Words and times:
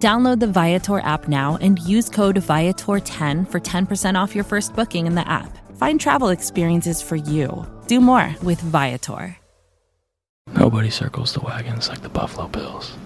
Download 0.00 0.40
the 0.40 0.46
Viator 0.46 1.00
app 1.00 1.28
now 1.28 1.58
and 1.60 1.78
use 1.78 2.08
code 2.08 2.36
Viator10 2.36 3.46
for 3.50 3.60
10% 3.60 4.14
off 4.18 4.34
your 4.34 4.44
first 4.44 4.74
booking 4.74 5.06
in 5.06 5.14
the 5.14 5.28
app. 5.28 5.58
Find 5.76 6.00
travel 6.00 6.30
experiences 6.30 7.02
for 7.02 7.16
you. 7.16 7.66
Do 7.86 8.00
more 8.00 8.34
with 8.42 8.58
Viator. 8.62 9.36
Nobody 10.54 10.88
circles 10.88 11.34
the 11.34 11.40
wagons 11.40 11.90
like 11.90 12.00
the 12.00 12.08
Buffalo 12.08 12.48
Bills. 12.48 12.96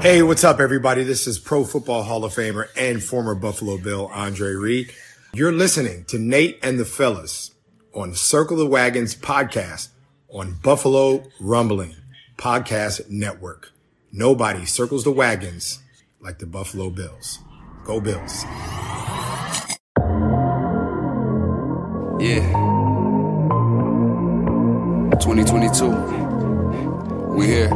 Hey, 0.00 0.22
what's 0.22 0.44
up, 0.44 0.60
everybody? 0.60 1.04
This 1.04 1.26
is 1.26 1.38
Pro 1.38 1.64
Football 1.64 2.04
Hall 2.04 2.24
of 2.24 2.32
Famer 2.32 2.68
and 2.74 3.02
former 3.02 3.34
Buffalo 3.34 3.76
Bill 3.76 4.06
Andre 4.14 4.54
Reed. 4.54 4.94
You're 5.34 5.52
listening 5.52 6.06
to 6.06 6.18
Nate 6.18 6.58
and 6.62 6.80
the 6.80 6.86
Fellas 6.86 7.52
on 7.94 8.14
Circle 8.14 8.56
the 8.56 8.66
Wagons 8.66 9.14
podcast 9.14 9.90
on 10.30 10.54
Buffalo 10.62 11.24
Rumbling 11.38 11.96
Podcast 12.38 13.10
Network. 13.10 13.71
Nobody 14.14 14.66
circles 14.66 15.04
the 15.04 15.10
wagons 15.10 15.78
like 16.20 16.38
the 16.38 16.44
Buffalo 16.44 16.90
Bills. 16.90 17.38
Go 17.82 17.98
Bills. 17.98 18.44
Yeah. 22.20 22.44
2022. 25.18 25.88
We 27.34 27.46
here. 27.46 27.68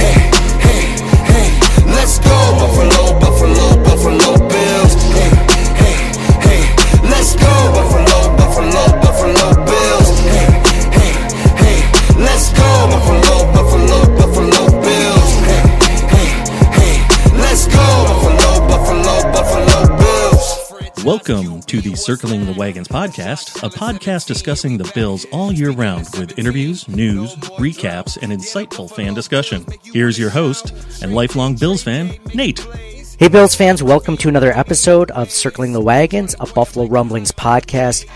Hey, 0.00 0.16
hey, 0.64 0.96
hey. 1.28 1.52
Let's 1.92 2.18
go, 2.20 2.56
Buffalo, 2.56 3.20
Buffalo, 3.20 3.84
Buffalo 3.84 4.48
Bills. 4.48 4.94
Hey, 5.12 5.28
hey, 5.76 5.96
hey. 6.40 6.62
Let's 7.02 7.36
go, 7.36 7.52
Buffalo, 7.74 8.34
Buffalo, 8.34 8.91
Welcome 21.04 21.62
to 21.62 21.80
the 21.80 21.96
Circling 21.96 22.46
the 22.46 22.52
Wagons 22.52 22.86
podcast, 22.86 23.60
a 23.64 23.68
podcast 23.68 24.26
discussing 24.26 24.78
the 24.78 24.88
Bills 24.94 25.26
all 25.32 25.50
year 25.50 25.72
round 25.72 26.06
with 26.16 26.38
interviews, 26.38 26.86
news, 26.86 27.34
recaps, 27.58 28.16
and 28.22 28.30
insightful 28.30 28.88
fan 28.88 29.12
discussion. 29.12 29.66
Here's 29.82 30.16
your 30.16 30.30
host 30.30 30.70
and 31.02 31.12
lifelong 31.12 31.56
Bills 31.56 31.82
fan, 31.82 32.16
Nate. 32.34 32.60
Hey, 33.18 33.26
Bills 33.26 33.56
fans, 33.56 33.82
welcome 33.82 34.16
to 34.18 34.28
another 34.28 34.56
episode 34.56 35.10
of 35.10 35.32
Circling 35.32 35.72
the 35.72 35.80
Wagons, 35.80 36.36
a 36.38 36.46
Buffalo 36.46 36.86
Rumblings 36.86 37.32
podcast. 37.32 38.06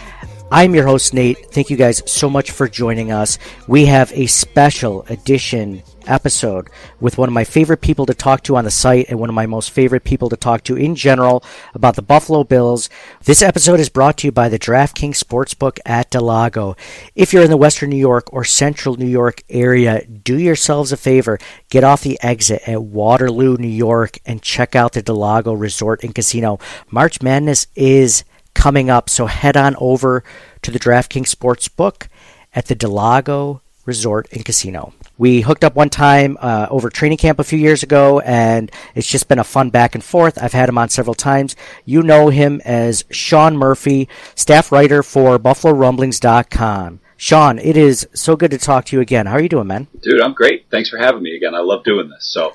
I'm 0.53 0.73
your 0.73 0.87
host, 0.87 1.13
Nate. 1.13 1.53
Thank 1.53 1.71
you 1.71 1.77
guys 1.77 2.09
so 2.09 2.31
much 2.31 2.53
for 2.53 2.69
joining 2.69 3.11
us. 3.11 3.37
We 3.67 3.87
have 3.87 4.13
a 4.13 4.27
special 4.27 5.03
edition 5.09 5.83
episode 6.07 6.69
with 7.01 7.19
one 7.19 7.29
of 7.29 7.33
my 7.33 7.45
favorite 7.45 7.81
people 7.81 8.07
to 8.07 8.15
talk 8.15 8.43
to 8.45 8.57
on 8.57 8.65
the 8.65 8.71
site 8.71 9.07
and 9.09 9.19
one 9.19 9.29
of 9.29 9.35
my 9.35 9.47
most 9.47 9.71
favorite 9.71 10.05
people 10.05 10.29
to 10.29 10.37
talk 10.37 10.63
to 10.65 10.77
in 10.77 10.95
general 10.95 11.45
about 11.75 11.97
the 11.97 12.03
Buffalo 12.03 12.45
Bills. 12.45 12.89
This 13.25 13.43
episode 13.43 13.81
is 13.81 13.89
brought 13.89 14.19
to 14.19 14.27
you 14.27 14.33
by 14.33 14.49
the 14.49 14.59
DraftKings 14.59 15.23
Sportsbook 15.23 15.79
at 15.85 16.11
del 16.11 16.23
Lago. 16.23 16.77
If 17.15 17.33
you're 17.33 17.45
in 17.45 17.51
the 17.51 17.57
Western 17.57 17.91
New 17.91 17.97
York 17.97 18.33
or 18.33 18.45
Central 18.45 18.97
New 18.97 19.07
York 19.07 19.43
area, 19.49 20.05
do 20.07 20.39
yourselves 20.39 20.93
a 20.93 20.97
favor. 20.97 21.39
Get 21.71 21.85
off 21.85 22.03
the 22.03 22.19
exit 22.23 22.63
at 22.67 22.83
Waterloo, 22.83 23.57
New 23.57 23.69
York, 23.69 24.19
and 24.25 24.43
check 24.43 24.75
out 24.75 24.93
the 24.93 25.03
del 25.03 25.17
Lago 25.17 25.53
Resort 25.53 26.03
and 26.05 26.15
Casino. 26.15 26.59
March 26.91 27.23
Madness 27.23 27.67
is 27.75 28.25
coming 28.55 28.91
up, 28.91 29.11
so 29.11 29.27
head 29.27 29.57
on 29.57 29.77
over 29.79 30.25
to 30.63 30.71
the 30.71 30.79
DraftKings 30.79 31.35
Sportsbook 31.35 32.09
at 32.55 32.67
the 32.67 32.75
del 32.75 32.91
Lago 32.91 33.61
Resort 33.85 34.27
and 34.33 34.45
Casino. 34.45 34.93
We 35.19 35.41
hooked 35.41 35.65
up 35.65 35.75
one 35.75 35.91
time 35.91 36.37
uh, 36.41 36.67
over 36.71 36.91
training 36.91 37.19
camp 37.19 37.39
a 37.39 37.45
few 37.45 37.59
years 37.59 37.83
ago, 37.83 38.21
and 38.21 38.71
it's 38.95 39.09
just 39.09 39.29
been 39.29 39.39
a 39.39 39.45
fun 39.45 39.71
back 39.71 39.95
and 39.95 40.05
forth. 40.05 40.43
I've 40.43 40.53
had 40.53 40.69
him 40.69 40.79
on 40.79 40.89
several 40.91 41.15
times. 41.15 41.57
You 41.85 42.03
know 42.03 42.29
him 42.29 42.61
as 42.65 43.05
Sean 43.11 43.57
Murphy, 43.57 44.09
staff 44.35 44.71
writer 44.71 45.03
for 45.03 45.39
BuffaloRumblings.com. 45.39 47.01
Sean, 47.17 47.59
it 47.59 47.77
is 47.77 48.07
so 48.13 48.37
good 48.37 48.51
to 48.51 48.59
talk 48.59 48.85
to 48.87 48.97
you 48.97 49.01
again. 49.01 49.27
How 49.27 49.35
are 49.35 49.41
you 49.41 49.49
doing, 49.49 49.67
man? 49.67 49.87
Dude, 50.03 50.21
I'm 50.21 50.35
great. 50.35 50.67
Thanks 50.71 50.91
for 50.91 50.99
having 50.99 51.23
me 51.23 51.35
again. 51.35 51.55
I 51.55 51.61
love 51.61 51.83
doing 51.83 52.11
this. 52.11 52.27
So 52.31 52.55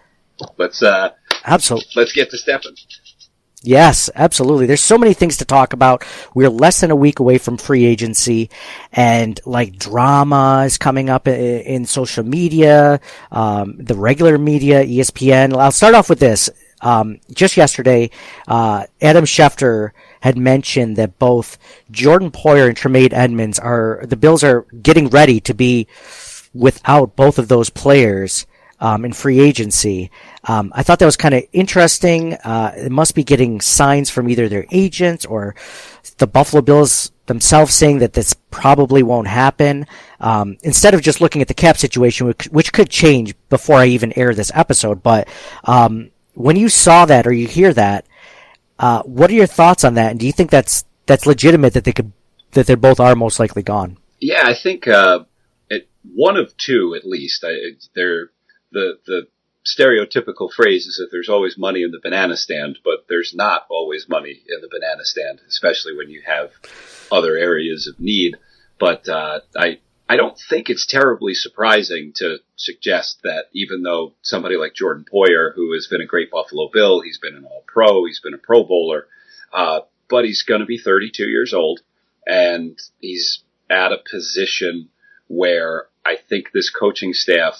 let's 0.57 0.83
uh 0.83 1.09
Absolutely. 1.45 1.91
let's 1.95 2.13
get 2.13 2.29
to 2.29 2.37
stepping. 2.37 2.75
Yes, 3.63 4.09
absolutely. 4.15 4.65
There's 4.65 4.81
so 4.81 4.97
many 4.97 5.13
things 5.13 5.37
to 5.37 5.45
talk 5.45 5.73
about. 5.73 6.03
We're 6.33 6.49
less 6.49 6.81
than 6.81 6.89
a 6.89 6.95
week 6.95 7.19
away 7.19 7.37
from 7.37 7.57
free 7.57 7.85
agency 7.85 8.49
and 8.91 9.39
like 9.45 9.77
drama 9.77 10.63
is 10.65 10.79
coming 10.79 11.11
up 11.11 11.27
in, 11.27 11.85
social 11.85 12.23
media, 12.23 12.99
um, 13.31 13.75
the 13.77 13.93
regular 13.93 14.39
media, 14.39 14.83
ESPN. 14.83 15.55
I'll 15.55 15.71
start 15.71 15.93
off 15.93 16.09
with 16.09 16.19
this. 16.19 16.49
Um, 16.81 17.19
just 17.31 17.55
yesterday, 17.55 18.09
uh, 18.47 18.85
Adam 18.99 19.25
Schefter 19.25 19.91
had 20.21 20.37
mentioned 20.37 20.95
that 20.97 21.19
both 21.19 21.59
Jordan 21.91 22.31
Poyer 22.31 22.67
and 22.67 22.75
Tremaine 22.75 23.13
Edmunds 23.13 23.59
are, 23.59 24.01
the 24.07 24.15
Bills 24.15 24.43
are 24.43 24.65
getting 24.81 25.07
ready 25.09 25.39
to 25.41 25.53
be 25.53 25.87
without 26.53 27.15
both 27.15 27.37
of 27.37 27.47
those 27.47 27.69
players 27.69 28.47
um, 28.79 29.05
in 29.05 29.13
free 29.13 29.39
agency. 29.39 30.09
Um, 30.43 30.71
I 30.75 30.83
thought 30.83 30.99
that 30.99 31.05
was 31.05 31.17
kind 31.17 31.35
of 31.35 31.43
interesting. 31.53 32.33
Uh, 32.33 32.73
it 32.75 32.91
must 32.91 33.13
be 33.13 33.23
getting 33.23 33.61
signs 33.61 34.09
from 34.09 34.29
either 34.29 34.49
their 34.49 34.65
agents 34.71 35.25
or 35.25 35.55
the 36.17 36.27
Buffalo 36.27 36.61
Bills 36.61 37.11
themselves 37.27 37.73
saying 37.73 37.99
that 37.99 38.13
this 38.13 38.33
probably 38.49 39.03
won't 39.03 39.27
happen. 39.27 39.85
Um, 40.19 40.57
instead 40.63 40.93
of 40.93 41.01
just 41.01 41.21
looking 41.21 41.41
at 41.41 41.47
the 41.47 41.53
cap 41.53 41.77
situation, 41.77 42.27
which, 42.27 42.45
which 42.47 42.73
could 42.73 42.89
change 42.89 43.35
before 43.49 43.77
I 43.77 43.85
even 43.87 44.17
air 44.17 44.33
this 44.33 44.51
episode. 44.53 45.03
But 45.03 45.27
um, 45.63 46.11
when 46.33 46.55
you 46.55 46.69
saw 46.69 47.05
that 47.05 47.27
or 47.27 47.31
you 47.31 47.47
hear 47.47 47.73
that, 47.73 48.05
uh, 48.79 49.03
what 49.03 49.29
are 49.29 49.35
your 49.35 49.47
thoughts 49.47 49.83
on 49.83 49.93
that? 49.93 50.11
And 50.11 50.19
do 50.19 50.25
you 50.25 50.31
think 50.31 50.49
that's 50.49 50.85
that's 51.05 51.25
legitimate 51.25 51.73
that 51.73 51.83
they 51.83 51.91
could 51.91 52.11
that 52.51 52.65
they 52.65 52.75
both 52.75 52.99
are 52.99 53.15
most 53.15 53.39
likely 53.39 53.61
gone? 53.61 53.97
Yeah, 54.19 54.43
I 54.45 54.55
think 54.55 54.87
uh, 54.87 55.25
it, 55.69 55.87
one 56.15 56.35
of 56.35 56.57
two 56.57 56.95
at 56.95 57.05
least. 57.05 57.43
I, 57.43 57.53
they're 57.95 58.31
the 58.71 58.97
the 59.05 59.27
stereotypical 59.65 60.51
phrase 60.51 60.87
is 60.87 60.97
that 60.97 61.09
there's 61.11 61.29
always 61.29 61.57
money 61.57 61.83
in 61.83 61.91
the 61.91 61.99
banana 62.01 62.35
stand, 62.35 62.79
but 62.83 63.05
there's 63.07 63.33
not 63.35 63.65
always 63.69 64.09
money 64.09 64.41
in 64.47 64.61
the 64.61 64.69
banana 64.71 65.05
stand, 65.05 65.41
especially 65.47 65.95
when 65.95 66.09
you 66.09 66.21
have 66.25 66.51
other 67.11 67.37
areas 67.37 67.87
of 67.87 67.99
need. 67.99 68.37
But 68.79 69.07
uh, 69.07 69.41
I 69.55 69.79
I 70.09 70.17
don't 70.17 70.37
think 70.49 70.69
it's 70.69 70.85
terribly 70.85 71.33
surprising 71.33 72.11
to 72.15 72.39
suggest 72.57 73.21
that 73.23 73.45
even 73.53 73.83
though 73.83 74.13
somebody 74.21 74.57
like 74.57 74.73
Jordan 74.73 75.05
Poyer, 75.11 75.53
who 75.55 75.73
has 75.73 75.87
been 75.87 76.01
a 76.01 76.05
great 76.05 76.31
Buffalo 76.31 76.69
Bill, 76.73 76.99
he's 76.99 77.19
been 77.19 77.35
an 77.35 77.45
All 77.45 77.63
Pro, 77.65 78.05
he's 78.05 78.19
been 78.19 78.33
a 78.33 78.37
Pro 78.37 78.63
Bowler, 78.63 79.07
uh, 79.53 79.81
but 80.09 80.25
he's 80.25 80.43
going 80.43 80.59
to 80.59 80.65
be 80.65 80.77
32 80.77 81.23
years 81.23 81.53
old, 81.53 81.79
and 82.25 82.77
he's 82.99 83.43
at 83.69 83.93
a 83.93 84.03
position 84.11 84.89
where 85.27 85.85
I 86.03 86.17
think 86.17 86.51
this 86.51 86.69
coaching 86.69 87.13
staff 87.13 87.55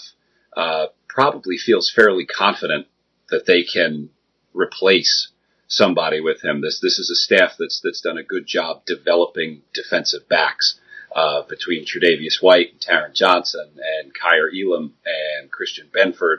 uh, 0.54 0.86
probably 1.12 1.58
feels 1.58 1.92
fairly 1.94 2.24
confident 2.24 2.86
that 3.28 3.46
they 3.46 3.62
can 3.62 4.08
replace 4.54 5.28
somebody 5.68 6.20
with 6.20 6.42
him. 6.42 6.60
This 6.60 6.80
this 6.80 6.98
is 6.98 7.10
a 7.10 7.14
staff 7.14 7.52
that's 7.58 7.80
that's 7.82 8.00
done 8.00 8.18
a 8.18 8.22
good 8.22 8.46
job 8.46 8.82
developing 8.86 9.62
defensive 9.74 10.28
backs 10.28 10.78
uh, 11.14 11.42
between 11.48 11.84
Tre'Davious 11.84 12.42
White 12.42 12.72
and 12.72 12.80
Taron 12.80 13.14
Johnson 13.14 13.70
and 13.76 14.12
Kaiir 14.14 14.50
Elam 14.50 14.94
and 15.04 15.50
Christian 15.50 15.88
Benford, 15.94 16.38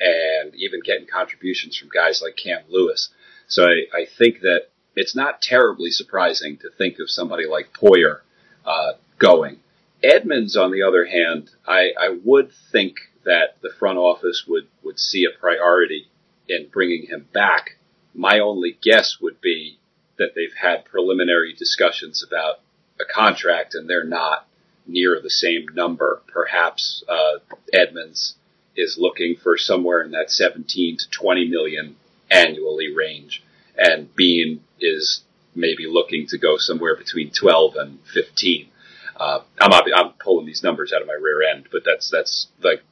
and 0.00 0.54
even 0.54 0.80
getting 0.84 1.06
contributions 1.06 1.76
from 1.76 1.90
guys 1.90 2.22
like 2.22 2.36
Cam 2.36 2.62
Lewis. 2.68 3.10
So 3.46 3.64
I, 3.64 3.84
I 3.94 4.06
think 4.18 4.40
that 4.40 4.68
it's 4.96 5.14
not 5.14 5.42
terribly 5.42 5.90
surprising 5.90 6.56
to 6.58 6.70
think 6.70 6.98
of 6.98 7.10
somebody 7.10 7.46
like 7.46 7.72
Poyer 7.72 8.20
uh, 8.64 8.92
going. 9.18 9.58
Edmunds, 10.02 10.56
on 10.56 10.70
the 10.70 10.82
other 10.82 11.06
hand, 11.06 11.50
I, 11.66 11.92
I 11.98 12.16
would 12.24 12.52
think 12.70 12.96
that 13.24 13.56
the 13.62 13.72
front 13.78 13.98
office 13.98 14.44
would, 14.46 14.68
would 14.82 14.98
see 14.98 15.24
a 15.24 15.38
priority 15.38 16.08
in 16.48 16.68
bringing 16.72 17.06
him 17.06 17.26
back. 17.32 17.76
My 18.14 18.38
only 18.38 18.78
guess 18.82 19.18
would 19.20 19.40
be 19.40 19.78
that 20.18 20.34
they've 20.34 20.54
had 20.60 20.84
preliminary 20.84 21.52
discussions 21.52 22.24
about 22.26 22.60
a 23.00 23.04
contract 23.04 23.74
and 23.74 23.88
they're 23.88 24.04
not 24.04 24.46
near 24.86 25.20
the 25.20 25.30
same 25.30 25.66
number. 25.74 26.22
Perhaps 26.26 27.04
uh, 27.08 27.38
Edmunds 27.72 28.34
is 28.76 28.98
looking 28.98 29.36
for 29.36 29.56
somewhere 29.56 30.02
in 30.02 30.10
that 30.12 30.30
17 30.30 30.98
to 30.98 31.10
20 31.10 31.48
million 31.48 31.96
annually 32.30 32.94
range, 32.94 33.42
and 33.76 34.14
Beane 34.14 34.62
is 34.80 35.22
maybe 35.54 35.86
looking 35.86 36.26
to 36.28 36.38
go 36.38 36.56
somewhere 36.56 36.96
between 36.96 37.30
12 37.30 37.76
and 37.76 37.98
15. 38.12 38.68
Uh, 39.16 39.40
I'm 39.60 39.72
I'm 39.94 40.12
pulling 40.22 40.46
these 40.46 40.62
numbers 40.62 40.92
out 40.92 41.00
of 41.00 41.06
my 41.06 41.14
rear 41.14 41.42
end, 41.42 41.68
but 41.70 41.82
that's 41.84 42.10
that's 42.10 42.48
like 42.62 42.82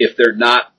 if 0.00 0.16
they're 0.16 0.34
not 0.34 0.72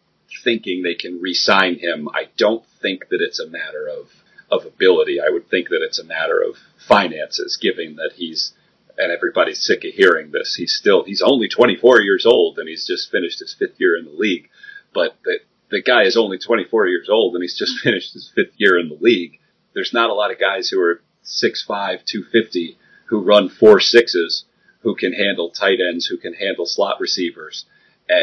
thinking 0.44 0.82
they 0.82 0.96
can 0.96 1.22
re-sign 1.22 1.78
him, 1.78 2.10
I 2.10 2.30
don't 2.38 2.66
think 2.82 3.08
that 3.10 3.22
it's 3.22 3.40
a 3.40 3.48
matter 3.48 3.88
of 3.88 4.10
of 4.50 4.66
ability. 4.66 5.18
I 5.22 5.30
would 5.30 5.50
think 5.50 5.70
that 5.70 5.82
it's 5.82 6.00
a 6.00 6.04
matter 6.04 6.42
of 6.42 6.58
finances, 6.86 7.58
given 7.62 7.96
that 7.96 8.14
he's 8.16 8.52
and 8.98 9.12
everybody's 9.12 9.66
sick 9.66 9.86
of 9.86 9.94
hearing 9.94 10.32
this. 10.32 10.56
He's 10.56 10.76
still 10.76 11.04
he's 11.04 11.22
only 11.22 11.48
24 11.48 12.02
years 12.02 12.26
old 12.26 12.58
and 12.58 12.68
he's 12.68 12.86
just 12.86 13.12
finished 13.12 13.40
his 13.40 13.56
fifth 13.58 13.80
year 13.80 13.96
in 13.96 14.06
the 14.06 14.12
league. 14.12 14.50
But 14.94 15.16
the 15.24 15.40
the 15.70 15.82
guy 15.82 16.04
is 16.04 16.18
only 16.18 16.38
24 16.38 16.88
years 16.88 17.08
old 17.08 17.36
and 17.36 17.44
he's 17.44 17.58
just 17.58 17.80
finished 17.84 18.14
his 18.14 18.30
fifth 18.36 18.56
year 18.58 18.78
in 18.78 18.90
the 18.90 18.98
league. 19.00 19.40
There's 19.74 19.94
not 19.94 20.10
a 20.10 20.14
lot 20.14 20.32
of 20.32 20.40
guys 20.40 20.68
who 20.68 20.82
are 20.82 21.02
6'5", 21.24 21.68
250 21.68 22.78
who 23.06 23.22
run 23.22 23.50
four 23.50 23.80
sixes, 23.80 24.46
who 24.82 24.96
can 24.96 25.14
handle 25.14 25.52
tight 25.52 25.80
ends, 25.80 26.08
who 26.08 26.18
can 26.18 26.34
handle 26.34 26.66
slot 26.66 27.00
receivers, 27.00 27.66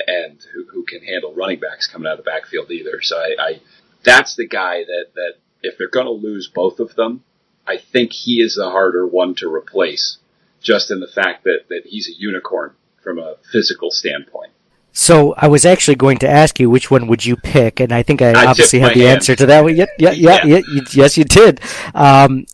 and, 0.07 0.39
who, 0.53 0.65
who 0.71 0.85
can 0.85 1.03
handle 1.03 1.35
running 1.35 1.61
backs 1.61 1.87
coming 1.87 2.07
out 2.07 2.19
of 2.19 2.25
the 2.25 2.31
backfield 2.31 2.71
either. 2.71 3.01
So 3.03 3.17
I, 3.17 3.37
I 3.39 3.61
that's 4.05 4.37
the 4.37 4.47
guy 4.47 4.85
that 4.85 5.07
that 5.15 5.35
if 5.63 5.77
they're 5.79 5.89
going 5.89 6.07
to 6.07 6.13
lose 6.13 6.49
both 6.49 6.81
of 6.81 6.95
them, 6.95 7.25
I 7.67 7.79
think 7.79 8.13
he 8.13 8.41
is 8.41 8.55
the 8.57 8.71
harder 8.71 9.07
one 9.07 9.35
to 9.37 9.53
replace, 9.53 10.19
just 10.61 10.91
in 10.91 11.01
the 11.01 11.09
fact 11.09 11.45
that 11.45 11.61
that 11.69 11.83
he's 11.87 12.09
a 12.09 12.19
unicorn 12.19 12.75
from 13.03 13.19
a 13.19 13.37
physical 13.51 13.91
standpoint. 13.91 14.53
So 14.93 15.35
I 15.37 15.49
was 15.49 15.65
actually 15.65 15.95
going 15.95 16.19
to 16.19 16.29
ask 16.29 16.59
you 16.59 16.69
which 16.69 16.91
one 16.91 17.07
would 17.07 17.25
you 17.25 17.37
pick, 17.37 17.79
and 17.81 17.93
I 17.93 18.03
think 18.03 18.21
I, 18.21 18.31
I 18.33 18.47
obviously 18.47 18.81
have 18.81 18.95
the 18.95 19.05
my 19.05 19.11
answer 19.11 19.37
to 19.37 19.47
that 19.47 19.63
one. 19.63 19.77
Yeah, 19.77 19.87
yeah, 19.99 20.11
yeah, 20.11 20.45
Yeah. 20.45 20.61
yes, 20.93 21.17
you 21.17 21.25
did. 21.25 21.61
Um, 21.95 22.47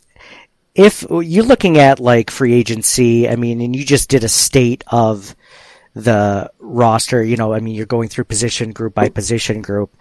if 0.75 1.07
you're 1.09 1.45
looking 1.45 1.79
at 1.79 2.01
like 2.01 2.31
free 2.31 2.53
agency, 2.53 3.29
I 3.29 3.37
mean, 3.37 3.61
and 3.61 3.75
you 3.75 3.85
just 3.85 4.09
did 4.11 4.25
a 4.25 4.29
state 4.29 4.85
of 4.89 5.35
the 5.95 6.51
roster, 6.59 7.23
you 7.23 7.37
know, 7.37 7.53
I 7.53 7.61
mean, 7.61 7.75
you're 7.75 7.87
going 7.87 8.09
through 8.09 8.25
position 8.25 8.73
group 8.73 8.95
by 8.95 9.09
position 9.09 9.63
group. 9.63 9.97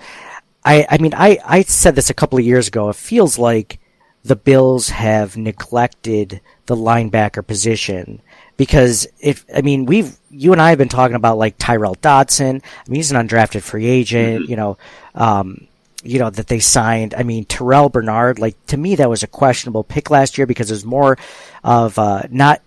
I, 0.65 0.87
I 0.89 0.97
mean, 0.97 1.13
I, 1.13 1.39
I 1.45 1.61
said 1.63 1.95
this 1.95 2.09
a 2.09 2.13
couple 2.13 2.39
of 2.39 2.45
years 2.45 2.67
ago. 2.67 2.89
It 2.89 2.95
feels 2.95 3.37
like 3.37 3.79
the 4.23 4.35
Bills 4.35 4.89
have 4.89 5.37
neglected 5.37 6.41
the 6.65 6.75
linebacker 6.75 7.45
position 7.45 8.21
because 8.57 9.07
if, 9.19 9.45
I 9.53 9.61
mean, 9.61 9.85
we've, 9.85 10.17
you 10.29 10.51
and 10.51 10.61
I 10.61 10.69
have 10.69 10.77
been 10.77 10.89
talking 10.89 11.15
about 11.15 11.37
like 11.37 11.57
Tyrel 11.57 11.99
Dodson. 12.01 12.61
I 12.63 12.89
mean, 12.89 12.95
he's 12.95 13.11
an 13.11 13.27
undrafted 13.27 13.61
free 13.61 13.85
agent, 13.85 14.49
you 14.49 14.55
know, 14.55 14.77
um, 15.13 15.67
you 16.03 16.19
know, 16.19 16.29
that 16.29 16.47
they 16.47 16.59
signed. 16.59 17.13
I 17.13 17.23
mean, 17.23 17.45
Terrel 17.45 17.91
Bernard, 17.91 18.39
like, 18.39 18.55
to 18.67 18.77
me, 18.77 18.95
that 18.95 19.09
was 19.09 19.23
a 19.23 19.27
questionable 19.27 19.83
pick 19.83 20.09
last 20.09 20.37
year 20.37 20.47
because 20.47 20.71
it 20.71 20.73
was 20.73 20.85
more 20.85 21.17
of, 21.63 21.99
uh, 21.99 22.23
not 22.29 22.61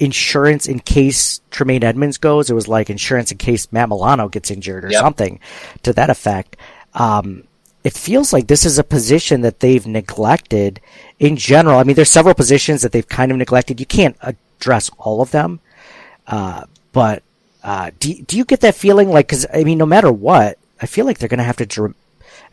insurance 0.00 0.66
in 0.66 0.78
case 0.80 1.40
Tremaine 1.50 1.82
Edmunds 1.84 2.18
goes. 2.18 2.50
It 2.50 2.54
was 2.54 2.68
like 2.68 2.88
insurance 2.90 3.32
in 3.32 3.38
case 3.38 3.70
Matt 3.72 3.88
Milano 3.88 4.28
gets 4.28 4.50
injured 4.50 4.84
or 4.84 4.90
Yep. 4.90 5.00
something 5.00 5.40
to 5.82 5.92
that 5.94 6.10
effect. 6.10 6.56
Um, 6.94 7.44
it 7.84 7.92
feels 7.94 8.32
like 8.32 8.46
this 8.48 8.64
is 8.64 8.78
a 8.78 8.84
position 8.84 9.40
that 9.42 9.60
they've 9.60 9.86
neglected 9.86 10.80
in 11.18 11.36
general. 11.36 11.78
I 11.78 11.84
mean, 11.84 11.96
there's 11.96 12.10
several 12.10 12.34
positions 12.34 12.82
that 12.82 12.92
they've 12.92 13.08
kind 13.08 13.30
of 13.32 13.38
neglected. 13.38 13.80
You 13.80 13.86
can't 13.86 14.16
address 14.20 14.90
all 14.98 15.20
of 15.20 15.30
them. 15.30 15.60
Uh, 16.26 16.64
but, 16.92 17.22
uh, 17.62 17.90
do, 17.98 18.14
do 18.22 18.36
you 18.36 18.44
get 18.44 18.60
that 18.60 18.74
feeling 18.74 19.10
like, 19.10 19.28
cause 19.28 19.46
I 19.52 19.64
mean, 19.64 19.78
no 19.78 19.86
matter 19.86 20.10
what, 20.12 20.58
I 20.82 20.86
feel 20.86 21.06
like 21.06 21.18
they're 21.18 21.28
going 21.28 21.38
to 21.38 21.44
have 21.44 21.56
to, 21.56 21.94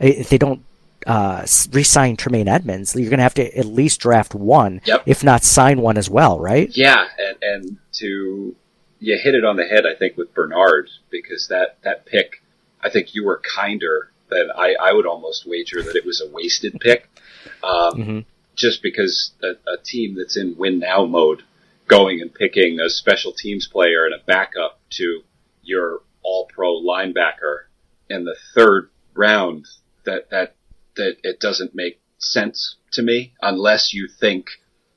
if 0.00 0.28
they 0.30 0.38
don't, 0.38 0.62
uh, 1.06 1.46
re-sign 1.72 2.16
Tremaine 2.16 2.48
Edmunds, 2.48 2.94
you're 2.96 3.08
going 3.10 3.18
to 3.18 3.22
have 3.22 3.34
to 3.34 3.56
at 3.58 3.64
least 3.66 4.00
draft 4.00 4.34
one, 4.34 4.80
Yep. 4.84 5.02
if 5.06 5.22
not 5.24 5.44
sign 5.44 5.80
one 5.80 5.96
as 5.96 6.10
well, 6.10 6.38
right? 6.40 6.68
Yeah, 6.76 7.06
and 7.18 7.36
and 7.42 7.76
to 7.94 8.54
you 8.98 9.18
hit 9.22 9.34
it 9.34 9.44
on 9.44 9.56
the 9.56 9.64
head, 9.64 9.84
I 9.86 9.94
think, 9.94 10.16
with 10.16 10.34
Bernard 10.34 10.88
because 11.10 11.48
that 11.48 11.78
that 11.82 12.06
pick, 12.06 12.42
I 12.82 12.90
think 12.90 13.14
you 13.14 13.24
were 13.24 13.40
kinder 13.56 14.10
than 14.30 14.50
I. 14.56 14.74
I 14.80 14.92
would 14.92 15.06
almost 15.06 15.46
wager 15.46 15.82
that 15.82 15.94
it 15.96 16.04
was 16.04 16.20
a 16.20 16.28
wasted 16.32 16.78
pick, 16.80 17.08
um, 17.62 17.94
Mhm. 17.94 18.24
just 18.56 18.82
because 18.82 19.32
a, 19.42 19.50
a 19.70 19.76
team 19.84 20.16
that's 20.16 20.36
in 20.36 20.56
win 20.56 20.78
now 20.80 21.04
mode, 21.04 21.42
going 21.86 22.20
and 22.20 22.34
picking 22.34 22.80
a 22.80 22.88
special 22.90 23.32
teams 23.32 23.68
player 23.68 24.06
and 24.06 24.14
a 24.14 24.24
backup 24.26 24.80
to 24.90 25.22
your 25.62 26.00
All 26.22 26.46
Pro 26.52 26.80
linebacker 26.80 27.64
in 28.10 28.24
the 28.24 28.36
third 28.54 28.88
round, 29.14 29.66
that 30.04 30.30
that 30.30 30.54
that 30.96 31.16
it 31.22 31.40
doesn't 31.40 31.74
make 31.74 32.00
sense 32.18 32.76
to 32.92 33.02
me 33.02 33.34
unless 33.42 33.92
you 33.92 34.08
think 34.08 34.46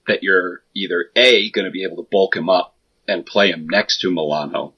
that 0.07 0.23
you're 0.23 0.63
either 0.73 1.11
A, 1.15 1.49
going 1.51 1.65
to 1.65 1.71
be 1.71 1.83
able 1.83 1.97
to 1.97 2.09
bulk 2.09 2.35
him 2.35 2.49
up 2.49 2.75
and 3.07 3.25
play 3.25 3.51
him 3.51 3.67
next 3.69 4.01
to 4.01 4.11
Milano, 4.11 4.73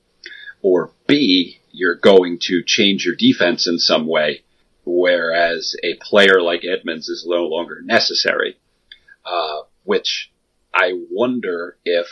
or 0.61 0.91
B, 1.07 1.59
you're 1.71 1.95
going 1.95 2.39
to 2.43 2.63
change 2.65 3.05
your 3.05 3.15
defense 3.15 3.67
in 3.67 3.79
some 3.79 4.07
way, 4.07 4.43
whereas 4.85 5.75
a 5.83 5.95
player 5.95 6.41
like 6.41 6.65
Edmunds 6.65 7.07
is 7.09 7.25
no 7.27 7.45
longer 7.45 7.81
necessary. 7.83 8.57
Uh, 9.25 9.61
which 9.83 10.31
I 10.73 10.93
wonder 11.11 11.77
if, 11.85 12.07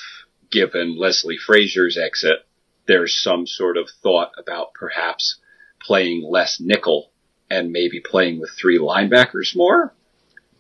given 0.52 0.98
Leslie 0.98 1.38
Frazier's 1.38 1.98
exit, 1.98 2.46
there's 2.88 3.22
some 3.22 3.46
sort 3.46 3.78
of 3.78 3.90
thought 4.02 4.32
about 4.38 4.74
perhaps 4.74 5.40
playing 5.82 6.24
less 6.24 6.60
nickel 6.60 7.12
and 7.50 7.72
maybe 7.72 8.00
playing 8.00 8.40
with 8.40 8.52
three 8.52 8.80
linebackers 8.80 9.56
more. 9.56 9.94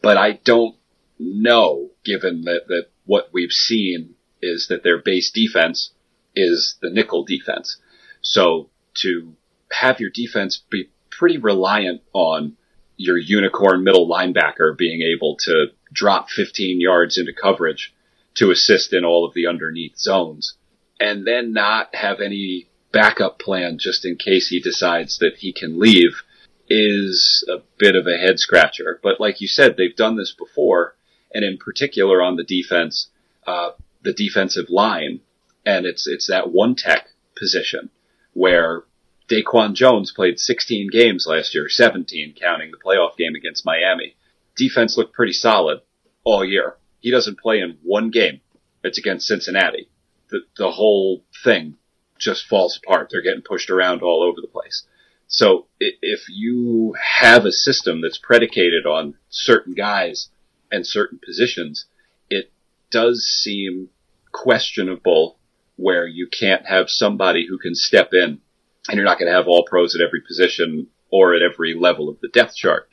But 0.01 0.17
I 0.17 0.33
don't 0.33 0.75
know, 1.19 1.89
given 2.03 2.43
that, 2.43 2.67
that 2.67 2.87
what 3.05 3.29
we've 3.33 3.51
seen 3.51 4.15
is 4.41 4.67
that 4.69 4.83
their 4.83 5.01
base 5.01 5.31
defense 5.31 5.91
is 6.35 6.77
the 6.81 6.89
nickel 6.89 7.25
defense. 7.25 7.77
So 8.21 8.69
to 8.95 9.35
have 9.71 9.99
your 9.99 10.09
defense 10.09 10.63
be 10.69 10.89
pretty 11.09 11.37
reliant 11.37 12.01
on 12.13 12.55
your 12.97 13.17
unicorn 13.17 13.83
middle 13.83 14.07
linebacker 14.07 14.77
being 14.77 15.01
able 15.01 15.37
to 15.37 15.67
drop 15.91 16.29
15 16.29 16.81
yards 16.81 17.17
into 17.17 17.33
coverage 17.33 17.93
to 18.35 18.51
assist 18.51 18.93
in 18.93 19.05
all 19.05 19.25
of 19.25 19.33
the 19.33 19.47
underneath 19.47 19.97
zones 19.97 20.55
and 20.99 21.25
then 21.25 21.53
not 21.53 21.93
have 21.95 22.19
any 22.19 22.69
backup 22.91 23.39
plan 23.39 23.77
just 23.79 24.05
in 24.05 24.15
case 24.17 24.49
he 24.49 24.59
decides 24.59 25.19
that 25.19 25.37
he 25.37 25.53
can 25.53 25.79
leave 25.79 26.23
is 26.69 27.43
a 27.49 27.57
bit 27.77 27.95
of 27.95 28.05
a 28.05 28.17
head 28.17 28.39
scratcher. 28.39 28.99
But 29.01 29.19
like 29.19 29.41
you 29.41 29.47
said, 29.47 29.75
they've 29.75 29.95
done 29.95 30.17
this 30.17 30.33
before, 30.37 30.95
and 31.33 31.43
in 31.43 31.57
particular 31.57 32.21
on 32.21 32.35
the 32.35 32.43
defense, 32.43 33.09
uh, 33.47 33.71
the 34.03 34.13
defensive 34.13 34.69
line, 34.69 35.21
and 35.65 35.85
it's 35.85 36.07
it's 36.07 36.27
that 36.27 36.51
one 36.51 36.75
tech 36.75 37.09
position 37.35 37.89
where 38.33 38.83
Daquan 39.29 39.73
Jones 39.73 40.11
played 40.11 40.39
16 40.39 40.89
games 40.91 41.25
last 41.27 41.53
year, 41.53 41.67
17 41.69 42.35
counting 42.39 42.71
the 42.71 42.77
playoff 42.77 43.17
game 43.17 43.35
against 43.35 43.65
Miami. 43.65 44.15
Defense 44.55 44.97
looked 44.97 45.13
pretty 45.13 45.33
solid 45.33 45.81
all 46.23 46.43
year. 46.43 46.77
He 46.99 47.11
doesn't 47.11 47.39
play 47.39 47.59
in 47.59 47.77
one 47.83 48.09
game. 48.11 48.41
It's 48.83 48.97
against 48.97 49.27
Cincinnati. 49.27 49.89
The 50.29 50.41
the 50.57 50.71
whole 50.71 51.23
thing 51.43 51.77
just 52.19 52.45
falls 52.45 52.77
apart. 52.77 53.09
They're 53.09 53.21
getting 53.21 53.41
pushed 53.41 53.69
around 53.69 54.01
all 54.01 54.21
over 54.21 54.41
the 54.41 54.47
place. 54.47 54.83
So 55.31 55.67
if 55.79 56.27
you 56.27 56.95
have 56.99 57.45
a 57.45 57.51
system 57.51 58.01
that's 58.01 58.17
predicated 58.17 58.87
on 58.87 59.13
certain 59.29 59.75
guys 59.75 60.29
and 60.71 60.85
certain 60.85 61.19
positions, 61.23 61.85
it 62.31 62.51
does 62.89 63.23
seem 63.23 63.89
questionable 64.31 65.37
where 65.75 66.07
you 66.07 66.27
can't 66.27 66.65
have 66.65 66.89
somebody 66.89 67.45
who 67.47 67.59
can 67.59 67.75
step 67.75 68.11
in 68.11 68.41
and 68.87 68.95
you're 68.95 69.05
not 69.05 69.19
going 69.19 69.31
to 69.31 69.37
have 69.37 69.47
all 69.47 69.65
pros 69.65 69.93
at 69.93 70.01
every 70.01 70.21
position 70.21 70.87
or 71.11 71.35
at 71.35 71.43
every 71.43 71.75
level 71.75 72.09
of 72.09 72.19
the 72.21 72.29
depth 72.29 72.55
chart. 72.55 72.89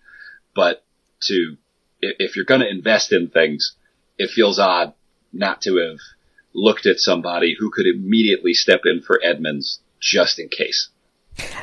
But 0.54 0.84
to, 1.22 1.56
if 2.02 2.36
you're 2.36 2.44
going 2.44 2.60
to 2.60 2.70
invest 2.70 3.12
in 3.12 3.30
things, 3.30 3.76
it 4.18 4.28
feels 4.28 4.58
odd 4.58 4.92
not 5.32 5.62
to 5.62 5.78
have 5.78 6.00
looked 6.52 6.84
at 6.84 6.98
somebody 6.98 7.56
who 7.58 7.70
could 7.70 7.86
immediately 7.86 8.52
step 8.52 8.82
in 8.84 9.00
for 9.00 9.18
Edmunds 9.24 9.80
just 9.98 10.38
in 10.38 10.50
case. 10.50 10.90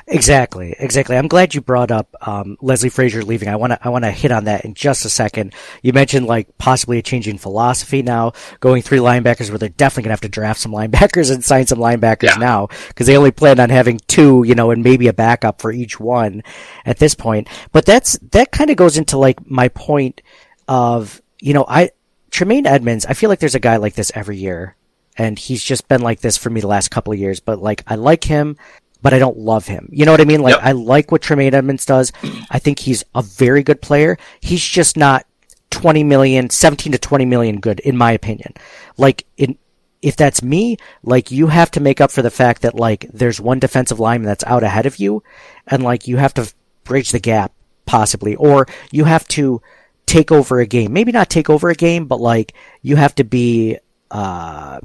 Exactly, 0.08 0.76
exactly. 0.80 1.18
I'm 1.18 1.28
glad 1.28 1.56
you 1.56 1.62
brought 1.62 1.92
up 1.92 2.14
um, 2.22 2.58
Leslie 2.62 2.90
Frazier 2.90 3.24
leaving. 3.24 3.50
I 3.50 3.56
want 3.56 3.72
to 3.74 3.80
I 3.82 3.90
want 3.90 4.04
to 4.06 4.12
hit 4.12 4.32
on 4.32 4.46
that 4.46 4.66
in 4.66 4.74
just 4.74 5.06
a 5.06 5.10
second. 5.10 5.54
You 5.82 5.94
mentioned 5.94 6.28
like 6.28 6.58
possibly 6.58 7.00
a 7.00 7.02
changing 7.02 7.38
philosophy 7.38 8.02
now, 8.02 8.34
going 8.60 8.82
three 8.82 9.00
linebackers 9.00 9.50
where 9.50 9.58
they're 9.58 9.70
definitely 9.70 10.04
gonna 10.04 10.14
have 10.14 10.22
to 10.22 10.30
draft 10.30 10.60
some 10.60 10.72
linebackers 10.72 11.32
and 11.34 11.44
sign 11.44 11.66
some 11.68 11.80
linebackers 11.80 12.24
Yeah. 12.30 12.36
now 12.36 12.68
because 12.90 13.08
they 13.08 13.18
only 13.18 13.32
plan 13.32 13.60
on 13.60 13.70
having 13.70 14.00
two, 14.08 14.44
you 14.46 14.56
know, 14.56 14.72
and 14.72 14.84
maybe 14.84 15.08
a 15.08 15.14
backup 15.14 15.62
for 15.62 15.72
each 15.72 16.00
one 16.00 16.44
at 16.86 16.98
this 17.00 17.16
point. 17.16 17.48
But 17.72 17.86
that's 17.86 18.18
that 18.32 18.52
kind 18.52 18.70
of 18.70 18.76
goes 18.76 18.98
into 18.98 19.18
like 19.18 19.50
my 19.50 19.70
point 19.70 20.22
of 20.68 21.22
you 21.40 21.54
know 21.54 21.66
I 21.68 21.92
Tremaine 22.32 22.66
Edmunds. 22.66 23.06
I 23.06 23.14
feel 23.14 23.30
like 23.30 23.40
there's 23.40 23.56
a 23.56 23.60
guy 23.60 23.78
like 23.78 23.94
this 23.96 24.12
every 24.16 24.38
year, 24.38 24.76
and 25.18 25.38
he's 25.38 25.64
just 25.64 25.88
been 25.88 26.02
like 26.02 26.20
this 26.22 26.36
for 26.38 26.50
me 26.50 26.62
the 26.62 26.68
last 26.68 26.90
couple 26.90 27.14
of 27.14 27.20
years. 27.20 27.40
But 27.40 27.62
like 27.62 27.84
I 27.88 27.96
like 27.96 28.24
him 28.24 28.58
but 29.04 29.14
I 29.14 29.20
don't 29.20 29.38
love 29.38 29.68
him. 29.68 29.90
You 29.92 30.06
know 30.06 30.12
what 30.12 30.22
I 30.22 30.26
mean? 30.26 30.42
Like 30.42 30.56
Yep. 30.56 30.64
I 30.64 30.72
like 30.72 31.12
what 31.12 31.22
Tremaine 31.22 31.54
Edmunds 31.54 31.86
does. 31.86 32.12
I 32.50 32.58
think 32.58 32.80
he's 32.80 33.04
a 33.14 33.22
very 33.22 33.62
good 33.62 33.82
player. 33.82 34.18
He's 34.40 34.64
just 34.66 34.98
not 34.98 35.28
20 35.70 36.04
million, 36.06 36.50
17 36.50 36.94
to 36.94 36.98
20 36.98 37.26
million 37.26 37.60
good 37.60 37.80
in 37.82 37.98
my 37.98 38.14
opinion. 38.14 38.54
Like 38.98 39.26
in 39.38 39.58
if 40.02 40.16
that's 40.18 40.42
me, 40.42 40.78
like 41.04 41.32
you 41.32 41.48
have 41.48 41.72
to 41.72 41.80
make 41.80 42.02
up 42.02 42.12
for 42.12 42.22
the 42.22 42.32
fact 42.32 42.62
that 42.64 42.76
like 42.76 43.06
there's 43.14 43.40
one 43.40 43.60
defensive 43.60 44.00
lineman 44.00 44.28
that's 44.28 44.44
out 44.46 44.64
ahead 44.64 44.86
of 44.86 44.98
you 44.98 45.24
and 45.68 45.84
like 45.84 46.08
you 46.08 46.18
have 46.18 46.34
to 46.34 46.52
bridge 46.84 47.12
the 47.12 47.20
gap 47.20 47.54
possibly 47.86 48.36
or 48.36 48.68
you 48.92 49.06
have 49.06 49.28
to 49.30 49.62
take 50.06 50.32
over 50.32 50.60
a 50.60 50.66
game. 50.66 50.94
Maybe 50.94 51.12
not 51.12 51.30
take 51.30 51.50
over 51.50 51.70
a 51.70 51.76
game, 51.76 52.06
but 52.06 52.20
like 52.20 52.54
you 52.82 52.96
have 52.96 53.16
to 53.16 53.24
be 53.24 53.78
uh 54.12 54.80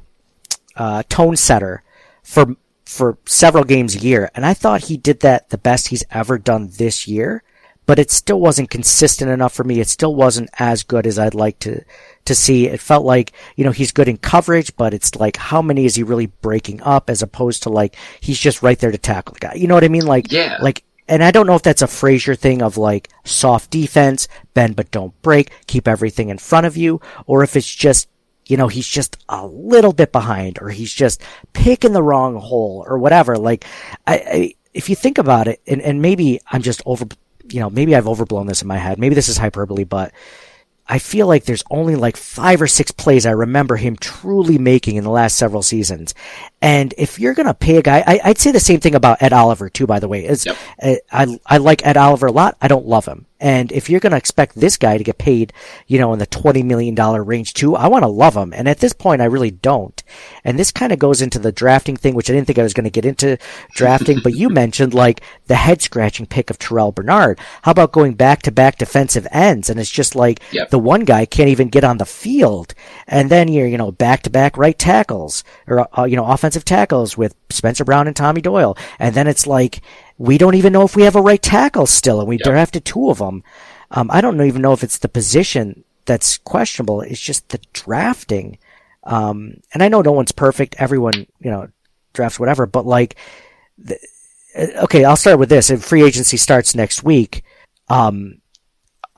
uh 0.77 1.03
tone 1.09 1.37
setter 1.37 1.83
for 2.23 2.57
for 2.89 3.19
several 3.27 3.65
games 3.65 3.95
a 3.95 3.99
year. 3.99 4.31
And 4.35 4.47
I 4.47 4.55
thought 4.55 4.85
he 4.85 4.97
did 4.97 5.21
that 5.21 5.51
the 5.51 5.59
best 5.59 5.89
he's 5.89 6.05
ever 6.11 6.39
done 6.39 6.71
this 6.79 7.07
year, 7.07 7.43
but 7.85 7.99
it 7.99 8.11
still 8.11 8.41
wasn't 8.41 8.71
consistent 8.71 9.31
enough 9.31 9.53
for 9.53 9.63
me. 9.63 9.79
It 9.79 9.89
still 9.89 10.15
wasn't 10.15 10.49
as 10.59 10.85
good 10.85 11.07
as 11.07 11.19
I'd 11.19 11.35
like 11.35 11.59
to 11.61 11.83
to 12.25 12.35
see. 12.35 12.67
It 12.67 12.81
felt 12.81 13.05
like, 13.05 13.33
you 13.57 13.65
know, 13.65 13.73
he's 13.73 13.93
good 13.93 14.09
in 14.09 14.17
coverage, 14.17 14.75
but 14.77 14.95
it's 14.95 15.15
like 15.17 15.37
how 15.37 15.61
many 15.61 15.85
is 15.85 15.97
he 15.97 16.03
really 16.03 16.27
breaking 16.27 16.81
up 16.83 17.11
as 17.11 17.21
opposed 17.21 17.63
to 17.65 17.69
like 17.69 17.95
he's 18.21 18.39
just 18.41 18.63
right 18.63 18.79
there 18.79 18.91
to 18.91 18.99
tackle 18.99 19.35
the 19.35 19.41
guy. 19.41 19.55
You 19.55 19.67
know 19.67 19.75
what 19.75 19.85
I 19.85 19.89
mean? 19.89 20.07
Like 20.07 20.33
Yeah. 20.33 20.57
like 20.63 20.83
and 21.09 21.23
I 21.23 21.31
don't 21.31 21.47
know 21.47 21.57
if 21.57 21.63
that's 21.63 21.83
a 21.83 21.87
Frazier 21.87 22.35
thing 22.35 22.63
of 22.63 22.79
like 22.79 23.11
soft 23.25 23.71
defense, 23.71 24.29
bend 24.55 24.77
but 24.77 24.91
don't 24.91 25.21
break, 25.21 25.53
keep 25.67 25.87
everything 25.87 26.31
in 26.31 26.39
front 26.39 26.67
of 26.67 26.77
you, 26.77 27.03
or 27.27 27.43
if 27.43 27.55
it's 27.55 27.75
just 27.75 28.09
you 28.49 28.57
know, 28.57 28.67
he's 28.67 28.89
just 28.89 29.17
a 29.29 29.47
little 29.47 29.93
bit 29.93 30.11
behind 30.11 30.59
or 30.61 30.71
he's 30.71 30.93
just 30.93 31.23
picking 31.53 31.93
the 31.93 32.03
wrong 32.03 32.37
hole 32.37 32.85
or 32.89 32.99
whatever. 32.99 33.37
Like, 33.37 33.65
I, 34.07 34.15
I 34.15 34.55
if 34.75 34.89
you 34.89 34.97
think 34.97 35.19
about 35.19 35.49
it, 35.49 35.61
and, 35.67 35.81
and 35.83 36.03
maybe 36.03 36.41
I'm 36.51 36.63
just 36.63 36.83
over, 36.87 37.05
you 37.51 37.61
know, 37.61 37.71
maybe 37.71 37.95
I've 37.95 38.09
overblown 38.09 38.47
this 38.47 38.63
in 38.63 38.69
my 38.69 38.79
head. 38.79 38.99
Maybe 38.99 39.15
this 39.15 39.29
is 39.29 39.37
hyperbole, 39.37 39.85
but 39.85 40.13
I 40.89 40.99
feel 40.99 41.27
like 41.27 41.45
there's 41.45 41.65
only 41.71 41.97
like 41.97 42.17
five 42.17 42.63
or 42.63 42.67
six 42.67 42.91
plays 42.91 43.27
I 43.27 43.33
remember 43.33 43.77
him 43.77 43.97
truly 43.97 44.57
making 44.57 44.97
in 44.97 45.05
the 45.05 45.11
last 45.11 45.37
several 45.37 45.63
seasons. 45.63 46.15
And 46.63 46.95
if 46.97 47.19
you're 47.19 47.35
going 47.35 47.47
to 47.47 47.55
pay 47.55 47.77
a 47.77 47.83
guy, 47.83 48.03
I, 48.07 48.21
I'd 48.25 48.39
say 48.39 48.53
the 48.53 48.61
same 48.61 48.81
thing 48.81 48.95
about 48.95 49.23
Ed 49.23 49.35
Oliver 49.35 49.69
too, 49.69 49.87
by 49.87 50.01
the 50.01 50.09
way. 50.09 50.25
Is 50.25 50.47
Yep. 50.47 50.57
uh, 50.83 50.95
I, 51.13 51.39
I 51.45 51.59
like 51.59 51.87
Ed 51.87 51.99
Oliver 51.99 52.29
a 52.29 52.33
lot. 52.33 52.57
I 52.63 52.69
don't 52.69 52.87
love 52.87 53.05
him. 53.05 53.27
And 53.41 53.71
if 53.73 53.89
you're 53.89 54.01
going 54.01 54.11
to 54.13 54.17
expect 54.17 54.55
this 54.57 54.77
guy 54.77 54.99
to 54.99 55.05
get 55.05 55.19
paid, 55.19 55.53
you 55.87 55.99
know, 55.99 56.13
in 56.13 56.19
the 56.19 56.27
$20 56.27 56.65
million 56.65 56.95
range 56.95 57.55
too, 57.55 57.77
I 57.77 57.87
want 57.87 58.03
to 58.03 58.09
love 58.09 58.37
him. 58.37 58.53
And 58.53 58.69
at 58.69 58.79
this 58.79 58.93
point, 58.93 59.23
I 59.23 59.27
really 59.27 59.51
don't. 59.53 60.03
And 60.45 60.59
this 60.59 60.73
kind 60.73 60.93
of 60.93 60.99
goes 60.99 61.23
into 61.23 61.39
the 61.39 61.53
drafting 61.53 61.97
thing, 61.97 62.15
which 62.15 62.29
I 62.29 62.33
didn't 62.33 62.47
think 62.47 62.59
I 62.59 62.65
was 62.65 62.75
going 62.75 62.85
to 62.85 62.91
get 62.91 63.05
into 63.05 63.39
drafting, 63.75 64.19
but 64.23 64.35
you 64.35 64.49
mentioned 64.49 64.95
like 64.95 65.21
the 65.47 65.55
head 65.55 65.81
scratching 65.83 66.27
pick 66.27 66.51
of 66.51 66.59
Terrel 66.59 66.95
Bernard. 66.95 67.39
How 67.63 67.71
about 67.73 67.93
going 67.93 68.15
back 68.15 68.43
to 68.43 68.51
back 68.53 68.79
defensive 68.79 69.27
ends? 69.31 69.71
And 69.71 69.79
it's 69.79 69.91
just 69.91 70.15
like 70.17 70.41
Yep. 70.53 70.71
the 70.71 70.79
one 70.79 71.05
guy 71.05 71.25
can't 71.27 71.49
even 71.51 71.69
get 71.69 71.85
on 71.85 71.99
the 71.99 72.07
field. 72.07 72.75
And 73.07 73.31
then 73.31 73.49
you're, 73.49 73.67
you 73.69 73.79
know, 73.79 73.93
back 73.93 74.23
to 74.23 74.31
back 74.31 74.57
right 74.57 74.79
tackles 74.79 75.45
or, 75.67 75.87
uh, 75.99 76.05
you 76.05 76.17
know, 76.17 76.27
offensive 76.27 76.65
tackles 76.65 77.17
with 77.17 77.35
Spencer 77.51 77.85
Brown 77.85 78.07
and 78.07 78.17
Tommy 78.17 78.41
Doyle. 78.41 78.77
And 78.99 79.15
then 79.15 79.27
it's 79.27 79.47
like, 79.47 79.81
we 80.19 80.37
don't 80.37 80.57
even 80.57 80.73
know 80.73 80.83
if 80.83 80.97
we 80.97 81.03
have 81.03 81.17
a 81.17 81.23
right 81.23 81.41
tackle 81.41 81.87
still, 81.87 82.19
and 82.21 82.29
we 82.29 82.37
drafted 82.37 82.85
two 82.85 83.09
of 83.09 83.19
them. 83.19 83.43
Um, 83.91 84.11
I 84.13 84.21
don't 84.21 84.41
even 84.43 84.61
know 84.61 84.73
if 84.73 84.83
it's 84.83 84.99
the 84.99 85.09
position 85.09 85.85
that's 86.05 86.39
questionable. 86.39 87.01
It's 87.01 87.21
just 87.21 87.49
the 87.49 87.61
drafting. 87.73 88.59
Um, 89.05 89.61
and 89.73 89.83
I 89.83 89.89
know 89.89 90.03
no 90.03 90.13
one's 90.13 90.33
perfect. 90.33 90.75
Everyone, 90.79 91.27
you 91.39 91.51
know, 91.51 91.69
drafts 92.13 92.41
whatever, 92.41 92.67
but 92.67 92.85
like, 92.85 93.17
the, 93.79 93.99
uh, 94.57 94.85
okay, 94.85 95.05
I'll 95.05 95.17
start 95.17 95.39
with 95.39 95.49
this. 95.49 95.71
If 95.71 95.85
free 95.85 96.03
agency 96.03 96.37
starts 96.37 96.75
next 96.75 97.05
week, 97.05 97.45
um, 97.89 98.41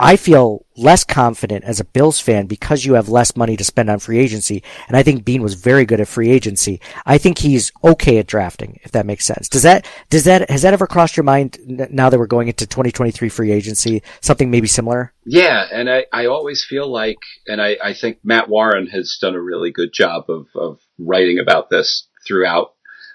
I 0.02 0.16
feel 0.16 0.64
less 0.78 1.04
confident 1.04 1.62
as 1.64 1.78
a 1.78 1.84
Bills 1.84 2.18
fan 2.18 2.46
because 2.46 2.86
you 2.86 2.94
have 2.94 3.10
less 3.10 3.36
money 3.36 3.54
to 3.58 3.64
spend 3.64 3.90
on 3.90 3.98
free 3.98 4.18
agency. 4.18 4.62
And 4.88 4.96
I 4.96 5.02
think 5.02 5.26
Beane 5.26 5.42
was 5.42 5.52
very 5.52 5.84
good 5.84 6.00
at 6.00 6.08
free 6.08 6.30
agency. 6.30 6.80
I 7.04 7.18
think 7.18 7.36
he's 7.36 7.70
okay 7.84 8.16
at 8.16 8.26
drafting, 8.26 8.80
if 8.82 8.92
that 8.92 9.04
makes 9.04 9.26
sense. 9.26 9.46
Does 9.46 9.62
that, 9.62 9.86
does 10.08 10.24
that, 10.24 10.48
has 10.48 10.62
that 10.62 10.72
ever 10.72 10.86
crossed 10.86 11.18
your 11.18 11.24
mind 11.24 11.58
now 11.66 12.08
that 12.08 12.18
we're 12.18 12.26
going 12.26 12.48
into 12.48 12.66
2023 12.66 13.28
free 13.28 13.52
agency? 13.52 14.02
Something 14.22 14.50
maybe 14.50 14.68
similar? 14.68 15.12
Yeah, 15.26 15.66
and 15.70 15.90
I, 15.90 16.06
I 16.10 16.26
always 16.26 16.64
feel 16.64 16.90
like, 16.90 17.18
and 17.46 17.60
I, 17.60 17.76
I 17.84 17.92
think 17.92 18.20
Matt 18.24 18.48
Warren 18.48 18.86
has 18.86 19.18
done 19.20 19.34
a 19.34 19.40
really 19.40 19.70
good 19.70 19.92
job 19.92 20.30
of, 20.30 20.46
of 20.54 20.80
writing 20.98 21.38
about 21.38 21.68
this 21.68 22.08
throughout, 22.26 22.72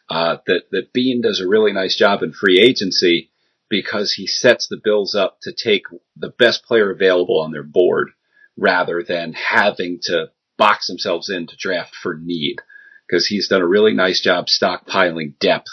uh, 0.08 0.38
that, 0.46 0.65
that 0.70 0.94
Beane 0.94 1.24
does 1.24 1.42
a 1.42 1.48
really 1.48 1.74
nice 1.74 1.96
job 1.96 2.22
in 2.22 2.32
free 2.32 2.62
agency 2.62 3.32
because 3.69 4.13
he 4.13 4.27
sets 4.27 4.67
the 4.67 4.79
Bills 4.81 5.15
up 5.15 5.39
to 5.41 5.53
take 5.53 5.84
the 6.15 6.29
best 6.29 6.63
player 6.63 6.91
available 6.91 7.39
on 7.39 7.51
their 7.51 7.63
board 7.63 8.10
rather 8.57 9.03
than 9.03 9.34
having 9.34 10.00
to 10.03 10.29
box 10.57 10.88
themselves 10.88 11.29
in 11.29 11.48
to 11.48 11.55
draft 11.57 11.95
for 11.95 12.17
need. 12.17 12.57
Because 13.07 13.27
he's 13.27 13.48
done 13.48 13.62
a 13.62 13.67
really 13.67 13.93
nice 13.93 14.22
job 14.22 14.45
stockpiling 14.48 15.38
depth, 15.39 15.69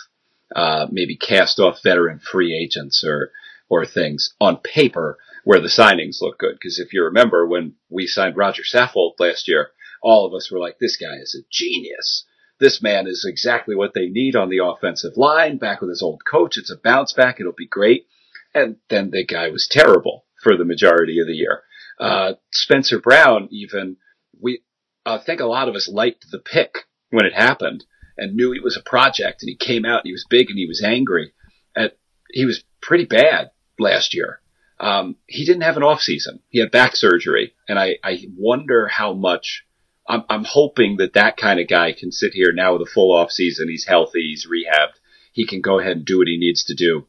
uh, 0.54 0.86
maybe 0.90 1.16
cast 1.16 1.58
off 1.58 1.82
veteran 1.82 2.18
free 2.18 2.54
agents 2.54 3.02
or, 3.06 3.30
or 3.70 3.86
things 3.86 4.34
on 4.38 4.58
paper 4.58 5.18
where 5.44 5.60
the 5.60 5.68
signings 5.68 6.20
look 6.20 6.38
good. 6.38 6.54
Because 6.54 6.78
if 6.78 6.92
you 6.92 7.04
remember 7.04 7.46
when 7.46 7.74
we 7.88 8.06
signed 8.06 8.36
Roger 8.36 8.62
Saffold 8.62 9.12
last 9.18 9.48
year, 9.48 9.70
all 10.02 10.26
of 10.26 10.34
us 10.34 10.50
were 10.50 10.58
like, 10.58 10.78
this 10.78 10.96
guy 10.96 11.16
is 11.22 11.34
a 11.34 11.46
genius. 11.50 12.24
This 12.62 12.80
man 12.80 13.08
is 13.08 13.26
exactly 13.28 13.74
what 13.74 13.92
they 13.92 14.06
need 14.06 14.36
on 14.36 14.48
the 14.48 14.64
offensive 14.64 15.16
line. 15.16 15.58
Back 15.58 15.80
with 15.80 15.90
his 15.90 16.00
old 16.00 16.22
coach, 16.24 16.56
it's 16.56 16.70
a 16.70 16.76
bounce 16.76 17.12
back. 17.12 17.40
It'll 17.40 17.50
be 17.50 17.66
great. 17.66 18.06
And 18.54 18.76
then 18.88 19.10
the 19.10 19.26
guy 19.26 19.48
was 19.48 19.66
terrible 19.68 20.26
for 20.40 20.56
the 20.56 20.64
majority 20.64 21.18
of 21.18 21.26
the 21.26 21.34
year. 21.34 21.64
Uh, 21.98 22.34
Spencer 22.52 23.00
Brown, 23.00 23.48
even 23.50 23.96
we, 24.40 24.62
I 25.04 25.18
think 25.18 25.40
a 25.40 25.46
lot 25.46 25.68
of 25.68 25.74
us 25.74 25.90
liked 25.92 26.26
the 26.30 26.38
pick 26.38 26.86
when 27.10 27.26
it 27.26 27.34
happened 27.34 27.84
and 28.16 28.36
knew 28.36 28.52
he 28.52 28.60
was 28.60 28.76
a 28.76 28.88
project 28.88 29.42
and 29.42 29.48
he 29.48 29.56
came 29.56 29.84
out 29.84 30.02
and 30.02 30.06
he 30.06 30.12
was 30.12 30.26
big 30.30 30.48
and 30.48 30.56
he 30.56 30.66
was 30.66 30.84
angry. 30.84 31.32
And 31.74 31.90
he 32.30 32.44
was 32.44 32.62
pretty 32.80 33.06
bad 33.06 33.50
last 33.76 34.14
year. 34.14 34.40
Um, 34.78 35.16
he 35.26 35.44
didn't 35.44 35.62
have 35.62 35.76
an 35.76 35.82
off 35.82 36.00
season. 36.00 36.38
He 36.48 36.60
had 36.60 36.70
back 36.70 36.94
surgery, 36.94 37.54
and 37.68 37.76
I, 37.76 37.96
I 38.04 38.24
wonder 38.36 38.86
how 38.86 39.14
much. 39.14 39.64
I'm, 40.08 40.24
I'm 40.28 40.44
hoping 40.44 40.96
that 40.96 41.14
that 41.14 41.36
kind 41.36 41.60
of 41.60 41.68
guy 41.68 41.92
can 41.92 42.12
sit 42.12 42.32
here 42.34 42.52
now 42.52 42.72
with 42.72 42.82
a 42.82 42.90
full 42.90 43.14
off 43.14 43.30
season. 43.30 43.68
He's 43.68 43.86
healthy. 43.86 44.30
He's 44.30 44.46
rehabbed. 44.46 44.98
He 45.32 45.46
can 45.46 45.60
go 45.60 45.78
ahead 45.78 45.96
and 45.98 46.04
do 46.04 46.18
what 46.18 46.28
he 46.28 46.38
needs 46.38 46.64
to 46.64 46.74
do 46.74 47.06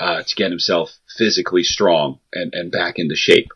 uh, 0.00 0.22
to 0.22 0.34
get 0.34 0.50
himself 0.50 0.92
physically 1.16 1.62
strong 1.62 2.20
and, 2.32 2.54
and 2.54 2.70
back 2.70 2.98
into 2.98 3.16
shape 3.16 3.48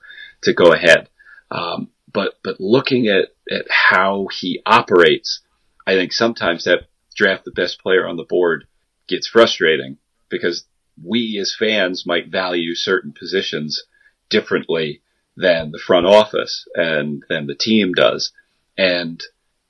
to 0.43 0.53
go 0.53 0.73
ahead. 0.73 1.09
Um, 1.51 1.89
but 2.13 2.39
but 2.43 2.61
looking 2.61 3.07
at 3.09 3.29
at 3.51 3.67
how 3.71 4.29
he 4.33 4.63
operates, 4.67 5.41
I 5.87 5.95
think 5.95 6.13
sometimes 6.13 6.65
that 6.65 6.89
draft 7.15 7.45
the 7.45 7.51
best 7.51 7.81
player 7.81 8.07
on 8.07 8.17
the 8.17 8.25
board 8.25 8.67
gets 9.09 9.27
frustrating 9.29 9.99
because 10.29 10.65
we 11.03 11.39
as 11.41 11.55
fans 11.59 12.07
might 12.07 12.29
value 12.29 12.75
certain 12.75 13.13
positions 13.13 13.83
differently 14.29 15.03
than 15.37 15.71
the 15.71 15.79
front 15.79 16.07
office 16.07 16.67
and 16.75 17.23
than 17.29 17.47
the 17.47 17.55
team 17.55 17.93
does. 17.93 18.33
And 18.81 19.23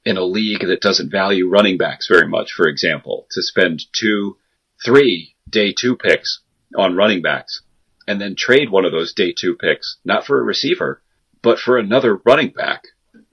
in 0.05 0.17
a 0.17 0.23
league 0.23 0.61
that 0.61 0.81
doesn't 0.81 1.11
value 1.11 1.49
running 1.49 1.77
backs 1.77 2.07
very 2.07 2.29
much, 2.29 2.53
for 2.53 2.69
example, 2.69 3.27
to 3.33 3.43
spend 3.43 3.83
two, 3.93 4.37
three 4.85 5.35
day 5.49 5.73
two 5.73 5.97
picks 5.97 6.43
on 6.77 6.95
running 6.95 7.21
backs 7.21 7.63
and 8.07 8.21
then 8.21 8.37
trade 8.37 8.71
one 8.71 8.85
of 8.85 8.93
those 8.93 9.13
day 9.13 9.33
two 9.37 9.57
picks, 9.57 9.97
not 10.05 10.25
for 10.25 10.41
a 10.41 10.45
receiver, 10.45 11.03
but 11.43 11.59
for 11.59 11.77
another 11.77 12.21
running 12.25 12.51
back 12.51 12.85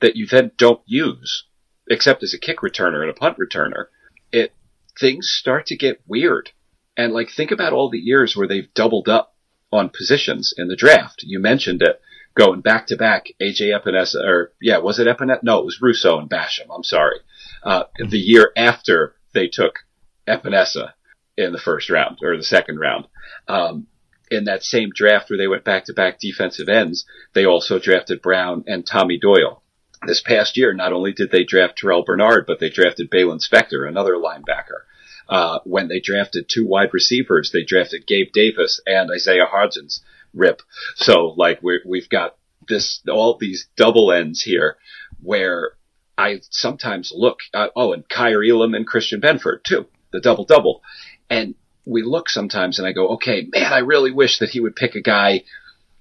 that 0.01 0.15
you 0.15 0.25
then 0.25 0.49
don't 0.57 0.81
use 0.87 1.43
except 1.87 2.23
as 2.23 2.33
a 2.33 2.39
kick 2.39 2.61
returner 2.61 3.01
and 3.01 3.11
a 3.11 3.13
punt 3.13 3.37
returner. 3.37 3.85
It, 4.31 4.53
things 4.99 5.29
start 5.29 5.67
to 5.67 5.77
get 5.77 6.01
weird. 6.07 6.49
And 6.97 7.13
like, 7.13 7.29
think 7.29 7.51
about 7.51 7.73
all 7.73 7.91
the 7.91 7.99
years 7.99 8.35
where 8.35 8.47
they've 8.47 8.73
doubled 8.73 9.07
up 9.09 9.35
on 9.71 9.89
positions 9.89 10.55
in 10.57 10.69
the 10.69 10.75
draft. 10.75 11.21
You 11.21 11.39
mentioned 11.39 11.83
it 11.83 12.01
going 12.37 12.61
back 12.61 12.87
to 12.87 12.97
back. 12.97 13.27
AJ 13.41 13.73
Epenesa, 13.73 14.23
or 14.23 14.53
yeah, 14.61 14.77
was 14.77 14.99
it 14.99 15.07
Epenesa? 15.07 15.43
No, 15.43 15.59
it 15.59 15.65
was 15.65 15.81
Rousseau 15.81 16.19
and 16.19 16.29
Basham. 16.29 16.67
I'm 16.73 16.83
sorry. 16.83 17.19
Uh, 17.63 17.83
the 17.97 18.19
year 18.19 18.51
after 18.55 19.15
they 19.33 19.47
took 19.47 19.79
Epenesa 20.27 20.93
in 21.37 21.51
the 21.51 21.59
first 21.59 21.89
round 21.89 22.17
or 22.21 22.35
the 22.37 22.43
second 22.43 22.79
round. 22.79 23.07
Um, 23.47 23.87
in 24.29 24.45
that 24.45 24.63
same 24.63 24.89
draft 24.93 25.29
where 25.29 25.37
they 25.37 25.47
went 25.47 25.63
back 25.63 25.85
to 25.85 25.93
back 25.93 26.19
defensive 26.19 26.67
ends, 26.67 27.05
they 27.33 27.45
also 27.45 27.79
drafted 27.79 28.21
Brown 28.21 28.63
and 28.67 28.85
Tommy 28.85 29.17
Doyle. 29.17 29.63
This 30.05 30.21
past 30.21 30.57
year, 30.57 30.73
not 30.73 30.93
only 30.93 31.13
did 31.13 31.31
they 31.31 31.43
draft 31.43 31.79
Terrel 31.81 32.05
Bernard, 32.05 32.45
but 32.45 32.59
they 32.59 32.69
drafted 32.69 33.09
Baylon 33.09 33.39
Spector, 33.39 33.87
another 33.87 34.15
linebacker. 34.15 34.83
Uh, 35.29 35.59
when 35.63 35.87
they 35.87 35.99
drafted 35.99 36.47
two 36.47 36.65
wide 36.65 36.93
receivers, 36.93 37.51
they 37.51 37.63
drafted 37.63 38.05
Gabe 38.05 38.31
Davis 38.31 38.79
and 38.85 39.09
Isaiah 39.11 39.47
Hodgins. 39.51 40.01
Rip. 40.33 40.61
So 40.95 41.33
like 41.37 41.61
we 41.61 41.81
we've 41.85 42.09
got 42.09 42.35
this 42.67 43.01
all 43.09 43.37
these 43.37 43.67
double 43.75 44.11
ends 44.11 44.41
here, 44.41 44.77
where 45.21 45.73
I 46.17 46.41
sometimes 46.49 47.11
look. 47.15 47.39
Uh, 47.53 47.67
oh, 47.75 47.93
and 47.93 48.07
Kaiir 48.07 48.43
Elam 48.43 48.73
and 48.73 48.85
Christian 48.85 49.21
Benford 49.21 49.63
too, 49.63 49.87
the 50.11 50.19
double 50.19 50.45
double, 50.45 50.81
and 51.29 51.55
we 51.87 52.03
look 52.03 52.29
sometimes 52.29 52.77
and 52.77 52.87
I 52.87 52.91
go, 52.91 53.09
okay, 53.15 53.47
man, 53.49 53.71
I 53.71 53.79
really 53.79 54.11
wish 54.11 54.39
that 54.39 54.49
he 54.49 54.59
would 54.59 54.75
pick 54.75 54.95
a 54.95 55.01
guy 55.01 55.43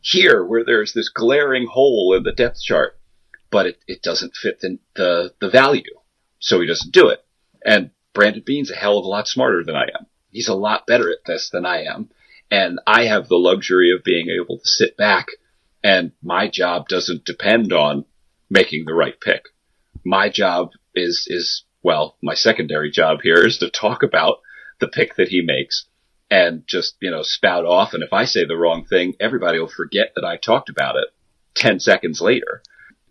here 0.00 0.44
where 0.44 0.64
there's 0.64 0.92
this 0.92 1.08
glaring 1.08 1.66
hole 1.66 2.14
in 2.16 2.24
the 2.24 2.32
depth 2.32 2.60
chart, 2.60 2.98
but 3.50 3.66
it, 3.66 3.78
it 3.86 4.02
doesn't 4.02 4.34
fit 4.34 4.60
the, 4.60 4.78
the, 4.96 5.34
the 5.40 5.48
value. 5.48 5.82
So 6.40 6.60
he 6.60 6.66
doesn't 6.66 6.92
do 6.92 7.08
it. 7.08 7.24
And 7.64 7.90
Brandon 8.12 8.42
Beane's 8.44 8.70
a 8.70 8.76
hell 8.76 8.98
of 8.98 9.04
a 9.04 9.08
lot 9.08 9.28
smarter 9.28 9.62
than 9.64 9.76
I 9.76 9.84
am. 9.84 10.06
He's 10.30 10.48
a 10.48 10.54
lot 10.54 10.86
better 10.86 11.10
at 11.10 11.24
this 11.24 11.50
than 11.50 11.64
I 11.64 11.84
am. 11.84 12.10
And 12.50 12.78
I 12.86 13.06
have 13.06 13.28
the 13.28 13.36
luxury 13.36 13.90
of 13.92 14.04
being 14.04 14.28
able 14.30 14.58
to 14.58 14.68
sit 14.68 14.96
back 14.96 15.26
and 15.86 16.10
my 16.20 16.48
job 16.48 16.88
doesn't 16.88 17.24
depend 17.24 17.72
on 17.72 18.06
making 18.50 18.86
the 18.86 18.94
right 18.94 19.14
pick. 19.20 19.44
My 20.04 20.28
job 20.28 20.70
is, 20.96 21.26
is, 21.28 21.64
well, 21.82 22.16
my 22.20 22.34
secondary 22.34 22.90
job 22.90 23.20
here 23.22 23.46
is 23.46 23.58
to 23.58 23.70
talk 23.70 24.02
about 24.02 24.38
the 24.80 24.88
pick 24.88 25.14
that 25.14 25.28
he 25.28 25.42
makes 25.42 25.86
and 26.28 26.64
just, 26.66 26.96
you 27.00 27.10
know, 27.10 27.22
spout 27.22 27.64
off. 27.64 27.94
And 27.94 28.02
if 28.02 28.12
I 28.12 28.24
say 28.24 28.44
the 28.44 28.56
wrong 28.56 28.84
thing, 28.84 29.14
everybody 29.20 29.60
will 29.60 29.68
forget 29.68 30.10
that 30.16 30.24
I 30.24 30.36
talked 30.36 30.70
about 30.70 30.96
it 30.96 31.08
10 31.54 31.78
seconds 31.78 32.20
later. 32.20 32.62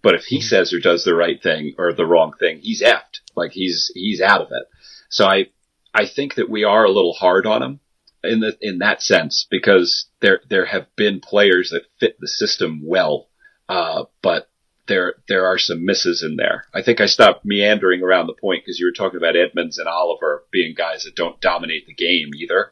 But 0.01 0.15
if 0.15 0.25
he 0.25 0.39
hmm. 0.39 0.45
says 0.45 0.73
or 0.73 0.79
does 0.79 1.05
the 1.05 1.15
right 1.15 1.41
thing 1.41 1.75
or 1.77 1.93
the 1.93 2.05
wrong 2.05 2.33
thing, 2.37 2.59
he's 2.59 2.81
effed. 2.81 3.21
Like 3.35 3.51
he's, 3.51 3.89
he's 3.93 4.19
out 4.19 4.41
of 4.41 4.47
it. 4.51 4.67
So 5.09 5.25
I, 5.25 5.45
I 5.93 6.07
think 6.07 6.35
that 6.35 6.49
we 6.49 6.65
are 6.65 6.83
a 6.83 6.91
little 6.91 7.13
hard 7.13 7.45
on 7.45 7.63
him 7.63 7.79
in 8.25 8.39
the, 8.39 8.57
in 8.61 8.79
that 8.79 9.01
sense 9.01 9.47
because 9.49 10.07
there, 10.21 10.41
there 10.49 10.65
have 10.65 10.87
been 10.95 11.19
players 11.19 11.69
that 11.69 11.83
fit 11.99 12.17
the 12.19 12.27
system 12.27 12.81
well. 12.85 13.27
Uh, 13.67 14.05
but 14.21 14.49
there 14.87 15.15
there 15.27 15.47
are 15.47 15.57
some 15.57 15.85
misses 15.85 16.23
in 16.23 16.35
there. 16.35 16.65
I 16.73 16.81
think 16.81 17.01
I 17.01 17.07
stopped 17.07 17.45
meandering 17.45 18.03
around 18.03 18.27
the 18.27 18.33
point 18.33 18.63
because 18.63 18.79
you 18.79 18.85
were 18.85 18.91
talking 18.91 19.17
about 19.17 19.35
Edmunds 19.35 19.77
and 19.77 19.87
Oliver 19.87 20.43
being 20.51 20.75
guys 20.75 21.03
that 21.03 21.15
don't 21.15 21.41
dominate 21.41 21.87
the 21.87 21.93
game 21.93 22.29
either. 22.35 22.71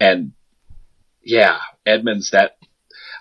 And 0.00 0.32
yeah, 1.22 1.58
Edmunds 1.84 2.30
that 2.30 2.56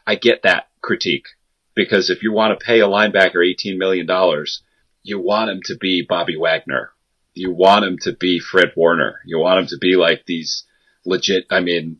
I 0.08 0.16
get 0.16 0.44
that 0.44 0.70
critique 0.82 1.28
because 1.76 2.10
if 2.10 2.24
you 2.24 2.32
want 2.32 2.58
to 2.58 2.66
pay 2.66 2.80
a 2.80 2.88
linebacker 2.88 3.46
18 3.46 3.78
million 3.78 4.06
dollars, 4.06 4.64
you 5.02 5.20
want 5.20 5.50
him 5.50 5.60
to 5.66 5.76
be 5.78 6.06
Bobby 6.08 6.38
Wagner. 6.38 6.92
You 7.34 7.52
want 7.52 7.86
him 7.86 7.98
to 8.04 8.14
be 8.14 8.40
Fred 8.40 8.72
Warner. 8.76 9.20
You 9.26 9.40
want 9.40 9.60
him 9.60 9.68
to 9.68 9.78
be 9.80 9.96
like 9.96 10.26
these 10.26 10.66
legit 11.06 11.46
I 11.50 11.60
mean 11.60 12.00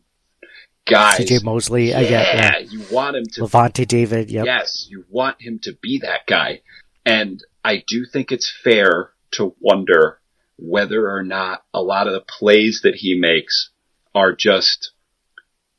guys. 0.86 1.20
CJ 1.20 1.44
Mosley, 1.44 1.90
yeah, 1.90 1.98
I 1.98 2.02
get 2.02 2.34
yeah. 2.34 2.58
You 2.58 2.84
want 2.90 3.16
him 3.16 3.24
to 3.32 3.42
Lavonte 3.42 3.86
David, 3.86 4.30
yep. 4.30 4.46
Yes, 4.46 4.86
you 4.90 5.04
want 5.08 5.40
him 5.40 5.58
to 5.62 5.72
be 5.80 6.00
that 6.02 6.26
guy. 6.26 6.62
And 7.04 7.42
I 7.64 7.82
do 7.86 8.06
think 8.10 8.32
it's 8.32 8.52
fair 8.62 9.10
to 9.32 9.54
wonder 9.60 10.20
whether 10.56 11.10
or 11.10 11.22
not 11.22 11.64
a 11.72 11.82
lot 11.82 12.06
of 12.06 12.12
the 12.12 12.24
plays 12.26 12.80
that 12.84 12.94
he 12.96 13.18
makes 13.18 13.70
are 14.14 14.34
just 14.34 14.92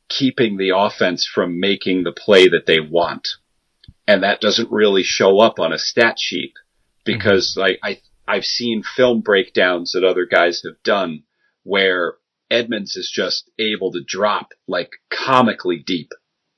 keeping 0.08 0.56
the 0.56 0.72
offense 0.76 1.26
from 1.26 1.58
making 1.58 2.04
the 2.04 2.12
play 2.12 2.48
that 2.48 2.66
they 2.66 2.80
want. 2.80 3.26
And 4.06 4.22
that 4.22 4.40
doesn't 4.40 4.70
really 4.70 5.02
show 5.02 5.40
up 5.40 5.58
on 5.58 5.72
a 5.72 5.78
stat 5.78 6.16
sheet 6.18 6.52
because 7.04 7.52
mm-hmm. 7.52 7.60
like 7.60 7.78
I, 7.82 8.00
I've 8.28 8.44
seen 8.44 8.82
film 8.82 9.20
breakdowns 9.20 9.92
that 9.92 10.04
other 10.04 10.26
guys 10.26 10.62
have 10.64 10.80
done 10.84 11.24
where 11.64 12.14
Edmunds 12.50 12.96
is 12.96 13.10
just 13.10 13.50
able 13.58 13.92
to 13.92 14.04
drop 14.06 14.52
like 14.68 14.90
comically 15.10 15.82
deep 15.84 16.12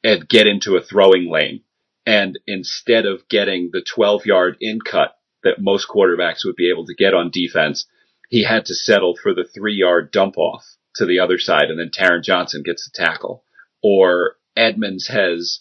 and 0.05 0.29
get 0.29 0.47
into 0.47 0.77
a 0.77 0.83
throwing 0.83 1.31
lane. 1.31 1.63
And 2.07 2.39
instead 2.47 3.07
of 3.07 3.29
getting 3.29 3.71
the 3.73 3.83
12 3.83 4.27
yard 4.27 4.57
in 4.61 4.81
cut 4.81 5.17
that 5.43 5.61
most 5.61 5.89
quarterbacks 5.89 6.45
would 6.45 6.57
be 6.57 6.71
able 6.71 6.87
to 6.87 6.95
get 6.95 7.15
on 7.15 7.31
defense, 7.31 7.87
he 8.29 8.45
had 8.45 8.67
to 8.67 8.75
settle 8.75 9.17
for 9.17 9.35
the 9.35 9.45
three 9.45 9.75
yard 9.75 10.11
dump 10.11 10.37
off 10.39 10.65
to 10.97 11.07
the 11.07 11.21
other 11.21 11.39
side. 11.39 11.71
And 11.71 11.79
then 11.79 11.91
Taron 11.91 12.23
Johnson 12.23 12.63
gets 12.63 12.85
the 12.85 13.05
tackle 13.05 13.45
or 13.83 14.37
Edmunds 14.57 15.09
has, 15.09 15.61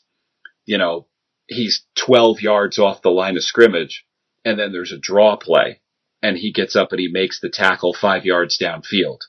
you 0.65 0.77
know, 0.77 1.07
he's 1.47 1.85
12 1.95 2.41
yards 2.41 2.79
off 2.79 3.01
the 3.01 3.09
line 3.09 3.37
of 3.37 3.43
scrimmage 3.43 4.05
and 4.43 4.59
then 4.59 4.71
there's 4.71 4.91
a 4.91 4.97
draw 4.97 5.35
play 5.35 5.81
and 6.21 6.37
he 6.37 6.51
gets 6.51 6.75
up 6.75 6.91
and 6.91 6.99
he 6.99 7.07
makes 7.07 7.39
the 7.39 7.49
tackle 7.49 7.93
five 7.93 8.25
yards 8.25 8.57
downfield 8.57 9.19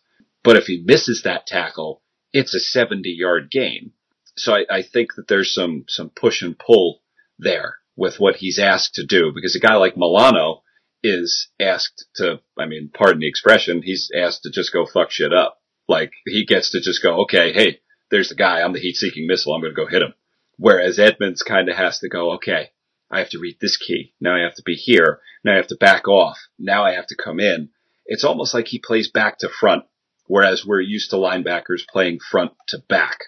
but 0.43 0.57
if 0.57 0.65
he 0.65 0.83
misses 0.85 1.23
that 1.23 1.47
tackle, 1.47 2.03
it's 2.33 2.55
a 2.55 2.61
70 2.61 3.09
yard 3.11 3.51
gain. 3.51 3.93
So 4.37 4.55
I, 4.55 4.65
I 4.71 4.83
think 4.83 5.15
that 5.17 5.29
there's 5.29 5.53
some, 5.53 5.85
some 5.89 6.11
push 6.11 6.43
and 6.43 6.59
pull 6.59 7.03
there 7.39 7.77
with 7.97 8.21
what 8.21 8.37
he's 8.37 8.59
asked 8.59 8.95
to 8.95 9.07
do 9.07 9.33
because 9.35 9.57
a 9.57 9.67
guy 9.67 9.75
like 9.75 9.97
Milano 9.97 10.63
is 11.03 11.49
asked 11.61 12.07
to, 12.17 12.41
I 12.59 12.67
mean, 12.67 12.91
pardon 12.93 13.21
the 13.21 13.29
expression, 13.29 13.83
he's 13.83 14.11
asked 14.17 14.43
to 14.43 14.51
just 14.51 14.73
go 14.73 14.87
fuck 14.87 15.11
shit 15.11 15.33
up. 15.33 15.61
Like 15.89 16.13
he 16.27 16.45
gets 16.45 16.71
to 16.73 16.81
just 16.81 17.03
go, 17.03 17.23
okay, 17.23 17.53
hey, 17.53 17.81
there's 18.11 18.29
the 18.29 18.35
guy. 18.35 18.61
I'm 18.61 18.73
the 18.73 18.81
heat 18.81 18.97
seeking 18.97 19.27
missile. 19.27 19.55
I'm 19.55 19.61
going 19.61 19.75
to 19.75 19.77
go 19.77 19.87
hit 19.87 20.03
him. 20.03 20.15
Whereas 20.57 20.99
Edmunds 20.99 21.43
kind 21.43 21.69
of 21.69 21.77
has 21.77 22.01
to 22.01 22.09
go, 22.09 22.33
okay, 22.35 22.71
I 23.11 23.21
have 23.21 23.31
to 23.31 23.39
read 23.39 23.59
this 23.61 23.77
key. 23.77 24.15
Now 24.21 24.37
I 24.37 24.41
have 24.41 24.55
to 24.57 24.63
be 24.63 24.75
here. 24.75 25.21
Now 25.45 25.55
I 25.55 25.57
have 25.57 25.69
to 25.69 25.77
back 25.77 26.09
off. 26.09 26.39
Now 26.59 26.85
I 26.85 26.95
have 26.95 27.07
to 27.09 27.17
come 27.17 27.41
in. 27.41 27.71
It's 28.07 28.25
almost 28.25 28.55
like 28.55 28.67
he 28.69 28.79
plays 28.79 29.09
back 29.11 29.39
to 29.39 29.49
front 29.49 29.85
whereas 30.29 30.65
we're 30.65 30.81
used 30.81 31.11
to 31.11 31.17
linebackers 31.17 31.87
playing 31.91 32.21
front 32.21 32.53
to 32.69 32.79
back. 32.89 33.19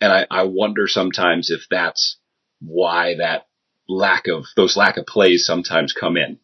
And 0.00 0.10
I, 0.12 0.26
I 0.30 0.44
wonder 0.44 0.88
sometimes 0.88 1.50
if 1.50 1.66
that's 1.70 2.16
why 2.60 3.16
that 3.18 3.46
lack 3.88 4.26
of 4.28 4.46
those 4.56 4.76
lack 4.76 4.96
of 4.96 5.06
plays 5.06 5.44
sometimes 5.44 5.92
come 5.92 6.16
in. 6.16 6.38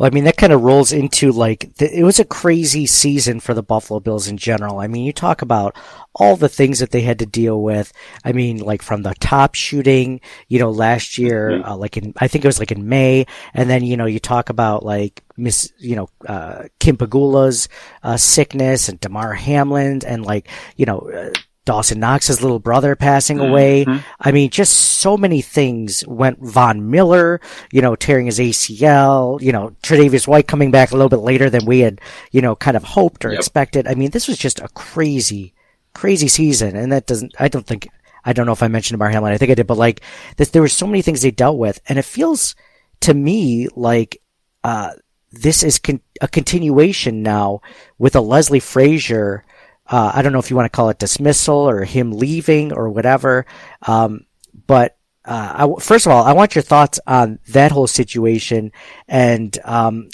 Well, 0.00 0.06
I 0.06 0.14
mean, 0.14 0.24
that 0.24 0.38
kind 0.38 0.54
of 0.54 0.62
rolls 0.62 0.92
into 0.92 1.30
like, 1.30 1.74
the, 1.74 1.94
it 1.94 2.04
was 2.04 2.18
a 2.18 2.24
crazy 2.24 2.86
season 2.86 3.38
for 3.38 3.52
the 3.52 3.62
Buffalo 3.62 4.00
Bills 4.00 4.28
in 4.28 4.38
general. 4.38 4.78
I 4.78 4.86
mean, 4.86 5.04
you 5.04 5.12
talk 5.12 5.42
about 5.42 5.76
all 6.14 6.36
the 6.36 6.48
things 6.48 6.78
that 6.78 6.90
they 6.90 7.02
had 7.02 7.18
to 7.18 7.26
deal 7.26 7.60
with. 7.60 7.92
I 8.24 8.32
mean, 8.32 8.60
like 8.60 8.80
from 8.80 9.02
the 9.02 9.12
top 9.20 9.54
shooting, 9.54 10.22
you 10.48 10.58
know, 10.58 10.70
last 10.70 11.18
year, 11.18 11.50
mm-hmm. 11.50 11.68
uh, 11.68 11.76
like 11.76 11.98
in, 11.98 12.14
I 12.16 12.28
think 12.28 12.46
it 12.46 12.48
was 12.48 12.58
like 12.58 12.72
in 12.72 12.88
May. 12.88 13.26
And 13.52 13.68
then, 13.68 13.84
you 13.84 13.98
know, 13.98 14.06
you 14.06 14.20
talk 14.20 14.48
about 14.48 14.86
like 14.86 15.22
Miss, 15.36 15.70
you 15.76 15.96
know, 15.96 16.08
uh, 16.26 16.62
Kim 16.78 16.96
Pegula's, 16.96 17.68
uh, 18.02 18.16
sickness 18.16 18.88
and 18.88 18.98
Damar 19.00 19.34
Hamlin 19.34 20.00
and 20.06 20.24
like, 20.24 20.48
you 20.76 20.86
know, 20.86 21.10
uh, 21.14 21.38
Dawson 21.64 22.00
Knox's 22.00 22.42
little 22.42 22.58
brother 22.58 22.96
passing 22.96 23.38
mm-hmm. 23.38 23.50
away. 23.50 23.86
I 24.18 24.32
mean, 24.32 24.50
just 24.50 24.72
so 24.72 25.16
many 25.16 25.42
things 25.42 26.06
went 26.06 26.38
Von 26.40 26.90
Miller, 26.90 27.40
you 27.70 27.82
know, 27.82 27.94
tearing 27.94 28.26
his 28.26 28.38
ACL, 28.38 29.40
you 29.40 29.52
know, 29.52 29.76
Tre'Davious 29.82 30.26
White 30.26 30.48
coming 30.48 30.70
back 30.70 30.90
a 30.90 30.94
little 30.94 31.08
bit 31.08 31.18
later 31.18 31.50
than 31.50 31.66
we 31.66 31.80
had, 31.80 32.00
you 32.32 32.40
know, 32.40 32.56
kind 32.56 32.76
of 32.76 32.84
hoped 32.84 33.24
or 33.24 33.30
yep. 33.30 33.38
expected. 33.38 33.86
I 33.86 33.94
mean, 33.94 34.10
this 34.10 34.26
was 34.26 34.38
just 34.38 34.60
a 34.60 34.68
crazy, 34.68 35.54
crazy 35.94 36.28
season. 36.28 36.76
And 36.76 36.92
that 36.92 37.06
doesn't, 37.06 37.34
I 37.38 37.48
don't 37.48 37.66
think, 37.66 37.88
I 38.24 38.32
don't 38.32 38.46
know 38.46 38.52
if 38.52 38.62
I 38.62 38.68
mentioned 38.68 38.98
Damar 38.98 39.10
Hamlin. 39.10 39.32
I 39.32 39.38
think 39.38 39.50
I 39.50 39.54
did, 39.54 39.66
but 39.66 39.78
like 39.78 40.00
this, 40.36 40.50
there 40.50 40.62
were 40.62 40.68
so 40.68 40.86
many 40.86 41.02
things 41.02 41.22
they 41.22 41.30
dealt 41.30 41.58
with. 41.58 41.80
And 41.86 41.98
it 41.98 42.04
feels 42.04 42.54
to 43.00 43.14
me 43.14 43.68
like, 43.74 44.20
uh, 44.64 44.92
this 45.32 45.62
is 45.62 45.78
con- 45.78 46.00
a 46.20 46.28
continuation 46.28 47.22
now 47.22 47.60
with 47.98 48.16
a 48.16 48.20
Leslie 48.20 48.60
Frazier, 48.60 49.44
uh, 49.90 50.12
I 50.14 50.22
don't 50.22 50.32
know 50.32 50.38
if 50.38 50.50
you 50.50 50.56
want 50.56 50.66
to 50.72 50.76
call 50.76 50.88
it 50.88 50.98
dismissal 50.98 51.68
or 51.68 51.84
him 51.84 52.12
leaving 52.12 52.72
or 52.72 52.88
whatever. 52.88 53.44
Um, 53.82 54.26
but 54.66 54.96
uh, 55.24 55.66
I, 55.68 55.80
first 55.80 56.06
of 56.06 56.12
all, 56.12 56.24
I 56.24 56.32
want 56.32 56.54
your 56.54 56.62
thoughts 56.62 57.00
on 57.06 57.40
that 57.48 57.72
whole 57.72 57.86
situation, 57.86 58.72
and 59.06 59.56
um, 59.64 60.08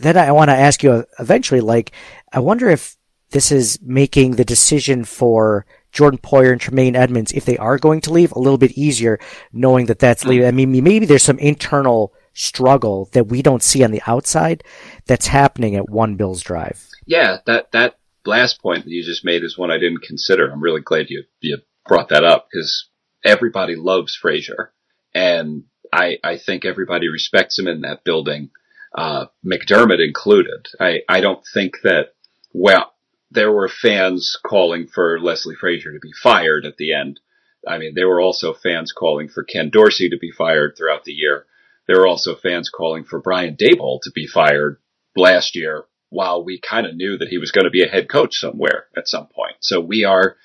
then 0.00 0.16
I 0.16 0.32
want 0.32 0.48
to 0.48 0.56
ask 0.56 0.82
you 0.82 1.04
eventually. 1.18 1.60
Like, 1.60 1.92
I 2.32 2.40
wonder 2.40 2.70
if 2.70 2.96
this 3.30 3.52
is 3.52 3.78
making 3.82 4.32
the 4.32 4.44
decision 4.44 5.04
for 5.04 5.66
Jordan 5.92 6.18
Poyer 6.18 6.52
and 6.52 6.60
Tremaine 6.60 6.96
Edmunds, 6.96 7.32
if 7.32 7.44
they 7.44 7.58
are 7.58 7.78
going 7.78 8.00
to 8.02 8.12
leave, 8.12 8.32
a 8.32 8.38
little 8.38 8.58
bit 8.58 8.72
easier, 8.72 9.18
knowing 9.52 9.86
that 9.86 9.98
that's 9.98 10.24
leaving. 10.24 10.46
I 10.46 10.52
mean, 10.52 10.70
maybe 10.70 11.04
there's 11.04 11.22
some 11.22 11.38
internal 11.38 12.14
struggle 12.32 13.08
that 13.12 13.28
we 13.28 13.42
don't 13.42 13.62
see 13.62 13.82
on 13.82 13.90
the 13.90 14.02
outside 14.06 14.62
that's 15.06 15.26
happening 15.26 15.74
at 15.74 15.88
One 15.90 16.16
Bills 16.16 16.42
Drive. 16.42 16.88
Yeah, 17.06 17.38
that 17.46 17.72
that 17.72 17.96
last 18.26 18.60
point 18.60 18.84
that 18.84 18.90
you 18.90 19.04
just 19.04 19.24
made 19.24 19.42
is 19.42 19.56
one 19.56 19.70
I 19.70 19.78
didn't 19.78 20.02
consider. 20.02 20.50
I'm 20.50 20.62
really 20.62 20.80
glad 20.80 21.10
you 21.10 21.24
you 21.40 21.58
brought 21.86 22.10
that 22.10 22.24
up 22.24 22.48
because 22.50 22.88
everybody 23.24 23.76
loves 23.76 24.14
Frazier, 24.14 24.72
and 25.14 25.64
I 25.92 26.18
I 26.22 26.38
think 26.38 26.64
everybody 26.64 27.08
respects 27.08 27.58
him 27.58 27.68
in 27.68 27.82
that 27.82 28.04
building, 28.04 28.50
uh, 28.96 29.26
McDermott 29.44 30.04
included. 30.04 30.68
I 30.80 31.02
I 31.08 31.20
don't 31.20 31.44
think 31.52 31.78
that 31.82 32.14
well 32.52 32.92
there 33.30 33.52
were 33.52 33.68
fans 33.68 34.36
calling 34.46 34.86
for 34.86 35.20
Leslie 35.20 35.56
Frazier 35.56 35.92
to 35.92 36.00
be 36.00 36.12
fired 36.12 36.64
at 36.64 36.76
the 36.76 36.92
end. 36.92 37.20
I 37.66 37.78
mean, 37.78 37.92
there 37.94 38.08
were 38.08 38.20
also 38.20 38.54
fans 38.54 38.92
calling 38.92 39.28
for 39.28 39.42
Ken 39.42 39.70
Dorsey 39.70 40.08
to 40.10 40.18
be 40.18 40.30
fired 40.30 40.74
throughout 40.76 41.04
the 41.04 41.12
year. 41.12 41.46
There 41.86 41.98
were 41.98 42.06
also 42.06 42.36
fans 42.36 42.70
calling 42.70 43.04
for 43.04 43.20
Brian 43.20 43.56
Daboll 43.56 44.00
to 44.02 44.12
be 44.14 44.26
fired 44.26 44.78
last 45.16 45.56
year 45.56 45.84
while 46.10 46.44
we 46.44 46.60
kind 46.60 46.86
of 46.86 46.94
knew 46.94 47.18
that 47.18 47.28
he 47.28 47.38
was 47.38 47.50
going 47.50 47.64
to 47.64 47.70
be 47.70 47.82
a 47.82 47.88
head 47.88 48.08
coach 48.08 48.36
somewhere 48.36 48.86
at 48.96 49.08
some 49.08 49.26
point. 49.26 49.56
So 49.60 49.80
we 49.80 50.04
are, 50.04 50.36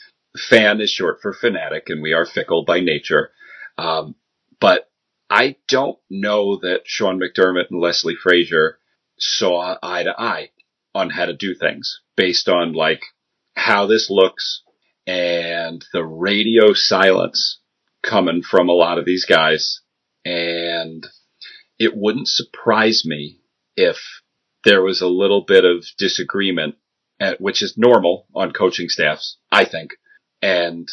fan 0.50 0.82
is 0.82 0.90
short 0.90 1.20
for 1.22 1.34
fanatic 1.34 1.86
and 1.88 2.02
we 2.02 2.14
are 2.14 2.26
fickle 2.26 2.66
by 2.66 2.80
nature. 2.80 3.32
Um, 3.78 4.16
but 4.60 4.90
I 5.30 5.56
don't 5.68 5.98
know 6.10 6.58
that 6.58 6.82
Sean 6.86 7.20
McDermott 7.20 7.70
and 7.70 7.80
Leslie 7.80 8.16
Frazier 8.22 8.78
saw 9.18 9.78
eye 9.82 10.04
to 10.04 10.20
eye 10.20 10.50
on 10.94 11.10
how 11.10 11.26
to 11.26 11.34
do 11.34 11.56
things 11.56 12.02
based 12.18 12.50
on 12.50 12.74
like 12.74 13.02
how 13.56 13.86
this 13.88 14.10
looks, 14.10 14.64
and 15.08 15.84
the 15.94 16.04
radio 16.04 16.74
silence 16.74 17.60
coming 18.04 18.42
from 18.42 18.70
a 18.70 18.74
lot 18.74 18.98
of 18.98 19.06
these 19.06 19.26
guys. 19.26 19.82
And 20.26 21.06
it 21.80 21.94
wouldn't 21.96 22.28
surprise 22.28 23.04
me 23.06 23.40
if 23.76 23.98
there 24.64 24.82
was 24.82 25.02
a 25.02 25.08
little 25.08 25.42
bit 25.42 25.66
of 25.66 25.86
disagreement, 25.98 26.76
at, 27.20 27.42
which 27.42 27.62
is 27.62 27.78
normal 27.78 28.28
on 28.36 28.52
coaching 28.52 28.90
staffs, 28.90 29.38
I 29.52 29.66
think. 29.66 29.92
And 30.42 30.90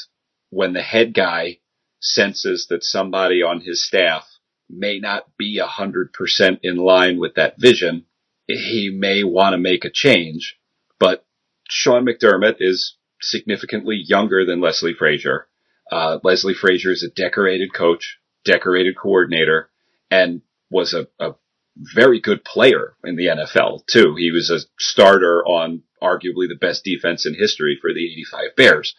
when 0.50 0.72
the 0.72 0.82
head 0.82 1.14
guy 1.14 1.58
senses 2.00 2.66
that 2.70 2.84
somebody 2.84 3.42
on 3.42 3.60
his 3.60 3.84
staff 3.86 4.26
may 4.70 4.98
not 4.98 5.24
be 5.36 5.58
a 5.58 5.66
hundred 5.66 6.12
percent 6.12 6.60
in 6.62 6.76
line 6.76 7.18
with 7.18 7.34
that 7.34 7.58
vision, 7.58 8.04
he 8.46 8.90
may 8.94 9.24
want 9.24 9.54
to 9.54 9.58
make 9.58 9.84
a 9.84 9.90
change. 9.90 10.56
But 10.98 11.26
Sean 11.68 12.06
McDermott 12.06 12.56
is 12.60 12.96
significantly 13.20 13.96
younger 13.96 14.44
than 14.44 14.60
Leslie 14.60 14.94
Frazier. 14.94 15.48
Uh, 15.90 16.18
Leslie 16.22 16.54
Frazier 16.54 16.90
is 16.90 17.02
a 17.02 17.10
decorated 17.10 17.72
coach, 17.72 18.18
decorated 18.44 18.96
coordinator, 18.96 19.70
and 20.10 20.42
was 20.70 20.94
a, 20.94 21.08
a 21.18 21.34
very 21.78 22.20
good 22.20 22.44
player 22.44 22.94
in 23.04 23.16
the 23.16 23.26
NFL 23.26 23.86
too. 23.86 24.16
He 24.16 24.30
was 24.30 24.50
a 24.50 24.60
starter 24.78 25.44
on 25.44 25.82
arguably 26.02 26.48
the 26.48 26.58
best 26.60 26.84
defense 26.84 27.26
in 27.26 27.34
history 27.34 27.78
for 27.80 27.92
the 27.92 28.04
85 28.04 28.56
Bears. 28.56 28.94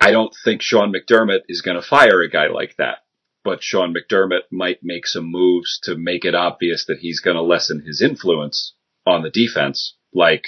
I 0.00 0.10
don't 0.12 0.34
think 0.44 0.62
Sean 0.62 0.92
McDermott 0.92 1.42
is 1.48 1.60
going 1.60 1.76
to 1.76 1.86
fire 1.86 2.22
a 2.22 2.30
guy 2.30 2.48
like 2.48 2.76
that, 2.78 2.98
but 3.44 3.62
Sean 3.62 3.94
McDermott 3.94 4.50
might 4.50 4.78
make 4.82 5.06
some 5.06 5.30
moves 5.30 5.78
to 5.84 5.96
make 5.96 6.24
it 6.24 6.34
obvious 6.34 6.86
that 6.86 6.98
he's 7.00 7.20
going 7.20 7.36
to 7.36 7.42
lessen 7.42 7.84
his 7.86 8.00
influence 8.00 8.74
on 9.06 9.22
the 9.22 9.30
defense, 9.30 9.96
like 10.14 10.44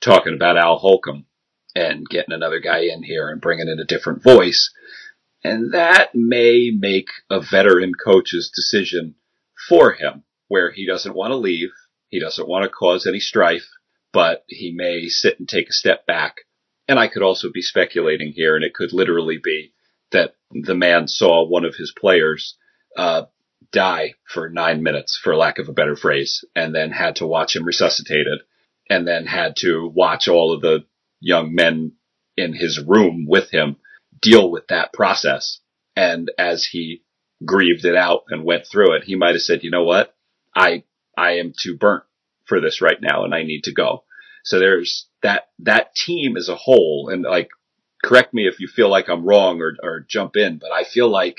talking 0.00 0.34
about 0.34 0.56
Al 0.56 0.78
Holcomb 0.78 1.26
and 1.74 2.08
getting 2.08 2.34
another 2.34 2.60
guy 2.60 2.80
in 2.80 3.02
here 3.02 3.28
and 3.28 3.40
bringing 3.40 3.68
in 3.68 3.80
a 3.80 3.84
different 3.84 4.22
voice. 4.22 4.72
And 5.44 5.72
that 5.72 6.14
may 6.14 6.70
make 6.76 7.08
a 7.28 7.40
veteran 7.40 7.92
coach's 7.94 8.52
decision 8.54 9.16
for 9.68 9.92
him, 9.92 10.24
where 10.52 10.70
he 10.70 10.86
doesn't 10.86 11.14
want 11.14 11.30
to 11.30 11.36
leave. 11.36 11.70
He 12.08 12.20
doesn't 12.20 12.46
want 12.46 12.64
to 12.64 12.68
cause 12.68 13.06
any 13.06 13.20
strife, 13.20 13.66
but 14.12 14.44
he 14.48 14.70
may 14.70 15.08
sit 15.08 15.38
and 15.38 15.48
take 15.48 15.70
a 15.70 15.72
step 15.72 16.04
back. 16.04 16.42
And 16.86 16.98
I 16.98 17.08
could 17.08 17.22
also 17.22 17.50
be 17.50 17.62
speculating 17.62 18.32
here, 18.36 18.54
and 18.54 18.62
it 18.62 18.74
could 18.74 18.92
literally 18.92 19.38
be 19.42 19.72
that 20.10 20.34
the 20.50 20.74
man 20.74 21.08
saw 21.08 21.42
one 21.42 21.64
of 21.64 21.74
his 21.76 21.90
players 21.98 22.54
uh, 22.98 23.22
die 23.72 24.12
for 24.28 24.50
nine 24.50 24.82
minutes, 24.82 25.18
for 25.24 25.34
lack 25.34 25.58
of 25.58 25.70
a 25.70 25.72
better 25.72 25.96
phrase, 25.96 26.44
and 26.54 26.74
then 26.74 26.90
had 26.90 27.16
to 27.16 27.26
watch 27.26 27.56
him 27.56 27.64
resuscitated, 27.64 28.40
and 28.90 29.08
then 29.08 29.24
had 29.24 29.56
to 29.56 29.90
watch 29.94 30.28
all 30.28 30.52
of 30.52 30.60
the 30.60 30.84
young 31.18 31.54
men 31.54 31.92
in 32.36 32.52
his 32.52 32.78
room 32.78 33.24
with 33.26 33.50
him 33.50 33.76
deal 34.20 34.50
with 34.50 34.66
that 34.66 34.92
process. 34.92 35.60
And 35.96 36.30
as 36.36 36.66
he 36.66 37.04
grieved 37.42 37.86
it 37.86 37.96
out 37.96 38.24
and 38.28 38.44
went 38.44 38.66
through 38.66 38.96
it, 38.96 39.04
he 39.04 39.14
might 39.14 39.34
have 39.34 39.40
said, 39.40 39.64
you 39.64 39.70
know 39.70 39.84
what? 39.84 40.14
I, 40.54 40.84
I 41.16 41.32
am 41.32 41.52
too 41.56 41.76
burnt 41.76 42.04
for 42.44 42.60
this 42.60 42.80
right 42.80 43.00
now 43.00 43.24
and 43.24 43.34
I 43.34 43.42
need 43.42 43.64
to 43.64 43.72
go. 43.72 44.04
So 44.44 44.58
there's 44.58 45.06
that, 45.22 45.48
that 45.60 45.94
team 45.94 46.36
as 46.36 46.48
a 46.48 46.56
whole 46.56 47.10
and 47.12 47.22
like, 47.22 47.50
correct 48.02 48.34
me 48.34 48.46
if 48.46 48.58
you 48.58 48.66
feel 48.66 48.88
like 48.88 49.08
I'm 49.08 49.24
wrong 49.24 49.60
or, 49.60 49.76
or 49.82 50.06
jump 50.08 50.36
in, 50.36 50.58
but 50.58 50.72
I 50.72 50.84
feel 50.84 51.08
like 51.08 51.38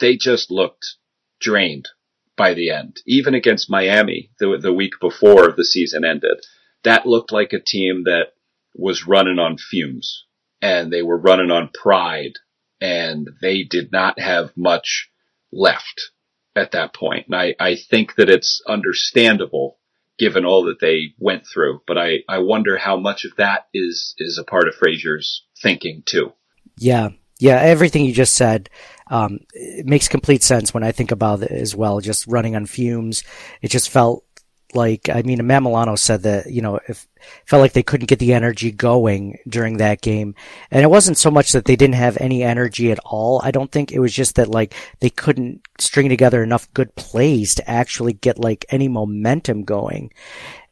they 0.00 0.16
just 0.16 0.50
looked 0.50 0.96
drained 1.40 1.88
by 2.36 2.54
the 2.54 2.70
end, 2.70 3.00
even 3.06 3.34
against 3.34 3.70
Miami 3.70 4.30
the, 4.38 4.58
the 4.60 4.72
week 4.72 4.94
before 5.00 5.52
the 5.56 5.64
season 5.64 6.04
ended. 6.04 6.44
That 6.82 7.06
looked 7.06 7.32
like 7.32 7.52
a 7.52 7.60
team 7.60 8.04
that 8.04 8.32
was 8.74 9.06
running 9.06 9.38
on 9.38 9.58
fumes 9.58 10.24
and 10.62 10.92
they 10.92 11.02
were 11.02 11.18
running 11.18 11.50
on 11.50 11.70
pride 11.72 12.32
and 12.80 13.28
they 13.40 13.62
did 13.62 13.92
not 13.92 14.18
have 14.18 14.56
much 14.56 15.10
left 15.52 16.10
at 16.56 16.72
that 16.72 16.94
point. 16.94 17.26
And 17.26 17.34
I, 17.34 17.54
I 17.58 17.76
think 17.76 18.16
that 18.16 18.30
it's 18.30 18.62
understandable 18.66 19.78
given 20.18 20.44
all 20.44 20.64
that 20.64 20.80
they 20.80 21.14
went 21.18 21.46
through, 21.46 21.80
but 21.86 21.96
I, 21.96 22.18
I 22.28 22.38
wonder 22.38 22.76
how 22.76 22.98
much 22.98 23.24
of 23.24 23.36
that 23.36 23.68
is, 23.72 24.14
is 24.18 24.38
a 24.38 24.44
part 24.44 24.68
of 24.68 24.74
Frazier's 24.74 25.44
thinking 25.62 26.02
too. 26.04 26.32
Yeah. 26.76 27.10
Yeah. 27.38 27.58
Everything 27.58 28.04
you 28.04 28.12
just 28.12 28.34
said, 28.34 28.68
um, 29.10 29.40
makes 29.84 30.08
complete 30.08 30.42
sense 30.42 30.74
when 30.74 30.84
I 30.84 30.92
think 30.92 31.10
about 31.10 31.42
it 31.42 31.50
as 31.50 31.74
well. 31.74 32.00
Just 32.00 32.26
running 32.26 32.54
on 32.54 32.66
fumes. 32.66 33.24
It 33.62 33.68
just 33.68 33.88
felt 33.88 34.24
like 34.74 35.08
I 35.08 35.22
mean, 35.22 35.46
Matt 35.46 35.62
Milano 35.62 35.96
said 35.96 36.22
that 36.22 36.50
you 36.50 36.62
know 36.62 36.80
if 36.88 37.06
felt 37.46 37.60
like 37.60 37.72
they 37.72 37.82
couldn't 37.82 38.08
get 38.08 38.18
the 38.18 38.32
energy 38.32 38.70
going 38.70 39.38
during 39.48 39.76
that 39.76 40.00
game, 40.00 40.34
and 40.70 40.82
it 40.82 40.90
wasn't 40.90 41.18
so 41.18 41.30
much 41.30 41.52
that 41.52 41.64
they 41.64 41.76
didn't 41.76 41.94
have 41.94 42.16
any 42.18 42.42
energy 42.42 42.90
at 42.90 42.98
all. 43.04 43.40
I 43.44 43.50
don't 43.50 43.70
think 43.70 43.92
it 43.92 43.98
was 44.00 44.12
just 44.12 44.36
that 44.36 44.48
like 44.48 44.74
they 45.00 45.10
couldn't 45.10 45.62
string 45.78 46.08
together 46.08 46.42
enough 46.42 46.72
good 46.74 46.94
plays 46.94 47.54
to 47.56 47.70
actually 47.70 48.12
get 48.12 48.38
like 48.38 48.64
any 48.70 48.88
momentum 48.88 49.64
going, 49.64 50.12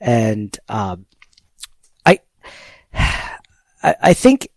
and 0.01 0.57
uh, 0.69 0.97
I, 2.05 2.21
I 2.95 3.97
I 4.03 4.15
think 4.15 4.49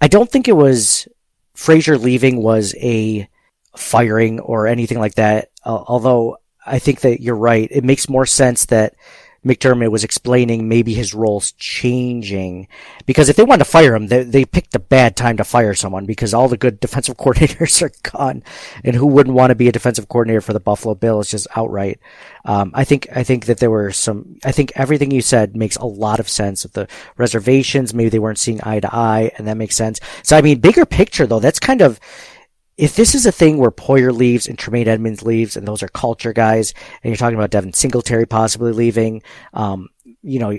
I 0.00 0.08
don't 0.08 0.30
think 0.30 0.48
it 0.48 0.56
was 0.56 1.08
Frazier 1.54 1.98
leaving 1.98 2.42
was 2.42 2.74
a 2.76 3.28
firing 3.76 4.40
or 4.40 4.66
anything 4.66 4.98
like 4.98 5.14
that. 5.14 5.50
Uh, 5.64 5.82
although 5.86 6.38
I 6.66 6.78
think 6.78 7.00
that 7.00 7.22
you're 7.22 7.36
right. 7.36 7.68
It 7.70 7.84
makes 7.84 8.08
more 8.08 8.26
sense 8.26 8.66
that 8.66 8.94
McDermott 9.46 9.92
was 9.92 10.02
explaining 10.02 10.68
maybe 10.68 10.92
his 10.92 11.14
role's 11.14 11.52
changing 11.52 12.66
because 13.06 13.28
if 13.28 13.36
they 13.36 13.44
wanted 13.44 13.64
to 13.64 13.70
fire 13.70 13.94
him, 13.94 14.08
they, 14.08 14.24
they 14.24 14.44
picked 14.44 14.74
a 14.74 14.80
bad 14.80 15.14
time 15.14 15.36
to 15.36 15.44
fire 15.44 15.72
someone 15.72 16.04
because 16.04 16.34
all 16.34 16.48
the 16.48 16.56
good 16.56 16.80
defensive 16.80 17.16
coordinators 17.18 17.80
are 17.80 17.92
gone, 18.10 18.42
and 18.82 18.96
who 18.96 19.06
wouldn't 19.06 19.36
want 19.36 19.50
to 19.50 19.54
be 19.54 19.68
a 19.68 19.72
defensive 19.72 20.08
coordinator 20.08 20.40
for 20.40 20.52
the 20.52 20.60
Buffalo 20.60 20.96
Bills 20.96 21.30
just 21.30 21.46
outright? 21.54 22.00
Um, 22.44 22.72
I 22.74 22.82
think 22.82 23.06
I 23.14 23.22
think 23.22 23.46
that 23.46 23.58
there 23.58 23.70
were 23.70 23.92
some. 23.92 24.38
I 24.44 24.50
think 24.50 24.72
everything 24.74 25.12
you 25.12 25.22
said 25.22 25.56
makes 25.56 25.76
a 25.76 25.86
lot 25.86 26.18
of 26.18 26.28
sense. 26.28 26.64
Of 26.64 26.72
the 26.72 26.88
reservations, 27.16 27.94
maybe 27.94 28.08
they 28.08 28.18
weren't 28.18 28.38
seeing 28.38 28.60
eye 28.64 28.80
to 28.80 28.92
eye, 28.92 29.30
and 29.38 29.46
that 29.46 29.56
makes 29.56 29.76
sense. 29.76 30.00
So 30.24 30.36
I 30.36 30.42
mean, 30.42 30.58
bigger 30.58 30.84
picture 30.86 31.26
though, 31.26 31.40
that's 31.40 31.60
kind 31.60 31.82
of 31.82 32.00
if 32.76 32.94
this 32.94 33.14
is 33.14 33.24
a 33.26 33.32
thing 33.32 33.56
where 33.56 33.70
Poyer 33.70 34.12
leaves 34.12 34.46
and 34.46 34.58
Tremaine 34.58 34.88
Edmunds 34.88 35.22
leaves, 35.22 35.56
and 35.56 35.66
those 35.66 35.82
are 35.82 35.88
culture 35.88 36.32
guys, 36.32 36.74
and 37.02 37.10
you're 37.10 37.16
talking 37.16 37.36
about 37.36 37.50
Devin 37.50 37.72
Singletary 37.72 38.26
possibly 38.26 38.72
leaving, 38.72 39.22
um, 39.54 39.88
you 40.22 40.38
know, 40.38 40.58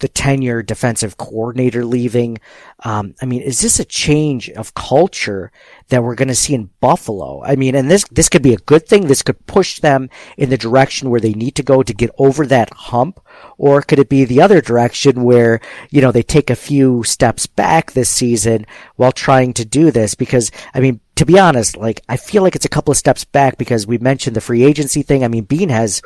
the 0.00 0.08
tenure 0.08 0.62
defensive 0.62 1.16
coordinator 1.16 1.84
leaving. 1.84 2.38
Um, 2.84 3.14
I 3.20 3.26
mean, 3.26 3.42
is 3.42 3.60
this 3.60 3.78
a 3.78 3.84
change 3.84 4.48
of 4.50 4.74
culture 4.74 5.52
that 5.88 6.02
we're 6.02 6.14
going 6.14 6.28
to 6.28 6.34
see 6.34 6.54
in 6.54 6.70
Buffalo? 6.80 7.42
I 7.44 7.56
mean, 7.56 7.74
and 7.74 7.90
this, 7.90 8.04
this 8.10 8.28
could 8.30 8.42
be 8.42 8.54
a 8.54 8.58
good 8.58 8.86
thing. 8.86 9.06
This 9.06 9.22
could 9.22 9.46
push 9.46 9.78
them 9.78 10.08
in 10.38 10.48
the 10.48 10.56
direction 10.56 11.10
where 11.10 11.20
they 11.20 11.34
need 11.34 11.54
to 11.56 11.62
go 11.62 11.82
to 11.82 11.94
get 11.94 12.10
over 12.16 12.46
that 12.46 12.72
hump. 12.72 13.20
Or 13.58 13.82
could 13.82 13.98
it 13.98 14.08
be 14.08 14.24
the 14.24 14.40
other 14.40 14.62
direction 14.62 15.22
where, 15.22 15.60
you 15.90 16.00
know, 16.00 16.12
they 16.12 16.22
take 16.22 16.48
a 16.48 16.56
few 16.56 17.02
steps 17.04 17.46
back 17.46 17.92
this 17.92 18.08
season 18.08 18.66
while 18.96 19.12
trying 19.12 19.52
to 19.54 19.66
do 19.66 19.90
this? 19.90 20.14
Because, 20.14 20.50
I 20.72 20.80
mean, 20.80 21.00
to 21.20 21.26
be 21.26 21.38
honest, 21.38 21.76
like, 21.76 22.00
I 22.08 22.16
feel 22.16 22.42
like 22.42 22.56
it's 22.56 22.64
a 22.64 22.70
couple 22.70 22.92
of 22.92 22.96
steps 22.96 23.26
back 23.26 23.58
because 23.58 23.86
we 23.86 23.98
mentioned 23.98 24.34
the 24.34 24.40
free 24.40 24.64
agency 24.64 25.02
thing. 25.02 25.22
I 25.22 25.28
mean, 25.28 25.44
Beane 25.44 25.68
has, 25.68 26.00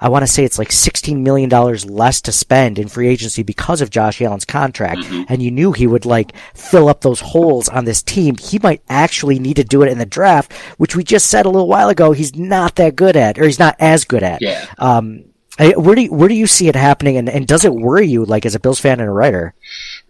I 0.00 0.08
want 0.08 0.22
to 0.22 0.26
say 0.26 0.46
it's 0.46 0.58
like 0.58 0.70
$16 0.70 1.18
million 1.18 1.50
less 1.50 2.22
to 2.22 2.32
spend 2.32 2.78
in 2.78 2.88
free 2.88 3.06
agency 3.06 3.42
because 3.42 3.82
of 3.82 3.90
Josh 3.90 4.22
Allen's 4.22 4.46
contract. 4.46 5.00
Mm-hmm. 5.00 5.24
And 5.28 5.42
you 5.42 5.50
knew 5.50 5.72
he 5.72 5.86
would 5.86 6.06
like 6.06 6.34
fill 6.54 6.88
up 6.88 7.02
those 7.02 7.20
holes 7.20 7.68
on 7.68 7.84
this 7.84 8.02
team. 8.02 8.38
He 8.38 8.58
might 8.58 8.80
actually 8.88 9.38
need 9.38 9.56
to 9.56 9.62
do 9.62 9.82
it 9.82 9.92
in 9.92 9.98
the 9.98 10.06
draft, 10.06 10.54
which 10.78 10.96
we 10.96 11.04
just 11.04 11.26
said 11.26 11.44
a 11.44 11.50
little 11.50 11.68
while 11.68 11.90
ago 11.90 12.12
he's 12.12 12.34
not 12.34 12.76
that 12.76 12.96
good 12.96 13.14
at, 13.14 13.38
or 13.38 13.44
he's 13.44 13.58
not 13.58 13.76
as 13.78 14.06
good 14.06 14.22
at. 14.22 14.40
Yeah. 14.40 14.64
Um, 14.78 15.26
where 15.58 15.96
do 15.96 16.00
you, 16.00 16.12
where 16.14 16.30
do 16.30 16.34
you 16.34 16.46
see 16.46 16.68
it 16.68 16.76
happening, 16.76 17.18
and, 17.18 17.28
and 17.28 17.46
does 17.46 17.66
it 17.66 17.74
worry 17.74 18.06
you, 18.06 18.24
like 18.24 18.46
as 18.46 18.54
a 18.54 18.60
Bills 18.60 18.80
fan 18.80 19.00
and 19.00 19.08
a 19.08 19.12
writer? 19.12 19.54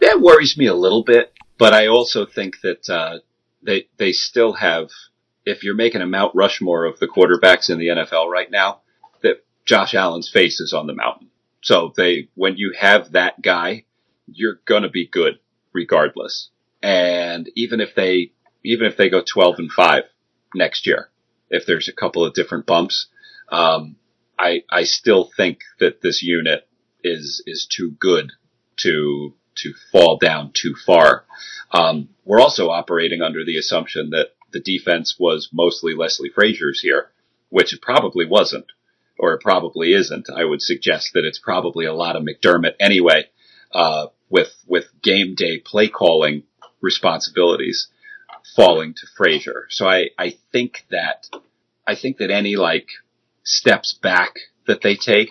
That 0.01 0.21
worries 0.21 0.57
me 0.57 0.67
a 0.67 0.75
little 0.75 1.03
bit, 1.03 1.33
but 1.59 1.73
I 1.75 1.89
also 1.89 2.27
think 2.27 2.61
that 2.63 2.89
uh, 2.89 3.19
they 3.67 3.89
they 3.99 4.13
still 4.13 4.55
have. 4.55 4.91
If 5.45 5.63
you're 5.63 5.77
making 5.77 6.03
a 6.03 6.07
Mount 6.07 6.35
Rushmore 6.35 6.87
of 6.87 6.99
the 6.99 7.07
quarterbacks 7.07 7.71
in 7.71 7.79
the 7.79 7.89
NFL 7.89 8.29
right 8.29 8.51
now, 8.51 8.81
that 9.23 9.45
Josh 9.65 9.95
Allen's 9.95 10.29
face 10.29 10.59
is 10.59 10.73
on 10.73 10.89
the 10.89 10.95
mountain. 10.95 11.31
So 11.63 11.93
they, 11.97 12.29
when 12.35 12.57
you 12.57 12.73
have 12.79 13.13
that 13.13 13.43
guy, 13.43 13.85
you're 14.27 14.61
gonna 14.65 14.89
be 14.89 15.07
good 15.07 15.39
regardless. 15.73 16.51
And 16.83 17.51
even 17.55 17.81
if 17.81 17.95
they, 17.95 18.33
even 18.65 18.87
if 18.87 18.97
they 18.97 19.09
go 19.09 19.23
12 19.23 19.57
and 19.59 19.73
5 19.73 20.05
next 20.55 20.87
year, 20.87 21.11
if 21.51 21.67
there's 21.67 21.89
a 21.89 21.93
couple 21.93 22.25
of 22.25 22.35
different 22.35 22.67
bumps, 22.67 23.09
um, 23.51 23.97
I, 24.39 24.63
I 24.71 24.85
still 24.85 25.31
think 25.37 25.61
that 25.81 26.03
this 26.03 26.23
unit 26.23 26.69
is, 27.03 27.43
is 27.47 27.67
too 27.67 27.97
good 27.99 28.33
to, 28.79 29.35
to 29.57 29.75
fall 29.93 30.19
down 30.19 30.53
too 30.55 30.75
far. 30.87 31.25
Um, 31.73 32.09
we're 32.25 32.41
also 32.41 32.69
operating 32.69 33.23
under 33.23 33.45
the 33.45 33.57
assumption 33.57 34.11
that 34.11 34.29
the 34.53 34.61
defense 34.61 35.17
was 35.19 35.51
mostly 35.53 35.95
Leslie 35.95 36.31
Frazier's 36.35 36.81
here, 36.81 37.11
which 37.51 37.75
it 37.75 37.83
probably 37.83 38.27
wasn't, 38.27 38.67
or 39.19 39.35
it 39.35 39.41
probably 39.41 39.93
isn't. 39.93 40.29
I 40.31 40.45
would 40.45 40.63
suggest 40.63 41.11
that 41.15 41.25
it's 41.25 41.39
probably 41.39 41.85
a 41.85 41.95
lot 41.95 42.17
of 42.17 42.23
McDermott 42.23 42.75
anyway, 42.81 43.29
uh, 43.73 44.07
with, 44.31 44.53
with 44.67 44.87
game 45.03 45.35
day 45.37 45.59
play 45.59 45.89
calling 45.89 46.45
responsibilities 46.81 47.89
falling 48.55 48.95
to 48.95 49.07
Frazier. 49.17 49.67
So 49.71 49.89
I, 49.89 50.11
I 50.19 50.37
think 50.53 50.87
that 50.91 51.29
I 51.87 51.95
think 51.95 52.19
that 52.19 52.31
any 52.31 52.57
like 52.57 52.89
steps 53.45 53.95
back 53.95 54.35
that 54.67 54.83
they 54.83 54.97
take 54.97 55.31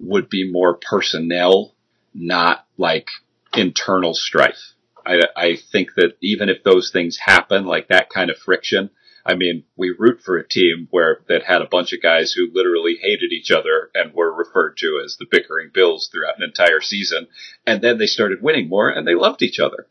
would 0.00 0.28
be 0.28 0.50
more 0.50 0.74
personnel, 0.76 1.74
not 2.12 2.66
like 2.76 3.08
internal 3.56 4.14
strife. 4.14 4.74
I, 5.06 5.20
I 5.36 5.56
think 5.56 5.94
that 5.96 6.16
even 6.22 6.48
if 6.48 6.62
those 6.62 6.90
things 6.90 7.18
happen, 7.18 7.66
like 7.66 7.88
that 7.88 8.10
kind 8.10 8.30
of 8.30 8.38
friction, 8.38 8.90
I 9.26 9.34
mean, 9.34 9.64
we 9.76 9.94
root 9.98 10.20
for 10.22 10.36
a 10.36 10.46
team 10.46 10.88
where 10.90 11.20
that 11.28 11.44
had 11.44 11.62
a 11.62 11.68
bunch 11.68 11.92
of 11.92 12.02
guys 12.02 12.32
who 12.32 12.50
literally 12.52 12.98
hated 13.00 13.32
each 13.32 13.50
other 13.50 13.90
and 13.94 14.12
were 14.12 14.32
referred 14.32 14.76
to 14.78 15.00
as 15.02 15.16
the 15.16 15.26
bickering 15.30 15.70
Bills 15.72 16.08
throughout 16.12 16.36
an 16.36 16.42
entire 16.42 16.80
season, 16.80 17.28
and 17.66 17.80
then 17.80 17.98
they 17.98 18.06
started 18.06 18.42
winning 18.42 18.68
more 18.68 18.90
and 18.90 19.06
they 19.06 19.14
loved 19.14 19.42
each 19.42 19.58
other. 19.58 19.86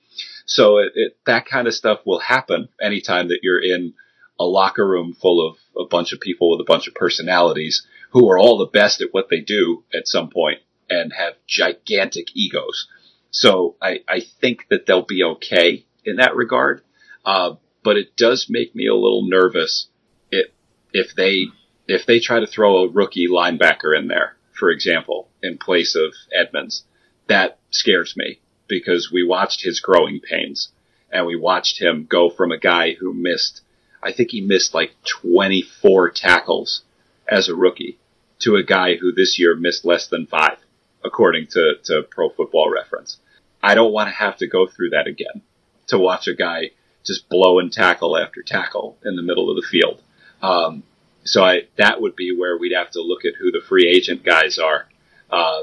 So 0.45 0.77
it, 0.77 0.91
it, 0.95 1.17
that 1.25 1.47
kind 1.47 1.67
of 1.67 1.73
stuff 1.73 2.01
will 2.05 2.19
happen 2.19 2.69
anytime 2.81 3.29
that 3.29 3.39
you're 3.41 3.61
in 3.61 3.93
a 4.39 4.45
locker 4.45 4.87
room 4.87 5.13
full 5.13 5.47
of 5.47 5.57
a 5.77 5.87
bunch 5.87 6.13
of 6.13 6.19
people 6.19 6.51
with 6.51 6.59
a 6.59 6.71
bunch 6.71 6.87
of 6.87 6.95
personalities 6.95 7.87
who 8.11 8.29
are 8.29 8.37
all 8.37 8.57
the 8.57 8.65
best 8.65 9.01
at 9.01 9.13
what 9.13 9.29
they 9.29 9.39
do 9.39 9.83
at 9.93 10.07
some 10.07 10.29
point 10.29 10.59
and 10.89 11.13
have 11.13 11.33
gigantic 11.47 12.27
egos. 12.35 12.87
So 13.33 13.75
I, 13.81 14.01
I 14.07 14.21
think 14.41 14.67
that 14.69 14.85
they'll 14.85 15.01
be 15.01 15.23
okay 15.23 15.85
in 16.05 16.17
that 16.17 16.35
regard. 16.35 16.81
Uh, 17.25 17.55
but 17.83 17.97
it 17.97 18.15
does 18.15 18.45
make 18.47 18.75
me 18.75 18.87
a 18.87 18.93
little 18.93 19.27
nervous 19.27 19.87
if, 20.31 20.51
if 20.93 21.15
they, 21.15 21.47
if 21.87 22.05
they 22.05 22.19
try 22.19 22.39
to 22.39 22.47
throw 22.47 22.83
a 22.83 22.89
rookie 22.89 23.27
linebacker 23.27 23.97
in 23.97 24.07
there, 24.07 24.37
for 24.51 24.69
example, 24.69 25.29
in 25.41 25.57
place 25.57 25.95
of 25.95 26.13
Edmunds, 26.31 26.83
That 27.27 27.57
scares 27.71 28.13
me 28.15 28.39
because 28.67 29.11
we 29.11 29.25
watched 29.25 29.63
his 29.63 29.79
growing 29.79 30.19
pains 30.19 30.71
and 31.11 31.25
we 31.25 31.35
watched 31.35 31.81
him 31.81 32.05
go 32.07 32.29
from 32.29 32.51
a 32.51 32.59
guy 32.59 32.93
who 32.93 33.13
missed, 33.13 33.61
I 34.03 34.13
think 34.13 34.29
he 34.29 34.41
missed 34.41 34.75
like 34.75 34.91
24 35.23 36.11
tackles 36.11 36.83
as 37.27 37.49
a 37.49 37.55
rookie 37.55 37.97
to 38.39 38.57
a 38.57 38.63
guy 38.63 38.95
who 38.95 39.11
this 39.11 39.39
year 39.39 39.55
missed 39.55 39.85
less 39.85 40.07
than 40.07 40.27
five, 40.27 40.57
according 41.03 41.47
to, 41.47 41.75
to 41.85 42.03
Pro 42.03 42.29
Football 42.29 42.69
Reference. 42.69 43.17
I 43.63 43.75
don't 43.75 43.93
want 43.93 44.09
to 44.09 44.15
have 44.15 44.37
to 44.37 44.47
go 44.47 44.67
through 44.67 44.89
that 44.89 45.07
again 45.07 45.41
to 45.87 45.97
watch 45.97 46.27
a 46.27 46.35
guy 46.35 46.71
just 47.05 47.29
blow 47.29 47.59
and 47.59 47.71
tackle 47.71 48.17
after 48.17 48.43
tackle 48.43 48.97
in 49.05 49.15
the 49.15 49.23
middle 49.23 49.49
of 49.49 49.55
the 49.55 49.67
field. 49.67 50.01
Um, 50.41 50.83
so 51.23 51.43
I, 51.43 51.61
that 51.77 52.01
would 52.01 52.15
be 52.15 52.35
where 52.35 52.57
we'd 52.57 52.75
have 52.75 52.91
to 52.91 53.01
look 53.01 53.23
at 53.25 53.35
who 53.39 53.51
the 53.51 53.61
free 53.67 53.87
agent 53.87 54.23
guys 54.23 54.59
are. 54.59 54.87
Uh, 55.29 55.61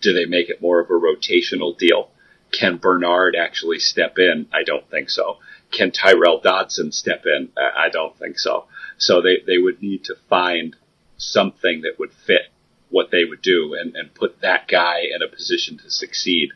do 0.00 0.12
they 0.12 0.24
make 0.24 0.48
it 0.48 0.62
more 0.62 0.80
of 0.80 0.88
a 0.90 0.94
rotational 0.94 1.76
deal? 1.76 2.10
Can 2.50 2.78
Bernard 2.78 3.36
actually 3.36 3.78
step 3.78 4.18
in? 4.18 4.46
I 4.52 4.62
don't 4.62 4.88
think 4.90 5.10
so. 5.10 5.38
Can 5.70 5.90
Tyrel 5.90 6.40
Dodson 6.42 6.92
step 6.92 7.24
in? 7.26 7.50
I 7.56 7.88
don't 7.90 8.18
think 8.18 8.38
so. 8.38 8.66
So 8.98 9.22
they, 9.22 9.38
they 9.46 9.58
would 9.58 9.80
need 9.82 10.04
to 10.04 10.16
find 10.28 10.76
something 11.16 11.82
that 11.82 11.98
would 11.98 12.12
fit 12.12 12.50
what 12.90 13.10
they 13.10 13.24
would 13.24 13.40
do 13.40 13.74
and, 13.74 13.94
and 13.96 14.12
put 14.14 14.40
that 14.40 14.68
guy 14.68 15.00
in 15.14 15.22
a 15.22 15.34
position 15.34 15.78
to 15.78 15.90
succeed. 15.90 16.50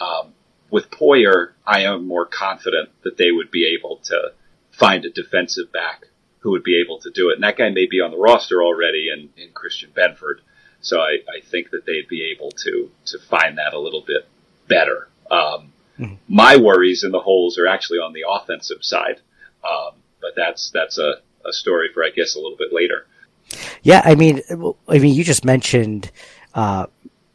Um, 0.00 0.34
with 0.70 0.90
Poyer, 0.90 1.52
I 1.66 1.82
am 1.82 2.06
more 2.06 2.26
confident 2.26 2.90
that 3.02 3.16
they 3.16 3.30
would 3.30 3.50
be 3.50 3.76
able 3.78 3.96
to 4.04 4.32
find 4.72 5.04
a 5.04 5.10
defensive 5.10 5.72
back 5.72 6.06
who 6.40 6.52
would 6.52 6.62
be 6.62 6.80
able 6.80 6.98
to 7.00 7.10
do 7.10 7.30
it. 7.30 7.34
And 7.34 7.42
that 7.42 7.58
guy 7.58 7.68
may 7.70 7.86
be 7.86 8.00
on 8.00 8.10
the 8.10 8.16
roster 8.16 8.62
already 8.62 9.08
in, 9.12 9.30
in 9.42 9.52
Christian 9.52 9.90
Benford. 9.94 10.40
So 10.80 11.00
I, 11.00 11.18
I 11.28 11.40
think 11.44 11.70
that 11.70 11.84
they'd 11.84 12.08
be 12.08 12.34
able 12.34 12.50
to, 12.50 12.90
to 13.06 13.18
find 13.18 13.58
that 13.58 13.74
a 13.74 13.78
little 13.78 14.02
bit 14.06 14.26
better. 14.68 15.08
Um, 15.30 15.72
mm-hmm. 15.98 16.14
My 16.28 16.56
worries 16.56 17.04
in 17.04 17.12
the 17.12 17.20
holes 17.20 17.58
are 17.58 17.66
actually 17.66 17.98
on 17.98 18.12
the 18.12 18.24
offensive 18.28 18.78
side, 18.82 19.20
um, 19.62 19.96
but 20.22 20.30
that's 20.34 20.70
that's 20.70 20.98
a, 20.98 21.16
a 21.46 21.52
story 21.52 21.88
for 21.92 22.02
I 22.02 22.10
guess 22.10 22.34
a 22.34 22.38
little 22.38 22.56
bit 22.56 22.72
later. 22.72 23.06
Yeah, 23.82 24.00
I 24.04 24.14
mean, 24.14 24.40
I 24.88 24.98
mean, 24.98 25.14
you 25.14 25.24
just 25.24 25.44
mentioned 25.44 26.10
uh, 26.54 26.86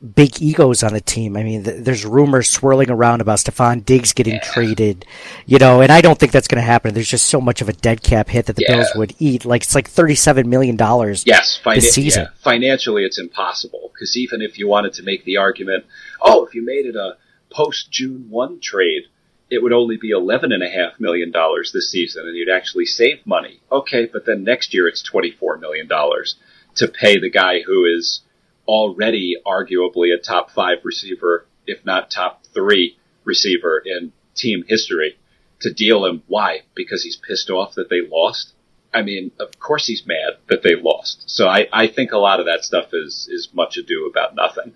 big 0.05 0.41
egos 0.41 0.83
on 0.83 0.93
the 0.93 1.01
team. 1.01 1.35
I 1.35 1.43
mean, 1.43 1.63
th- 1.63 1.83
there's 1.83 2.05
rumors 2.05 2.49
swirling 2.49 2.89
around 2.89 3.21
about 3.21 3.39
Stefon 3.39 3.83
Diggs 3.83 4.13
getting 4.13 4.35
yeah. 4.35 4.43
traded, 4.43 5.05
you 5.45 5.57
know, 5.57 5.81
and 5.81 5.91
I 5.91 6.01
don't 6.01 6.17
think 6.19 6.31
that's 6.31 6.47
going 6.47 6.61
to 6.61 6.65
happen. 6.65 6.93
There's 6.93 7.09
just 7.09 7.27
so 7.27 7.41
much 7.41 7.61
of 7.61 7.69
a 7.69 7.73
dead 7.73 8.03
cap 8.03 8.29
hit 8.29 8.45
that 8.45 8.55
the 8.55 8.65
yeah. 8.67 8.75
Bills 8.75 8.91
would 8.95 9.15
eat. 9.19 9.45
Like 9.45 9.63
it's 9.63 9.75
like 9.75 9.89
37 9.89 10.49
million 10.49 10.75
dollars. 10.75 11.23
Yes, 11.25 11.59
this 11.65 11.93
season. 11.93 12.23
Yeah. 12.23 12.29
Financially, 12.43 13.03
it's 13.03 13.19
impossible 13.19 13.91
because 13.93 14.15
even 14.15 14.41
if 14.41 14.57
you 14.59 14.67
wanted 14.67 14.93
to 14.93 15.03
make 15.03 15.25
the 15.25 15.37
argument, 15.37 15.85
oh, 16.21 16.45
if 16.45 16.53
you 16.53 16.63
made 16.63 16.85
it 16.85 16.95
a 16.95 17.17
post 17.49 17.91
June 17.91 18.27
1 18.29 18.59
trade, 18.59 19.03
it 19.49 19.61
would 19.61 19.73
only 19.73 19.97
be 19.97 20.11
$11.5 20.11 20.99
million 20.99 21.31
this 21.73 21.91
season 21.91 22.27
and 22.27 22.35
you'd 22.35 22.49
actually 22.49 22.85
save 22.85 23.25
money. 23.25 23.61
Okay, 23.71 24.05
but 24.05 24.25
then 24.25 24.43
next 24.43 24.73
year 24.73 24.87
it's 24.87 25.07
$24 25.07 25.59
million 25.59 25.87
to 25.87 26.87
pay 26.87 27.19
the 27.19 27.29
guy 27.29 27.61
who 27.61 27.85
is 27.85 28.21
already 28.67 29.35
arguably 29.45 30.13
a 30.13 30.21
top 30.21 30.51
five 30.51 30.79
receiver, 30.83 31.47
if 31.67 31.85
not 31.85 32.11
top 32.11 32.43
three 32.53 32.97
receiver 33.23 33.81
in 33.85 34.11
team 34.35 34.63
history 34.67 35.17
to 35.61 35.73
deal 35.73 36.05
him. 36.05 36.23
Why? 36.27 36.61
Because 36.75 37.03
he's 37.03 37.15
pissed 37.15 37.49
off 37.49 37.75
that 37.75 37.89
they 37.89 38.01
lost. 38.01 38.53
I 38.93 39.01
mean, 39.01 39.31
of 39.39 39.59
course 39.59 39.87
he's 39.87 40.05
mad 40.05 40.37
that 40.47 40.63
they 40.63 40.75
lost. 40.75 41.29
So 41.29 41.47
I, 41.47 41.67
I 41.71 41.87
think 41.87 42.11
a 42.11 42.17
lot 42.17 42.39
of 42.39 42.45
that 42.45 42.63
stuff 42.63 42.89
is, 42.93 43.27
is 43.31 43.49
much 43.53 43.77
ado 43.77 44.07
about 44.09 44.35
nothing. 44.35 44.73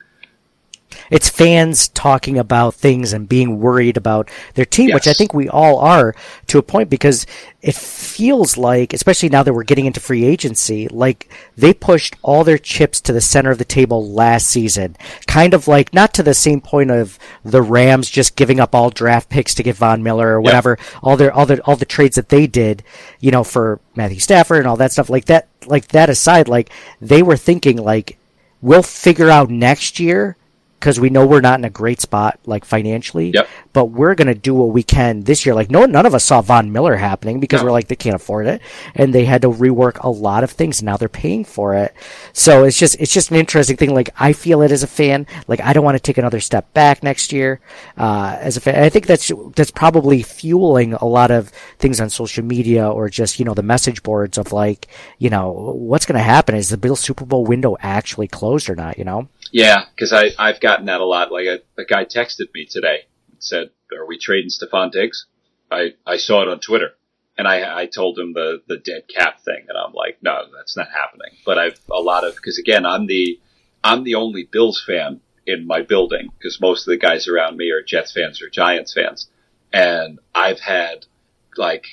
It's 1.10 1.30
fans 1.30 1.88
talking 1.90 2.38
about 2.38 2.76
things 2.76 3.14
and 3.14 3.30
being 3.30 3.60
worried 3.60 3.98
about 3.98 4.30
their 4.56 4.66
team, 4.66 4.90
yes. 4.90 4.96
which 4.96 5.08
I 5.08 5.14
think 5.14 5.34
we 5.34 5.50
all 5.50 5.80
are 5.80 6.16
to 6.48 6.58
a 6.58 6.64
point 6.64 6.90
because 6.90 7.26
it 7.62 7.76
feels 7.76 8.58
like, 8.58 8.94
especially 8.94 9.30
now 9.30 9.44
that 9.44 9.54
we're 9.54 9.64
getting 9.64 9.86
into 9.86 10.00
free 10.00 10.24
agency, 10.24 10.88
like 10.88 11.30
they 11.58 11.74
pushed 11.74 12.16
all 12.22 12.44
their 12.44 12.58
chips 12.58 13.02
to 13.02 13.14
the 13.14 13.22
center 13.22 13.52
of 13.52 13.58
the 13.58 13.66
table 13.66 14.10
last 14.12 14.48
season. 14.48 14.96
Kind 15.28 15.54
of 15.54 15.68
like, 15.68 15.94
not 15.94 16.14
to 16.14 16.24
the 16.24 16.34
same 16.34 16.62
point 16.62 16.92
of 16.92 17.20
the 17.44 17.62
Rams 17.62 18.10
just 18.10 18.36
giving 18.36 18.60
up 18.60 18.74
all 18.74 18.90
draft 18.90 19.30
picks 19.30 19.54
to 19.56 19.64
get 19.64 19.76
Von 19.76 20.04
Miller 20.04 20.30
or 20.30 20.42
whatever, 20.42 20.78
yep. 20.80 21.04
all 21.04 21.18
their, 21.18 21.34
all 21.34 21.46
the, 21.46 21.62
all 21.64 21.76
the 21.76 21.86
trades 21.86 22.16
that 22.16 22.30
they 22.30 22.48
did, 22.48 22.84
you 23.20 23.32
know, 23.32 23.44
for 23.44 23.80
Matthew 23.96 24.20
Stafford 24.20 24.60
and 24.60 24.68
all 24.68 24.78
that 24.78 24.92
stuff 24.92 25.10
like 25.10 25.26
that, 25.26 25.48
like 25.66 25.90
that 25.90 26.10
aside, 26.10 26.48
like 26.48 26.70
they 27.02 27.22
were 27.22 27.38
thinking 27.38 27.78
like, 27.78 28.18
we'll 28.62 28.84
figure 28.84 29.30
out 29.30 29.50
next 29.50 30.00
year 30.00 30.36
because 30.80 31.00
we 31.00 31.10
know 31.10 31.28
we're 31.28 31.42
not 31.42 31.60
in 31.60 31.66
a 31.66 31.70
great 31.70 32.00
spot 32.00 32.40
like 32.46 32.64
financially. 32.64 33.32
Yep. 33.32 33.48
But 33.74 33.86
we're 33.86 34.16
gonna 34.16 34.36
do 34.36 34.54
what 34.54 34.70
we 34.70 34.84
can 34.84 35.22
this 35.22 35.46
year. 35.46 35.54
Like 35.54 35.70
no, 35.70 35.86
none 35.86 36.06
of 36.06 36.16
us 36.16 36.24
saw 36.24 36.42
Von 36.42 36.72
Miller 36.72 36.96
happening 36.96 37.40
because 37.40 37.62
no. 37.62 37.66
we're 37.66 37.72
like 37.72 37.88
they 37.88 37.96
can't 37.96 38.16
afford 38.16 38.48
it, 38.48 38.62
and 38.96 39.14
they 39.14 39.26
had 39.26 39.42
to 39.42 39.50
rework 39.50 40.04
a 40.04 40.10
lot 40.10 40.44
of 40.44 40.52
things. 40.52 40.82
Now 40.82 40.98
they're 40.98 41.10
paying 41.10 41.44
for 41.44 41.76
it. 41.76 41.94
So 42.34 42.64
it's 42.64 42.78
just 42.78 42.96
it's 43.00 43.14
just 43.14 43.30
an 43.32 43.38
interesting 43.38 43.78
thing. 43.78 43.94
Like 43.94 44.10
I 44.18 44.34
feel 44.34 44.62
it 44.62 44.72
as 44.72 44.84
a 44.84 44.88
fan. 44.88 45.28
Like 45.48 45.62
I 45.62 45.74
don't 45.74 45.84
want 45.84 45.96
to 45.96 46.02
take 46.02 46.18
another 46.18 46.40
step 46.40 46.74
back 46.74 47.04
next 47.04 47.32
year 47.34 47.60
uh, 47.98 48.38
as 48.40 48.58
a 48.58 48.62
fan. 48.62 48.82
I 48.82 48.90
think 48.90 49.06
that's 49.06 49.32
that's 49.56 49.72
probably 49.72 50.24
fueling 50.24 50.94
a 50.94 51.06
lot 51.06 51.32
of 51.32 51.50
things 51.78 52.00
on 52.00 52.10
social 52.10 52.44
media 52.44 52.90
or 52.90 53.10
just 53.10 53.40
you 53.40 53.46
know 53.46 53.54
the 53.54 53.64
message 53.64 54.02
boards 54.04 54.38
of 54.38 54.54
like 54.54 54.88
you 55.18 55.30
know 55.30 55.52
what's 55.52 56.06
gonna 56.06 56.20
happen 56.20 56.56
is 56.56 56.70
the 56.70 56.78
Bill 56.78 56.96
Super 56.96 57.26
Bowl 57.26 57.46
window 57.46 57.76
actually 57.82 58.28
closed 58.28 58.70
or 58.70 58.76
not. 58.76 58.98
You 58.98 59.04
know. 59.04 59.28
Yeah, 59.52 59.86
because 59.94 60.14
I 60.14 60.32
I've 60.38 60.60
gotten 60.60 60.86
that 60.86 61.02
a 61.02 61.06
lot. 61.06 61.32
Like 61.32 61.48
a, 61.48 61.60
a 61.80 61.86
guy 61.86 62.06
texted 62.06 62.54
me 62.54 62.66
today 62.66 63.06
and 63.32 63.44
said, 63.44 63.70
"Are 63.98 64.06
we 64.06 64.18
trading 64.18 64.50
Stefon 64.50 64.92
Diggs?" 64.92 65.26
I 65.72 65.94
I 66.06 66.18
saw 66.18 66.42
it 66.42 66.48
on 66.50 66.60
Twitter, 66.60 66.92
and 67.38 67.48
I 67.48 67.82
I 67.82 67.86
told 67.88 68.18
him 68.18 68.34
the 68.34 68.62
the 68.68 68.78
dead 68.78 69.04
cap 69.08 69.42
thing, 69.42 69.66
and 69.68 69.78
I'm 69.78 69.94
like, 69.94 70.18
no, 70.22 70.46
that's 70.56 70.78
not 70.78 70.88
happening. 70.92 71.38
But 71.46 71.58
I've 71.58 71.80
a 71.92 72.00
lot 72.00 72.24
of 72.24 72.36
because 72.36 72.58
again, 72.60 72.86
I'm 72.86 73.08
the 73.08 73.40
I'm 73.84 74.04
the 74.04 74.16
only 74.16 74.44
Bills 74.44 74.84
fan 74.86 75.22
in 75.48 75.66
my 75.66 75.82
building 75.82 76.30
because 76.38 76.62
most 76.62 76.88
of 76.88 76.92
the 76.92 76.98
guys 76.98 77.28
around 77.28 77.58
me 77.58 77.72
are 77.72 77.82
Jets 77.82 78.12
fans 78.12 78.42
or 78.42 78.50
Giants 78.50 78.94
fans, 78.94 79.30
and 79.74 80.20
I've 80.34 80.60
had 80.60 81.06
like 81.58 81.86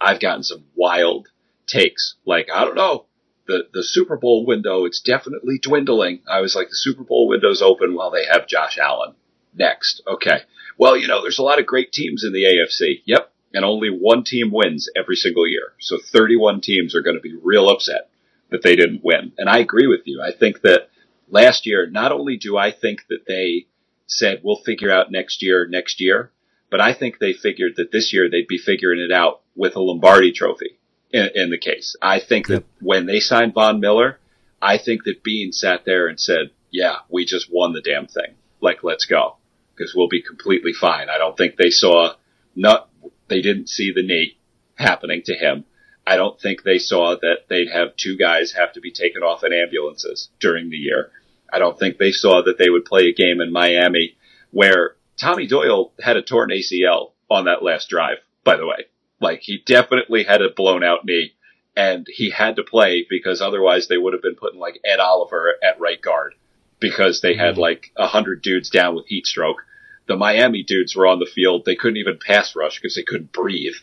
I've 0.00 0.20
gotten 0.20 0.42
some 0.42 0.64
wild 0.74 1.28
takes. 1.66 2.16
Like 2.24 2.48
I 2.52 2.64
don't 2.64 2.76
know, 2.76 3.06
the, 3.46 3.68
the 3.72 3.84
Super 3.84 4.16
Bowl 4.16 4.46
window, 4.46 4.84
it's 4.84 5.00
definitely 5.00 5.58
dwindling. 5.58 6.20
I 6.28 6.40
was 6.40 6.54
like, 6.54 6.68
the 6.68 6.76
Super 6.76 7.04
Bowl 7.04 7.28
window's 7.28 7.62
open 7.62 7.94
while 7.94 8.10
they 8.10 8.24
have 8.24 8.46
Josh 8.46 8.78
Allen. 8.78 9.14
Next. 9.54 10.02
Okay. 10.06 10.40
Well, 10.78 10.96
you 10.96 11.06
know, 11.06 11.22
there's 11.22 11.38
a 11.38 11.42
lot 11.42 11.60
of 11.60 11.66
great 11.66 11.92
teams 11.92 12.24
in 12.24 12.32
the 12.32 12.44
AFC. 12.44 13.02
Yep. 13.04 13.30
And 13.52 13.64
only 13.64 13.88
one 13.88 14.24
team 14.24 14.50
wins 14.50 14.88
every 14.96 15.14
single 15.14 15.46
year. 15.46 15.74
So 15.78 15.98
31 15.98 16.60
teams 16.60 16.94
are 16.94 17.02
going 17.02 17.16
to 17.16 17.22
be 17.22 17.38
real 17.40 17.68
upset 17.68 18.10
that 18.50 18.62
they 18.62 18.74
didn't 18.74 19.04
win. 19.04 19.32
And 19.38 19.48
I 19.48 19.58
agree 19.58 19.86
with 19.86 20.00
you. 20.06 20.20
I 20.20 20.32
think 20.32 20.62
that 20.62 20.88
last 21.28 21.66
year, 21.66 21.88
not 21.88 22.12
only 22.12 22.36
do 22.36 22.56
I 22.56 22.72
think 22.72 23.06
that 23.08 23.26
they 23.28 23.66
said, 24.06 24.40
we'll 24.42 24.62
figure 24.64 24.90
out 24.90 25.12
next 25.12 25.42
year, 25.42 25.68
next 25.68 26.00
year, 26.00 26.32
but 26.70 26.80
I 26.80 26.94
think 26.94 27.18
they 27.18 27.32
figured 27.32 27.74
that 27.76 27.92
this 27.92 28.12
year 28.12 28.28
they'd 28.28 28.48
be 28.48 28.58
figuring 28.58 29.00
it 29.00 29.12
out 29.12 29.42
with 29.54 29.76
a 29.76 29.80
Lombardi 29.80 30.32
trophy 30.32 30.78
in, 31.14 31.30
in 31.34 31.50
the 31.50 31.58
case. 31.58 31.96
I 32.02 32.18
think 32.18 32.48
yep. 32.48 32.60
that 32.60 32.84
when 32.84 33.06
they 33.06 33.20
signed 33.20 33.54
Von 33.54 33.80
Miller, 33.80 34.18
I 34.60 34.78
think 34.78 35.04
that 35.04 35.22
Beane 35.22 35.52
sat 35.52 35.84
there 35.86 36.08
and 36.08 36.20
said, 36.20 36.50
yeah, 36.70 36.96
we 37.08 37.24
just 37.24 37.46
won 37.50 37.72
the 37.72 37.80
damn 37.80 38.08
thing. 38.08 38.34
Like, 38.60 38.82
let's 38.82 39.04
go. 39.06 39.36
Because 39.74 39.94
we'll 39.94 40.08
be 40.08 40.22
completely 40.22 40.72
fine. 40.72 41.08
I 41.08 41.18
don't 41.18 41.36
think 41.36 41.56
they 41.56 41.70
saw, 41.70 42.14
not, 42.56 42.90
They 43.28 43.40
didn't 43.40 43.68
see 43.68 43.92
the 43.94 44.02
knee 44.02 44.36
happening 44.74 45.22
to 45.26 45.34
him. 45.34 45.64
I 46.06 46.16
don't 46.16 46.38
think 46.38 46.62
they 46.62 46.78
saw 46.78 47.16
that 47.20 47.48
they'd 47.48 47.70
have 47.70 47.96
two 47.96 48.16
guys 48.18 48.52
have 48.52 48.72
to 48.74 48.80
be 48.80 48.92
taken 48.92 49.22
off 49.22 49.44
in 49.44 49.52
ambulances 49.52 50.28
during 50.40 50.68
the 50.68 50.76
year. 50.76 51.10
I 51.50 51.58
don't 51.60 51.78
think 51.78 51.96
they 51.96 52.10
saw 52.10 52.42
that 52.42 52.58
they 52.58 52.68
would 52.68 52.84
play 52.84 53.04
a 53.04 53.14
game 53.14 53.40
in 53.40 53.52
Miami 53.52 54.16
where 54.50 54.96
Tommy 55.18 55.46
Doyle 55.46 55.92
had 56.02 56.16
a 56.16 56.22
torn 56.22 56.50
ACL 56.50 57.12
on 57.30 57.44
that 57.44 57.62
last 57.62 57.88
drive, 57.88 58.18
by 58.42 58.56
the 58.56 58.66
way. 58.66 58.86
Like 59.20 59.40
he 59.42 59.62
definitely 59.64 60.24
had 60.24 60.42
a 60.42 60.50
blown 60.50 60.84
out 60.84 61.04
knee 61.04 61.34
and 61.76 62.06
he 62.08 62.30
had 62.30 62.56
to 62.56 62.62
play 62.62 63.06
because 63.08 63.40
otherwise 63.40 63.88
they 63.88 63.98
would 63.98 64.12
have 64.12 64.22
been 64.22 64.36
putting 64.36 64.60
like 64.60 64.80
Ed 64.84 65.00
Oliver 65.00 65.54
at 65.62 65.80
right 65.80 66.00
guard 66.00 66.34
because 66.80 67.20
they 67.20 67.34
had 67.34 67.52
mm-hmm. 67.52 67.60
like 67.60 67.92
a 67.96 68.06
hundred 68.06 68.42
dudes 68.42 68.70
down 68.70 68.94
with 68.94 69.06
heat 69.06 69.26
stroke. 69.26 69.64
The 70.06 70.16
Miami 70.16 70.62
dudes 70.62 70.94
were 70.94 71.06
on 71.06 71.18
the 71.18 71.30
field. 71.32 71.64
They 71.64 71.76
couldn't 71.76 71.96
even 71.96 72.18
pass 72.24 72.54
rush 72.54 72.78
because 72.80 72.94
they 72.94 73.02
couldn't 73.02 73.32
breathe 73.32 73.74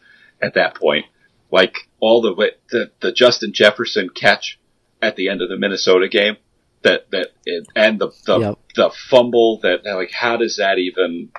at 0.42 0.54
that 0.54 0.76
point. 0.76 1.06
Like 1.52 1.90
all 2.00 2.22
the 2.22 2.34
way, 2.34 2.52
the, 2.70 2.92
the 3.02 3.12
Justin 3.12 3.54
Jefferson 3.54 4.10
catch 4.10 4.60
at 5.02 5.16
the 5.16 5.30
end 5.30 5.42
of 5.42 5.50
the 5.50 5.58
Minnesota 5.58 6.08
game 6.08 6.38
that, 6.84 7.10
that, 7.12 7.30
it, 7.46 7.68
and 7.76 8.00
the, 8.00 8.12
the, 8.26 8.40
Yep. 8.40 8.60
the 8.76 8.92
fumble 9.10 9.60
that, 9.62 9.84
like, 9.86 10.12
how 10.12 10.38
does 10.38 10.58
that 10.58 10.78
even 10.78 11.32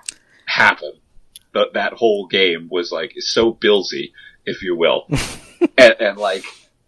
happen? 0.47 0.93
But 1.53 1.75
that 1.75 1.93
whole 1.93 2.27
game 2.27 2.69
was 2.71 2.91
like 2.91 3.15
so 3.19 3.53
Billsy, 3.53 4.13
if 4.47 4.63
you 4.63 4.77
will. 4.77 5.07
and, 5.79 5.95
and 6.01 6.19
like 6.19 6.45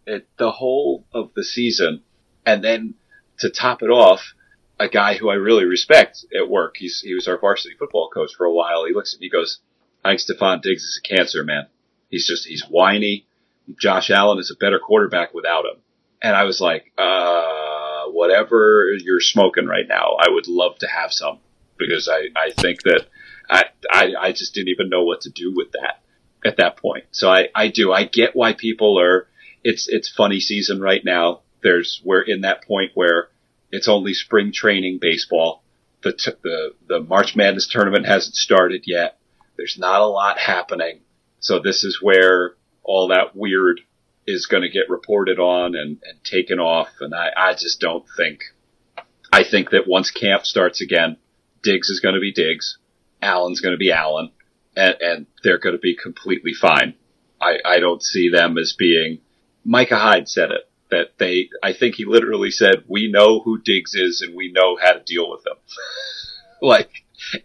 it, 0.06 0.26
the 0.36 0.50
whole 0.50 1.04
of 1.12 1.32
the 1.34 1.44
season. 1.44 2.02
And 2.46 2.62
then 2.62 2.94
to 3.38 3.50
top 3.50 3.82
it 3.82 3.90
off, 3.90 4.34
a 4.78 4.88
guy 4.88 5.14
who 5.14 5.28
I 5.30 5.34
really 5.34 5.64
respect 5.64 6.24
at 6.34 6.48
work. 6.48 6.76
He's, 6.78 7.00
he 7.00 7.14
was 7.14 7.28
our 7.28 7.38
varsity 7.38 7.74
football 7.78 8.10
coach 8.12 8.34
for 8.36 8.44
a 8.44 8.52
while. 8.52 8.84
He 8.84 8.94
looks 8.94 9.14
at 9.14 9.20
me, 9.20 9.26
he 9.26 9.30
goes, 9.30 9.60
I 10.04 10.10
think 10.10 10.20
Stefon 10.20 10.62
Diggs 10.62 10.82
is 10.82 11.00
a 11.02 11.08
cancer, 11.08 11.44
man. 11.44 11.66
He's 12.10 12.26
just, 12.26 12.46
he's 12.46 12.64
whiny. 12.68 13.26
Josh 13.80 14.10
Allen 14.10 14.38
is 14.38 14.50
a 14.50 14.58
better 14.58 14.78
quarterback 14.78 15.32
without 15.32 15.64
him. 15.64 15.80
And 16.20 16.36
I 16.36 16.44
was 16.44 16.60
like, 16.60 16.92
uh, 16.98 18.06
whatever 18.06 18.86
you're 18.98 19.20
smoking 19.20 19.66
right 19.66 19.86
now, 19.88 20.16
I 20.18 20.28
would 20.28 20.48
love 20.48 20.78
to 20.78 20.86
have 20.86 21.12
some 21.12 21.38
because 21.78 22.08
I, 22.08 22.28
I 22.36 22.50
think 22.50 22.82
that 22.82 23.06
I, 23.50 24.12
I, 24.20 24.32
just 24.32 24.54
didn't 24.54 24.68
even 24.68 24.88
know 24.88 25.04
what 25.04 25.22
to 25.22 25.30
do 25.30 25.52
with 25.54 25.72
that 25.72 26.00
at 26.44 26.56
that 26.58 26.76
point. 26.76 27.04
So 27.12 27.30
I, 27.30 27.48
I 27.54 27.68
do, 27.68 27.92
I 27.92 28.04
get 28.04 28.34
why 28.34 28.52
people 28.54 28.98
are, 29.00 29.28
it's, 29.62 29.88
it's 29.88 30.12
funny 30.12 30.40
season 30.40 30.80
right 30.80 31.04
now. 31.04 31.40
There's, 31.62 32.00
we're 32.04 32.22
in 32.22 32.42
that 32.42 32.64
point 32.66 32.92
where 32.94 33.28
it's 33.70 33.88
only 33.88 34.14
spring 34.14 34.52
training 34.52 34.98
baseball. 35.00 35.62
The, 36.02 36.12
t- 36.12 36.32
the, 36.42 36.74
the 36.86 37.00
March 37.00 37.34
Madness 37.34 37.68
tournament 37.68 38.06
hasn't 38.06 38.36
started 38.36 38.84
yet. 38.86 39.18
There's 39.56 39.78
not 39.78 40.00
a 40.00 40.06
lot 40.06 40.38
happening. 40.38 41.00
So 41.40 41.60
this 41.60 41.84
is 41.84 41.98
where 42.02 42.54
all 42.82 43.08
that 43.08 43.34
weird 43.34 43.80
is 44.26 44.46
going 44.46 44.62
to 44.62 44.68
get 44.68 44.90
reported 44.90 45.38
on 45.38 45.74
and, 45.74 45.98
and 46.04 46.24
taken 46.24 46.58
off. 46.58 46.88
And 47.00 47.14
I, 47.14 47.30
I 47.36 47.52
just 47.52 47.80
don't 47.80 48.04
think, 48.16 48.40
I 49.32 49.44
think 49.44 49.70
that 49.70 49.86
once 49.86 50.10
camp 50.10 50.44
starts 50.44 50.80
again, 50.80 51.16
Diggs 51.62 51.88
is 51.88 52.00
going 52.00 52.14
to 52.14 52.20
be 52.20 52.32
Diggs. 52.32 52.78
Allen's 53.24 53.60
going 53.60 53.74
to 53.74 53.78
be 53.78 53.92
Allen 53.92 54.30
and, 54.76 54.96
and 55.00 55.26
they're 55.42 55.58
going 55.58 55.74
to 55.74 55.80
be 55.80 55.96
completely 55.96 56.52
fine. 56.52 56.94
I, 57.40 57.58
I 57.64 57.78
don't 57.80 58.02
see 58.02 58.30
them 58.30 58.58
as 58.58 58.74
being, 58.78 59.20
Micah 59.64 59.98
Hyde 59.98 60.28
said 60.28 60.50
it, 60.50 60.68
that 60.90 61.18
they, 61.18 61.48
I 61.62 61.72
think 61.72 61.96
he 61.96 62.04
literally 62.04 62.50
said, 62.50 62.84
we 62.86 63.10
know 63.10 63.40
who 63.40 63.60
Diggs 63.60 63.94
is 63.94 64.20
and 64.20 64.36
we 64.36 64.52
know 64.52 64.76
how 64.80 64.92
to 64.92 65.02
deal 65.02 65.30
with 65.30 65.44
him. 65.46 65.56
like, 66.62 66.90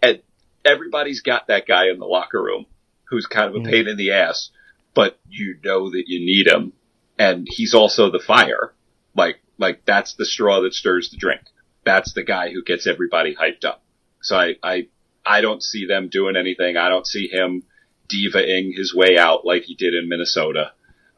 and 0.02 0.22
everybody's 0.66 1.22
got 1.22 1.48
that 1.48 1.68
guy 1.68 1.90
in 1.90 2.00
the 2.00 2.06
locker 2.06 2.42
room 2.42 2.66
who's 3.10 3.26
kind 3.26 3.50
of 3.50 3.62
a 3.62 3.66
pain 3.66 3.88
in 3.88 3.98
the 3.98 4.12
ass, 4.12 4.52
but 4.94 5.20
you 5.28 5.58
know 5.64 5.90
that 5.90 6.04
you 6.08 6.20
need 6.20 6.48
him. 6.48 6.74
And 7.18 7.48
he's 7.50 7.74
also 7.74 8.12
the 8.12 8.20
fire. 8.20 8.74
Like, 9.16 9.42
like 9.58 9.84
that's 9.86 10.14
the 10.14 10.26
straw 10.26 10.62
that 10.62 10.74
stirs 10.74 11.10
the 11.10 11.18
drink. 11.18 11.42
That's 11.84 12.14
the 12.14 12.24
guy 12.24 12.52
who 12.52 12.64
gets 12.64 12.88
everybody 12.88 13.36
hyped 13.36 13.66
up. 13.66 13.84
So 14.22 14.38
I, 14.38 14.56
I, 14.62 14.88
I 15.30 15.42
don't 15.42 15.62
see 15.62 15.86
them 15.86 16.10
doing 16.10 16.36
anything. 16.36 16.76
I 16.76 16.90
don't 16.90 17.06
see 17.06 17.28
him 17.32 17.64
divaing 18.08 18.74
his 18.76 18.96
way 18.96 19.16
out 19.18 19.46
like 19.46 19.64
he 19.64 19.76
did 19.76 19.94
in 19.94 20.10
Minnesota. 20.10 20.72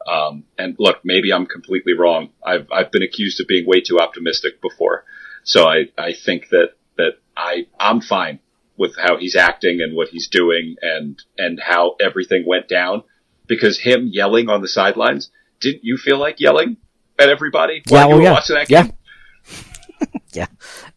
Um, 0.06 0.44
and 0.58 0.76
look, 0.78 0.98
maybe 1.04 1.32
I'm 1.32 1.46
completely 1.46 1.94
wrong. 1.94 2.28
I've, 2.44 2.66
I've 2.70 2.92
been 2.92 3.02
accused 3.02 3.40
of 3.40 3.46
being 3.48 3.66
way 3.66 3.80
too 3.80 3.98
optimistic 4.00 4.60
before. 4.60 5.04
So 5.44 5.66
I, 5.66 5.86
I 5.96 6.12
think 6.12 6.50
that, 6.50 6.72
that 6.98 7.12
I, 7.36 7.66
I'm 7.80 8.02
fine 8.02 8.40
with 8.76 8.96
how 8.98 9.16
he's 9.16 9.34
acting 9.36 9.80
and 9.80 9.96
what 9.96 10.08
he's 10.08 10.28
doing 10.28 10.76
and, 10.82 11.20
and 11.38 11.58
how 11.58 11.96
everything 12.00 12.44
went 12.46 12.68
down 12.68 13.04
because 13.46 13.80
him 13.80 14.08
yelling 14.12 14.50
on 14.50 14.60
the 14.60 14.68
sidelines, 14.68 15.30
didn't 15.60 15.84
you 15.84 15.96
feel 15.96 16.18
like 16.18 16.38
yelling 16.38 16.76
at 17.18 17.28
everybody 17.30 17.82
while 17.88 18.02
Yeah, 18.02 18.08
you 18.08 18.12
oh, 18.12 18.16
were 18.16 18.22
yeah. 18.24 18.32
watching 18.32 18.56
that 18.56 18.68
game? 18.68 18.92
yeah, 20.00 20.06
yeah, 20.32 20.46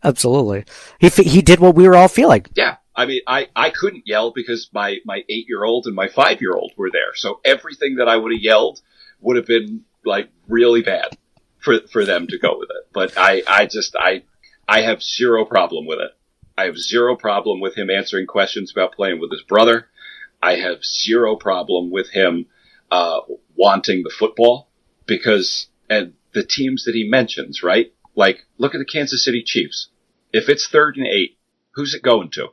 absolutely. 0.03 0.65
He 0.99 1.09
he 1.09 1.41
did 1.41 1.59
what 1.59 1.75
we 1.75 1.87
were 1.87 1.95
all 1.95 2.07
feeling. 2.07 2.45
Yeah. 2.55 2.77
I 2.95 3.05
mean, 3.05 3.21
I, 3.27 3.49
I 3.55 3.71
couldn't 3.71 4.07
yell 4.07 4.31
because 4.31 4.69
my, 4.73 4.97
my 5.05 5.23
eight 5.27 5.47
year 5.47 5.63
old 5.63 5.85
and 5.85 5.95
my 5.95 6.07
five 6.07 6.41
year 6.41 6.53
old 6.53 6.73
were 6.77 6.91
there. 6.91 7.13
So 7.15 7.41
everything 7.43 7.95
that 7.95 8.07
I 8.07 8.15
would 8.15 8.31
have 8.31 8.41
yelled 8.41 8.81
would 9.19 9.35
have 9.35 9.45
been 9.45 9.83
like 10.05 10.29
really 10.47 10.81
bad 10.81 11.17
for, 11.59 11.79
for 11.91 12.05
them 12.05 12.27
to 12.27 12.37
go 12.37 12.57
with 12.57 12.69
it. 12.69 12.87
But 12.93 13.13
I, 13.17 13.43
I 13.47 13.65
just, 13.65 13.95
I, 13.99 14.23
I 14.67 14.81
have 14.81 15.03
zero 15.03 15.45
problem 15.45 15.85
with 15.85 15.99
it. 15.99 16.11
I 16.57 16.65
have 16.65 16.77
zero 16.77 17.15
problem 17.17 17.59
with 17.59 17.77
him 17.77 17.89
answering 17.89 18.27
questions 18.27 18.71
about 18.71 18.93
playing 18.93 19.19
with 19.19 19.31
his 19.31 19.43
brother. 19.43 19.89
I 20.41 20.57
have 20.57 20.85
zero 20.85 21.35
problem 21.35 21.91
with 21.91 22.11
him, 22.11 22.45
uh, 22.91 23.21
wanting 23.55 24.03
the 24.03 24.13
football 24.17 24.69
because, 25.05 25.67
and 25.89 26.13
the 26.33 26.43
teams 26.43 26.85
that 26.85 26.95
he 26.95 27.09
mentions, 27.09 27.61
right? 27.61 27.91
Like, 28.15 28.45
look 28.57 28.73
at 28.73 28.77
the 28.77 28.85
Kansas 28.85 29.25
City 29.25 29.43
Chiefs. 29.43 29.89
If 30.31 30.47
it's 30.47 30.67
third 30.67 30.95
and 30.95 31.07
eight, 31.07 31.37
who's 31.71 31.93
it 31.93 32.01
going 32.01 32.29
to? 32.31 32.49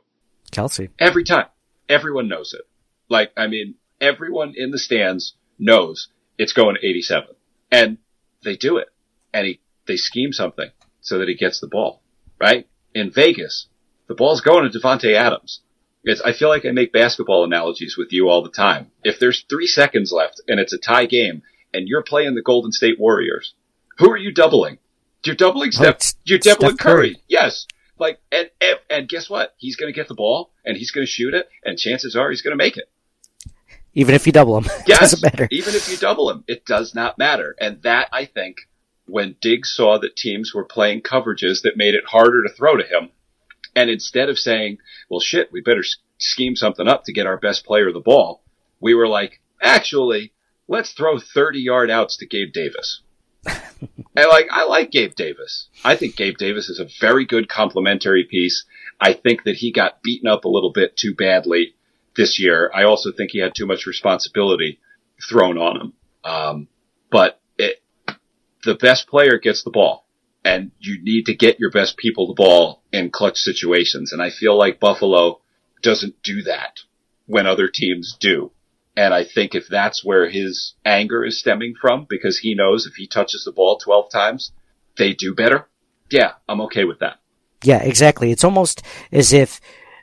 Kelce. 0.53 0.89
Every 0.99 1.23
time. 1.23 1.47
Everyone 1.89 2.27
knows 2.29 2.53
it. 2.53 2.61
Like, 3.09 3.31
I 3.35 3.47
mean, 3.47 3.75
everyone 3.99 4.53
in 4.55 4.71
the 4.71 4.79
stands 4.79 5.33
knows 5.59 6.07
it's 6.37 6.53
going 6.53 6.75
to 6.75 6.87
87. 6.87 7.35
And 7.71 7.97
they 8.43 8.55
do 8.55 8.77
it. 8.77 8.87
And 9.33 9.45
he, 9.47 9.59
they 9.87 9.97
scheme 9.97 10.31
something 10.31 10.69
so 11.01 11.17
that 11.19 11.27
he 11.27 11.35
gets 11.35 11.59
the 11.59 11.67
ball, 11.67 12.01
right? 12.39 12.67
In 12.93 13.11
Vegas, 13.11 13.67
the 14.07 14.15
ball's 14.15 14.41
going 14.41 14.69
to 14.69 14.79
Davante 14.79 15.13
Adams. 15.13 15.61
It's, 16.03 16.21
I 16.21 16.33
feel 16.33 16.49
like 16.49 16.65
I 16.65 16.71
make 16.71 16.91
basketball 16.93 17.43
analogies 17.43 17.95
with 17.97 18.11
you 18.11 18.29
all 18.29 18.43
the 18.43 18.49
time. 18.49 18.91
If 19.03 19.19
there's 19.19 19.45
three 19.49 19.67
seconds 19.67 20.11
left 20.11 20.41
and 20.47 20.59
it's 20.59 20.73
a 20.73 20.77
tie 20.77 21.05
game 21.05 21.41
and 21.73 21.87
you're 21.87 22.03
playing 22.03 22.35
the 22.35 22.41
Golden 22.41 22.71
State 22.71 22.99
Warriors, 22.99 23.53
who 23.97 24.11
are 24.11 24.17
you 24.17 24.31
doubling? 24.33 24.79
You're 25.25 25.35
doubling 25.35 25.69
Oh, 25.69 25.83
Steph, 25.83 25.95
it's 25.95 26.15
you're 26.25 26.39
doubling 26.39 26.75
Steph 26.75 26.85
Curry. 26.85 27.09
Curry. 27.13 27.23
Yes. 27.27 27.67
Like, 27.99 28.19
and, 28.31 28.49
and, 28.59 28.77
and 28.89 29.09
guess 29.09 29.29
what? 29.29 29.53
He's 29.57 29.75
going 29.75 29.91
to 29.91 29.95
get 29.95 30.07
the 30.07 30.15
ball 30.15 30.51
and 30.65 30.75
he's 30.77 30.91
going 30.91 31.05
to 31.05 31.11
shoot 31.11 31.33
it 31.33 31.47
and 31.63 31.77
chances 31.77 32.15
are 32.15 32.29
he's 32.29 32.41
going 32.41 32.57
to 32.57 32.63
make 32.63 32.77
it. 32.77 32.89
Even 33.93 34.15
if 34.15 34.25
you 34.25 34.31
double 34.33 34.57
him, 34.57 34.65
Yes. 34.87 34.99
doesn't 34.99 35.21
matter. 35.23 35.47
Even 35.51 35.75
if 35.75 35.89
you 35.89 35.97
double 35.97 36.29
him, 36.31 36.43
it 36.47 36.65
does 36.65 36.95
not 36.95 37.17
matter. 37.17 37.55
And 37.59 37.81
that, 37.83 38.09
I 38.11 38.25
think, 38.25 38.57
when 39.05 39.35
Diggs 39.41 39.71
saw 39.71 39.99
that 39.99 40.15
teams 40.15 40.53
were 40.53 40.63
playing 40.65 41.01
coverages 41.01 41.61
that 41.61 41.77
made 41.77 41.93
it 41.93 42.05
harder 42.07 42.41
to 42.43 42.53
throw 42.53 42.75
to 42.77 42.83
him, 42.83 43.09
and 43.75 43.89
instead 43.89 44.29
of 44.29 44.39
saying, 44.39 44.79
well, 45.09 45.19
shit, 45.19 45.51
we 45.51 45.61
better 45.61 45.83
scheme 46.17 46.55
something 46.55 46.87
up 46.87 47.03
to 47.05 47.13
get 47.13 47.27
our 47.27 47.37
best 47.37 47.65
player 47.65 47.91
the 47.91 47.99
ball, 47.99 48.43
we 48.79 48.93
were 48.95 49.07
like, 49.07 49.41
actually, 49.61 50.33
let's 50.67 50.93
throw 50.93 51.19
30 51.19 51.59
yard 51.59 51.91
outs 51.91 52.17
to 52.17 52.25
Gabe 52.25 52.51
Davis. 52.51 53.01
And 54.15 54.29
like, 54.29 54.47
I 54.51 54.65
like 54.65 54.91
Gabe 54.91 55.15
Davis. 55.15 55.67
I 55.83 55.95
think 55.95 56.15
Gabe 56.15 56.37
Davis 56.37 56.69
is 56.69 56.79
a 56.79 56.89
very 56.99 57.25
good 57.25 57.49
complementary 57.49 58.25
piece. 58.25 58.65
I 58.99 59.13
think 59.13 59.43
that 59.43 59.55
he 59.55 59.71
got 59.71 60.01
beaten 60.01 60.27
up 60.27 60.45
a 60.45 60.49
little 60.49 60.71
bit 60.71 60.95
too 60.95 61.13
badly 61.15 61.75
this 62.15 62.39
year. 62.39 62.71
I 62.73 62.83
also 62.83 63.11
think 63.11 63.31
he 63.31 63.39
had 63.39 63.55
too 63.55 63.65
much 63.65 63.85
responsibility 63.85 64.79
thrown 65.29 65.57
on 65.57 65.79
him. 65.79 65.93
Um, 66.23 66.67
but 67.11 67.39
it, 67.57 67.81
the 68.63 68.75
best 68.75 69.07
player 69.07 69.37
gets 69.37 69.63
the 69.63 69.71
ball 69.71 70.05
and 70.45 70.71
you 70.79 71.01
need 71.01 71.25
to 71.25 71.35
get 71.35 71.59
your 71.59 71.71
best 71.71 71.97
people 71.97 72.27
the 72.27 72.33
ball 72.33 72.83
in 72.91 73.09
clutch 73.09 73.37
situations. 73.37 74.11
And 74.11 74.21
I 74.21 74.29
feel 74.29 74.57
like 74.57 74.79
Buffalo 74.79 75.41
doesn't 75.81 76.21
do 76.23 76.43
that 76.43 76.79
when 77.25 77.47
other 77.47 77.67
teams 77.67 78.15
do. 78.19 78.51
And 78.95 79.13
I 79.13 79.23
think 79.23 79.55
if 79.55 79.67
that's 79.67 80.03
where 80.05 80.29
his 80.29 80.75
anger 80.85 81.25
is 81.25 81.39
stemming 81.39 81.73
from, 81.79 82.05
because 82.09 82.37
he 82.39 82.53
knows 82.53 82.85
if 82.85 82.93
he 82.95 83.07
touches 83.07 83.43
the 83.43 83.51
ball 83.51 83.77
12 83.77 84.11
times, 84.11 84.51
they 84.97 85.13
do 85.13 85.33
better. 85.33 85.67
Yeah, 86.11 86.33
I'm 86.47 86.61
okay 86.61 86.83
with 86.83 86.99
that. 86.99 87.19
Yeah, 87.63 87.81
exactly. 87.81 88.31
It's 88.31 88.43
almost 88.43 88.83
as 89.11 89.33
if 89.33 89.59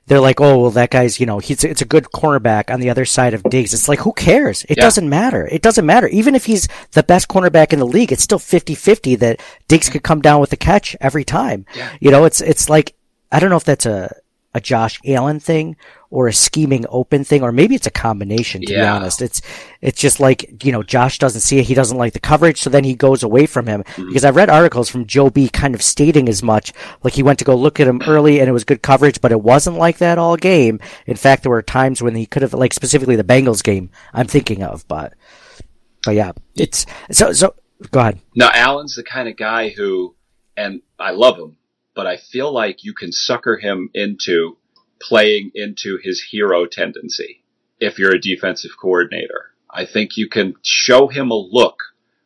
they're 0.07 0.19
like, 0.19 0.41
oh, 0.41 0.59
well, 0.59 0.71
that 0.73 0.91
guy's, 0.91 1.21
you 1.21 1.27
know, 1.27 1.39
he's, 1.39 1.63
it's 1.63 1.83
a 1.83 1.85
good 1.85 2.07
cornerback 2.07 2.73
on 2.73 2.81
the 2.81 2.91
other 2.91 3.05
side 3.05 3.33
of 3.33 3.45
Diggs. 3.45 3.73
It's 3.73 3.89
like, 3.89 4.01
who 4.01 4.13
cares? 4.13 4.65
It 4.65 4.79
Yeah. 4.79 4.83
doesn't 4.83 5.09
matter. 5.09 5.47
It 5.47 5.63
doesn't 5.63 5.87
matter. 5.87 6.09
Even 6.09 6.35
if 6.35 6.47
he's 6.47 6.67
the 6.93 7.05
best 7.05 7.29
cornerback 7.29 7.73
in 7.73 7.79
the 7.79 7.87
league, 7.87 8.11
it's 8.11 8.25
still 8.25 8.41
50-50 8.41 9.17
that 9.21 9.41
Diggs 9.69 9.89
could 9.89 10.03
come 10.03 10.21
down 10.21 10.41
with 10.41 10.53
a 10.53 10.57
catch 10.57 10.97
every 11.01 11.23
time. 11.23 11.65
Yeah. 11.77 11.93
You 12.01 12.11
know, 12.11 12.25
it's, 12.25 12.41
it's 12.41 12.69
like, 12.69 12.97
I 13.31 13.39
don't 13.39 13.51
know 13.51 13.57
if 13.57 13.63
that's 13.65 13.87
a, 13.87 14.17
a 14.53 14.61
Josh 14.61 14.99
Allen 15.07 15.39
thing 15.39 15.77
or 16.11 16.27
a 16.27 16.33
scheming 16.33 16.85
open 16.89 17.23
thing, 17.23 17.43
or 17.43 17.53
maybe 17.53 17.77
it's 17.77 17.87
a 17.87 17.91
combination. 17.91 18.61
To 18.63 18.75
be 18.75 18.81
honest, 18.81 19.23
it's 19.23 19.41
it's 19.81 20.01
just 20.01 20.19
like 20.19 20.65
you 20.65 20.73
know 20.73 20.83
Josh 20.83 21.19
doesn't 21.19 21.41
see 21.41 21.59
it, 21.59 21.67
he 21.67 21.75
doesn't 21.75 21.97
like 21.97 22.13
the 22.13 22.21
coverage, 22.21 22.61
so 22.61 22.71
then 22.71 22.83
he 22.85 22.95
goes 22.95 23.23
away 23.23 23.47
from 23.47 23.67
him. 23.67 23.85
Mm-hmm. 23.85 24.09
Because 24.09 24.25
I've 24.25 24.37
read 24.37 24.51
articles 24.51 24.89
from 24.89 25.07
Joe 25.07 25.31
B. 25.31 25.49
kind 25.49 25.75
of 25.75 25.83
stating 25.83 26.29
as 26.29 26.43
much, 26.43 26.73
like 27.05 27.15
he 27.15 27.23
went 27.23 27.39
to 27.39 27.45
go 27.45 27.55
look 27.55 27.79
at 27.79 27.87
him 27.87 28.03
early 28.07 28.41
and 28.41 28.49
it 28.49 28.53
was 28.53 28.65
good 28.65 28.83
coverage, 28.83 29.21
but 29.21 29.33
it 29.33 29.41
wasn't 29.41 29.77
like 29.77 29.99
that 29.99 30.19
all 30.19 30.37
game. 30.37 30.81
In 31.07 31.17
fact, 31.17 31.43
there 31.45 31.51
were 31.51 31.63
times 31.63 32.03
when 32.03 32.17
he 32.17 32.27
could 32.27 32.43
have, 32.43 32.55
like 32.55 32.73
specifically 32.73 33.17
the 33.17 33.25
Bengals 33.25 33.63
game, 33.63 33.91
I'm 34.13 34.27
thinking 34.27 34.63
of, 34.63 34.87
but 34.89 35.15
but 36.05 36.15
yeah, 36.15 36.33
it's 36.57 36.87
so 37.11 37.33
so. 37.33 37.55
Go 37.91 38.01
ahead. 38.01 38.21
Now, 38.35 38.51
Allen's 38.53 38.97
the 38.97 39.03
kind 39.03 39.27
of 39.27 39.39
guy 39.39 39.71
who, 39.71 40.15
and 40.55 40.83
I 40.99 41.13
love 41.13 41.39
him, 41.39 41.57
but 41.95 42.07
I 42.07 42.17
feel 42.17 42.53
like 42.53 42.85
you 42.85 42.95
can 42.95 43.13
sucker 43.13 43.57
him 43.57 43.91
into 43.95 44.57
playing 45.01 45.53
into 45.55 45.99
his 46.03 46.23
hero 46.23 46.67
tendency 46.67 47.43
if 47.79 47.99
you're 47.99 48.15
a 48.15 48.21
defensive 48.21 48.73
coordinator. 48.81 49.53
I 49.69 49.87
think 49.87 50.17
you 50.17 50.29
can 50.29 50.55
show 50.63 51.09
him 51.09 51.31
a 51.31 51.35
look 51.35 51.83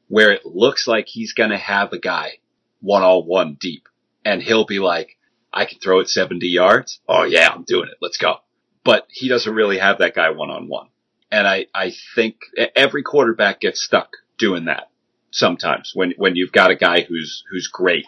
where 0.09 0.33
it 0.33 0.47
looks 0.47 0.87
like 0.87 1.07
he's 1.07 1.33
going 1.33 1.51
to 1.51 1.59
have 1.59 1.93
a 1.93 1.99
guy 1.99 2.39
one 2.81 3.03
on 3.03 3.25
one 3.25 3.57
deep, 3.59 3.89
and 4.25 4.43
he'll 4.43 4.67
be 4.67 4.79
like, 4.79 5.17
I 5.53 5.67
can 5.67 5.79
throw 5.79 6.01
it 6.01 6.09
70 6.09 6.47
yards. 6.47 7.01
Oh, 7.09 7.25
yeah, 7.25 7.49
I'm 7.49 7.63
doing 7.63 7.89
it. 7.89 7.99
Let's 8.01 8.19
go. 8.19 8.39
But 8.85 9.07
he 9.11 9.29
doesn't 9.29 9.55
really 9.55 9.79
have 9.79 9.99
that 9.99 10.15
guy 10.15 10.31
one 10.31 10.51
on 10.51 10.69
one. 10.69 10.89
And 11.31 11.47
I, 11.47 11.67
I 11.75 11.93
think 12.15 12.37
every 12.77 13.03
quarterback 13.03 13.61
gets 13.61 13.83
stuck 13.83 14.11
doing 14.37 14.67
that 14.67 14.91
sometimes 15.31 15.93
when, 15.95 16.13
when 16.17 16.37
you've 16.37 16.53
got 16.53 16.71
a 16.71 16.77
guy 16.77 17.03
who's, 17.03 17.45
who's 17.51 17.69
great. 17.69 18.07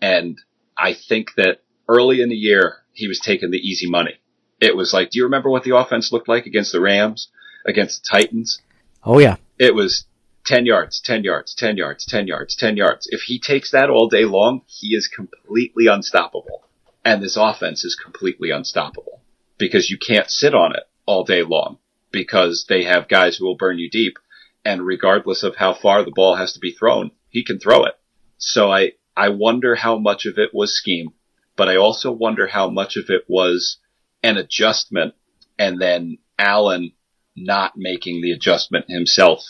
And 0.00 0.38
I 0.80 0.94
think 0.94 1.34
that 1.36 1.60
early 1.88 2.22
in 2.22 2.28
the 2.28 2.36
year, 2.36 2.78
he 2.92 3.08
was 3.08 3.20
taking 3.20 3.50
the 3.50 3.58
easy 3.58 3.88
money. 3.88 4.14
It 4.60 4.76
was 4.76 4.92
like, 4.92 5.10
do 5.10 5.18
you 5.18 5.24
remember 5.24 5.50
what 5.50 5.64
the 5.64 5.76
offense 5.76 6.12
looked 6.12 6.28
like 6.28 6.46
against 6.46 6.72
the 6.72 6.80
Rams, 6.80 7.28
against 7.66 8.02
the 8.02 8.08
Titans? 8.10 8.60
Oh 9.04 9.18
yeah, 9.18 9.36
It 9.58 9.74
was 9.74 10.04
10 10.46 10.66
yards, 10.66 11.00
10 11.00 11.24
yards, 11.24 11.54
10 11.54 11.76
yards, 11.76 12.04
10 12.06 12.26
yards, 12.26 12.56
10 12.56 12.76
yards. 12.76 13.08
If 13.10 13.22
he 13.22 13.38
takes 13.38 13.70
that 13.70 13.90
all 13.90 14.08
day 14.08 14.24
long, 14.24 14.62
he 14.66 14.88
is 14.88 15.08
completely 15.08 15.86
unstoppable. 15.86 16.64
And 17.04 17.22
this 17.22 17.36
offense 17.36 17.84
is 17.84 17.94
completely 17.94 18.50
unstoppable 18.50 19.22
because 19.58 19.90
you 19.90 19.98
can't 19.98 20.30
sit 20.30 20.54
on 20.54 20.74
it 20.74 20.84
all 21.06 21.24
day 21.24 21.42
long 21.42 21.78
because 22.10 22.66
they 22.68 22.84
have 22.84 23.08
guys 23.08 23.36
who 23.36 23.46
will 23.46 23.56
burn 23.56 23.78
you 23.78 23.88
deep. 23.88 24.18
And 24.64 24.84
regardless 24.84 25.42
of 25.42 25.56
how 25.56 25.72
far 25.72 26.04
the 26.04 26.10
ball 26.10 26.36
has 26.36 26.52
to 26.52 26.60
be 26.60 26.72
thrown, 26.72 27.12
he 27.30 27.44
can 27.44 27.58
throw 27.58 27.84
it. 27.84 27.94
So 28.36 28.70
I, 28.70 28.92
I 29.20 29.28
wonder 29.28 29.74
how 29.74 29.98
much 29.98 30.24
of 30.24 30.38
it 30.38 30.48
was 30.54 30.74
scheme, 30.74 31.12
but 31.54 31.68
I 31.68 31.76
also 31.76 32.10
wonder 32.10 32.46
how 32.46 32.70
much 32.70 32.96
of 32.96 33.10
it 33.10 33.24
was 33.28 33.76
an 34.22 34.38
adjustment 34.38 35.12
and 35.58 35.78
then 35.78 36.16
Allen 36.38 36.92
not 37.36 37.74
making 37.76 38.22
the 38.22 38.32
adjustment 38.32 38.86
himself 38.88 39.44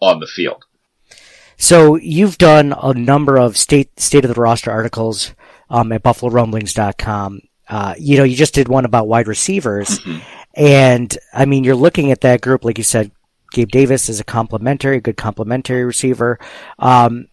on 0.00 0.20
the 0.20 0.28
field. 0.28 0.62
So 1.56 1.96
you've 1.96 2.38
done 2.38 2.72
a 2.80 2.94
number 2.94 3.36
of 3.36 3.56
state 3.56 3.98
state 3.98 4.24
of 4.24 4.32
the 4.32 4.40
roster 4.40 4.70
articles 4.70 5.32
um, 5.68 5.90
at 5.90 6.04
BuffaloRumblings.com. 6.04 7.40
Uh, 7.68 7.94
you 7.98 8.18
know, 8.18 8.22
you 8.22 8.36
just 8.36 8.54
did 8.54 8.68
one 8.68 8.84
about 8.84 9.08
wide 9.08 9.26
receivers, 9.26 9.98
and 10.54 11.18
I 11.34 11.44
mean, 11.44 11.64
you're 11.64 11.74
looking 11.74 12.12
at 12.12 12.20
that 12.20 12.40
group, 12.40 12.64
like 12.64 12.78
you 12.78 12.84
said, 12.84 13.10
Gabe 13.50 13.68
Davis 13.68 14.08
is 14.08 14.20
a 14.20 14.24
complimentary, 14.24 15.00
good 15.00 15.16
complimentary 15.16 15.84
receiver. 15.84 16.38
Um, 16.78 17.26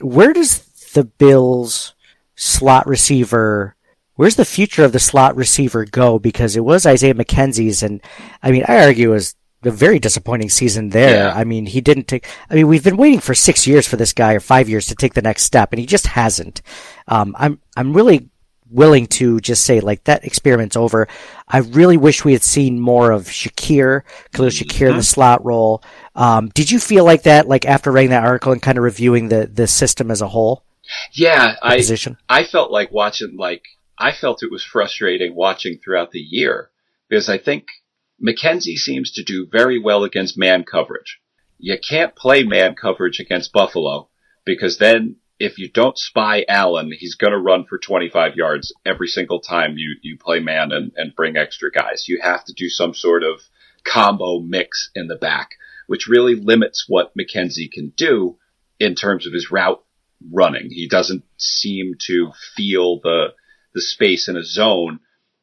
where 0.00 0.32
does 0.32 0.71
the 0.92 1.04
Bills 1.04 1.94
slot 2.36 2.86
receiver? 2.86 3.76
Where's 4.14 4.36
the 4.36 4.44
future 4.44 4.84
of 4.84 4.92
the 4.92 4.98
slot 4.98 5.36
receiver 5.36 5.84
go? 5.84 6.18
Because 6.18 6.56
it 6.56 6.64
was 6.64 6.86
Isaiah 6.86 7.14
McKenzie's, 7.14 7.82
and 7.82 8.00
I 8.42 8.52
mean, 8.52 8.64
I 8.68 8.84
argue 8.84 9.10
it 9.10 9.14
was 9.14 9.34
a 9.64 9.70
very 9.70 9.98
disappointing 9.98 10.50
season 10.50 10.90
there. 10.90 11.26
Yeah. 11.26 11.34
I 11.34 11.44
mean, 11.44 11.66
he 11.66 11.80
didn't 11.80 12.08
take. 12.08 12.26
I 12.50 12.54
mean, 12.54 12.68
we've 12.68 12.84
been 12.84 12.96
waiting 12.96 13.20
for 13.20 13.34
six 13.34 13.66
years 13.66 13.86
for 13.86 13.96
this 13.96 14.12
guy, 14.12 14.34
or 14.34 14.40
five 14.40 14.68
years, 14.68 14.86
to 14.86 14.94
take 14.94 15.14
the 15.14 15.22
next 15.22 15.44
step, 15.44 15.72
and 15.72 15.80
he 15.80 15.86
just 15.86 16.06
hasn't. 16.06 16.62
Um, 17.08 17.34
I'm 17.38 17.60
I'm 17.76 17.94
really 17.94 18.28
willing 18.72 19.06
to 19.06 19.38
just 19.40 19.64
say 19.64 19.80
like 19.80 20.04
that 20.04 20.24
experiment's 20.24 20.76
over. 20.76 21.06
I 21.46 21.58
really 21.58 21.96
wish 21.96 22.24
we 22.24 22.32
had 22.32 22.42
seen 22.42 22.80
more 22.80 23.10
of 23.10 23.26
Shakir, 23.26 24.02
Khalil 24.32 24.50
Shakir 24.50 24.90
in 24.90 24.96
the 24.96 25.02
slot 25.02 25.44
role. 25.44 25.82
Um, 26.14 26.48
did 26.48 26.70
you 26.70 26.80
feel 26.80 27.04
like 27.04 27.24
that, 27.24 27.46
like 27.46 27.66
after 27.66 27.92
writing 27.92 28.10
that 28.10 28.24
article 28.24 28.52
and 28.52 28.62
kind 28.62 28.78
of 28.78 28.84
reviewing 28.84 29.28
the 29.28 29.46
the 29.46 29.66
system 29.66 30.10
as 30.10 30.22
a 30.22 30.28
whole, 30.28 30.64
Yeah, 31.12 31.56
I 31.62 31.76
position? 31.76 32.16
I 32.28 32.44
felt 32.44 32.70
like 32.70 32.90
watching 32.90 33.36
like 33.36 33.62
I 33.98 34.12
felt 34.12 34.42
it 34.42 34.50
was 34.50 34.64
frustrating 34.64 35.34
watching 35.34 35.78
throughout 35.78 36.10
the 36.10 36.20
year 36.20 36.70
because 37.08 37.28
I 37.28 37.38
think 37.38 37.66
McKenzie 38.22 38.76
seems 38.76 39.12
to 39.12 39.22
do 39.22 39.46
very 39.50 39.78
well 39.78 40.04
against 40.04 40.38
man 40.38 40.64
coverage. 40.64 41.20
You 41.58 41.78
can't 41.78 42.16
play 42.16 42.42
man 42.42 42.74
coverage 42.74 43.20
against 43.20 43.52
Buffalo 43.52 44.08
because 44.44 44.78
then 44.78 45.16
if 45.38 45.58
you 45.58 45.68
don't 45.68 45.98
spy 45.98 46.44
Allen, 46.48 46.92
he's 46.96 47.16
going 47.16 47.32
to 47.32 47.38
run 47.38 47.64
for 47.64 47.78
25 47.78 48.36
yards 48.36 48.72
every 48.86 49.08
single 49.08 49.40
time 49.40 49.74
you, 49.76 49.96
you 50.00 50.16
play 50.16 50.38
man 50.38 50.70
and, 50.72 50.92
and 50.96 51.16
bring 51.16 51.36
extra 51.36 51.70
guys. 51.70 52.04
You 52.06 52.20
have 52.22 52.44
to 52.44 52.52
do 52.52 52.68
some 52.68 52.94
sort 52.94 53.24
of 53.24 53.40
combo 53.84 54.38
mix 54.38 54.90
in 54.94 55.08
the 55.08 55.16
back, 55.16 55.50
which 55.86 56.06
really 56.06 56.36
limits 56.36 56.84
what 56.88 57.12
McKenzie 57.18 57.70
can 57.70 57.92
do 57.96 58.38
in 58.78 58.94
terms 58.94 59.26
of 59.26 59.32
his 59.32 59.50
route 59.50 59.82
running. 60.32 60.70
He 60.70 60.88
doesn't 60.88 61.24
seem 61.36 61.94
to 62.06 62.32
feel 62.56 63.00
the 63.00 63.28
the 63.74 63.80
space 63.80 64.28
in 64.28 64.36
a 64.36 64.44
zone. 64.44 65.00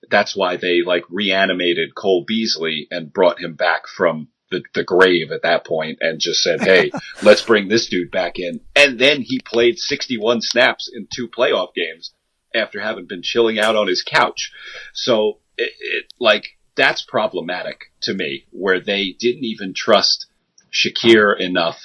That's 0.10 0.36
why 0.36 0.58
they 0.58 0.82
like 0.82 1.04
reanimated 1.10 1.96
Cole 1.96 2.24
Beasley 2.28 2.88
and 2.92 3.12
brought 3.12 3.42
him 3.42 3.56
back 3.56 3.88
from 3.88 4.30
the, 4.52 4.64
the 4.74 4.84
grave 4.84 5.32
at 5.32 5.44
that 5.44 5.66
point 5.66 6.00
and 6.02 6.20
just 6.20 6.42
said, 6.42 6.62
Hey, 6.62 6.92
let's 7.24 7.42
bring 7.42 7.68
this 7.68 7.88
dude 7.88 8.12
back 8.12 8.40
in. 8.40 8.62
And 8.76 9.00
then 9.00 9.22
he 9.22 9.40
played 9.40 9.78
61 9.78 10.42
snaps 10.42 10.90
in 10.94 11.08
two 11.14 11.28
playoff 11.28 11.74
games 11.74 12.14
after 12.54 12.80
having 12.80 13.06
been 13.08 13.22
chilling 13.22 13.60
out 13.60 13.76
on 13.76 13.88
his 13.88 14.04
couch. 14.04 14.52
So 14.94 15.40
it, 15.58 15.72
it 15.80 16.06
like 16.20 16.58
that's 16.76 17.02
problematic 17.02 17.92
to 18.04 18.14
me 18.14 18.46
where 18.52 18.80
they 18.80 19.16
didn't 19.20 19.44
even 19.44 19.74
trust 19.74 20.28
Shakir 20.72 21.40
enough 21.40 21.82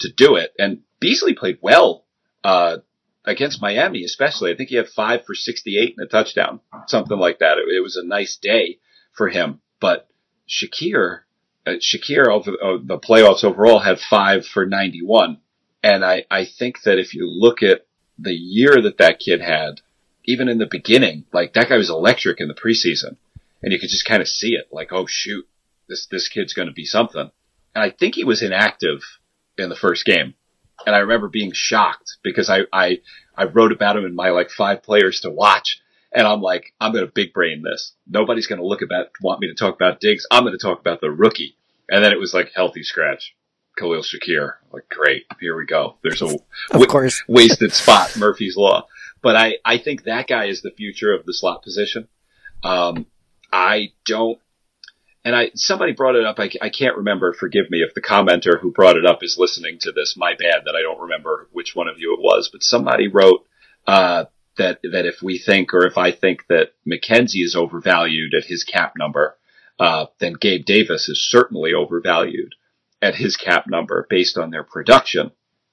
to 0.00 0.12
do 0.12 0.36
it. 0.36 0.52
And 0.58 0.80
Beasley 1.00 1.34
played 1.34 1.58
well, 1.62 2.03
uh, 2.44 2.78
against 3.24 3.62
Miami, 3.62 4.04
especially. 4.04 4.52
I 4.52 4.56
think 4.56 4.68
he 4.68 4.76
had 4.76 4.88
five 4.88 5.24
for 5.24 5.34
68 5.34 5.94
and 5.96 6.06
a 6.06 6.08
touchdown, 6.08 6.60
something 6.86 7.18
like 7.18 7.38
that. 7.38 7.58
It, 7.58 7.74
it 7.74 7.82
was 7.82 7.96
a 7.96 8.06
nice 8.06 8.36
day 8.36 8.78
for 9.12 9.28
him. 9.28 9.60
But 9.80 10.08
Shakir, 10.48 11.20
uh, 11.66 11.72
Shakir 11.80 12.28
over 12.28 12.52
uh, 12.52 12.78
the 12.82 12.98
playoffs 12.98 13.44
overall 13.44 13.80
had 13.80 13.98
five 13.98 14.46
for 14.46 14.66
91. 14.66 15.38
And 15.82 16.04
I, 16.04 16.24
I 16.30 16.44
think 16.44 16.82
that 16.82 16.98
if 16.98 17.14
you 17.14 17.28
look 17.28 17.62
at 17.62 17.86
the 18.18 18.34
year 18.34 18.80
that 18.82 18.98
that 18.98 19.18
kid 19.18 19.40
had, 19.40 19.80
even 20.24 20.48
in 20.48 20.58
the 20.58 20.68
beginning, 20.70 21.24
like 21.32 21.54
that 21.54 21.68
guy 21.68 21.76
was 21.76 21.90
electric 21.90 22.40
in 22.40 22.48
the 22.48 22.54
preseason 22.54 23.16
and 23.62 23.72
you 23.72 23.78
could 23.78 23.90
just 23.90 24.06
kind 24.06 24.22
of 24.22 24.28
see 24.28 24.50
it 24.50 24.68
like, 24.70 24.92
oh 24.92 25.06
shoot, 25.06 25.46
this, 25.88 26.06
this 26.06 26.28
kid's 26.28 26.54
going 26.54 26.68
to 26.68 26.74
be 26.74 26.84
something. 26.84 27.30
And 27.74 27.84
I 27.84 27.90
think 27.90 28.14
he 28.14 28.24
was 28.24 28.42
inactive 28.42 29.00
in 29.58 29.68
the 29.68 29.76
first 29.76 30.04
game. 30.04 30.34
And 30.86 30.94
I 30.94 31.00
remember 31.00 31.28
being 31.28 31.52
shocked 31.52 32.18
because 32.22 32.50
I, 32.50 32.60
I, 32.72 33.00
I 33.36 33.44
wrote 33.44 33.72
about 33.72 33.96
him 33.96 34.04
in 34.04 34.14
my 34.14 34.30
like 34.30 34.50
five 34.50 34.82
players 34.82 35.20
to 35.20 35.30
watch. 35.30 35.80
And 36.12 36.26
I'm 36.26 36.40
like, 36.40 36.72
I'm 36.80 36.92
going 36.92 37.04
to 37.04 37.12
big 37.12 37.32
brain 37.32 37.62
this. 37.62 37.92
Nobody's 38.06 38.46
going 38.46 38.60
to 38.60 38.66
look 38.66 38.82
about, 38.82 39.06
want 39.20 39.40
me 39.40 39.48
to 39.48 39.54
talk 39.54 39.74
about 39.74 40.00
Diggs. 40.00 40.26
I'm 40.30 40.44
going 40.44 40.56
to 40.56 40.62
talk 40.62 40.78
about 40.78 41.00
the 41.00 41.10
rookie. 41.10 41.56
And 41.88 42.04
then 42.04 42.12
it 42.12 42.20
was 42.20 42.32
like 42.32 42.52
healthy 42.54 42.82
scratch. 42.82 43.34
Khalil 43.76 44.02
Shakir. 44.02 44.54
Like, 44.72 44.88
great. 44.88 45.24
Here 45.40 45.56
we 45.56 45.66
go. 45.66 45.96
There's 46.02 46.22
a 46.22 46.38
Of 46.70 46.88
course. 46.88 47.22
wasted 47.28 47.72
spot, 47.72 48.16
Murphy's 48.16 48.56
Law. 48.56 48.86
But 49.22 49.36
I, 49.36 49.54
I 49.64 49.78
think 49.78 50.04
that 50.04 50.28
guy 50.28 50.46
is 50.46 50.62
the 50.62 50.70
future 50.70 51.12
of 51.12 51.26
the 51.26 51.34
slot 51.34 51.62
position. 51.62 52.08
Um, 52.62 53.06
I 53.52 53.92
don't, 54.04 54.38
and 55.24 55.34
I, 55.34 55.50
somebody 55.54 55.92
brought 55.92 56.16
it 56.16 56.26
up. 56.26 56.38
I, 56.38 56.50
I 56.60 56.68
can't 56.68 56.98
remember. 56.98 57.32
Forgive 57.32 57.70
me 57.70 57.78
if 57.78 57.94
the 57.94 58.02
commenter 58.02 58.60
who 58.60 58.72
brought 58.72 58.96
it 58.96 59.06
up 59.06 59.22
is 59.22 59.36
listening 59.38 59.78
to 59.80 59.92
this. 59.92 60.16
My 60.16 60.34
bad 60.34 60.62
that 60.66 60.76
I 60.76 60.82
don't 60.82 61.00
remember 61.00 61.48
which 61.52 61.74
one 61.74 61.88
of 61.88 61.98
you 61.98 62.12
it 62.14 62.20
was, 62.20 62.50
but 62.52 62.62
somebody 62.62 63.08
wrote, 63.08 63.46
uh, 63.86 64.26
that, 64.56 64.80
that 64.82 65.06
if 65.06 65.16
we 65.22 65.38
think 65.38 65.74
or 65.74 65.86
if 65.86 65.98
I 65.98 66.12
think 66.12 66.46
that 66.48 66.72
McKenzie 66.86 67.42
is 67.42 67.56
overvalued 67.56 68.34
at 68.34 68.44
his 68.44 68.64
cap 68.64 68.92
number, 68.96 69.36
uh, 69.80 70.06
then 70.20 70.34
Gabe 70.34 70.64
Davis 70.64 71.08
is 71.08 71.28
certainly 71.28 71.72
overvalued 71.72 72.54
at 73.02 73.16
his 73.16 73.36
cap 73.36 73.64
number 73.68 74.06
based 74.08 74.38
on 74.38 74.50
their 74.50 74.62
production. 74.62 75.32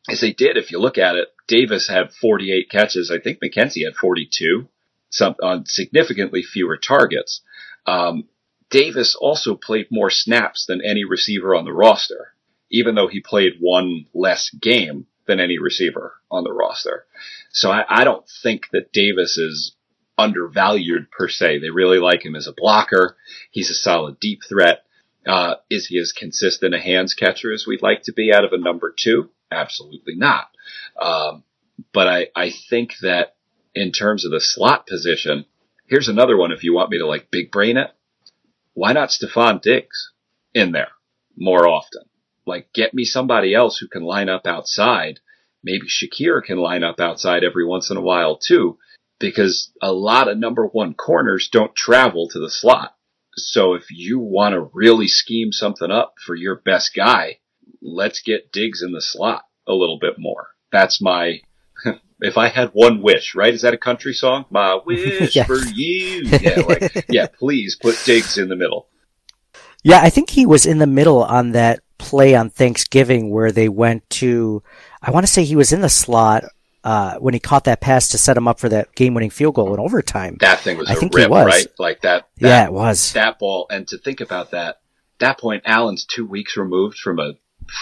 As 0.10 0.22
they 0.22 0.34
did, 0.34 0.58
if 0.58 0.72
you 0.72 0.80
look 0.80 0.98
at 0.98 1.16
it, 1.16 1.28
Davis 1.48 1.88
had 1.88 2.12
48 2.12 2.70
catches. 2.72 3.12
I 3.12 3.20
think 3.20 3.40
McKenzie 3.40 3.86
had 3.86 3.96
42, 3.96 4.68
some 5.12 5.36
on 5.44 5.66
significantly 5.68 6.42
fewer 6.42 6.78
targets. 6.78 7.42
Um, 7.86 8.28
Davis 8.72 9.16
also 9.20 9.56
played 9.56 9.88
more 9.92 10.10
snaps 10.10 10.66
than 10.66 10.82
any 10.84 11.04
receiver 11.04 11.54
on 11.54 11.66
the 11.66 11.74
roster, 11.74 12.34
even 12.72 12.96
though 12.96 13.08
he 13.08 13.22
played 13.22 13.54
one 13.60 14.06
less 14.14 14.50
game 14.50 15.06
than 15.28 15.40
any 15.40 15.60
receiver 15.60 16.16
on 16.32 16.44
the 16.44 16.54
roster. 16.54 17.06
So 17.52 17.70
I, 17.70 17.84
I 17.88 18.04
don't 18.04 18.26
think 18.42 18.70
that 18.72 18.92
Davis 18.92 19.38
is 19.38 19.76
undervalued 20.18 21.12
per 21.12 21.28
se. 21.28 21.60
They 21.60 21.70
really 21.70 22.00
like 22.00 22.26
him 22.26 22.36
as 22.36 22.48
a 22.48 22.54
blocker. 22.56 23.18
He's 23.52 23.70
a 23.70 23.76
solid 23.76 24.20
deep 24.20 24.40
threat. 24.48 24.84
Uh, 25.26 25.56
is 25.70 25.88
he 25.88 26.00
as 26.00 26.14
consistent 26.14 26.74
a 26.74 26.80
hands 26.80 27.14
catcher 27.14 27.54
as 27.54 27.66
we'd 27.68 27.84
like 27.84 28.04
to 28.04 28.14
be 28.14 28.34
out 28.34 28.46
of 28.46 28.54
a 28.54 28.58
number 28.58 28.94
two? 28.98 29.30
Absolutely 29.52 30.16
not. 30.16 30.48
Um, 31.00 31.44
but 31.94 32.08
I, 32.08 32.28
I 32.36 32.52
think 32.70 32.94
that 33.02 33.36
in 33.76 33.92
terms 33.92 34.26
of 34.26 34.32
the 34.32 34.42
slot 34.42 34.88
position, 34.88 35.46
here's 35.88 36.08
another 36.08 36.38
one 36.38 36.52
if 36.52 36.64
you 36.64 36.74
want 36.74 36.90
me 36.90 36.98
to 37.00 37.08
like 37.08 37.32
big 37.32 37.52
brain 37.52 37.78
it. 37.78 37.92
Why 38.74 38.94
not 38.94 39.10
Stefon 39.10 39.62
Diggs 39.62 40.12
in 40.54 40.72
there 40.72 40.92
more 41.36 41.68
often? 41.68 42.04
Like 42.46 42.74
get 42.74 42.94
me 42.94 43.04
somebody 43.04 43.54
else 43.54 43.78
who 43.78 43.88
can 43.88 44.04
line 44.04 44.30
up 44.30 44.48
outside. 44.48 45.20
Maybe 45.64 45.88
Shakir 45.88 46.44
can 46.44 46.58
line 46.58 46.84
up 46.84 47.00
outside 47.00 47.44
every 47.44 47.66
once 47.66 47.92
in 47.92 47.98
a 47.98 48.02
while 48.02 48.38
too, 48.38 48.80
because 49.20 49.72
a 49.82 49.92
lot 49.92 50.28
of 50.28 50.38
number 50.38 50.66
one 50.66 50.94
corners 50.94 51.50
don't 51.52 51.76
travel 51.76 52.28
to 52.30 52.40
the 52.40 52.50
slot. 52.50 52.96
So 53.36 53.74
if 53.76 53.92
you 53.92 54.20
want 54.20 54.54
to 54.54 54.70
really 54.74 55.08
scheme 55.08 55.52
something 55.52 55.92
up 55.92 56.16
for 56.26 56.36
your 56.36 56.56
best 56.56 56.94
guy, 56.96 57.40
let's 57.82 58.22
get 58.22 58.52
Diggs 58.52 58.82
in 58.82 58.92
the 58.92 59.02
slot 59.02 59.44
a 59.68 59.74
little 59.74 60.00
bit 60.00 60.16
more. 60.18 60.48
That's 60.72 61.02
my, 61.02 61.42
if 62.22 62.38
I 62.38 62.48
had 62.50 62.70
one 62.74 63.02
wish, 63.02 63.36
right? 63.36 63.54
Is 63.54 63.62
that 63.64 63.74
a 63.74 63.78
country 63.78 64.14
song? 64.14 64.46
My 64.50 64.80
wish 64.86 65.36
Yeah. 65.36 65.46
for 65.46 65.58
you. 65.58 66.24
Yeah, 66.26 66.62
like, 66.68 67.06
yeah, 67.10 67.28
please 67.28 67.76
put 67.76 68.00
Diggs 68.06 68.38
in 68.38 68.48
the 68.50 68.56
middle. 68.56 68.88
Yeah, 69.84 70.00
I 70.02 70.10
think 70.12 70.30
he 70.30 70.46
was 70.46 70.66
in 70.66 70.78
the 70.78 70.88
middle 70.88 71.24
on 71.24 71.54
that 71.54 71.80
play 71.98 72.36
on 72.36 72.50
Thanksgiving 72.50 73.32
where 73.32 73.52
they 73.52 73.68
went 73.70 74.08
to, 74.12 74.62
I 75.02 75.12
want 75.12 75.26
to 75.26 75.32
say 75.32 75.44
he 75.44 75.56
was 75.56 75.72
in 75.74 75.82
the 75.82 75.90
slot, 75.90 76.44
uh, 76.84 77.16
when 77.18 77.34
he 77.34 77.40
caught 77.40 77.64
that 77.66 77.82
pass 77.82 78.08
to 78.10 78.18
set 78.18 78.38
him 78.38 78.48
up 78.48 78.60
for 78.60 78.70
that 78.70 78.94
game 78.96 79.14
winning 79.14 79.30
field 79.30 79.56
goal 79.56 79.74
in 79.74 79.80
overtime. 79.80 80.38
That 80.40 80.60
thing 80.60 80.78
was 80.78 80.90
I 80.90 80.94
a 80.94 80.96
think 80.96 81.14
he 81.14 81.22
rip, 81.22 81.30
was. 81.32 81.46
right? 81.46 81.68
Like 81.80 82.02
that, 82.02 82.28
that. 82.40 82.48
yeah, 82.48 82.66
it 82.66 82.74
was. 82.74 83.14
That 83.14 83.38
ball, 83.40 83.68
and 83.70 83.88
to 83.90 83.98
think 83.98 84.20
about 84.22 84.52
that, 84.52 84.82
that 85.20 85.40
point, 85.40 85.64
Allen's 85.66 86.06
two 86.06 86.26
weeks 86.26 86.58
removed 86.58 86.98
from 86.98 87.20
a 87.20 87.34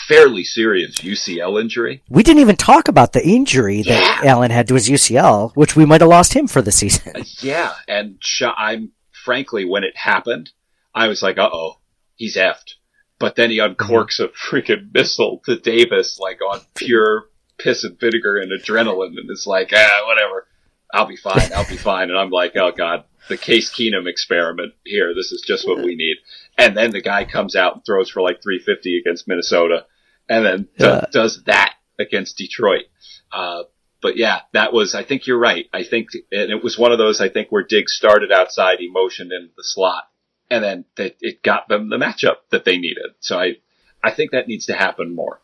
fairly 0.07 0.43
serious 0.43 0.95
UCL 0.97 1.59
injury. 1.61 2.03
We 2.09 2.23
didn't 2.23 2.41
even 2.41 2.55
talk 2.55 2.87
about 2.87 3.13
the 3.13 3.25
injury 3.25 3.81
that 3.83 4.21
Yeah. 4.23 4.31
Allen 4.31 4.51
had 4.51 4.67
to 4.69 4.75
his 4.75 4.89
UCL, 4.89 5.51
which 5.55 5.75
we 5.75 5.85
might 5.85 6.01
have 6.01 6.09
lost 6.09 6.33
him 6.33 6.47
for 6.47 6.61
the 6.61 6.71
season. 6.71 7.13
Yeah, 7.39 7.73
and 7.87 8.17
sh- 8.21 8.43
I'm 8.57 8.91
frankly, 9.25 9.65
when 9.65 9.83
it 9.83 9.95
happened, 9.97 10.51
I 10.95 11.07
was 11.07 11.21
like, 11.21 11.37
"Uh 11.37 11.49
oh, 11.51 11.79
he's 12.15 12.35
effed." 12.35 12.75
But 13.19 13.35
then 13.35 13.49
he 13.49 13.57
uncorks 13.59 14.19
a 14.19 14.29
freaking 14.29 14.93
missile 14.93 15.41
to 15.45 15.57
Davis, 15.59 16.17
like 16.19 16.39
on 16.41 16.61
pure 16.75 17.25
piss 17.57 17.83
and 17.83 17.99
vinegar 17.99 18.37
and 18.37 18.51
adrenaline, 18.51 19.17
and 19.17 19.29
it's 19.29 19.45
like, 19.45 19.71
ah, 19.75 20.03
whatever. 20.07 20.47
I'll 20.93 21.05
be 21.05 21.17
fine. 21.17 21.51
I'll 21.53 21.67
be 21.67 21.75
fine. 21.75 22.09
And 22.09 22.17
I'm 22.17 22.29
like, 22.29 22.55
oh 22.55 22.71
god, 22.71 23.03
the 23.29 23.37
Case 23.37 23.71
Keenum 23.71 24.07
experiment 24.07 24.73
here. 24.83 25.13
This 25.15 25.31
is 25.31 25.41
just 25.45 25.67
what 25.67 25.77
we 25.81 25.95
need. 25.95 26.17
And 26.57 26.75
then 26.75 26.91
the 26.91 27.01
guy 27.01 27.23
comes 27.23 27.55
out 27.55 27.75
and 27.75 27.85
throws 27.85 28.09
for 28.09 28.21
like 28.21 28.41
350 28.43 28.97
against 28.99 29.27
Minnesota, 29.27 29.85
and 30.27 30.45
then 30.45 30.67
do- 30.77 30.85
Yeah. 30.85 31.05
does 31.11 31.43
that 31.45 31.75
against 31.97 32.37
Detroit. 32.37 32.85
Uh, 33.31 33.63
but 34.01 34.17
yeah, 34.17 34.41
that 34.53 34.73
was, 34.73 34.95
I 34.95 35.03
think 35.03 35.27
you're 35.27 35.39
right. 35.39 35.67
I 35.73 35.83
think, 35.83 36.09
and 36.31 36.51
it 36.51 36.63
was 36.63 36.77
one 36.77 36.91
of 36.91 36.97
those, 36.97 37.21
I 37.21 37.29
think, 37.29 37.49
where 37.49 37.63
Diggs 37.63 37.93
started 37.93 38.31
outside, 38.31 38.79
he 38.79 38.89
motioned 38.89 39.31
into 39.31 39.53
the 39.55 39.63
slot, 39.63 40.03
and 40.49 40.63
then 40.63 40.85
it, 40.97 41.17
it 41.21 41.43
got 41.43 41.67
them 41.69 41.89
the 41.89 41.97
matchup 41.97 42.37
that 42.51 42.65
they 42.65 42.77
needed. 42.77 43.11
So 43.19 43.37
I, 43.39 43.57
I 44.03 44.11
think 44.11 44.31
that 44.31 44.47
needs 44.47 44.65
to 44.67 44.73
happen 44.73 45.13
more. 45.15 45.41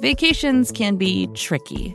Vacations 0.00 0.70
can 0.70 0.96
be 0.96 1.26
tricky. 1.34 1.94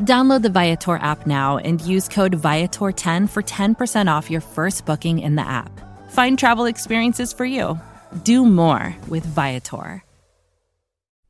Download 0.00 0.42
the 0.42 0.50
Viator 0.50 0.96
app 0.96 1.26
now 1.26 1.58
and 1.58 1.80
use 1.80 2.08
code 2.08 2.36
Viator10 2.40 3.28
for 3.28 3.42
10% 3.42 4.08
off 4.12 4.30
your 4.30 4.40
first 4.40 4.86
booking 4.86 5.18
in 5.18 5.36
the 5.36 5.46
app. 5.46 5.70
Find 6.10 6.38
travel 6.38 6.64
experiences 6.66 7.32
for 7.32 7.44
you. 7.44 7.78
Do 8.24 8.44
more 8.44 8.96
with 9.08 9.24
Viator. 9.24 10.02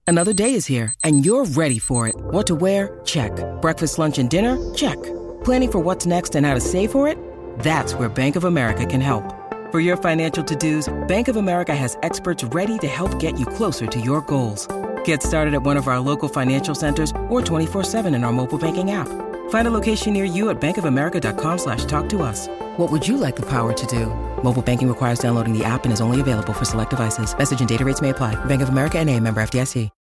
Another 0.07 0.35
day 0.35 0.53
is 0.53 0.67
here, 0.67 0.93
and 1.03 1.25
you're 1.25 1.47
ready 1.47 1.79
for 1.79 2.09
it. 2.09 2.15
What 2.17 2.47
to 2.49 2.55
wear? 2.55 3.01
Check. 3.07 3.33
Breakfast, 3.63 3.99
lunch, 3.99 4.19
and 4.19 4.29
dinner? 4.29 4.75
Check. 4.75 5.03
Planning 5.45 5.71
for 5.71 5.79
what's 5.79 6.05
next 6.05 6.35
and 6.35 6.45
how 6.45 6.53
to 6.53 6.61
save 6.61 6.93
for 6.93 7.09
it? 7.09 7.17
That's 7.61 7.95
where 7.95 8.11
Bank 8.11 8.37
of 8.37 8.45
America 8.45 8.85
can 8.85 9.01
help. 9.01 9.25
For 9.73 9.81
your 9.81 9.97
financial 9.97 10.45
to 10.45 10.57
dos, 10.57 10.93
Bank 11.09 11.29
of 11.29 11.37
America 11.37 11.75
has 11.75 11.97
experts 12.03 12.45
ready 12.45 12.77
to 12.81 12.87
help 12.87 13.19
get 13.19 13.39
you 13.41 13.47
closer 13.47 13.87
to 13.87 13.99
your 13.99 14.21
goals. 14.21 14.69
Get 15.05 15.23
started 15.23 15.55
at 15.55 15.63
one 15.63 15.79
of 15.79 15.89
our 15.89 16.01
local 16.01 16.29
financial 16.29 16.75
centers 16.75 17.11
or 17.29 17.41
24-7 17.41 18.15
in 18.15 18.25
our 18.25 18.33
mobile 18.33 18.59
banking 18.59 18.91
app. 18.91 19.09
Find 19.49 19.69
a 19.69 19.71
location 19.71 20.13
near 20.13 20.25
you 20.25 20.51
at 20.51 20.61
bankofamerica.com 20.61 21.59
slash 21.59 21.87
talk 21.87 22.09
to 22.11 22.23
us. 22.23 22.49
What 22.77 22.91
would 22.93 23.07
you 23.07 23.17
like 23.17 23.37
the 23.37 23.49
power 23.49 23.73
to 23.73 23.87
do? 23.87 24.07
Mobile 24.43 24.63
banking 24.63 24.89
requires 24.89 25.19
downloading 25.19 25.57
the 25.57 25.65
app 25.65 25.85
and 25.85 25.93
is 25.93 26.01
only 26.03 26.21
available 26.21 26.53
for 26.53 26.67
select 26.67 26.91
devices. 26.91 27.37
Message 27.39 27.61
and 27.61 27.69
data 27.69 27.85
rates 27.85 28.03
may 28.03 28.11
apply. 28.11 28.43
Bank 28.45 28.63
of 28.63 28.69
America 28.69 28.99
and 28.99 29.09
a 29.09 29.19
member 29.19 29.43
FDIC. 29.43 29.91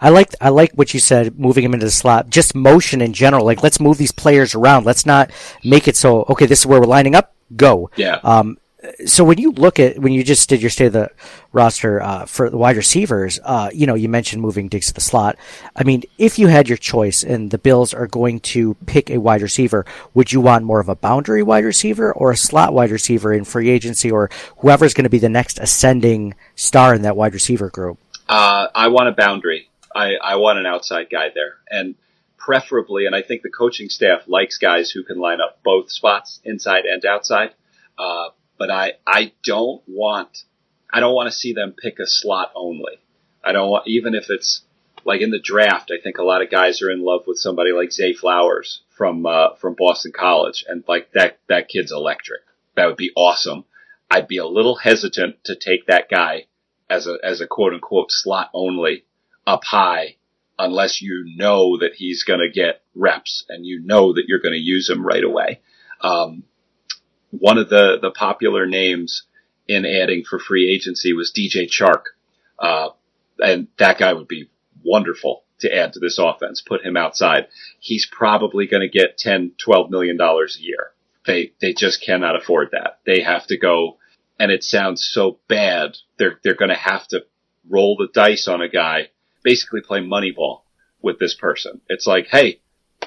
I 0.00 0.10
like 0.10 0.34
I 0.40 0.50
like 0.50 0.72
what 0.74 0.94
you 0.94 1.00
said, 1.00 1.38
moving 1.38 1.64
him 1.64 1.74
into 1.74 1.86
the 1.86 1.90
slot. 1.90 2.30
Just 2.30 2.54
motion 2.54 3.00
in 3.00 3.12
general. 3.12 3.44
Like 3.44 3.62
let's 3.62 3.80
move 3.80 3.98
these 3.98 4.12
players 4.12 4.54
around. 4.54 4.86
Let's 4.86 5.04
not 5.04 5.30
make 5.64 5.88
it 5.88 5.96
so 5.96 6.24
okay. 6.28 6.46
This 6.46 6.60
is 6.60 6.66
where 6.66 6.80
we're 6.80 6.86
lining 6.86 7.14
up. 7.14 7.34
Go. 7.56 7.90
Yeah. 7.96 8.20
Um, 8.22 8.58
so 9.06 9.24
when 9.24 9.38
you 9.38 9.52
look 9.52 9.78
at 9.78 9.98
when 9.98 10.12
you 10.12 10.22
just 10.24 10.48
did 10.48 10.60
your 10.60 10.70
state 10.70 10.86
of 10.86 10.92
the 10.92 11.10
roster 11.52 12.02
uh, 12.02 12.26
for 12.26 12.50
the 12.50 12.56
wide 12.56 12.76
receivers, 12.76 13.40
uh, 13.44 13.70
you 13.72 13.86
know 13.86 13.94
you 13.94 14.08
mentioned 14.08 14.42
moving 14.42 14.68
Diggs 14.68 14.88
to 14.88 14.94
the 14.94 15.00
slot. 15.00 15.36
I 15.76 15.84
mean, 15.84 16.02
if 16.18 16.38
you 16.38 16.48
had 16.48 16.68
your 16.68 16.78
choice 16.78 17.22
and 17.22 17.50
the 17.50 17.58
Bills 17.58 17.94
are 17.94 18.06
going 18.06 18.40
to 18.40 18.74
pick 18.86 19.10
a 19.10 19.18
wide 19.18 19.42
receiver, 19.42 19.86
would 20.14 20.32
you 20.32 20.40
want 20.40 20.64
more 20.64 20.80
of 20.80 20.88
a 20.88 20.96
boundary 20.96 21.42
wide 21.42 21.64
receiver 21.64 22.12
or 22.12 22.30
a 22.30 22.36
slot 22.36 22.72
wide 22.72 22.90
receiver 22.90 23.32
in 23.32 23.44
free 23.44 23.70
agency, 23.70 24.10
or 24.10 24.30
whoever's 24.58 24.94
going 24.94 25.04
to 25.04 25.10
be 25.10 25.18
the 25.18 25.28
next 25.28 25.58
ascending 25.58 26.34
star 26.56 26.94
in 26.94 27.02
that 27.02 27.16
wide 27.16 27.34
receiver 27.34 27.70
group? 27.70 27.98
Uh, 28.28 28.68
I 28.74 28.88
want 28.88 29.08
a 29.08 29.12
boundary. 29.12 29.68
I, 29.94 30.14
I 30.22 30.36
want 30.36 30.58
an 30.58 30.66
outside 30.66 31.08
guy 31.10 31.28
there. 31.34 31.56
And 31.70 31.94
preferably, 32.36 33.06
and 33.06 33.14
I 33.14 33.22
think 33.22 33.42
the 33.42 33.50
coaching 33.50 33.88
staff 33.88 34.22
likes 34.26 34.58
guys 34.58 34.90
who 34.90 35.02
can 35.04 35.18
line 35.18 35.40
up 35.40 35.62
both 35.62 35.90
spots, 35.90 36.40
inside 36.44 36.84
and 36.84 37.04
outside. 37.04 37.54
Uh, 37.98 38.30
but 38.58 38.70
I, 38.70 38.92
I 39.06 39.32
don't 39.44 39.82
want, 39.86 40.44
I 40.92 41.00
don't 41.00 41.14
want 41.14 41.28
to 41.28 41.36
see 41.36 41.52
them 41.52 41.74
pick 41.76 41.98
a 41.98 42.06
slot 42.06 42.52
only. 42.54 43.00
I 43.42 43.52
don't 43.52 43.70
want, 43.70 43.88
even 43.88 44.14
if 44.14 44.30
it's 44.30 44.62
like 45.04 45.20
in 45.20 45.30
the 45.30 45.40
draft, 45.40 45.90
I 45.90 46.02
think 46.02 46.18
a 46.18 46.24
lot 46.24 46.42
of 46.42 46.50
guys 46.50 46.80
are 46.82 46.90
in 46.90 47.04
love 47.04 47.22
with 47.26 47.38
somebody 47.38 47.72
like 47.72 47.92
Zay 47.92 48.14
Flowers 48.14 48.80
from, 48.96 49.26
uh, 49.26 49.54
from 49.60 49.74
Boston 49.74 50.12
College. 50.16 50.64
And 50.68 50.84
like 50.88 51.12
that, 51.12 51.38
that 51.48 51.68
kid's 51.68 51.92
electric. 51.92 52.40
That 52.76 52.86
would 52.86 52.96
be 52.96 53.12
awesome. 53.16 53.64
I'd 54.10 54.28
be 54.28 54.38
a 54.38 54.46
little 54.46 54.76
hesitant 54.76 55.44
to 55.44 55.56
take 55.56 55.86
that 55.86 56.08
guy 56.08 56.46
as 56.88 57.06
a, 57.06 57.18
as 57.22 57.40
a 57.40 57.46
quote 57.46 57.74
unquote 57.74 58.10
slot 58.10 58.50
only 58.54 59.04
up 59.46 59.64
high 59.64 60.16
unless 60.58 61.02
you 61.02 61.24
know 61.36 61.78
that 61.78 61.94
he's 61.94 62.24
going 62.24 62.40
to 62.40 62.48
get 62.48 62.82
reps 62.94 63.44
and 63.48 63.66
you 63.66 63.80
know 63.84 64.12
that 64.12 64.24
you're 64.28 64.40
going 64.40 64.54
to 64.54 64.58
use 64.58 64.88
him 64.88 65.04
right 65.04 65.24
away. 65.24 65.60
Um, 66.00 66.44
one 67.38 67.58
of 67.58 67.68
the, 67.68 67.98
the 68.00 68.10
popular 68.10 68.66
names 68.66 69.24
in 69.66 69.86
adding 69.86 70.24
for 70.28 70.38
free 70.38 70.70
agency 70.72 71.12
was 71.12 71.32
DJ 71.32 71.68
Chark. 71.68 72.02
Uh, 72.58 72.90
and 73.38 73.68
that 73.78 73.98
guy 73.98 74.12
would 74.12 74.28
be 74.28 74.50
wonderful 74.84 75.44
to 75.60 75.74
add 75.74 75.92
to 75.94 76.00
this 76.00 76.18
offense. 76.18 76.60
Put 76.60 76.84
him 76.84 76.96
outside. 76.96 77.48
He's 77.80 78.06
probably 78.10 78.66
going 78.66 78.82
to 78.82 78.88
get 78.88 79.18
10, 79.18 79.52
12 79.58 79.90
million 79.90 80.16
dollars 80.16 80.58
a 80.60 80.64
year. 80.64 80.92
They, 81.26 81.52
they 81.60 81.72
just 81.72 82.02
cannot 82.04 82.36
afford 82.36 82.70
that. 82.72 82.98
They 83.06 83.22
have 83.22 83.46
to 83.46 83.56
go 83.56 83.98
and 84.38 84.50
it 84.50 84.64
sounds 84.64 85.08
so 85.10 85.38
bad. 85.48 85.96
They're 86.18 86.38
they're 86.42 86.54
going 86.54 86.70
to 86.70 86.74
have 86.74 87.06
to 87.08 87.24
roll 87.68 87.96
the 87.96 88.08
dice 88.12 88.48
on 88.48 88.60
a 88.60 88.68
guy, 88.68 89.08
basically 89.42 89.80
play 89.80 90.00
Moneyball 90.00 90.62
with 91.00 91.18
this 91.18 91.34
person. 91.34 91.80
It's 91.88 92.06
like, 92.06 92.26
hey, 92.28 92.60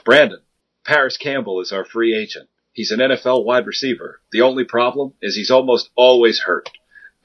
Brandon, 0.06 0.42
Parris 0.86 1.18
Campbell 1.18 1.62
is 1.62 1.72
our 1.72 1.86
free 1.86 2.16
agent. 2.18 2.50
He's 2.78 2.92
an 2.92 3.00
NFL 3.00 3.44
wide 3.44 3.66
receiver. 3.66 4.22
The 4.32 4.44
only 4.44 4.64
problem 4.64 5.14
is 5.20 5.36
he's 5.36 5.50
almost 5.50 5.90
always 5.96 6.42
hurt. 6.42 6.70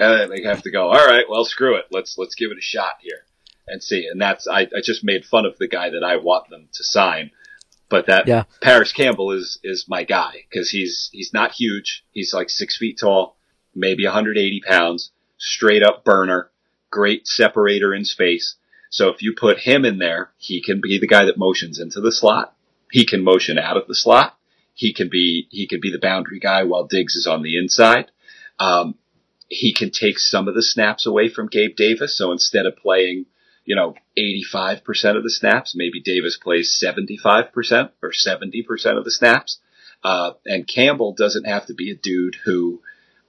And 0.01 0.33
they 0.33 0.45
have 0.45 0.63
to 0.63 0.71
go, 0.71 0.89
all 0.89 1.07
right, 1.07 1.27
well, 1.29 1.45
screw 1.45 1.77
it. 1.77 1.85
Let's, 1.91 2.17
let's 2.17 2.35
give 2.35 2.51
it 2.51 2.57
a 2.57 2.63
shot 2.63 2.95
here 3.03 3.27
and 3.69 3.83
see. 3.83 4.09
And 4.11 4.19
that's, 4.19 4.49
I, 4.49 4.63
I 4.63 4.81
just 4.83 5.05
made 5.05 5.27
fun 5.27 5.45
of 5.45 5.59
the 5.59 5.69
guy 5.69 5.91
that 5.91 6.03
I 6.03 6.17
want 6.17 6.49
them 6.49 6.71
to 6.73 6.83
sign. 6.83 7.33
But 7.91 8.07
that 8.07 8.27
Yeah. 8.27 8.45
Parris 8.63 8.95
Campbell 8.95 9.33
is, 9.33 9.59
is 9.63 9.85
my 9.87 10.05
guy 10.05 10.47
because 10.49 10.71
he's, 10.71 11.11
he's 11.13 11.35
not 11.35 11.53
huge. 11.53 12.03
He's 12.13 12.33
like 12.33 12.49
six 12.49 12.79
feet 12.79 12.99
tall, 12.99 13.37
maybe 13.75 14.07
180 14.07 14.63
pounds, 14.67 15.11
straight 15.37 15.83
up 15.83 16.03
burner, 16.03 16.51
great 16.91 17.29
separator 17.29 17.95
in 17.95 18.07
space. 18.07 18.57
So 18.89 19.11
if 19.11 19.21
you 19.21 19.35
put 19.39 19.59
him 19.59 19.85
in 19.85 19.99
there, 19.99 20.31
he 20.39 20.63
can 20.63 20.81
be 20.81 20.99
the 20.99 21.07
guy 21.07 21.27
that 21.27 21.37
motions 21.37 21.79
into 21.79 22.01
the 22.01 22.11
slot. 22.11 22.57
He 22.91 23.05
can 23.05 23.23
motion 23.23 23.59
out 23.59 23.77
of 23.77 23.87
the 23.87 23.95
slot. 23.95 24.39
He 24.75 24.93
can 24.95 25.09
be 25.09 25.49
he 25.51 25.67
can 25.67 25.81
be 25.81 25.91
the 25.91 25.99
boundary 25.99 26.39
guy 26.39 26.65
while 26.65 26.87
Diggs 26.87 27.15
is 27.15 27.27
on 27.27 27.43
the 27.43 27.59
inside. 27.59 28.11
Um, 28.59 28.95
he 29.49 29.75
can 29.75 29.91
take 29.91 30.19
some 30.19 30.49
of 30.49 30.55
the 30.55 30.63
snaps 30.63 31.07
away 31.07 31.29
from 31.29 31.47
Gabe 31.47 31.77
Davis. 31.77 32.17
So 32.17 32.33
instead 32.33 32.65
of 32.65 32.77
playing, 32.77 33.27
you 33.65 33.77
know, 33.77 33.95
85% 34.17 35.17
of 35.17 35.23
the 35.23 35.31
snaps, 35.31 35.75
maybe 35.77 36.01
Davis 36.01 36.39
plays 36.43 36.81
75% 36.83 37.91
or 38.03 38.13
70% 38.13 38.99
of 38.99 39.05
the 39.05 39.11
snaps. 39.11 39.59
Uh, 40.03 40.33
and 40.47 40.67
Campbell 40.67 41.13
doesn't 41.13 41.45
have 41.45 41.67
to 41.67 41.75
be 41.75 41.91
a 41.91 41.95
dude 41.95 42.37
who 42.45 42.81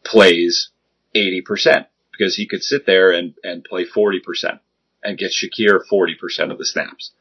plays 0.04 0.70
80% 1.14 1.88
because 2.12 2.36
he 2.36 2.48
could 2.48 2.64
sit 2.64 2.86
there 2.86 3.12
and, 3.12 3.34
and 3.44 3.64
play 3.64 3.86
40% 3.86 4.60
and 5.04 5.18
get 5.18 5.32
Shakir 5.32 5.82
40% 5.92 6.52
of 6.52 6.58
the 6.58 6.66
snaps. 6.66 7.12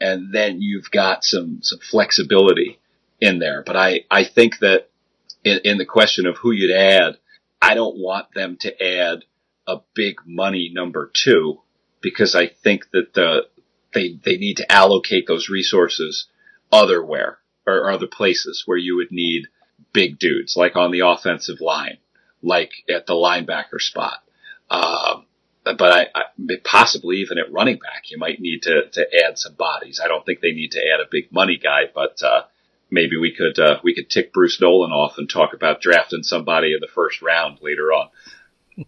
And 0.00 0.32
then 0.32 0.62
you've 0.62 0.90
got 0.90 1.24
some, 1.24 1.58
some 1.62 1.80
flexibility 1.80 2.78
in 3.20 3.38
there. 3.38 3.62
But 3.64 3.76
I, 3.76 4.00
I 4.10 4.24
think 4.24 4.58
that 4.60 4.88
in, 5.44 5.60
in 5.64 5.78
the 5.78 5.84
question 5.84 6.26
of 6.26 6.36
who 6.36 6.52
you'd 6.52 6.74
add, 6.74 7.18
I 7.60 7.74
don't 7.74 7.98
want 7.98 8.32
them 8.34 8.56
to 8.60 8.82
add 8.82 9.24
a 9.66 9.80
big 9.94 10.20
money 10.24 10.70
number 10.72 11.10
two 11.12 11.60
because 12.00 12.34
I 12.34 12.46
think 12.46 12.90
that 12.92 13.14
the, 13.14 13.48
they, 13.92 14.18
they 14.24 14.36
need 14.36 14.58
to 14.58 14.72
allocate 14.72 15.26
those 15.26 15.48
resources 15.48 16.26
otherwhere 16.70 17.38
or, 17.66 17.90
other 17.90 18.06
places 18.06 18.62
where 18.66 18.78
you 18.78 18.96
would 18.96 19.10
need 19.10 19.46
big 19.92 20.18
dudes, 20.18 20.56
like 20.56 20.76
on 20.76 20.90
the 20.90 21.00
offensive 21.00 21.60
line, 21.60 21.98
like 22.42 22.70
at 22.88 23.06
the 23.06 23.14
linebacker 23.14 23.80
spot. 23.80 24.22
Um, 24.70 25.26
but 25.64 25.82
I, 25.82 26.06
I 26.14 26.22
possibly 26.64 27.18
even 27.18 27.38
at 27.38 27.52
running 27.52 27.78
back, 27.78 28.10
you 28.10 28.18
might 28.18 28.40
need 28.40 28.62
to, 28.62 28.88
to 28.90 29.06
add 29.24 29.38
some 29.38 29.54
bodies. 29.54 30.00
I 30.02 30.08
don't 30.08 30.24
think 30.24 30.40
they 30.40 30.52
need 30.52 30.72
to 30.72 30.80
add 30.80 31.00
a 31.00 31.10
big 31.10 31.32
money 31.32 31.58
guy, 31.62 31.82
but, 31.92 32.22
uh, 32.22 32.42
maybe 32.90 33.16
we 33.16 33.34
could, 33.34 33.58
uh, 33.58 33.78
we 33.82 33.94
could 33.94 34.10
tick 34.10 34.32
Bruce 34.32 34.60
Nolan 34.60 34.92
off 34.92 35.18
and 35.18 35.28
talk 35.28 35.52
about 35.54 35.80
drafting 35.80 36.22
somebody 36.22 36.72
in 36.72 36.80
the 36.80 36.88
first 36.88 37.22
round 37.22 37.58
later 37.62 37.92
on. 37.92 38.08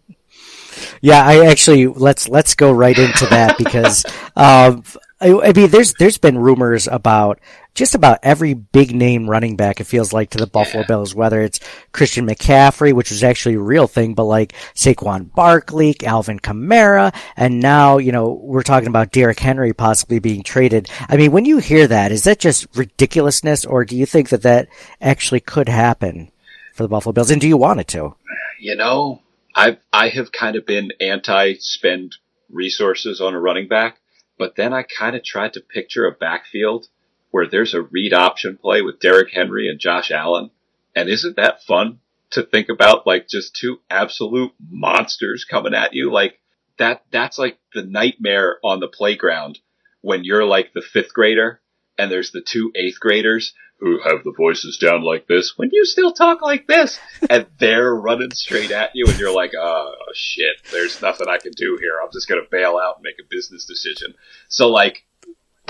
Yeah, 1.01 1.25
I 1.25 1.45
actually 1.47 1.87
let's 1.87 2.29
let's 2.29 2.55
go 2.55 2.71
right 2.71 2.97
into 2.97 3.25
that 3.27 3.57
because 3.57 4.05
um, 4.35 4.83
I, 5.21 5.49
I 5.49 5.53
mean, 5.53 5.69
there's 5.69 5.93
there's 5.95 6.17
been 6.17 6.37
rumors 6.37 6.87
about 6.87 7.39
just 7.73 7.95
about 7.95 8.19
every 8.23 8.53
big 8.53 8.93
name 8.93 9.29
running 9.29 9.55
back. 9.55 9.79
It 9.79 9.85
feels 9.85 10.13
like 10.13 10.31
to 10.31 10.37
the 10.37 10.47
Buffalo 10.47 10.83
Bills, 10.83 11.15
whether 11.15 11.41
it's 11.41 11.59
Christian 11.91 12.27
McCaffrey, 12.27 12.93
which 12.93 13.11
was 13.11 13.23
actually 13.23 13.55
a 13.55 13.61
real 13.61 13.87
thing, 13.87 14.13
but 14.13 14.25
like 14.25 14.53
Saquon 14.75 15.33
Barkley, 15.33 15.95
Alvin 16.03 16.39
Kamara, 16.39 17.13
and 17.35 17.59
now 17.59 17.97
you 17.97 18.11
know 18.11 18.39
we're 18.43 18.63
talking 18.63 18.89
about 18.89 19.11
Derrick 19.11 19.39
Henry 19.39 19.73
possibly 19.73 20.19
being 20.19 20.43
traded. 20.43 20.89
I 21.09 21.17
mean, 21.17 21.31
when 21.31 21.45
you 21.45 21.59
hear 21.59 21.87
that, 21.87 22.11
is 22.11 22.23
that 22.23 22.39
just 22.39 22.67
ridiculousness, 22.75 23.65
or 23.65 23.85
do 23.85 23.95
you 23.95 24.05
think 24.05 24.29
that 24.29 24.43
that 24.43 24.67
actually 24.99 25.39
could 25.39 25.69
happen 25.69 26.31
for 26.73 26.83
the 26.83 26.89
Buffalo 26.89 27.13
Bills, 27.13 27.31
and 27.31 27.41
do 27.41 27.47
you 27.47 27.57
want 27.57 27.79
it 27.79 27.87
to? 27.89 28.15
you 28.61 28.75
know, 28.75 29.21
I've, 29.55 29.77
I 29.91 30.09
have 30.09 30.31
kind 30.31 30.55
of 30.55 30.65
been 30.65 30.91
anti 31.01 31.55
spend 31.59 32.15
resources 32.49 33.19
on 33.19 33.33
a 33.33 33.39
running 33.39 33.67
back, 33.67 33.97
but 34.37 34.55
then 34.55 34.71
I 34.71 34.83
kind 34.83 35.15
of 35.15 35.23
tried 35.23 35.53
to 35.53 35.61
picture 35.61 36.05
a 36.05 36.11
backfield 36.11 36.87
where 37.31 37.47
there's 37.47 37.73
a 37.73 37.81
read 37.81 38.13
option 38.13 38.57
play 38.57 38.81
with 38.81 38.99
Derrick 38.99 39.33
Henry 39.33 39.69
and 39.69 39.79
Josh 39.79 40.11
Allen, 40.11 40.51
and 40.95 41.09
isn't 41.09 41.37
that 41.37 41.63
fun 41.63 41.99
to 42.31 42.43
think 42.43 42.69
about? 42.69 43.07
Like 43.07 43.27
just 43.27 43.55
two 43.55 43.79
absolute 43.89 44.53
monsters 44.69 45.45
coming 45.45 45.73
at 45.73 45.93
you, 45.93 46.11
like 46.11 46.39
that. 46.77 47.03
That's 47.11 47.37
like 47.37 47.57
the 47.73 47.83
nightmare 47.83 48.57
on 48.63 48.79
the 48.79 48.87
playground 48.87 49.59
when 50.01 50.23
you're 50.23 50.45
like 50.45 50.73
the 50.73 50.81
fifth 50.81 51.13
grader 51.13 51.61
and 51.97 52.11
there's 52.11 52.31
the 52.31 52.41
two 52.41 52.71
eighth 52.75 52.99
graders 52.99 53.53
who 53.77 53.99
have 54.03 54.23
the 54.23 54.33
voices 54.37 54.77
down 54.77 55.03
like 55.03 55.27
this. 55.27 55.53
When 55.57 55.69
you 55.71 55.85
still 55.85 56.11
talk 56.11 56.41
like 56.41 56.67
this 56.67 56.99
and 57.29 57.47
they're 57.59 57.95
running 57.95 58.31
straight 58.31 58.71
at 58.71 58.91
you 58.93 59.05
and 59.07 59.17
you're 59.19 59.33
like 59.33 59.53
oh 59.57 59.93
shit. 60.13 60.55
There's 60.71 61.01
nothing 61.01 61.27
i 61.27 61.37
can 61.37 61.51
do 61.55 61.77
here. 61.81 61.99
I'm 62.01 62.11
just 62.13 62.27
going 62.27 62.41
to 62.41 62.49
bail 62.49 62.77
out 62.77 62.97
and 62.97 63.03
make 63.03 63.19
a 63.19 63.27
business 63.29 63.65
decision. 63.65 64.13
So 64.49 64.69
like 64.69 65.05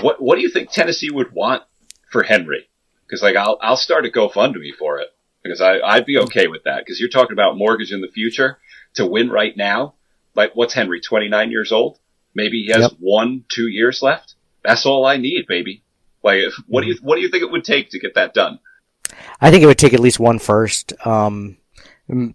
what 0.02 0.20
what 0.20 0.36
do 0.36 0.42
you 0.42 0.50
think 0.50 0.70
tennessee 0.70 1.10
would 1.10 1.32
want 1.32 1.62
for 2.10 2.22
henry 2.22 2.68
because 3.06 3.22
like 3.22 3.36
i'll 3.36 3.58
i'll 3.62 3.76
start 3.76 4.06
a 4.06 4.10
gofundme 4.10 4.74
for 4.78 4.98
it 4.98 5.08
because 5.42 5.60
i 5.60 5.78
i'd 5.80 6.06
be 6.06 6.18
okay 6.18 6.46
with 6.46 6.64
that 6.64 6.80
because 6.84 7.00
you're 7.00 7.08
talking 7.08 7.32
about 7.32 7.56
mortgage 7.56 7.92
in 7.92 8.00
the 8.00 8.08
future 8.08 8.58
to 8.94 9.06
win 9.06 9.30
right 9.30 9.56
now 9.56 9.94
like 10.34 10.52
what's 10.54 10.74
henry 10.74 11.00
29 11.00 11.50
years 11.50 11.72
old 11.72 11.98
maybe 12.34 12.62
he 12.62 12.72
has 12.72 12.82
Yep. 12.82 12.92
one 13.00 13.44
two 13.48 13.68
years 13.68 14.02
left 14.02 14.34
that's 14.62 14.84
all 14.86 15.06
i 15.06 15.16
need 15.16 15.46
baby 15.46 15.82
like, 16.22 16.38
if, 16.38 16.54
what 16.66 16.82
do 16.82 16.88
you 16.88 16.98
what 17.02 17.16
do 17.16 17.22
you 17.22 17.28
think 17.28 17.42
it 17.42 17.50
would 17.50 17.64
take 17.64 17.90
to 17.90 17.98
get 17.98 18.14
that 18.14 18.34
done? 18.34 18.58
I 19.40 19.50
think 19.50 19.62
it 19.62 19.66
would 19.66 19.78
take 19.78 19.94
at 19.94 20.00
least 20.00 20.20
one 20.20 20.38
first, 20.38 20.92
um, 21.04 21.58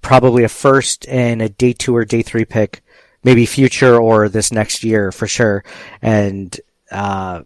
probably 0.01 0.43
a 0.43 0.49
first 0.49 1.07
and 1.07 1.41
a 1.41 1.49
day 1.49 1.74
two 1.74 1.95
or 1.95 2.05
day 2.05 2.22
three 2.22 2.45
pick, 2.45 2.82
maybe 3.24 3.45
future 3.45 3.97
or 3.97 4.30
this 4.30 4.51
next 4.51 4.84
year 4.84 5.11
for 5.11 5.28
sure. 5.28 5.63
And, 6.01 6.59
uh, 6.91 7.43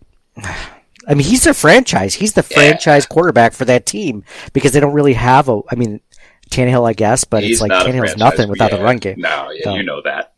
I 1.07 1.13
mean, 1.15 1.25
he's 1.25 1.47
a 1.47 1.53
franchise. 1.53 2.13
He's 2.13 2.33
the 2.33 2.43
franchise 2.43 3.05
quarterback 3.05 3.53
for 3.53 3.65
that 3.65 3.85
team 3.85 4.23
because 4.53 4.71
they 4.71 4.79
don't 4.79 4.93
really 4.93 5.13
have 5.13 5.49
a, 5.49 5.61
I 5.71 5.75
mean, 5.75 5.99
Tannehill, 6.51 6.87
I 6.87 6.93
guess, 6.93 7.23
but 7.23 7.43
He's 7.43 7.53
it's 7.53 7.61
like 7.61 7.71
Tannehill's 7.71 8.17
nothing 8.17 8.49
without 8.49 8.71
yeah, 8.71 8.77
a 8.77 8.83
run 8.83 8.97
game. 8.97 9.19
No, 9.19 9.49
yeah, 9.51 9.63
So- 9.63 9.75
you 9.75 9.83
know 9.83 10.01
that. 10.03 10.33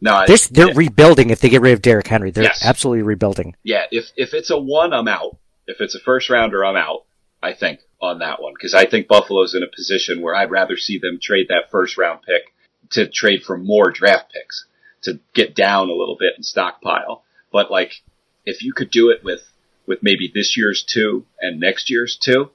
No, 0.00 0.14
I- 0.14 0.26
They're, 0.26 0.36
they're 0.50 0.68
yeah, 0.68 0.74
rebuilding 0.76 1.30
if 1.30 1.40
they 1.40 1.48
get 1.48 1.60
rid 1.60 1.74
of 1.74 1.82
Derrick 1.82 2.06
Henry. 2.08 2.30
They're 2.32 2.44
Yes. 2.44 2.62
absolutely 2.64 3.02
rebuilding. 3.02 3.54
yeah, 3.62 3.84
if 3.92 4.06
if 4.16 4.34
it's 4.34 4.50
a 4.50 4.58
one, 4.58 4.92
I'm 4.92 5.06
out. 5.08 5.36
If 5.68 5.80
it's 5.80 5.94
a 5.94 6.00
first 6.00 6.28
rounder, 6.28 6.64
I'm 6.64 6.74
out. 6.76 7.04
I 7.40 7.52
think 7.52 7.80
on 8.00 8.18
that 8.18 8.42
one 8.42 8.52
because 8.54 8.74
I 8.74 8.86
think 8.86 9.06
Buffalo's 9.06 9.54
in 9.54 9.62
a 9.62 9.68
position 9.68 10.20
where 10.20 10.34
I'd 10.34 10.50
rather 10.50 10.76
see 10.76 10.98
them 10.98 11.20
trade 11.22 11.46
that 11.50 11.70
first 11.70 11.96
round 11.98 12.22
pick 12.22 12.42
to 12.90 13.06
trade 13.08 13.44
for 13.44 13.56
more 13.56 13.92
draft 13.92 14.32
picks 14.32 14.64
to 15.02 15.20
get 15.34 15.54
down 15.54 15.88
a 15.88 15.92
little 15.94 16.16
bit 16.18 16.32
and 16.34 16.44
stockpile. 16.44 17.22
But 17.52 17.70
like, 17.70 18.02
if 18.44 18.62
you 18.62 18.72
could 18.72 18.90
do 18.90 19.10
it 19.10 19.22
with 19.24 19.40
with 19.86 19.98
maybe 20.02 20.30
this 20.32 20.56
year's 20.56 20.84
two 20.84 21.26
and 21.40 21.58
next 21.60 21.90
year's 21.90 22.16
two, 22.16 22.50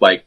like 0.00 0.26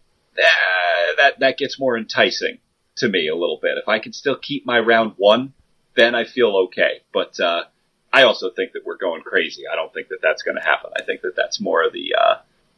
that 1.17 1.39
that 1.39 1.57
gets 1.57 1.79
more 1.79 1.97
enticing 1.97 2.59
to 2.97 3.07
me 3.07 3.27
a 3.27 3.35
little 3.35 3.59
bit. 3.61 3.77
If 3.77 3.87
I 3.87 3.99
can 3.99 4.13
still 4.13 4.37
keep 4.37 4.65
my 4.65 4.79
round 4.79 5.13
one, 5.17 5.53
then 5.95 6.15
I 6.15 6.25
feel 6.25 6.67
okay. 6.67 7.01
But 7.13 7.39
uh, 7.39 7.65
I 8.11 8.23
also 8.23 8.49
think 8.49 8.73
that 8.73 8.85
we're 8.85 8.97
going 8.97 9.21
crazy. 9.21 9.63
I 9.71 9.75
don't 9.75 9.93
think 9.93 10.09
that 10.09 10.19
that's 10.21 10.43
going 10.43 10.55
to 10.55 10.63
happen. 10.63 10.91
I 10.95 11.03
think 11.03 11.21
that 11.21 11.35
that's 11.35 11.59
more 11.59 11.83
of 11.83 11.93
the 11.93 12.15
uh, 12.15 12.35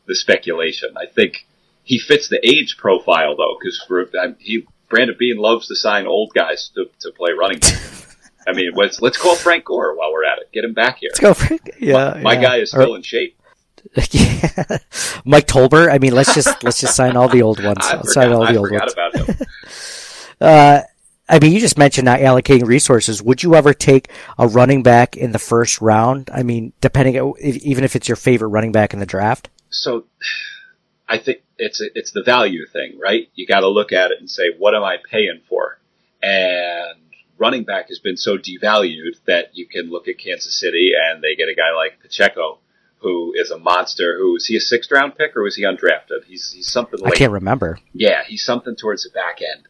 the 0.08 0.16
speculation. 0.16 0.96
I 0.98 1.06
think 1.06 1.46
he 1.84 2.00
fits 2.00 2.30
the 2.30 2.40
age 2.48 2.78
profile 2.78 3.36
though, 3.38 3.58
because 3.60 3.84
for, 3.88 4.10
he 4.40 4.68
Brandon 4.90 5.16
Beane 5.18 5.38
loves 5.38 5.68
to 5.68 5.76
sign 5.76 6.08
old 6.08 6.34
guys 6.34 6.72
to, 6.76 6.86
to 7.02 7.12
play 7.12 7.32
running 7.38 7.60
back. 7.60 7.87
I 8.48 8.54
mean, 8.54 8.72
let's 8.74 9.02
let's 9.02 9.18
call 9.18 9.36
Frank 9.36 9.66
Gore 9.66 9.96
while 9.98 10.12
we're 10.14 10.24
at 10.26 10.40
it. 10.40 10.50
Get 10.54 10.64
him 10.64 10.74
back 10.74 11.00
here. 11.00 11.10
Let's 11.12 11.20
go 11.20 11.34
for 11.34 11.58
yeah. 11.80 12.20
My 12.24 12.34
yeah. 12.34 12.42
guy 12.42 12.56
is 12.58 12.74
Or- 12.74 12.82
still 12.82 12.96
in 12.96 13.02
shape. 13.04 13.34
Yeah. 14.12 14.78
Mike 15.24 15.48
Tolbert. 15.48 15.90
I 15.92 15.98
mean, 15.98 16.14
let's 16.14 16.34
just 16.36 16.62
let's 16.64 16.82
just 16.82 16.96
sign 16.96 17.16
all 17.16 17.30
the 17.30 17.42
old 17.42 17.64
ones. 17.64 17.80
I 17.82 17.96
Let's 17.98 18.14
sign 18.14 18.32
all 18.34 18.42
the 18.46 18.52
I 18.52 18.56
old 18.56 18.72
ones. 18.72 18.94
about 18.94 19.16
him. 19.16 19.36
Uh, 20.40 20.82
I 21.28 21.40
mean, 21.40 21.52
you 21.52 21.60
just 21.60 21.78
mentioned 21.80 22.06
not 22.06 22.20
allocating 22.20 22.68
resources. 22.68 23.24
Would 23.24 23.42
you 23.42 23.56
ever 23.56 23.74
take 23.74 24.12
a 24.38 24.48
running 24.48 24.84
back 24.84 25.18
in 25.18 25.32
the 25.32 25.40
first 25.40 25.82
round? 25.82 26.30
I 26.32 26.44
mean, 26.44 26.74
depending, 26.80 27.16
if, 27.40 27.56
even 27.58 27.84
if 27.84 27.96
it's 27.96 28.08
your 28.08 28.16
favorite 28.18 28.50
running 28.50 28.72
back 28.72 28.94
in 28.94 29.00
the 29.00 29.06
draft. 29.08 29.50
so 29.72 30.06
I 31.10 31.18
think 31.18 31.40
it's 31.58 31.82
a, 31.82 31.86
it's 31.96 32.12
the 32.12 32.22
value 32.22 32.66
thing, 32.68 33.00
right? 33.02 33.30
You 33.34 33.48
got 33.48 33.62
to 33.62 33.68
look 33.68 33.92
at 33.92 34.12
it 34.12 34.20
and 34.20 34.30
say, 34.30 34.52
what 34.58 34.76
am 34.76 34.84
I 34.84 34.98
paying 35.10 35.42
for? 35.50 35.80
And 36.22 37.00
running 37.38 37.64
back 37.64 37.90
has 37.90 38.00
been 38.00 38.18
so 38.18 38.38
devalued 38.38 39.18
that 39.26 39.52
you 39.54 39.68
can 39.68 39.90
look 39.90 40.08
at 40.08 40.18
Kansas 40.18 40.60
City 40.60 40.92
and 40.96 41.22
they 41.22 41.36
get 41.36 41.50
a 41.50 41.56
guy 41.56 41.76
like 41.76 42.00
Pacheco, 42.02 42.60
who 43.00 43.34
is 43.36 43.52
a 43.52 43.58
monster. 43.60 44.18
Who 44.18 44.36
is 44.36 44.46
he 44.48 44.58
a 44.58 44.60
sixth 44.60 44.92
round 44.92 45.16
pick 45.16 45.36
or 45.36 45.44
was 45.44 45.56
he 45.56 45.64
undrafted? 45.64 46.26
He's 46.26 46.52
he's 46.52 46.72
something 46.72 47.00
like 47.00 47.14
I 47.14 47.18
can't 47.18 47.32
remember. 47.32 47.80
Yeah, 47.94 48.24
he's 48.26 48.44
something 48.44 48.76
towards 48.76 49.04
the 49.04 49.12
back 49.12 49.40
end. 49.42 49.68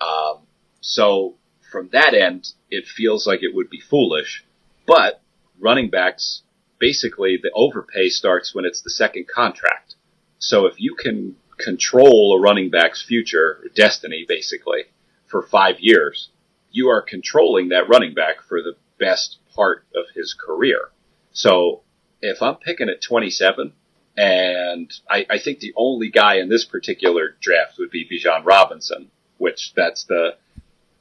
Um, 0.00 0.46
So 0.80 1.36
from 1.70 1.88
that 1.92 2.14
end, 2.14 2.52
it 2.70 2.86
feels 2.86 3.26
like 3.26 3.42
it 3.42 3.54
would 3.54 3.70
be 3.70 3.80
foolish. 3.80 4.44
But 4.86 5.22
running 5.58 5.90
backs, 5.90 6.42
basically, 6.78 7.38
the 7.42 7.50
overpay 7.54 8.08
starts 8.10 8.54
when 8.54 8.64
it's 8.64 8.82
the 8.82 8.90
second 8.90 9.26
contract. 9.28 9.94
So 10.38 10.66
if 10.66 10.74
you 10.78 10.94
can 10.94 11.36
control 11.56 12.36
a 12.36 12.40
running 12.40 12.70
back's 12.70 13.02
future, 13.02 13.64
destiny, 13.74 14.24
basically, 14.28 14.82
for 15.26 15.42
five 15.42 15.76
years, 15.80 16.28
you 16.74 16.88
are 16.88 17.00
controlling 17.00 17.68
that 17.68 17.88
running 17.88 18.14
back 18.14 18.42
for 18.42 18.60
the 18.60 18.74
best 18.98 19.38
part 19.54 19.86
of 19.94 20.06
his 20.14 20.34
career. 20.34 20.90
So 21.32 21.82
if 22.20 22.42
I'm 22.42 22.56
picking 22.56 22.88
at 22.88 23.00
27, 23.00 23.72
and 24.16 24.92
I, 25.08 25.24
I 25.30 25.38
think 25.38 25.60
the 25.60 25.72
only 25.76 26.10
guy 26.10 26.38
in 26.38 26.48
this 26.48 26.64
particular 26.64 27.36
draft 27.40 27.78
would 27.78 27.90
be 27.90 28.08
Bijan 28.08 28.44
Robinson, 28.44 29.10
which 29.38 29.72
that's 29.74 30.04
the 30.04 30.36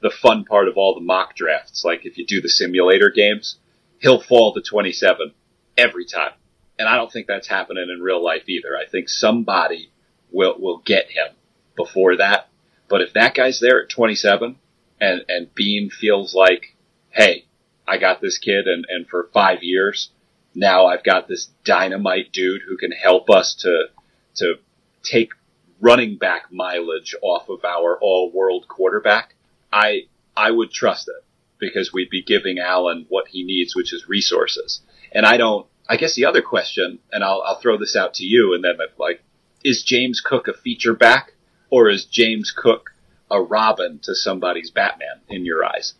the 0.01 0.11
fun 0.11 0.43
part 0.43 0.67
of 0.67 0.75
all 0.77 0.93
the 0.93 1.01
mock 1.01 1.35
drafts. 1.35 1.83
Like 1.83 2.05
if 2.05 2.17
you 2.17 2.25
do 2.25 2.41
the 2.41 2.49
simulator 2.49 3.09
games, 3.09 3.57
he'll 3.99 4.21
fall 4.21 4.53
to 4.53 4.61
27 4.61 5.33
every 5.77 6.05
time. 6.05 6.33
And 6.77 6.89
I 6.89 6.97
don't 6.97 7.11
think 7.11 7.25
that's 7.25 7.47
happening 7.47 7.87
in 7.89 8.01
real 8.01 8.21
life 8.21 8.49
either. 8.49 8.77
I 8.77 8.85
think 8.85 9.09
somebody 9.09 9.89
will 10.31 10.59
will 10.59 10.79
get 10.79 11.09
him 11.09 11.33
before 11.75 12.17
that. 12.17 12.49
But 12.89 13.01
if 13.01 13.13
that 13.13 13.33
guy's 13.33 13.59
there 13.59 13.83
at 13.83 13.89
27 13.89 14.57
and 14.99 15.23
and 15.27 15.53
Beane 15.53 15.89
feels 15.89 16.33
like, 16.33 16.75
hey, 17.09 17.45
I 17.87 17.97
got 17.97 18.21
this 18.21 18.37
kid 18.37 18.67
and 18.67 18.85
and 18.89 19.07
for 19.07 19.29
5 19.33 19.63
years 19.63 20.09
now 20.55 20.85
I've 20.85 21.03
got 21.03 21.27
this 21.27 21.49
dynamite 21.63 22.31
dude 22.31 22.61
who 22.67 22.77
can 22.77 22.91
help 22.91 23.29
us 23.29 23.55
to 23.55 23.87
to 24.35 24.55
take 25.03 25.31
running 25.79 26.17
back 26.17 26.51
mileage 26.51 27.15
off 27.21 27.49
of 27.49 27.65
our 27.65 27.97
all 28.01 28.31
world 28.31 28.67
quarterback, 28.67 29.35
I 29.71 30.03
I 30.35 30.51
would 30.51 30.71
trust 30.71 31.07
it 31.07 31.23
because 31.59 31.93
we'd 31.93 32.09
be 32.09 32.23
giving 32.23 32.59
Allen 32.59 33.05
what 33.09 33.27
he 33.27 33.43
needs, 33.43 33.75
which 33.75 33.93
is 33.93 34.07
resources. 34.07 34.81
And 35.11 35.25
I 35.25 35.37
don't. 35.37 35.67
I 35.87 35.97
guess 35.97 36.15
the 36.15 36.25
other 36.25 36.41
question, 36.41 36.99
and 37.11 37.23
I'll 37.23 37.43
I'll 37.45 37.59
throw 37.59 37.77
this 37.77 37.95
out 37.95 38.15
to 38.15 38.23
you, 38.23 38.53
and 38.53 38.63
then 38.63 38.77
like, 38.97 39.21
is 39.63 39.83
James 39.83 40.21
Cook 40.21 40.47
a 40.47 40.53
feature 40.53 40.93
back, 40.93 41.33
or 41.69 41.89
is 41.89 42.05
James 42.05 42.51
Cook 42.51 42.91
a 43.33 43.41
Robin 43.41 43.99
to 44.03 44.15
somebody's 44.15 44.69
Batman 44.69 45.19
in 45.27 45.43
your 45.43 45.65
eyes? 45.65 45.95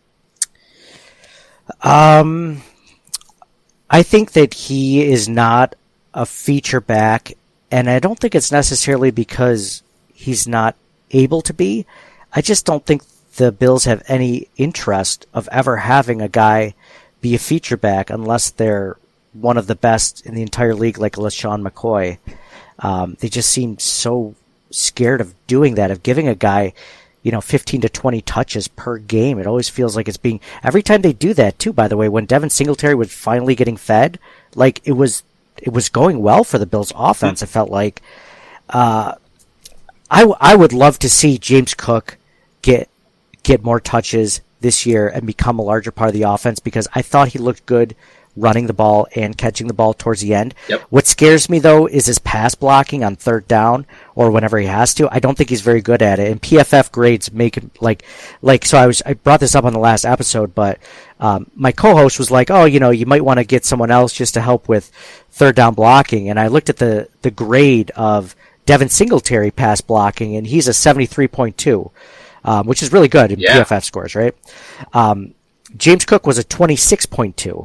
Um, 1.82 2.62
I 3.90 4.02
think 4.02 4.32
that 4.32 4.54
he 4.54 5.02
is 5.02 5.28
not 5.28 5.74
a 6.14 6.24
feature 6.24 6.80
back, 6.80 7.32
and 7.70 7.90
I 7.90 7.98
don't 7.98 8.18
think 8.18 8.34
it's 8.34 8.52
necessarily 8.52 9.10
because 9.10 9.82
he's 10.14 10.46
not 10.46 10.76
able 11.10 11.42
to 11.42 11.52
be. 11.52 11.86
I 12.32 12.40
just 12.40 12.64
don't 12.64 12.86
think 12.86 13.02
the 13.36 13.50
Bills 13.50 13.84
have 13.84 14.02
any 14.06 14.48
interest 14.56 15.26
of 15.34 15.48
ever 15.50 15.78
having 15.78 16.22
a 16.22 16.28
guy 16.28 16.74
be 17.20 17.34
a 17.34 17.38
feature 17.38 17.76
back 17.76 18.10
unless 18.10 18.50
they're 18.50 18.96
one 19.32 19.56
of 19.56 19.66
the 19.66 19.74
best 19.74 20.24
in 20.24 20.34
the 20.34 20.42
entire 20.42 20.74
league, 20.74 20.98
like 20.98 21.14
LeSean 21.14 21.66
McCoy. 21.66 22.18
Um, 22.78 23.16
they 23.18 23.28
just 23.28 23.50
seem 23.50 23.78
so 23.78 24.34
scared 24.70 25.20
of 25.20 25.34
doing 25.46 25.76
that, 25.76 25.90
of 25.90 26.02
giving 26.02 26.28
a 26.28 26.34
guy, 26.34 26.72
you 27.24 27.32
know, 27.32 27.40
15 27.40 27.80
to 27.80 27.88
20 27.88 28.20
touches 28.20 28.68
per 28.68 28.98
game. 28.98 29.38
It 29.38 29.46
always 29.46 29.70
feels 29.70 29.96
like 29.96 30.06
it's 30.06 30.18
being, 30.18 30.40
every 30.62 30.82
time 30.82 31.00
they 31.00 31.14
do 31.14 31.32
that 31.34 31.58
too, 31.58 31.72
by 31.72 31.88
the 31.88 31.96
way, 31.96 32.08
when 32.08 32.26
Devin 32.26 32.50
Singletary 32.50 32.94
was 32.94 33.12
finally 33.12 33.54
getting 33.54 33.78
fed, 33.78 34.18
like 34.54 34.80
it 34.84 34.92
was, 34.92 35.24
it 35.56 35.72
was 35.72 35.88
going 35.88 36.20
well 36.20 36.44
for 36.44 36.58
the 36.58 36.66
Bills 36.66 36.92
offense. 36.94 37.40
It 37.42 37.46
felt 37.46 37.70
like, 37.70 38.02
uh, 38.68 39.14
I, 40.10 40.20
w- 40.20 40.36
I 40.38 40.54
would 40.54 40.74
love 40.74 40.98
to 40.98 41.08
see 41.08 41.38
James 41.38 41.72
Cook 41.72 42.18
get, 42.60 42.90
get 43.42 43.64
more 43.64 43.80
touches 43.80 44.42
this 44.60 44.84
year 44.84 45.08
and 45.08 45.26
become 45.26 45.58
a 45.58 45.62
larger 45.62 45.90
part 45.90 46.08
of 46.08 46.14
the 46.14 46.22
offense 46.24 46.60
because 46.60 46.86
I 46.94 47.00
thought 47.00 47.28
he 47.28 47.38
looked 47.38 47.64
good 47.64 47.96
running 48.36 48.66
the 48.66 48.72
ball 48.72 49.06
and 49.14 49.38
catching 49.38 49.66
the 49.68 49.74
ball 49.74 49.94
towards 49.94 50.20
the 50.20 50.34
end. 50.34 50.54
Yep. 50.68 50.80
What 50.90 51.06
scares 51.06 51.48
me 51.48 51.58
though 51.58 51.86
is 51.86 52.06
his 52.06 52.18
pass 52.18 52.54
blocking 52.54 53.04
on 53.04 53.16
third 53.16 53.46
down 53.46 53.86
or 54.14 54.30
whenever 54.30 54.58
he 54.58 54.66
has 54.66 54.92
to. 54.94 55.08
I 55.14 55.20
don't 55.20 55.36
think 55.38 55.50
he's 55.50 55.60
very 55.60 55.80
good 55.80 56.02
at 56.02 56.18
it. 56.18 56.30
And 56.30 56.42
PFF 56.42 56.90
grades 56.92 57.32
make 57.32 57.56
him 57.56 57.70
like 57.80 58.04
like 58.42 58.64
so 58.64 58.78
I 58.78 58.86
was 58.86 59.02
I 59.06 59.14
brought 59.14 59.40
this 59.40 59.54
up 59.54 59.64
on 59.64 59.72
the 59.72 59.78
last 59.78 60.04
episode, 60.04 60.54
but 60.54 60.78
um, 61.20 61.50
my 61.54 61.72
co-host 61.72 62.18
was 62.18 62.30
like, 62.30 62.50
"Oh, 62.50 62.64
you 62.64 62.80
know, 62.80 62.90
you 62.90 63.06
might 63.06 63.24
want 63.24 63.38
to 63.38 63.44
get 63.44 63.64
someone 63.64 63.90
else 63.90 64.12
just 64.12 64.34
to 64.34 64.40
help 64.40 64.68
with 64.68 64.90
third 65.30 65.54
down 65.54 65.74
blocking." 65.74 66.28
And 66.28 66.38
I 66.40 66.48
looked 66.48 66.68
at 66.68 66.78
the 66.78 67.08
the 67.22 67.30
grade 67.30 67.90
of 67.92 68.34
Devin 68.66 68.88
Singletary 68.88 69.50
pass 69.50 69.80
blocking, 69.80 70.36
and 70.36 70.46
he's 70.46 70.68
a 70.68 70.74
seventy 70.74 71.06
three 71.06 71.28
point 71.28 71.56
two. 71.56 71.90
Um, 72.46 72.66
which 72.66 72.82
is 72.82 72.92
really 72.92 73.08
good 73.08 73.32
in 73.32 73.38
Yeah. 73.40 73.62
PFF 73.64 73.84
scores, 73.84 74.14
right? 74.14 74.34
Um, 74.92 75.32
James 75.78 76.04
Cook 76.04 76.26
was 76.26 76.36
a 76.36 76.44
26.2. 76.44 77.64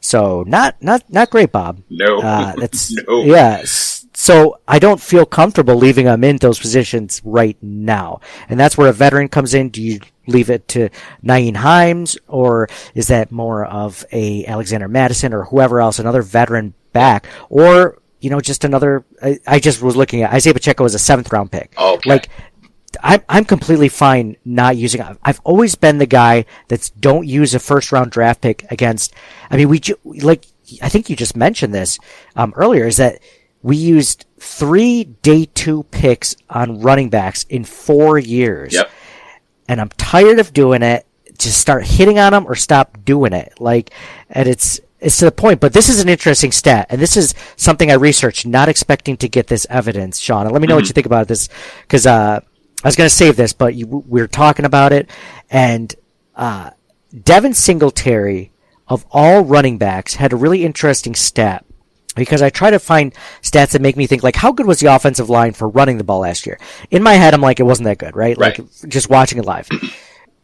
So 0.00 0.44
not, 0.46 0.82
not, 0.82 1.10
not 1.12 1.30
great, 1.30 1.52
Bob. 1.52 1.82
No. 1.90 2.20
Uh, 2.20 2.54
that's, 2.56 2.92
No. 3.08 3.22
yeah. 3.24 3.62
So 3.64 4.58
I 4.68 4.78
don't 4.78 5.00
feel 5.00 5.24
comfortable 5.24 5.76
leaving 5.76 6.06
him 6.06 6.24
in 6.24 6.36
those 6.36 6.58
positions 6.58 7.22
right 7.24 7.56
now. 7.62 8.20
And 8.48 8.60
that's 8.60 8.76
where 8.76 8.88
a 8.88 8.92
veteran 8.92 9.28
comes 9.28 9.54
in. 9.54 9.70
Do 9.70 9.82
you 9.82 10.00
leave 10.26 10.50
it 10.50 10.68
to 10.68 10.90
Nyheim 11.24 11.56
Hines 11.56 12.18
or 12.28 12.68
is 12.94 13.08
that 13.08 13.32
more 13.32 13.64
of 13.64 14.04
a 14.12 14.44
Alexander 14.46 14.88
Mattison 14.88 15.32
or 15.32 15.44
whoever 15.44 15.80
else, 15.80 15.98
another 15.98 16.22
veteran 16.22 16.74
back 16.92 17.26
or, 17.48 17.98
you 18.20 18.28
know, 18.28 18.40
just 18.40 18.64
another, 18.64 19.04
I, 19.22 19.38
I 19.46 19.58
just 19.58 19.80
was 19.80 19.96
looking 19.96 20.22
at 20.22 20.32
Isaiah 20.32 20.52
Pacheco 20.52 20.84
as 20.84 20.94
a 20.94 20.98
seventh 20.98 21.32
round 21.32 21.50
pick. 21.50 21.72
Okay. 21.78 22.08
Like, 22.10 22.28
I'm 23.02 23.22
I'm 23.28 23.44
completely 23.44 23.88
fine 23.88 24.36
not 24.44 24.76
using. 24.76 25.02
I've 25.22 25.40
always 25.44 25.74
been 25.74 25.98
the 25.98 26.06
guy 26.06 26.44
that's 26.68 26.90
don't 26.90 27.26
use 27.26 27.54
a 27.54 27.58
first 27.58 27.92
round 27.92 28.10
draft 28.10 28.40
pick 28.40 28.64
against. 28.70 29.14
I 29.50 29.56
mean, 29.56 29.68
we 29.68 29.78
ju- 29.80 29.98
like 30.04 30.46
I 30.82 30.88
think 30.88 31.10
you 31.10 31.16
just 31.16 31.36
mentioned 31.36 31.74
this 31.74 31.98
um, 32.36 32.52
earlier. 32.56 32.86
Is 32.86 32.96
that 32.98 33.20
we 33.62 33.76
used 33.76 34.26
three 34.38 35.04
day 35.04 35.46
two 35.54 35.82
picks 35.90 36.34
on 36.48 36.80
running 36.80 37.10
backs 37.10 37.44
in 37.48 37.64
four 37.64 38.18
years, 38.18 38.72
Yep. 38.72 38.90
and 39.68 39.80
I'm 39.80 39.90
tired 39.90 40.38
of 40.38 40.52
doing 40.52 40.82
it. 40.82 41.06
Just 41.38 41.58
start 41.58 41.84
hitting 41.86 42.18
on 42.18 42.32
them 42.32 42.46
or 42.46 42.54
stop 42.54 42.98
doing 43.04 43.32
it. 43.32 43.54
Like, 43.60 43.92
and 44.28 44.48
it's 44.48 44.80
it's 45.00 45.16
to 45.18 45.24
the 45.24 45.32
point. 45.32 45.60
But 45.60 45.72
this 45.72 45.88
is 45.88 46.00
an 46.00 46.08
interesting 46.10 46.52
stat, 46.52 46.86
and 46.90 47.00
this 47.00 47.16
is 47.16 47.34
something 47.56 47.90
I 47.90 47.94
researched, 47.94 48.46
not 48.46 48.68
expecting 48.68 49.16
to 49.18 49.28
get 49.28 49.46
this 49.46 49.66
evidence, 49.70 50.18
Sean. 50.18 50.44
And 50.44 50.52
let 50.52 50.60
me 50.60 50.68
know 50.68 50.76
what 50.76 50.86
you 50.88 50.92
think 50.92 51.06
about 51.06 51.28
this, 51.28 51.48
because 51.82 52.06
uh, 52.06 52.40
I 52.82 52.88
was 52.88 52.96
going 52.96 53.08
to 53.08 53.14
save 53.14 53.36
this, 53.36 53.52
but 53.52 53.74
you, 53.74 53.86
we 53.86 54.20
were 54.20 54.28
talking 54.28 54.64
about 54.64 54.92
it, 54.92 55.10
and 55.50 55.94
uh, 56.34 56.70
Devin 57.22 57.54
Singletary 57.54 58.52
of 58.88 59.06
all 59.10 59.42
running 59.42 59.78
backs 59.78 60.14
had 60.14 60.32
a 60.32 60.36
really 60.36 60.64
interesting 60.64 61.14
stat 61.14 61.64
because 62.16 62.42
I 62.42 62.50
try 62.50 62.70
to 62.70 62.78
find 62.78 63.14
stats 63.42 63.70
that 63.72 63.82
make 63.82 63.96
me 63.96 64.06
think 64.06 64.22
like 64.22 64.36
how 64.36 64.52
good 64.52 64.66
was 64.66 64.80
the 64.80 64.92
offensive 64.94 65.30
line 65.30 65.52
for 65.52 65.68
running 65.68 65.96
the 65.96 66.04
ball 66.04 66.20
last 66.20 66.46
year. 66.46 66.58
In 66.90 67.02
my 67.02 67.14
head, 67.14 67.34
I'm 67.34 67.40
like 67.40 67.60
it 67.60 67.64
wasn't 67.64 67.84
that 67.84 67.98
good, 67.98 68.16
right? 68.16 68.36
Right. 68.36 68.58
Like 68.58 68.88
just 68.88 69.08
watching 69.08 69.38
it 69.38 69.44
live. 69.44 69.68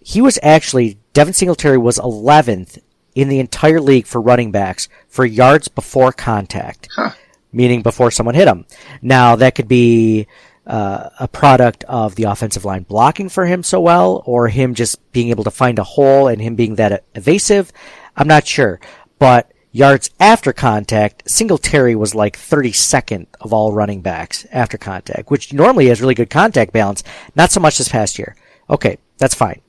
he 0.01 0.21
was 0.21 0.39
actually 0.43 0.99
Devin 1.13 1.35
Singletary 1.35 1.79
was 1.79 1.99
11th 1.99 2.79
in 3.15 3.29
the 3.29 3.41
entire 3.41 3.81
league 3.81 4.07
for 4.07 4.21
running 4.21 4.53
backs 4.53 4.89
for 5.09 5.25
yards 5.25 5.69
before 5.69 6.13
contact, 6.13 6.89
meaning 7.53 7.83
before 7.83 8.11
someone 8.11 8.35
hit 8.35 8.47
him. 8.47 8.67
Now 9.03 9.37
that 9.37 9.55
could 9.55 9.69
be 9.69 10.29
uh, 10.67 11.11
a 11.21 11.29
product 11.29 11.85
of 11.85 12.17
the 12.17 12.25
offensive 12.25 12.65
line 12.65 12.83
blocking 12.83 13.29
for 13.29 13.47
him 13.47 13.63
so 13.63 13.81
well, 13.81 14.23
or 14.27 14.49
him 14.49 14.75
just 14.75 15.13
being 15.13 15.31
able 15.31 15.45
to 15.45 15.51
find 15.51 15.79
a 15.79 15.85
hole 15.85 16.29
and 16.29 16.41
him 16.41 16.57
being 16.57 16.75
that 16.75 17.05
evasive. 17.15 17.73
I'm 18.17 18.29
not 18.29 18.47
sure, 18.47 18.81
but 19.19 19.53
yards 19.71 20.11
after 20.19 20.53
contact, 20.53 21.29
Singletary 21.31 21.95
was 21.95 22.15
like 22.15 22.37
32nd 22.37 23.27
of 23.41 23.53
all 23.53 23.73
running 23.73 24.01
backs 24.01 24.47
after 24.51 24.79
contact, 24.79 25.31
which 25.31 25.53
normally 25.53 25.87
has 25.87 26.01
really 26.01 26.15
good 26.15 26.31
contact 26.31 26.73
balance. 26.73 27.05
Not 27.35 27.53
so 27.53 27.61
much 27.61 27.79
this 27.79 27.89
past 27.89 28.19
year. 28.19 28.35
Okay, 28.69 28.99
that's 29.19 29.35
fine. 29.35 29.61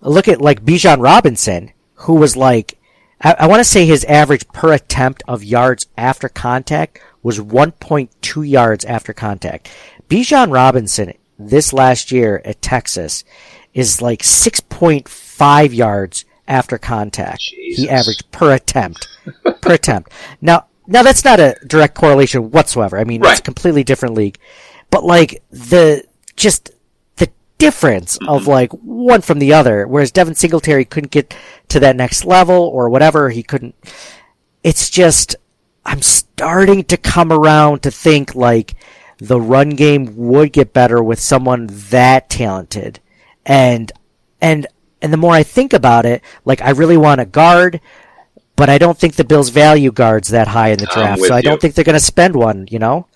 Look 0.00 0.28
at 0.28 0.42
like 0.42 0.64
Bijan 0.64 1.02
Robinson, 1.02 1.72
who 1.94 2.14
was 2.14 2.36
like, 2.36 2.78
I, 3.20 3.36
I 3.40 3.46
want 3.46 3.60
to 3.60 3.64
say 3.64 3.86
his 3.86 4.04
average 4.04 4.48
per 4.48 4.72
attempt 4.72 5.22
of 5.28 5.44
yards 5.44 5.86
after 5.96 6.28
contact 6.28 7.00
was 7.22 7.38
1.2 7.38 8.48
yards 8.48 8.84
after 8.84 9.12
contact. 9.12 9.70
Bijan 10.12 10.52
Robinson 10.52 11.14
this 11.38 11.72
last 11.72 12.12
year 12.12 12.42
at 12.44 12.60
Texas 12.60 13.24
is 13.72 14.02
like 14.02 14.20
6.5 14.20 15.74
yards 15.74 16.26
after 16.46 16.76
contact. 16.76 17.40
Jesus. 17.40 17.82
He 17.82 17.88
averaged 17.88 18.30
per 18.30 18.52
attempt. 18.52 19.08
per 19.62 19.72
attempt. 19.72 20.12
Now, 20.42 20.66
now 20.86 21.02
that's 21.02 21.24
not 21.24 21.40
a 21.40 21.56
direct 21.66 21.94
correlation 21.94 22.50
whatsoever. 22.50 22.98
I 22.98 23.04
mean, 23.04 23.24
it's 23.24 23.40
a 23.40 23.42
completely 23.42 23.84
different 23.84 24.14
league. 24.14 24.36
But 24.90 25.02
like 25.02 25.42
the 25.48 26.04
just 26.36 26.72
the 27.16 27.30
difference 27.56 28.18
of 28.28 28.46
like 28.46 28.70
one 28.72 29.22
from 29.22 29.38
the 29.38 29.54
other, 29.54 29.86
whereas 29.86 30.12
Devin 30.12 30.34
Singletary 30.34 30.84
couldn't 30.84 31.10
get 31.12 31.34
to 31.68 31.80
that 31.80 31.96
next 31.96 32.26
level 32.26 32.56
or 32.56 32.90
whatever, 32.90 33.30
he 33.30 33.42
couldn't. 33.42 33.74
It's 34.62 34.90
just 34.90 35.36
I'm 35.86 36.02
starting 36.02 36.84
to 36.84 36.98
come 36.98 37.32
around 37.32 37.82
to 37.84 37.90
think 37.90 38.34
like 38.34 38.74
the 39.26 39.40
run 39.40 39.70
game 39.70 40.14
would 40.16 40.52
get 40.52 40.72
better 40.72 41.02
with 41.02 41.20
someone 41.20 41.68
that 41.90 42.28
talented, 42.28 43.00
and 43.46 43.92
And 44.42 44.66
and 45.00 45.12
the 45.12 45.16
more 45.16 45.32
I 45.32 45.44
think 45.44 45.72
about 45.72 46.04
it, 46.04 46.20
like 46.44 46.60
I 46.62 46.70
really 46.70 46.96
want 46.96 47.20
a 47.20 47.24
guard, 47.24 47.80
but 48.56 48.68
I 48.68 48.78
don't 48.78 48.98
think 48.98 49.14
the 49.14 49.24
Bills 49.24 49.50
value 49.50 49.92
guards 49.92 50.28
that 50.30 50.48
high 50.48 50.70
in 50.70 50.78
the 50.78 50.86
draft. 50.86 51.22
So 51.22 51.34
I 51.34 51.38
you. 51.38 51.42
don't 51.42 51.60
think 51.60 51.74
they're 51.74 51.84
going 51.84 51.94
to 51.94 52.00
spend 52.00 52.34
one, 52.34 52.66
you 52.68 52.78
know? 52.78 53.06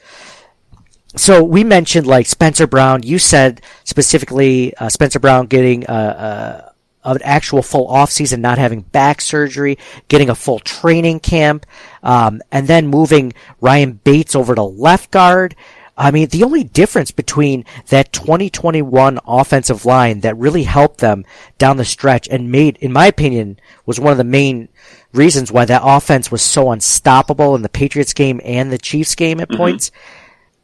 So 1.17 1.43
we 1.43 1.65
mentioned 1.65 2.07
like 2.07 2.27
Spencer 2.27 2.67
Brown. 2.67 3.03
You 3.03 3.19
said 3.19 3.61
specifically 3.83 4.75
uh, 4.77 4.89
Spencer 4.89 5.19
Brown 5.19 5.47
getting 5.47 5.87
uh, 5.87 6.71
uh, 7.03 7.11
an 7.11 7.23
actual 7.23 7.63
full 7.63 7.89
offseason, 7.89 8.41
not 8.41 8.59
having 8.59 8.83
back 8.83 9.21
surgery, 9.21 9.79
getting 10.09 10.31
a 10.31 10.35
full 10.35 10.61
training 10.61 11.21
camp, 11.21 11.67
um, 12.03 12.41
and 12.51 12.69
then 12.69 12.87
moving 12.87 13.33
Ryan 13.61 14.01
Bates 14.05 14.35
over 14.35 14.55
to 14.55 14.63
left 14.63 15.11
guard. 15.11 15.57
I 15.97 16.11
mean, 16.11 16.29
the 16.29 16.45
only 16.45 16.63
difference 16.63 17.11
between 17.11 17.65
that 17.89 18.13
2021 18.13 19.19
offensive 19.27 19.87
line 19.87 20.21
that 20.21 20.37
really 20.37 20.65
helped 20.65 20.99
them 20.99 21.25
down 21.57 21.79
the 21.79 21.87
stretch 21.87 22.29
and 22.29 22.53
made, 22.53 22.77
in 22.79 22.93
my 22.93 23.07
opinion, 23.07 23.59
was 23.87 23.99
one 23.99 24.13
of 24.13 24.19
the 24.19 24.25
main 24.25 24.69
reasons 25.15 25.51
why 25.51 25.65
that 25.65 25.81
offense 25.83 26.31
was 26.31 26.43
so 26.43 26.71
unstoppable 26.71 27.55
in 27.55 27.63
the 27.63 27.71
Patriots 27.71 28.13
game 28.13 28.41
and 28.45 28.71
the 28.71 28.79
Chiefs 28.79 29.15
game 29.15 29.41
at 29.41 29.49
mm-hmm. 29.49 29.57
points 29.57 29.91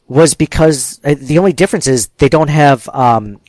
was 0.06 0.34
because 0.34 1.00
uh, 1.02 1.14
the 1.18 1.38
only 1.38 1.54
difference 1.54 1.86
is 1.86 2.08
they 2.18 2.28
don't 2.28 2.50
have 2.50 2.86
um, 2.90 3.40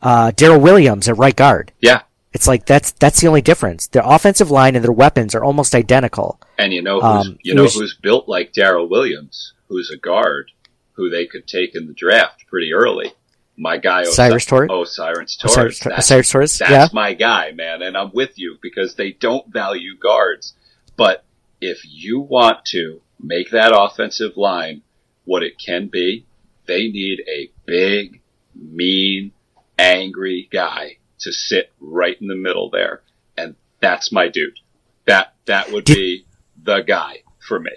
uh, 0.00 0.30
Daryl 0.30 0.60
Williams 0.60 1.06
at 1.08 1.18
right 1.18 1.36
guard. 1.36 1.72
Yeah. 1.80 2.02
It's 2.32 2.46
like 2.46 2.66
that's 2.66 2.92
that's 2.92 3.20
the 3.20 3.26
only 3.26 3.42
difference. 3.42 3.88
Their 3.88 4.02
offensive 4.04 4.50
line 4.50 4.76
and 4.76 4.84
their 4.84 4.92
weapons 4.92 5.34
are 5.34 5.42
almost 5.42 5.74
identical. 5.74 6.40
And 6.58 6.72
you 6.72 6.82
know 6.82 7.00
who's 7.00 7.26
um, 7.26 7.38
you 7.42 7.54
know 7.54 7.62
was, 7.62 7.74
who's 7.74 7.94
built 7.94 8.28
like 8.28 8.52
Daryl 8.52 8.88
Williams, 8.88 9.54
who's 9.68 9.90
a 9.90 9.96
guard 9.96 10.50
who 10.98 11.08
they 11.08 11.26
could 11.26 11.46
take 11.46 11.76
in 11.76 11.86
the 11.86 11.94
draft 11.94 12.44
pretty 12.48 12.74
early. 12.74 13.12
My 13.56 13.78
guy, 13.78 14.02
Cyrus 14.02 14.44
Torrence. 14.44 14.70
Oh, 14.74 14.84
Cyrus 14.84 15.36
Torrence. 15.36 15.78
Cyrus 16.06 16.30
Torrence. 16.30 16.58
That's 16.58 16.70
yeah. 16.70 16.88
my 16.92 17.14
guy, 17.14 17.52
man, 17.52 17.82
and 17.82 17.96
I'm 17.96 18.10
with 18.12 18.36
you 18.36 18.58
because 18.60 18.96
they 18.96 19.12
don't 19.12 19.46
value 19.46 19.96
guards. 19.96 20.54
But 20.96 21.24
if 21.60 21.78
you 21.84 22.20
want 22.20 22.64
to 22.66 23.00
make 23.20 23.50
that 23.52 23.72
offensive 23.74 24.36
line 24.36 24.82
what 25.24 25.44
it 25.44 25.58
can 25.64 25.86
be, 25.86 26.26
they 26.66 26.88
need 26.88 27.22
a 27.28 27.50
big, 27.64 28.20
mean, 28.54 29.30
angry 29.78 30.48
guy 30.52 30.96
to 31.20 31.32
sit 31.32 31.72
right 31.78 32.20
in 32.20 32.26
the 32.26 32.34
middle 32.34 32.70
there, 32.70 33.02
and 33.36 33.54
that's 33.80 34.10
my 34.10 34.28
dude. 34.28 34.58
That 35.06 35.34
that 35.46 35.70
would 35.70 35.84
be 35.84 36.26
the 36.60 36.80
guy 36.80 37.22
for 37.38 37.60
me. 37.60 37.72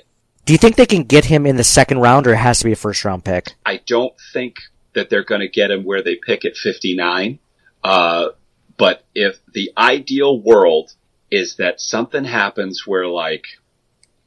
Do 0.51 0.53
you 0.55 0.59
think 0.59 0.75
they 0.75 0.85
can 0.85 1.03
get 1.03 1.23
him 1.23 1.45
in 1.45 1.55
the 1.55 1.63
second 1.63 1.99
round, 1.99 2.27
or 2.27 2.33
it 2.33 2.39
has 2.39 2.59
to 2.59 2.65
be 2.65 2.73
a 2.73 2.75
first 2.75 3.05
round 3.05 3.23
pick? 3.23 3.53
I 3.65 3.77
don't 3.87 4.13
think 4.33 4.57
that 4.91 5.09
they're 5.09 5.23
going 5.23 5.39
to 5.39 5.47
get 5.47 5.71
him 5.71 5.85
where 5.85 6.01
they 6.01 6.17
pick 6.17 6.43
at 6.43 6.57
59. 6.57 7.39
Uh, 7.81 8.31
but 8.75 9.05
if 9.15 9.37
the 9.53 9.71
ideal 9.77 10.37
world 10.37 10.91
is 11.31 11.55
that 11.55 11.79
something 11.79 12.25
happens 12.25 12.85
where 12.85 13.07
like 13.07 13.45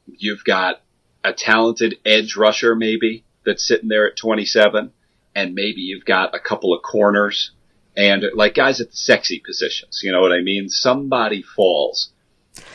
you've 0.07 0.43
got 0.43 0.81
a 1.23 1.31
talented 1.31 1.99
edge 2.03 2.35
rusher 2.35 2.73
maybe 2.73 3.23
that's 3.45 3.63
sitting 3.63 3.89
there 3.89 4.07
at 4.07 4.17
27 4.17 4.91
and 5.35 5.53
maybe 5.53 5.81
you've 5.81 6.05
got 6.05 6.33
a 6.33 6.39
couple 6.39 6.73
of 6.73 6.81
corners 6.81 7.51
and 7.95 8.25
like 8.33 8.55
guys 8.55 8.81
at 8.81 8.89
the 8.89 8.97
sexy 8.97 9.43
positions, 9.45 10.01
you 10.01 10.11
know 10.11 10.21
what 10.21 10.33
I 10.33 10.41
mean? 10.41 10.69
Somebody 10.69 11.43
falls 11.43 12.09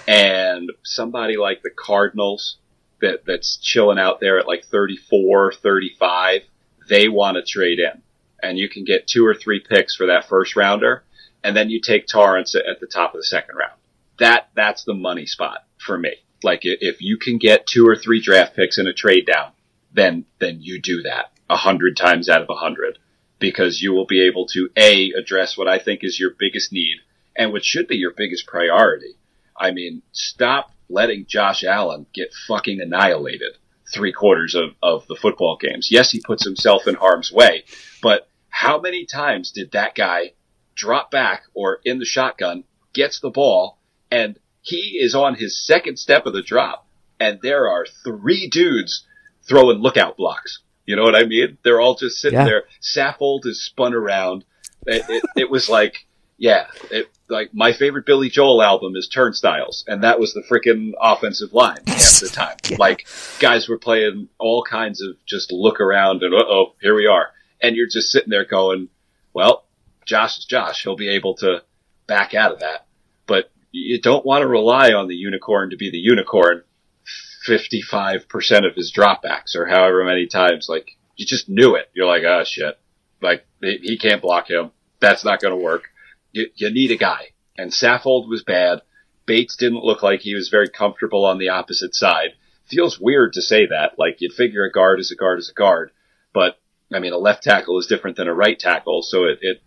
and 0.07 0.71
somebody 0.85 1.37
like 1.37 1.63
the 1.65 1.71
Cardinals 1.77 2.59
that 3.01 3.25
that's 3.27 3.57
chilling 3.57 3.99
out 3.99 4.21
there 4.21 4.39
at 4.39 4.47
like 4.47 4.65
34, 4.65 5.53
35, 5.55 6.43
they 6.89 7.09
want 7.09 7.37
to 7.37 7.43
trade 7.43 7.79
in. 7.79 8.03
And 8.43 8.59
you 8.59 8.69
can 8.69 8.85
get 8.85 9.07
two 9.07 9.27
or 9.27 9.35
three 9.35 9.61
picks 9.61 9.95
for 9.95 10.07
that 10.07 10.29
first 10.29 10.57
rounder, 10.57 11.05
and 11.45 11.57
then 11.57 11.71
you 11.71 11.81
take 11.81 12.07
Torrence 12.07 12.55
at 12.55 12.81
the 12.81 12.87
top 12.87 13.15
of 13.15 13.21
the 13.21 13.25
second 13.25 13.57
round. 13.57 13.79
That 14.19 14.49
that's 14.55 14.85
the 14.85 14.95
money 14.95 15.27
spot 15.27 15.65
for 15.79 15.99
me. 15.99 16.15
Like 16.43 16.61
if 16.63 17.01
you 17.01 17.19
can 17.19 17.39
get 17.39 17.67
two 17.67 17.87
or 17.87 17.97
three 17.97 18.21
draft 18.21 18.57
picks 18.57 18.79
in 18.79 18.87
a 18.87 18.95
trade 18.95 19.27
down, 19.27 19.53
then 19.93 20.25
then 20.39 20.59
you 20.61 20.81
do 20.81 21.03
that 21.03 21.33
a 21.49 21.57
hundred 21.57 21.97
times 21.97 22.29
out 22.29 22.43
of 22.43 22.49
a 22.49 22.55
hundred 22.55 22.99
because 23.39 23.81
you 23.81 23.93
will 23.93 24.07
be 24.07 24.27
able 24.27 24.47
to 24.47 24.71
a 24.77 25.13
address 25.19 25.57
what 25.57 25.69
I 25.69 25.79
think 25.79 26.01
is 26.03 26.21
your 26.21 26.33
biggest 26.39 26.73
need 26.73 26.99
and 27.37 27.53
what 27.53 27.65
should 27.65 27.89
be 27.89 27.97
your 27.97 28.13
biggest 28.17 28.47
priority. 28.47 29.17
I 29.57 29.73
mean, 29.73 30.03
stop 30.13 30.71
letting 30.91 31.27
Josh 31.27 31.65
Allen 31.65 32.07
get 32.13 32.35
fucking 32.49 32.81
annihilated 32.81 33.57
three 33.93 34.13
quarters 34.13 34.55
of, 34.55 34.75
of 34.83 35.07
the 35.07 35.17
football 35.17 35.57
games. 35.61 35.89
Yes, 35.91 36.11
he 36.11 36.21
puts 36.21 36.45
himself 36.45 36.87
in 36.87 36.95
harm's 36.95 37.33
way, 37.33 37.65
but 38.03 38.29
how 38.49 38.81
many 38.81 39.07
times 39.07 39.53
did 39.53 39.73
that 39.73 39.95
guy 39.95 40.33
drop 40.75 41.11
back 41.11 41.43
or 41.55 41.81
in 41.85 41.99
the 41.99 42.05
shotgun, 42.05 42.65
gets 42.93 43.21
the 43.21 43.31
ball, 43.31 43.79
and 44.11 44.39
he 44.63 44.99
is 45.01 45.15
on 45.15 45.35
his 45.35 45.65
second 45.67 45.99
step 45.99 46.27
of 46.27 46.33
the 46.33 46.43
drop, 46.43 46.87
and 47.19 47.41
there 47.43 47.69
are 47.69 47.87
three 48.05 48.49
dudes 48.49 49.07
throwing 49.49 49.79
lookout 49.79 50.17
blocks. 50.17 50.61
You 50.87 50.97
know 50.97 51.03
what 51.03 51.15
I 51.15 51.25
mean? 51.25 51.59
They're 51.63 51.81
all 51.81 51.95
just 51.95 52.19
sitting 52.19 52.39
yeah. 52.39 52.45
there. 52.45 52.65
Saffold 52.83 53.47
is 53.47 53.65
spun 53.65 53.95
around. 53.95 54.45
It, 54.87 55.05
it, 55.09 55.25
it 55.37 55.51
was 55.51 55.69
like, 55.69 56.07
yeah, 56.41 56.69
it, 56.91 57.11
like 57.29 57.51
my 57.53 57.75
favorite 57.75 58.07
Billy 58.07 58.31
Joel 58.31 58.63
album 58.63 58.97
is 58.97 59.09
Turnstiles, 59.09 59.85
and 59.87 60.03
that 60.03 60.19
was 60.19 60.33
the 60.33 60.43
freaking 60.51 60.93
offensive 60.99 61.53
line 61.53 61.81
at 61.87 61.99
the 61.99 62.31
time. 62.35 62.57
yeah. 62.69 62.79
Like 62.81 63.07
guys 63.39 63.69
were 63.69 63.79
playing 63.79 64.31
all 64.39 64.65
kinds 64.65 65.03
of 65.03 65.17
just 65.27 65.53
look 65.53 65.81
around 65.81 66.23
and 66.23 66.33
oh, 66.35 66.75
here 66.81 66.97
we 66.97 67.07
are, 67.07 67.27
and 67.63 67.77
you're 67.77 67.87
just 67.87 68.11
sitting 68.11 68.31
there 68.31 68.47
going, 68.47 68.89
well, 69.35 69.67
Josh 70.07 70.39
is 70.39 70.47
Josh. 70.47 70.83
He'll 70.83 70.97
be 70.97 71.11
able 71.11 71.35
to 71.37 71.63
back 72.07 72.33
out 72.33 72.53
of 72.53 72.61
that, 72.61 72.87
but 73.27 73.51
you 73.71 74.01
don't 74.01 74.25
want 74.25 74.41
to 74.41 74.49
rely 74.49 74.93
on 74.93 75.09
the 75.09 75.15
unicorn 75.15 75.71
to 75.71 75.77
be 75.77 75.91
the 75.91 75.99
unicorn. 75.99 76.65
55% 77.49 78.67
of 78.67 78.75
his 78.75 78.93
dropbacks 78.93 79.57
or 79.57 79.67
however 79.67 80.05
many 80.05 80.27
times, 80.27 80.69
like 80.69 80.97
you 81.17 81.25
just 81.25 81.49
knew 81.49 81.75
it. 81.75 81.91
You're 81.95 82.07
like, 82.07 82.23
oh 82.23 82.45
shit. 82.45 82.79
Like 83.23 83.47
he 83.63 83.99
can't 83.99 84.21
block 84.23 84.49
him. 84.51 84.73
That's 85.01 85.25
not 85.25 85.41
going 85.41 85.53
to 85.53 85.63
work 85.63 85.85
you, 86.33 86.51
you 86.55 86.71
need 86.71 86.91
a 86.91 86.97
guy. 86.97 87.31
And 87.57 87.71
Saffold 87.71 88.29
was 88.29 88.43
bad. 88.43 88.83
Bates 89.27 89.57
didn't 89.57 89.85
look 89.85 90.03
like 90.03 90.21
he 90.21 90.35
was 90.35 90.49
very 90.49 90.69
comfortable 90.69 91.25
on 91.25 91.39
the 91.39 91.51
opposite 91.51 91.95
side. 91.95 92.31
Feels 92.67 92.99
weird 92.99 93.35
to 93.35 93.43
say 93.43 93.67
that. 93.67 93.99
Like 93.99 94.17
you'd 94.21 94.33
figure 94.33 94.65
a 94.65 94.73
guard 94.73 95.01
is 95.01 95.11
a 95.11 95.17
guard 95.17 95.39
is 95.39 95.51
a 95.51 95.55
guard, 95.55 95.91
but 96.33 96.59
I 96.93 96.99
mean 96.99 97.13
a 97.13 97.19
left 97.19 97.43
tackle 97.43 97.79
is 97.79 97.87
different 97.87 98.17
than 98.17 98.29
a 98.29 98.35
right 98.35 98.59
tackle, 98.59 99.03
so 99.03 99.25
it, 99.25 99.39
it 99.43 99.63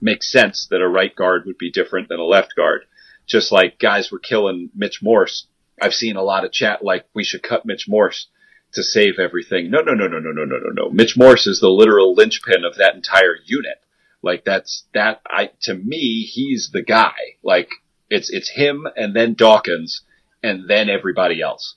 makes 0.00 0.30
sense 0.30 0.66
that 0.70 0.82
a 0.82 0.88
right 0.88 1.14
guard 1.14 1.44
would 1.46 1.58
be 1.58 1.70
different 1.70 2.08
than 2.08 2.20
a 2.20 2.24
left 2.24 2.54
guard. 2.54 2.82
Just 3.26 3.50
like 3.50 3.78
guys 3.78 4.10
were 4.12 4.18
killing 4.18 4.70
Mitch 4.74 5.02
Morse. 5.02 5.46
I've 5.80 5.94
seen 5.94 6.16
a 6.16 6.22
lot 6.22 6.44
of 6.44 6.52
chat 6.52 6.84
like 6.84 7.06
we 7.14 7.24
should 7.24 7.42
cut 7.42 7.66
Mitch 7.66 7.86
Morse 7.88 8.28
to 8.72 8.82
save 8.82 9.18
everything. 9.18 9.70
No, 9.70 9.80
no, 9.80 9.94
no, 9.94 10.06
no, 10.06 10.18
no, 10.18 10.30
no, 10.30 10.44
no, 10.44 10.56
no, 10.58 10.70
no. 10.70 10.90
Mitch 10.90 11.16
Morse 11.16 11.46
is 11.46 11.60
the 11.60 11.68
literal 11.68 12.14
linchpin 12.14 12.64
of 12.64 12.76
that 12.76 12.94
entire 12.94 13.36
unit. 13.44 13.82
Like 14.22 14.44
that's 14.44 14.84
that 14.94 15.20
I 15.26 15.50
to 15.62 15.74
me 15.74 16.22
he's 16.24 16.70
the 16.72 16.82
guy. 16.82 17.14
Like 17.42 17.68
it's 18.10 18.30
it's 18.30 18.50
him 18.50 18.86
and 18.96 19.14
then 19.14 19.34
Dawkins 19.34 20.02
and 20.42 20.68
then 20.68 20.88
everybody 20.88 21.40
else. 21.40 21.76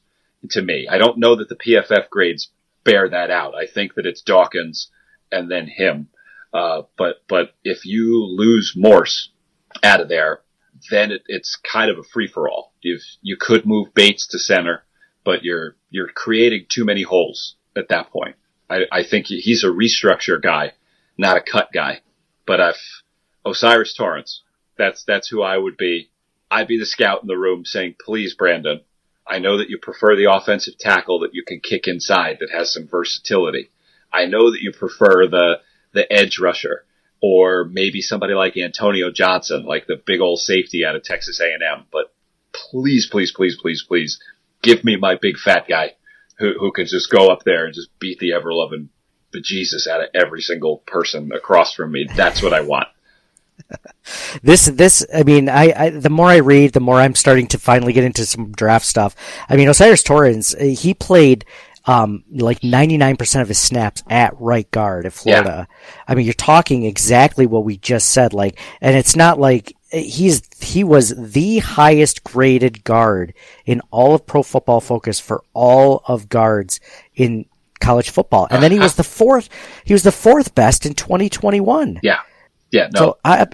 To 0.51 0.61
me, 0.61 0.87
I 0.89 0.97
don't 0.97 1.17
know 1.17 1.35
that 1.35 1.49
the 1.49 1.55
PFF 1.55 2.09
grades 2.09 2.49
bear 2.83 3.09
that 3.09 3.29
out. 3.29 3.55
I 3.55 3.67
think 3.67 3.95
that 3.95 4.05
it's 4.05 4.21
Dawkins 4.21 4.89
and 5.31 5.51
then 5.51 5.67
him. 5.67 6.09
Uh, 6.53 6.83
but 6.97 7.17
but 7.27 7.53
if 7.63 7.85
you 7.85 8.23
lose 8.25 8.73
Morse 8.75 9.31
out 9.83 10.01
of 10.01 10.09
there, 10.09 10.41
then 10.89 11.11
it, 11.11 11.21
it's 11.27 11.57
kind 11.57 11.91
of 11.91 11.97
a 11.97 12.03
free 12.03 12.27
for 12.27 12.49
all. 12.49 12.73
You 12.81 12.99
you 13.21 13.37
could 13.37 13.65
move 13.65 13.93
Bates 13.93 14.27
to 14.27 14.39
center, 14.39 14.85
but 15.23 15.43
you're 15.43 15.75
you're 15.89 16.07
creating 16.07 16.65
too 16.69 16.85
many 16.85 17.03
holes 17.03 17.55
at 17.75 17.89
that 17.89 18.09
point. 18.09 18.35
I, 18.69 18.81
I 18.91 19.03
think 19.03 19.27
he's 19.27 19.63
a 19.63 19.67
restructure 19.67 20.41
guy, 20.41 20.73
not 21.17 21.37
a 21.37 21.41
cut 21.41 21.69
guy. 21.73 22.01
But 22.49 22.59
I've 22.59 23.03
O'Cyrus 23.45 23.93
Torrence, 23.93 24.41
that's 24.75 25.03
that's 25.03 25.27
who 25.27 25.43
I 25.43 25.55
would 25.55 25.77
be. 25.77 26.09
I'd 26.49 26.67
be 26.67 26.79
the 26.79 26.85
scout 26.87 27.21
in 27.21 27.27
the 27.27 27.37
room 27.37 27.63
saying, 27.63 27.97
"Please, 28.03 28.33
Brandon, 28.33 28.81
I 29.27 29.37
know 29.37 29.59
that 29.59 29.69
you 29.69 29.77
prefer 29.77 30.15
the 30.15 30.33
offensive 30.33 30.79
tackle 30.79 31.19
that 31.19 31.35
you 31.35 31.43
can 31.45 31.59
kick 31.59 31.87
inside 31.87 32.37
that 32.39 32.49
has 32.49 32.73
some 32.73 32.87
versatility. 32.87 33.69
I 34.11 34.25
know 34.25 34.49
that 34.49 34.63
you 34.63 34.71
prefer 34.71 35.27
the 35.27 35.61
the 35.93 36.11
edge 36.11 36.39
rusher." 36.39 36.85
Or 37.21 37.65
maybe 37.65 38.01
somebody 38.01 38.33
like 38.33 38.57
Antonio 38.57 39.11
Johnson, 39.11 39.65
like 39.65 39.85
the 39.85 40.01
big 40.03 40.19
old 40.19 40.39
safety 40.39 40.83
out 40.83 40.95
of 40.95 41.03
Texas 41.03 41.39
A&M. 41.39 41.85
But 41.91 42.11
please, 42.51 43.05
please, 43.11 43.31
please, 43.31 43.57
please, 43.61 43.83
please, 43.83 44.19
give 44.63 44.83
me 44.83 44.95
my 44.95 45.13
big 45.21 45.37
fat 45.37 45.67
guy 45.67 45.97
who, 46.39 46.53
who 46.57 46.71
can 46.71 46.87
just 46.87 47.11
go 47.11 47.27
up 47.27 47.43
there 47.43 47.65
and 47.65 47.75
just 47.75 47.89
beat 47.99 48.17
the 48.17 48.33
ever 48.33 48.51
loving 48.51 48.89
bejesus 49.33 49.87
out 49.87 50.01
of 50.01 50.09
every 50.13 50.41
single 50.41 50.77
person 50.77 51.31
across 51.33 51.73
from 51.73 51.91
me. 51.91 52.07
That's 52.15 52.41
what 52.41 52.53
I 52.53 52.61
want. 52.61 52.87
this 54.41 54.65
this 54.65 55.05
I 55.13 55.23
mean 55.23 55.49
I, 55.49 55.73
I, 55.75 55.89
the 55.89 56.09
more 56.09 56.27
I 56.27 56.37
read 56.37 56.71
the 56.71 56.79
more 56.79 56.95
I'm 56.95 57.13
starting 57.13 57.45
to 57.47 57.59
finally 57.59 57.93
get 57.93 58.05
into 58.05 58.25
some 58.25 58.51
draft 58.51 58.85
stuff. 58.85 59.15
I 59.49 59.57
mean 59.57 59.67
O'Cyrus 59.67 60.01
Torrence 60.01 60.55
he 60.57 60.93
played 60.93 61.45
um, 61.89 62.23
like 62.29 62.59
99% 62.59 63.41
of 63.41 63.47
his 63.47 63.57
snaps 63.57 64.03
at 64.09 64.39
right 64.39 64.69
guard 64.69 65.07
at 65.07 65.13
Florida. 65.13 65.67
I 66.07 66.13
mean, 66.13 66.25
you're 66.25 66.35
talking 66.35 66.83
exactly 66.83 67.47
what 67.47 67.63
we 67.63 67.77
just 67.77 68.11
said. 68.11 68.31
Like, 68.31 68.59
and 68.79 68.95
it's 68.95 69.15
not 69.15 69.39
like 69.39 69.75
he's, 69.91 70.43
he 70.61 70.83
was 70.83 71.15
the 71.17 71.57
highest 71.57 72.23
graded 72.23 72.83
guard 72.83 73.33
in 73.65 73.81
all 73.89 74.13
of 74.13 74.27
pro 74.27 74.43
football 74.43 74.81
focus 74.81 75.19
for 75.19 75.43
all 75.53 76.03
of 76.05 76.29
guards 76.29 76.79
in 77.15 77.45
college 77.79 78.09
football. 78.09 78.47
And 78.49 78.61
then 78.61 78.71
he 78.71 78.79
was 78.79 78.95
the 79.01 79.03
fourth, 79.03 79.49
he 79.83 79.93
was 79.93 80.03
the 80.03 80.11
fourth 80.11 80.55
best 80.55 80.85
in 80.85 80.93
2021. 80.93 81.99
Yeah. 82.03 82.19
Yeah. 82.71 82.89
No, 82.93 82.99
So 82.99 83.17
I, 83.25 83.47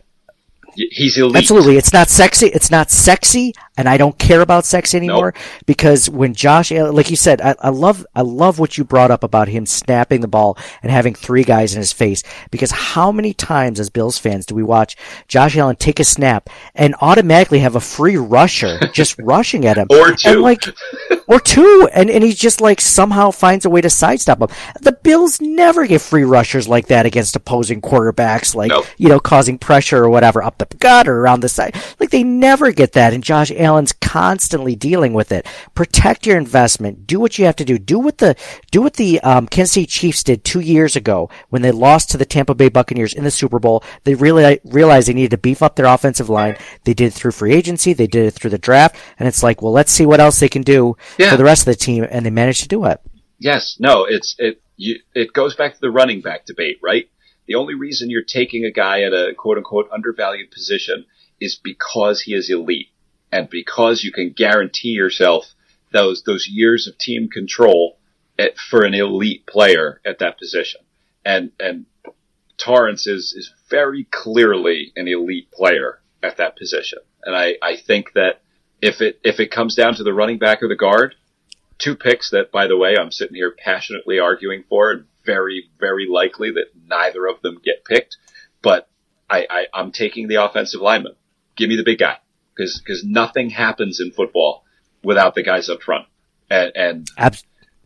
he's 0.75 1.17
elite. 1.17 1.35
Absolutely. 1.37 1.77
It's 1.77 1.93
not 1.93 2.09
sexy. 2.09 2.47
It's 2.47 2.71
not 2.71 2.91
sexy. 2.91 3.53
And 3.77 3.89
I 3.89 3.97
don't 3.97 4.17
care 4.17 4.39
about 4.39 4.63
sex 4.63 4.95
anymore 4.95 5.33
because 5.65 6.09
when 6.09 6.33
Josh, 6.33 6.71
like 6.71 7.09
you 7.09 7.17
said, 7.17 7.41
I, 7.41 7.55
I 7.59 7.69
love, 7.69 8.05
I 8.15 8.21
love 8.21 8.57
what 8.57 8.77
you 8.77 8.85
brought 8.85 9.11
up 9.11 9.21
about 9.21 9.49
him 9.49 9.65
snapping 9.65 10.21
the 10.21 10.29
ball 10.29 10.57
and 10.81 10.91
having 10.91 11.13
three 11.13 11.43
guys 11.43 11.73
in 11.73 11.79
his 11.79 11.91
face 11.91 12.23
because 12.51 12.71
how 12.71 13.11
many 13.11 13.33
times 13.33 13.79
as 13.79 13.89
Bills 13.89 14.17
fans 14.17 14.45
do 14.45 14.55
we 14.55 14.63
watch 14.63 14.95
Josh 15.27 15.57
Allen 15.57 15.75
take 15.75 15.99
a 15.99 16.05
snap 16.05 16.49
and 16.73 16.95
automatically 17.01 17.59
have 17.59 17.75
a 17.75 17.81
free 17.81 18.15
rusher 18.15 18.79
just 18.93 19.19
rushing 19.19 19.65
at 19.65 19.77
him? 19.77 19.87
Or 19.89 20.13
two. 20.13 20.29
And 20.29 20.41
like, 20.41 20.63
or 21.27 21.41
two. 21.41 21.89
And, 21.93 22.09
and 22.09 22.23
he 22.23 22.31
just 22.33 22.61
like 22.61 22.79
somehow 22.79 23.31
finds 23.31 23.65
a 23.65 23.69
way 23.69 23.81
to 23.81 23.89
sidestep 23.89 24.39
him. 24.39 24.47
The 24.81 24.93
Bills 24.93 25.41
never 25.41 25.85
get 25.85 25.99
free 25.99 26.23
rushers 26.23 26.67
like 26.69 26.87
that 26.87 27.05
against 27.05 27.35
opposing 27.35 27.81
quarterbacks, 27.81 28.55
like, 28.55 28.69
Nope. 28.69 28.85
you 28.97 29.09
know, 29.09 29.19
causing 29.19 29.57
pressure 29.57 30.01
or 30.03 30.09
whatever 30.09 30.41
up 30.41 30.57
the 30.59 30.64
gut 30.65 31.07
or 31.07 31.19
around 31.19 31.41
the 31.41 31.49
side. 31.49 31.75
Like 31.99 32.09
they 32.09 32.23
never 32.23 32.71
get 32.71 32.93
that. 32.93 33.13
And 33.13 33.23
Josh 33.23 33.51
Allen's 33.51 33.93
constantly 33.93 34.75
dealing 34.75 35.13
with 35.13 35.31
it. 35.31 35.45
Protect 35.73 36.25
your 36.25 36.37
investment. 36.37 37.05
Do 37.07 37.19
what 37.19 37.37
you 37.37 37.45
have 37.45 37.55
to 37.57 37.65
do. 37.65 37.77
Do 37.77 37.99
what 37.99 38.17
the, 38.19 38.35
do 38.71 38.81
what 38.81 38.93
the, 38.95 39.19
um, 39.21 39.47
Kansas 39.47 39.73
City 39.73 39.85
Chiefs 39.85 40.23
did 40.23 40.43
two 40.43 40.59
years 40.59 40.95
ago 40.95 41.29
when 41.49 41.61
they 41.61 41.71
lost 41.71 42.09
to 42.11 42.17
the 42.17 42.25
Tampa 42.25 42.55
Bay 42.55 42.69
Buccaneers 42.69 43.13
in 43.13 43.23
the 43.23 43.31
Super 43.31 43.59
Bowl. 43.59 43.83
They 44.03 44.15
really 44.15 44.59
realized 44.65 45.07
they 45.07 45.13
needed 45.13 45.31
to 45.31 45.37
beef 45.37 45.61
up 45.61 45.75
their 45.75 45.85
offensive 45.85 46.29
line. 46.29 46.57
They 46.83 46.93
did 46.93 47.07
it 47.07 47.13
through 47.13 47.31
free 47.31 47.53
agency. 47.53 47.93
They 47.93 48.07
did 48.07 48.25
it 48.27 48.31
through 48.31 48.51
the 48.51 48.57
draft. 48.57 48.95
And 49.19 49.27
it's 49.27 49.43
like, 49.43 49.61
well, 49.61 49.71
let's 49.71 49.91
see 49.91 50.05
what 50.05 50.19
else 50.19 50.39
they 50.39 50.49
can 50.49 50.61
do 50.61 50.95
Yeah. 51.17 51.31
for 51.31 51.37
the 51.37 51.43
rest 51.43 51.61
of 51.67 51.73
the 51.73 51.75
team. 51.75 52.05
And 52.09 52.25
they 52.25 52.29
managed 52.29 52.61
to 52.63 52.67
do 52.67 52.85
it. 52.85 52.99
Yes, 53.39 53.77
no, 53.79 54.05
it's 54.05 54.35
it. 54.39 54.61
You, 54.77 54.99
it 55.13 55.31
goes 55.33 55.55
back 55.55 55.73
to 55.73 55.79
the 55.81 55.91
running 55.91 56.21
back 56.21 56.45
debate, 56.45 56.79
right? 56.81 57.09
The 57.47 57.55
only 57.55 57.75
reason 57.75 58.09
you're 58.09 58.23
taking 58.23 58.65
a 58.65 58.71
guy 58.71 59.01
at 59.01 59.13
a 59.13 59.33
quote 59.37 59.57
unquote 59.57 59.89
undervalued 59.91 60.51
position 60.51 61.05
is 61.39 61.59
because 61.61 62.21
he 62.21 62.33
is 62.33 62.49
elite, 62.49 62.89
and 63.31 63.49
because 63.49 64.03
you 64.03 64.11
can 64.11 64.31
guarantee 64.31 64.89
yourself 64.89 65.53
those 65.91 66.23
those 66.23 66.47
years 66.47 66.87
of 66.87 66.97
team 66.97 67.29
control 67.29 67.97
at, 68.39 68.57
for 68.57 68.83
an 68.83 68.93
elite 68.93 69.45
player 69.45 70.01
at 70.05 70.19
that 70.19 70.37
position. 70.39 70.81
And 71.23 71.51
and 71.59 71.85
Torrence 72.57 73.05
is 73.07 73.33
is 73.33 73.51
very 73.69 74.05
clearly 74.05 74.91
an 74.95 75.07
elite 75.07 75.51
player 75.51 75.99
at 76.23 76.37
that 76.37 76.57
position, 76.57 76.99
and 77.23 77.35
I 77.35 77.55
I 77.61 77.75
think 77.75 78.13
that 78.13 78.41
if 78.81 79.01
it 79.01 79.19
if 79.23 79.39
it 79.39 79.51
comes 79.51 79.75
down 79.75 79.95
to 79.95 80.03
the 80.03 80.13
running 80.13 80.37
back 80.37 80.63
or 80.63 80.67
the 80.67 80.75
guard, 80.75 81.15
two 81.77 81.95
picks 81.95 82.31
that, 82.31 82.51
by 82.51 82.67
the 82.67 82.77
way, 82.77 82.95
I'm 82.97 83.11
sitting 83.11 83.35
here 83.35 83.55
passionately 83.57 84.19
arguing 84.19 84.63
for, 84.69 84.91
and 84.91 85.05
very, 85.25 85.69
very 85.79 86.07
likely 86.09 86.51
that 86.51 86.67
neither 86.87 87.25
of 87.27 87.41
them 87.41 87.59
get 87.63 87.85
picked. 87.85 88.17
But 88.61 88.89
I, 89.29 89.47
I, 89.49 89.65
I'm 89.73 89.91
taking 89.91 90.27
the 90.27 90.43
offensive 90.43 90.81
lineman. 90.81 91.15
Give 91.55 91.69
me 91.69 91.75
the 91.77 91.83
big 91.83 91.99
guy, 91.99 92.17
because 92.55 92.79
because 92.79 93.03
nothing 93.03 93.49
happens 93.49 93.99
in 93.99 94.11
football 94.11 94.63
without 95.03 95.35
the 95.35 95.43
guys 95.43 95.69
up 95.69 95.81
front, 95.81 96.05
and 96.49 96.71
and 96.75 97.07
Ab- 97.17 97.35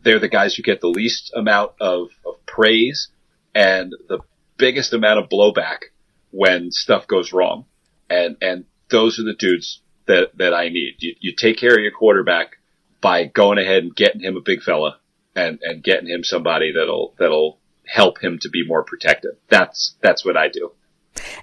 they're 0.02 0.18
the 0.18 0.28
guys 0.28 0.54
who 0.54 0.62
get 0.62 0.80
the 0.80 0.88
least 0.88 1.32
amount 1.34 1.72
of, 1.80 2.08
of 2.24 2.44
praise 2.46 3.08
and 3.54 3.92
the 4.08 4.20
biggest 4.56 4.92
amount 4.92 5.18
of 5.18 5.28
blowback 5.28 5.78
when 6.30 6.70
stuff 6.70 7.06
goes 7.06 7.32
wrong. 7.32 7.66
And, 8.08 8.36
and 8.40 8.64
those 8.90 9.18
are 9.18 9.24
the 9.24 9.34
dudes 9.34 9.82
that, 10.06 10.36
that 10.38 10.54
I 10.54 10.68
need. 10.68 10.96
You, 11.00 11.14
you 11.20 11.34
take 11.36 11.58
care 11.58 11.74
of 11.74 11.80
your 11.80 11.92
quarterback 11.92 12.56
by 13.00 13.24
going 13.24 13.58
ahead 13.58 13.82
and 13.82 13.94
getting 13.94 14.22
him 14.22 14.36
a 14.36 14.40
big 14.40 14.62
fella 14.62 14.99
and, 15.34 15.58
and 15.62 15.82
getting 15.82 16.08
him 16.08 16.24
somebody 16.24 16.72
that'll, 16.72 17.14
that'll 17.18 17.58
help 17.86 18.22
him 18.22 18.38
to 18.40 18.48
be 18.48 18.66
more 18.66 18.82
protected. 18.82 19.32
That's, 19.48 19.96
that's 20.00 20.24
what 20.24 20.36
I 20.36 20.48
do. 20.48 20.72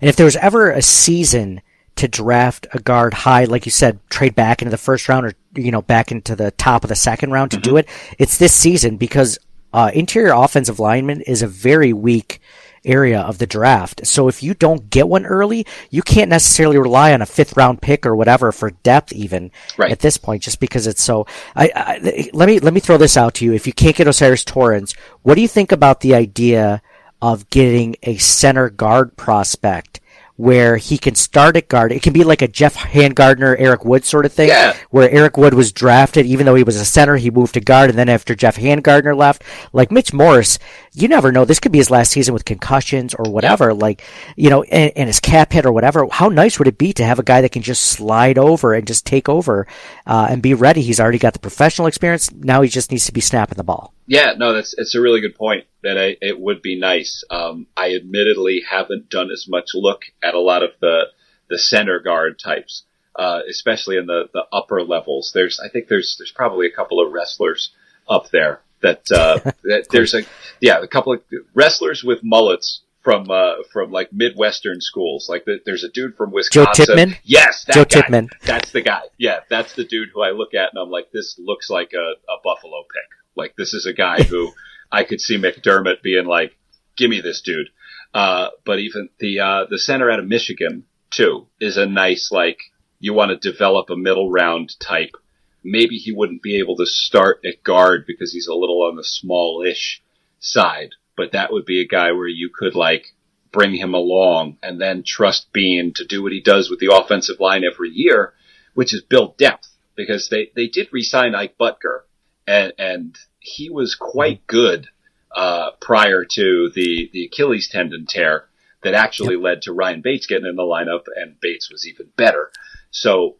And 0.02 0.10
if 0.10 0.16
there 0.16 0.26
was 0.26 0.36
ever 0.38 0.72
a 0.72 0.82
season 0.82 1.62
to 1.96 2.08
draft 2.08 2.68
a 2.74 2.80
guard 2.80 3.14
high, 3.14 3.46
like 3.46 3.66
you 3.66 3.72
said, 3.72 4.00
trade 4.10 4.36
back 4.36 4.62
into 4.62 4.70
the 4.70 4.78
first 4.78 5.10
round 5.10 5.26
or, 5.26 5.34
you 5.56 5.72
know, 5.72 5.82
back 5.82 6.12
into 6.12 6.36
the 6.36 6.52
top 6.52 6.84
of 6.84 6.90
the 6.90 6.96
second 6.96 7.32
round 7.32 7.52
to 7.52 7.58
do 7.58 7.78
it, 7.78 7.88
it's 8.18 8.38
this 8.38 8.54
season 8.54 8.98
because, 8.98 9.40
uh, 9.74 9.92
interior 9.94 10.34
offensive 10.34 10.80
lineman 10.80 11.22
is 11.22 11.42
a 11.42 11.48
very 11.48 11.94
weak 11.94 12.40
area 12.88 13.20
of 13.22 13.38
the 13.38 13.46
draft. 13.46 14.08
So 14.08 14.28
if 14.28 14.42
you 14.42 14.54
don't 14.54 14.90
get 14.90 15.08
one 15.08 15.26
early, 15.26 15.66
you 15.90 16.02
can't 16.02 16.30
necessarily 16.30 16.78
rely 16.78 17.14
on 17.14 17.22
a 17.22 17.26
fifth 17.26 17.56
round 17.58 17.82
pick 17.82 18.06
or 18.06 18.16
whatever 18.16 18.52
for 18.52 18.72
depth 18.72 19.12
even 19.14 19.52
Right. 19.78 19.92
at 19.92 20.00
this 20.00 20.18
point, 20.18 20.44
just 20.44 20.60
because 20.60 20.88
it's 20.88 21.04
so, 21.04 21.28
I, 21.56 21.72
I, 21.76 22.30
let 22.34 22.48
me, 22.48 22.60
let 22.60 22.74
me 22.74 22.80
throw 22.80 22.98
this 22.98 23.18
out 23.18 23.36
to 23.36 23.46
you. 23.46 23.54
If 23.54 23.68
you 23.68 23.74
can't 23.74 23.96
get 23.96 24.08
O'Cyrus 24.08 24.44
Torrence, 24.44 24.94
what 25.22 25.36
do 25.36 25.42
you 25.42 25.48
think 25.48 25.72
about 25.72 26.02
the 26.02 26.16
idea 26.16 26.82
of 27.22 27.50
getting 27.50 27.96
a 28.04 28.18
center 28.18 28.70
guard 28.70 29.18
prospect 29.18 30.00
where 30.38 30.78
he 30.78 30.98
can 30.98 31.16
start 31.16 31.58
at 31.58 31.68
guard. 31.68 31.92
It 31.92 32.02
can 32.04 32.14
be 32.14 32.24
like 32.24 32.42
a 32.42 32.48
Geoff 32.48 32.76
Hangartner, 32.76 33.56
Eric 33.60 33.84
Wood 33.84 34.06
sort 34.06 34.26
of 34.26 34.32
thing, 34.32 34.50
Yeah. 34.50 34.76
where 34.92 35.10
Eric 35.10 35.36
Wood 35.36 35.56
was 35.56 35.72
drafted, 35.72 36.26
even 36.28 36.46
though 36.46 36.56
he 36.56 36.64
was 36.64 36.76
a 36.78 36.86
center, 36.86 37.16
he 37.18 37.32
moved 37.32 37.56
to 37.56 37.60
guard, 37.60 37.90
and 37.90 37.98
then 37.98 38.08
after 38.08 38.36
Geoff 38.36 38.56
Hangartner 38.58 39.18
left, 39.18 39.44
like 39.74 39.92
Mitch 39.92 40.14
Morse, 40.14 40.60
you 40.94 41.08
never 41.08 41.32
know. 41.32 41.44
This 41.44 41.60
could 41.60 41.72
be 41.72 41.80
his 41.80 41.90
last 41.90 42.12
season 42.12 42.34
with 42.36 42.46
concussions 42.46 43.14
or 43.16 43.32
whatever, 43.32 43.74
like, 43.74 44.04
you 44.36 44.50
know, 44.50 44.62
and, 44.64 44.92
and 44.96 45.08
his 45.08 45.20
cap 45.20 45.52
hit 45.54 45.66
or 45.66 45.72
whatever. 45.72 46.08
How 46.12 46.30
nice 46.30 46.60
would 46.60 46.68
it 46.68 46.78
be 46.78 46.94
to 46.94 47.04
have 47.04 47.18
a 47.20 47.24
guy 47.24 47.42
that 47.42 47.52
can 47.52 47.64
just 47.64 47.84
slide 47.84 48.38
over 48.38 48.74
and 48.76 48.86
just 48.86 49.06
take 49.08 49.28
over, 49.28 49.66
uh, 50.06 50.28
and 50.30 50.42
be 50.44 50.54
ready? 50.54 50.82
He's 50.84 51.00
already 51.00 51.18
got 51.20 51.34
the 51.34 51.40
professional 51.40 51.88
experience. 51.88 52.32
Now 52.32 52.62
he 52.62 52.70
just 52.70 52.92
needs 52.92 53.08
to 53.08 53.12
be 53.12 53.22
snapping 53.22 53.58
the 53.58 53.64
ball. 53.64 53.94
Yeah, 54.08 54.34
no, 54.38 54.54
that's 54.54 54.74
it's 54.78 54.96
a 54.96 55.02
really 55.02 55.22
good 55.22 55.36
point. 55.36 55.66
That 55.84 55.98
I, 55.98 56.16
it 56.22 56.40
would 56.40 56.62
be 56.62 56.80
nice. 56.80 57.24
Um, 57.30 57.68
I 57.76 57.94
admittedly 57.94 58.64
haven't 58.68 59.10
done 59.10 59.30
as 59.32 59.46
much 59.48 59.68
look 59.74 60.04
at 60.24 60.34
a 60.34 60.40
lot 60.40 60.64
of 60.64 60.72
the 60.80 61.08
the 61.50 61.58
center 61.58 62.00
guard 62.00 62.40
types, 62.40 62.84
uh, 63.16 63.42
especially 63.50 63.98
in 63.98 64.06
the 64.06 64.30
the 64.34 64.46
upper 64.52 64.82
levels. 64.82 65.32
There's, 65.34 65.60
I 65.60 65.70
think 65.70 65.88
there's 65.90 66.16
there's 66.18 66.32
probably 66.32 66.68
a 66.68 66.72
couple 66.72 67.06
of 67.06 67.12
wrestlers 67.12 67.72
up 68.10 68.30
there 68.32 68.62
that 68.82 69.12
uh, 69.12 69.40
that 69.64 69.88
there's 69.92 70.14
a 70.14 70.24
yeah 70.62 70.80
a 70.82 70.88
couple 70.88 71.14
of 71.14 71.22
wrestlers 71.54 72.04
with 72.04 72.20
mullets 72.24 72.82
from 73.02 73.30
uh, 73.30 73.56
from 73.74 73.92
like 73.92 74.14
midwestern 74.14 74.80
schools. 74.80 75.28
Like 75.30 75.44
the, 75.46 75.60
there's 75.66 75.84
a 75.84 75.90
dude 75.90 76.16
from 76.16 76.32
Wisconsin. 76.32 76.86
Joe 76.86 76.94
Tippmann? 76.94 77.18
Yes, 77.24 77.66
that 77.66 77.74
Joe 77.74 77.84
guy. 77.84 78.02
Tippmann. 78.02 78.30
That's 78.46 78.72
the 78.72 78.82
guy. 78.82 79.04
Yeah, 79.18 79.40
that's 79.50 79.74
the 79.76 79.84
dude 79.84 80.10
who 80.14 80.22
I 80.22 80.32
look 80.32 80.54
at 80.54 80.70
and 80.74 80.82
I'm 80.82 80.90
like, 80.90 81.12
this 81.12 81.36
looks 81.38 81.70
like 81.70 81.92
a, 81.94 82.32
a 82.32 82.38
Buffalo 82.44 82.84
pick. 82.84 83.17
Like 83.38 83.56
this 83.56 83.74
is 83.74 83.86
a 83.86 83.94
guy 83.94 84.24
who 84.24 84.52
I 84.92 85.04
could 85.04 85.22
see 85.22 85.38
McDermott 85.38 86.02
being 86.02 86.26
like, 86.26 86.58
give 86.96 87.10
me 87.10 87.22
this 87.22 87.42
dude. 87.42 87.70
Uh, 88.14 88.50
but 88.66 88.80
even 88.80 89.10
the 89.20 89.40
uh, 89.40 89.66
the 89.70 89.80
center 89.80 90.10
out 90.10 90.20
of 90.20 90.28
Michigan 90.28 90.86
too 91.12 91.48
is 91.60 91.78
a 91.78 91.86
nice 91.86 92.32
like 92.32 92.60
you 93.00 93.14
want 93.14 93.30
to 93.30 93.52
develop 93.52 93.90
a 93.90 93.96
middle 93.96 94.32
round 94.32 94.80
type. 94.80 95.16
Maybe 95.64 95.98
he 95.98 96.12
wouldn't 96.12 96.42
be 96.42 96.60
able 96.60 96.78
to 96.78 96.86
start 96.86 97.42
at 97.46 97.64
guard 97.64 98.06
because 98.08 98.32
he's 98.34 98.48
a 98.48 98.56
little 98.56 98.84
on 98.84 98.96
the 98.96 99.04
smallish 99.04 100.02
side, 100.40 100.92
but 101.16 101.34
that 101.34 101.52
would 101.52 101.66
be 101.66 101.82
a 101.82 101.88
guy 101.88 102.12
where 102.12 102.28
you 102.28 102.50
could 102.54 102.76
like 102.76 103.14
bring 103.52 103.76
him 103.76 103.94
along 103.94 104.58
and 104.64 104.80
then 104.80 105.04
trust 105.04 105.52
Beane 105.52 105.94
to 105.96 106.06
do 106.06 106.24
what 106.24 106.32
he 106.32 106.42
does 106.42 106.70
with 106.70 106.80
the 106.80 106.94
offensive 106.94 107.40
line 107.40 107.64
every 107.64 107.90
year, 107.90 108.34
which 108.74 108.94
is 108.94 109.02
build 109.02 109.38
depth 109.38 109.70
because 109.96 110.30
they, 110.30 110.52
they 110.56 110.68
did 110.68 110.88
re-sign 110.92 111.36
Ike 111.36 111.58
Boettger 111.60 112.02
and, 112.48 112.74
and 112.80 113.18
he 113.40 113.70
was 113.70 113.94
quite 113.96 114.48
good, 114.48 114.88
uh, 115.36 115.72
prior 115.80 116.26
to 116.26 116.72
the, 116.74 117.10
the 117.14 117.26
Achilles 117.26 117.70
tendon 117.70 118.06
tear 118.08 118.46
that 118.82 118.94
actually 118.94 119.36
led 119.36 119.64
to 119.64 119.74
Ryan 119.74 120.02
Bates 120.02 120.26
getting 120.26 120.48
in 120.48 120.56
the 120.56 120.64
lineup 120.64 121.04
and 121.16 121.40
Bates 121.40 121.70
was 121.70 121.86
even 121.86 122.08
better. 122.16 122.52
So 122.92 123.36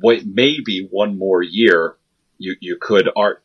what, 0.00 0.24
maybe 0.24 0.88
one 0.90 1.18
more 1.18 1.42
year 1.42 1.96
you, 2.38 2.56
you 2.60 2.78
could 2.80 3.08
art, 3.14 3.44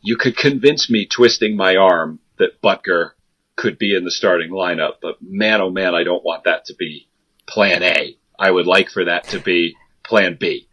you 0.00 0.16
could 0.16 0.36
convince 0.36 0.88
me 0.88 1.06
twisting 1.06 1.56
my 1.56 1.76
arm 1.76 2.20
that 2.38 2.62
Boettger 2.62 3.10
could 3.56 3.78
be 3.78 3.96
in 3.96 4.04
the 4.04 4.10
starting 4.10 4.50
lineup, 4.50 4.94
but 5.02 5.16
man, 5.20 5.60
oh 5.60 5.70
man, 5.70 5.94
I 5.94 6.04
don't 6.04 6.24
want 6.24 6.44
that 6.44 6.66
to 6.66 6.74
be 6.74 7.08
plan 7.46 7.82
A. 7.82 8.16
I 8.38 8.50
would 8.50 8.66
like 8.66 8.88
for 8.88 9.04
that 9.06 9.24
to 9.24 9.40
be 9.40 9.74
plan 10.04 10.36
B. 10.38 10.67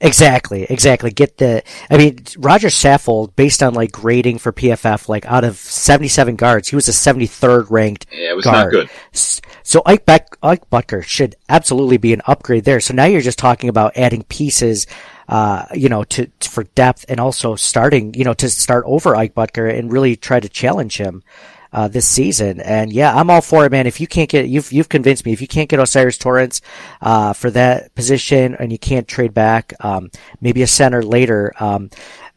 Exactly, 0.00 0.62
exactly. 0.62 1.10
Get 1.10 1.38
the, 1.38 1.64
I 1.90 1.96
mean, 1.96 2.20
Roger 2.38 2.68
Saffold, 2.68 3.34
based 3.34 3.64
on 3.64 3.74
like 3.74 3.90
grading 3.90 4.38
for 4.38 4.52
PFF, 4.52 5.08
like 5.08 5.26
out 5.26 5.42
of 5.42 5.56
77 5.56 6.36
guards, 6.36 6.68
he 6.68 6.76
was 6.76 6.88
a 6.88 6.92
73rd 6.92 7.68
ranked 7.68 8.06
Yeah, 8.12 8.30
it 8.30 8.36
was 8.36 8.44
guard. 8.44 8.72
not 8.72 8.88
good. 8.88 8.90
So 9.64 9.82
Ike, 9.84 10.06
Beck, 10.06 10.28
Ike 10.40 10.70
Boettger 10.70 11.02
should 11.02 11.34
absolutely 11.48 11.96
be 11.96 12.12
an 12.12 12.22
upgrade 12.26 12.64
there. 12.64 12.78
So 12.78 12.94
now 12.94 13.06
you're 13.06 13.20
just 13.20 13.38
talking 13.40 13.68
about 13.68 13.96
adding 13.96 14.22
pieces 14.24 14.86
uh, 15.28 15.66
you 15.74 15.88
know, 15.88 16.04
to, 16.04 16.30
for 16.40 16.64
depth 16.64 17.04
and 17.08 17.20
also 17.20 17.54
starting, 17.54 18.14
you 18.14 18.24
know, 18.24 18.32
to 18.34 18.48
start 18.48 18.84
over 18.86 19.14
Ike 19.14 19.34
Boettger 19.34 19.76
and 19.76 19.92
really 19.92 20.16
try 20.16 20.40
to 20.40 20.48
challenge 20.48 20.96
him. 20.96 21.22
Uh, 21.70 21.86
this 21.86 22.06
season. 22.06 22.62
And 22.62 22.90
yeah, 22.90 23.14
I'm 23.14 23.28
all 23.28 23.42
for 23.42 23.66
it, 23.66 23.72
man. 23.72 23.86
If 23.86 24.00
you 24.00 24.06
can't 24.06 24.30
get, 24.30 24.48
you've, 24.48 24.72
you've 24.72 24.88
convinced 24.88 25.26
me. 25.26 25.34
If 25.34 25.42
you 25.42 25.46
can't 25.46 25.68
get 25.68 25.78
O'Cyrus 25.78 26.16
Torrence, 26.16 26.62
uh, 27.02 27.34
for 27.34 27.50
that 27.50 27.94
position 27.94 28.54
and 28.54 28.72
you 28.72 28.78
can't 28.78 29.06
trade 29.06 29.34
back, 29.34 29.74
um, 29.80 30.10
maybe 30.40 30.62
a 30.62 30.66
center 30.66 31.02
later, 31.02 31.52
um, 31.60 31.90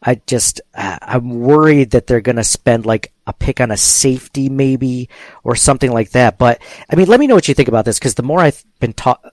I 0.03 0.19
just, 0.27 0.59
uh, 0.73 0.97
I'm 1.01 1.39
worried 1.39 1.91
that 1.91 2.07
they're 2.07 2.21
going 2.21 2.37
to 2.37 2.43
spend 2.43 2.85
like 2.85 3.13
a 3.27 3.33
pick 3.33 3.61
on 3.61 3.71
a 3.71 3.77
safety 3.77 4.49
maybe 4.49 5.09
or 5.43 5.55
something 5.55 5.91
like 5.91 6.11
that. 6.11 6.37
But 6.37 6.61
I 6.89 6.95
mean, 6.95 7.07
let 7.07 7.19
me 7.19 7.27
know 7.27 7.35
what 7.35 7.47
you 7.47 7.53
think 7.53 7.69
about 7.69 7.85
this 7.85 7.99
because 7.99 8.15
the 8.15 8.23
more 8.23 8.39
I've 8.39 8.63
been 8.79 8.93
taught, 8.93 9.23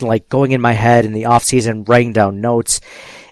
like 0.00 0.28
going 0.28 0.52
in 0.52 0.60
my 0.60 0.72
head 0.72 1.04
in 1.04 1.12
the 1.12 1.24
off 1.24 1.44
season, 1.44 1.84
writing 1.84 2.12
down 2.12 2.40
notes 2.40 2.80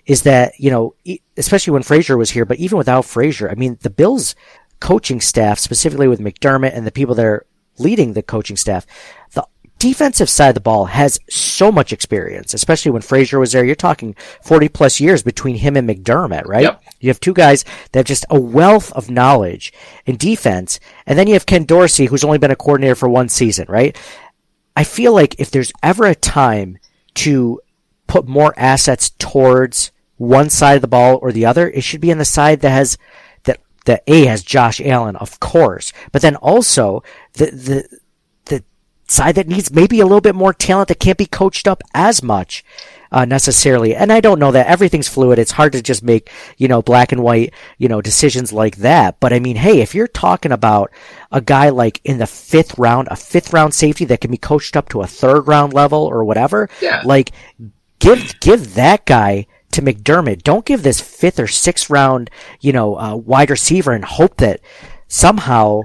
is 0.07 0.23
that, 0.23 0.59
you 0.59 0.71
know, 0.71 0.95
especially 1.37 1.73
when 1.73 1.83
Frazier 1.83 2.17
was 2.17 2.31
here, 2.31 2.45
but 2.45 2.59
even 2.59 2.79
without 2.79 3.05
Frazier, 3.05 3.51
I 3.51 3.55
mean, 3.55 3.77
the 3.83 3.91
Bills 3.91 4.35
coaching 4.81 5.21
staff, 5.21 5.59
specifically 5.59 6.09
with 6.09 6.21
McDermott 6.21 6.75
and 6.75 6.87
the 6.87 6.93
people 6.93 7.15
that 7.15 7.25
are 7.25 7.47
leading 7.79 8.13
the 8.13 8.23
coaching 8.23 8.57
staff, 8.57 8.87
the 9.33 9.47
defensive 9.79 10.31
side 10.31 10.49
of 10.49 10.55
the 10.55 10.61
ball 10.61 10.87
has 10.87 11.21
so 11.29 11.71
much 11.71 11.93
experience, 11.93 12.55
especially 12.55 12.91
when 12.91 13.03
Frazier 13.03 13.39
was 13.39 13.53
there. 13.53 13.65
You're 13.65 13.75
talking 13.75 14.15
40 14.43 14.69
plus 14.69 15.01
years 15.01 15.23
between 15.23 15.57
him 15.57 15.77
and 15.77 15.89
McDermott, 15.89 16.47
right? 16.47 16.63
Yep. 16.63 16.83
You 17.01 17.09
have 17.11 17.21
two 17.21 17.35
guys 17.35 17.65
that 17.93 18.01
have 18.01 18.07
just 18.07 18.25
a 18.31 18.41
wealth 18.41 18.93
of 18.93 19.11
knowledge 19.11 19.73
in 20.07 20.17
defense. 20.17 20.81
And 21.07 21.19
then 21.19 21.27
you 21.27 21.35
have 21.35 21.47
Ken 21.47 21.65
Dorsey, 21.65 22.07
who's 22.07 22.25
only 22.25 22.39
been 22.39 22.51
a 22.51 22.57
coordinator 22.57 22.95
for 22.95 23.09
one 23.09 23.29
season, 23.29 23.67
right? 23.69 23.97
I 24.75 24.85
feel 24.85 25.13
like 25.13 25.39
if 25.39 25.51
there's 25.51 25.73
ever 25.83 26.07
a 26.07 26.15
time 26.15 26.79
to 27.15 27.61
put 28.07 28.29
more 28.29 28.55
assets 28.57 29.11
towards 29.19 29.91
one 30.17 30.49
side 30.49 30.77
of 30.77 30.83
the 30.83 30.89
ball 30.89 31.19
or 31.21 31.33
the 31.33 31.47
other, 31.47 31.69
it 31.69 31.83
should 31.83 32.01
be 32.01 32.13
on 32.13 32.19
the 32.19 32.25
side 32.25 32.61
that 32.61 32.71
has 32.71 32.97
that 33.87 34.03
A 34.07 34.27
has 34.27 34.43
Josh 34.43 34.81
Allen, 34.81 35.17
of 35.17 35.41
course, 35.41 35.93
but 36.13 36.23
then 36.23 36.37
also 36.37 37.03
the 37.35 37.47
the 37.47 37.99
the 38.47 38.65
side 39.09 39.37
that 39.37 39.49
needs 39.49 39.73
maybe 39.73 40.01
a 40.01 40.05
little 40.07 40.21
bit 40.21 40.35
more 40.35 40.53
talent 40.53 40.89
that 40.89 41.01
can't 41.01 41.19
be 41.19 41.27
coached 41.27 41.67
up 41.67 41.83
as 41.95 42.23
much 42.23 42.65
uh, 43.13 43.25
necessarily. 43.25 43.95
And 43.95 44.13
I 44.13 44.21
don't 44.21 44.41
know 44.41 44.51
that 44.51 44.67
everything's 44.67 45.09
fluid. 45.09 45.39
It's 45.39 45.53
hard 45.53 45.73
to 45.75 45.83
just 45.83 46.03
make, 46.03 46.29
you 46.59 46.67
know, 46.67 46.83
black 46.83 47.13
and 47.13 47.23
white, 47.23 47.55
you 47.79 47.89
know, 47.89 48.01
decisions 48.03 48.53
like 48.53 48.77
that. 48.79 49.21
But 49.21 49.33
I 49.33 49.39
mean, 49.39 49.57
hey, 49.57 49.81
if 49.81 49.95
you're 49.95 50.09
talking 50.09 50.51
about 50.53 50.91
a 51.31 51.41
guy 51.41 51.69
like 51.69 52.01
in 52.05 52.19
the 52.19 52.27
fifth 52.27 52.77
round, 52.79 53.07
a 53.11 53.17
fifth 53.17 53.53
round 53.53 53.75
safety 53.75 54.05
that 54.07 54.21
can 54.21 54.31
be 54.33 54.37
coached 54.39 54.77
up 54.77 54.89
to 54.91 55.03
a 55.03 55.07
third 55.07 55.47
round 55.47 55.73
level 55.73 56.01
or 56.05 56.25
whatever, 56.25 56.69
Yeah. 56.83 57.03
like 57.05 57.31
give, 58.01 58.39
give 58.41 58.75
that 58.75 59.07
guy 59.07 59.47
to 59.77 59.83
McDermott. 59.83 60.43
Don't 60.43 60.65
give 60.65 60.83
this 60.83 61.01
fifth 61.01 61.39
or 61.39 61.47
sixth 61.47 61.89
round, 61.89 62.31
you 62.61 62.73
know, 62.73 62.99
uh, 62.99 63.15
wide 63.15 63.51
receiver 63.51 63.93
and 63.93 64.05
hope 64.05 64.37
that 64.39 64.61
somehow 65.09 65.83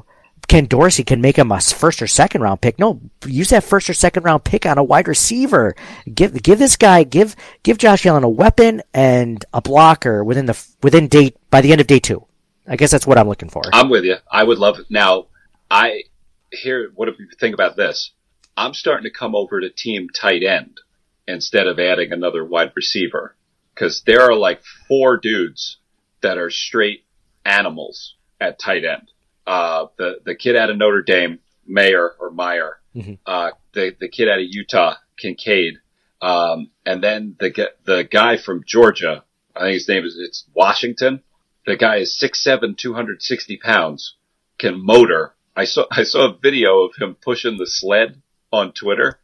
Ken 0.47 0.65
Dorsey 0.65 1.03
can 1.03 1.21
make 1.21 1.37
him 1.37 1.51
a 1.51 1.61
first 1.61 2.01
or 2.01 2.07
second 2.07 2.41
round 2.41 2.61
pick. 2.61 2.77
No, 2.77 2.99
use 3.25 3.49
that 3.49 3.63
first 3.63 3.89
or 3.89 3.93
second 3.93 4.23
round 4.23 4.43
pick 4.43 4.65
on 4.65 4.77
a 4.77 4.83
wide 4.83 5.07
receiver. 5.07 5.75
Give 6.13 6.41
give 6.41 6.59
this 6.59 6.75
guy 6.75 7.03
give 7.03 7.35
give 7.63 7.77
Josh 7.77 8.05
Allen 8.05 8.23
a 8.23 8.29
weapon 8.29 8.81
and 8.93 9.45
a 9.53 9.61
blocker 9.61 10.23
within 10.23 10.47
the 10.47 10.61
within 10.83 11.07
day 11.07 11.33
by 11.49 11.61
the 11.61 11.71
end 11.71 11.79
of 11.79 11.87
day 11.87 11.99
two. 11.99 12.25
I 12.67 12.75
guess 12.75 12.91
that's 12.91 13.07
what 13.07 13.17
I'm 13.17 13.27
looking 13.27 13.49
for. 13.49 13.63
I'm 13.71 13.89
with 13.89 14.03
you. 14.03 14.17
I 14.29 14.43
would 14.43 14.57
love 14.57 14.79
it. 14.79 14.87
Now, 14.89 15.27
I 15.69 16.03
here. 16.51 16.91
What 16.95 17.05
do 17.05 17.15
you 17.17 17.29
think 17.39 17.53
about 17.53 17.77
this? 17.77 18.11
I'm 18.57 18.73
starting 18.73 19.05
to 19.05 19.17
come 19.17 19.35
over 19.35 19.61
to 19.61 19.69
team 19.69 20.09
tight 20.09 20.43
end 20.43 20.79
instead 21.27 21.67
of 21.67 21.79
adding 21.79 22.11
another 22.11 22.43
wide 22.43 22.73
receiver 22.75 23.35
because 23.73 24.03
there 24.05 24.21
are 24.21 24.35
like 24.35 24.61
four 24.87 25.17
dudes 25.17 25.77
that 26.21 26.37
are 26.37 26.49
straight 26.49 27.03
animals 27.45 28.15
at 28.39 28.59
tight 28.59 28.83
end. 28.85 29.09
Uh, 29.47 29.87
the 29.97 30.19
the 30.25 30.35
kid 30.35 30.55
out 30.55 30.69
of 30.69 30.77
Notre 30.77 31.01
Dame, 31.01 31.39
Mayer 31.65 32.11
or 32.19 32.29
Meyer, 32.31 32.79
uh, 33.25 33.51
the 33.73 33.95
the 33.99 34.07
kid 34.09 34.29
out 34.29 34.39
of 34.39 34.45
Utah, 34.47 34.95
Kincaid, 35.17 35.75
um, 36.21 36.69
and 36.85 37.03
then 37.03 37.35
the 37.39 37.71
the 37.85 38.03
guy 38.03 38.37
from 38.37 38.63
Georgia. 38.65 39.23
I 39.55 39.61
think 39.61 39.73
his 39.73 39.87
name 39.89 40.05
is 40.05 40.17
it's 40.19 40.45
Washington. 40.53 41.23
The 41.65 41.75
guy 41.75 41.97
is 41.97 42.17
6'7", 42.19 42.75
260 42.75 43.57
pounds, 43.57 44.15
can 44.57 44.83
motor. 44.83 45.33
I 45.55 45.65
saw 45.65 45.85
I 45.91 46.03
saw 46.03 46.29
a 46.29 46.37
video 46.37 46.83
of 46.83 46.95
him 46.99 47.15
pushing 47.15 47.57
the 47.57 47.67
sled 47.67 48.21
on 48.51 48.71
Twitter, 48.73 49.19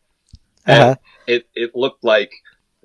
and 0.66 0.82
Uh-huh. 0.84 0.96
it 1.28 1.48
it 1.56 1.76
looked 1.76 2.04
like 2.04 2.32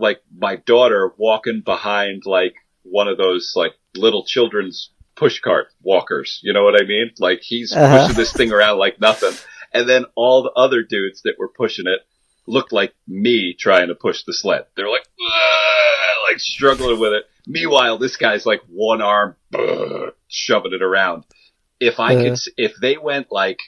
like 0.03 0.21
my 0.37 0.57
daughter 0.57 1.13
walking 1.17 1.63
behind 1.65 2.23
like 2.27 2.55
one 2.83 3.09
of 3.09 3.17
those 3.17 3.53
like 3.57 3.73
little 3.95 4.25
children's 4.27 4.91
push 5.15 5.41
cart 5.41 5.69
walkers. 5.83 6.41
You 6.43 6.53
know 6.53 6.65
what 6.65 6.81
I 6.81 6.85
mean? 6.85 7.11
Like 7.19 7.41
he's 7.43 7.73
Uh-huh. 7.73 8.03
pushing 8.03 8.17
this 8.17 8.33
thing 8.33 8.53
around 8.53 8.79
like 8.79 9.01
nothing, 9.01 9.35
and 9.73 9.89
then 9.89 10.05
all 10.17 10.43
the 10.43 10.51
other 10.65 10.83
dudes 10.83 11.23
that 11.23 11.35
were 11.39 11.49
pushing 11.49 11.87
it 11.87 12.01
looked 12.47 12.73
like 12.73 12.93
me 13.07 13.55
trying 13.59 13.89
to 13.89 13.95
push 13.95 14.25
the 14.27 14.33
sled. 14.33 14.65
They're 14.77 14.91
like, 14.91 15.07
like 16.29 16.41
struggling 16.41 16.99
with 16.99 17.13
it. 17.13 17.25
Meanwhile, 17.47 17.99
this 17.99 18.17
guy's 18.17 18.45
like 18.45 18.63
one 18.69 19.01
arm 19.01 19.37
shoving 20.29 20.73
it 20.73 20.83
around. 20.83 21.25
If 21.79 22.01
I 22.01 22.15
could, 22.15 22.39
if 22.57 22.73
they 22.81 22.97
went 22.97 23.29
like 23.31 23.59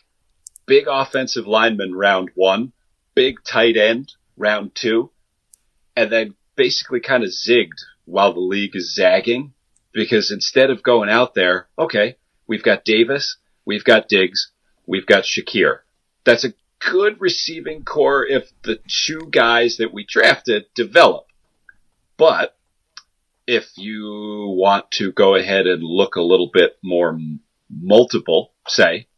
big 0.66 0.87
offensive 0.89 1.47
lineman 1.47 1.95
round 1.95 2.30
one, 2.35 2.72
big 3.14 3.37
tight 3.45 3.76
end 3.76 4.12
round 4.37 4.74
two, 4.74 5.11
and 5.97 6.11
then 6.11 6.34
basically 6.57 7.01
kind 7.01 7.22
of 7.22 7.30
zigged 7.30 7.84
while 8.05 8.32
the 8.32 8.40
league 8.40 8.76
is 8.76 8.95
zagging, 8.95 9.53
because 9.92 10.30
instead 10.30 10.70
of 10.70 10.82
going 10.82 11.09
out 11.09 11.34
there, 11.34 11.68
okay, 11.78 12.16
we've 12.47 12.62
got 12.62 12.84
Davis, 12.84 13.36
we've 13.64 13.84
got 13.84 14.09
Diggs, 14.09 14.51
we've 14.86 15.07
got 15.07 15.24
Shakir. 15.24 15.78
That's 16.24 16.45
a 16.45 16.55
good 16.78 17.20
receiving 17.20 17.84
core 17.84 18.26
if 18.26 18.51
the 18.62 18.78
two 18.88 19.28
guys 19.30 19.78
that 19.78 19.92
we 19.92 20.05
drafted 20.05 20.66
develop. 20.74 21.26
But 22.16 22.57
if 23.47 23.76
you 23.76 24.55
want 24.57 24.90
to 24.92 25.12
go 25.12 25.34
ahead 25.34 25.66
and 25.66 25.82
look 25.82 26.16
a 26.16 26.22
little 26.22 26.51
bit 26.53 26.78
more 26.82 27.18
multiple, 27.70 28.53
say, 28.68 29.09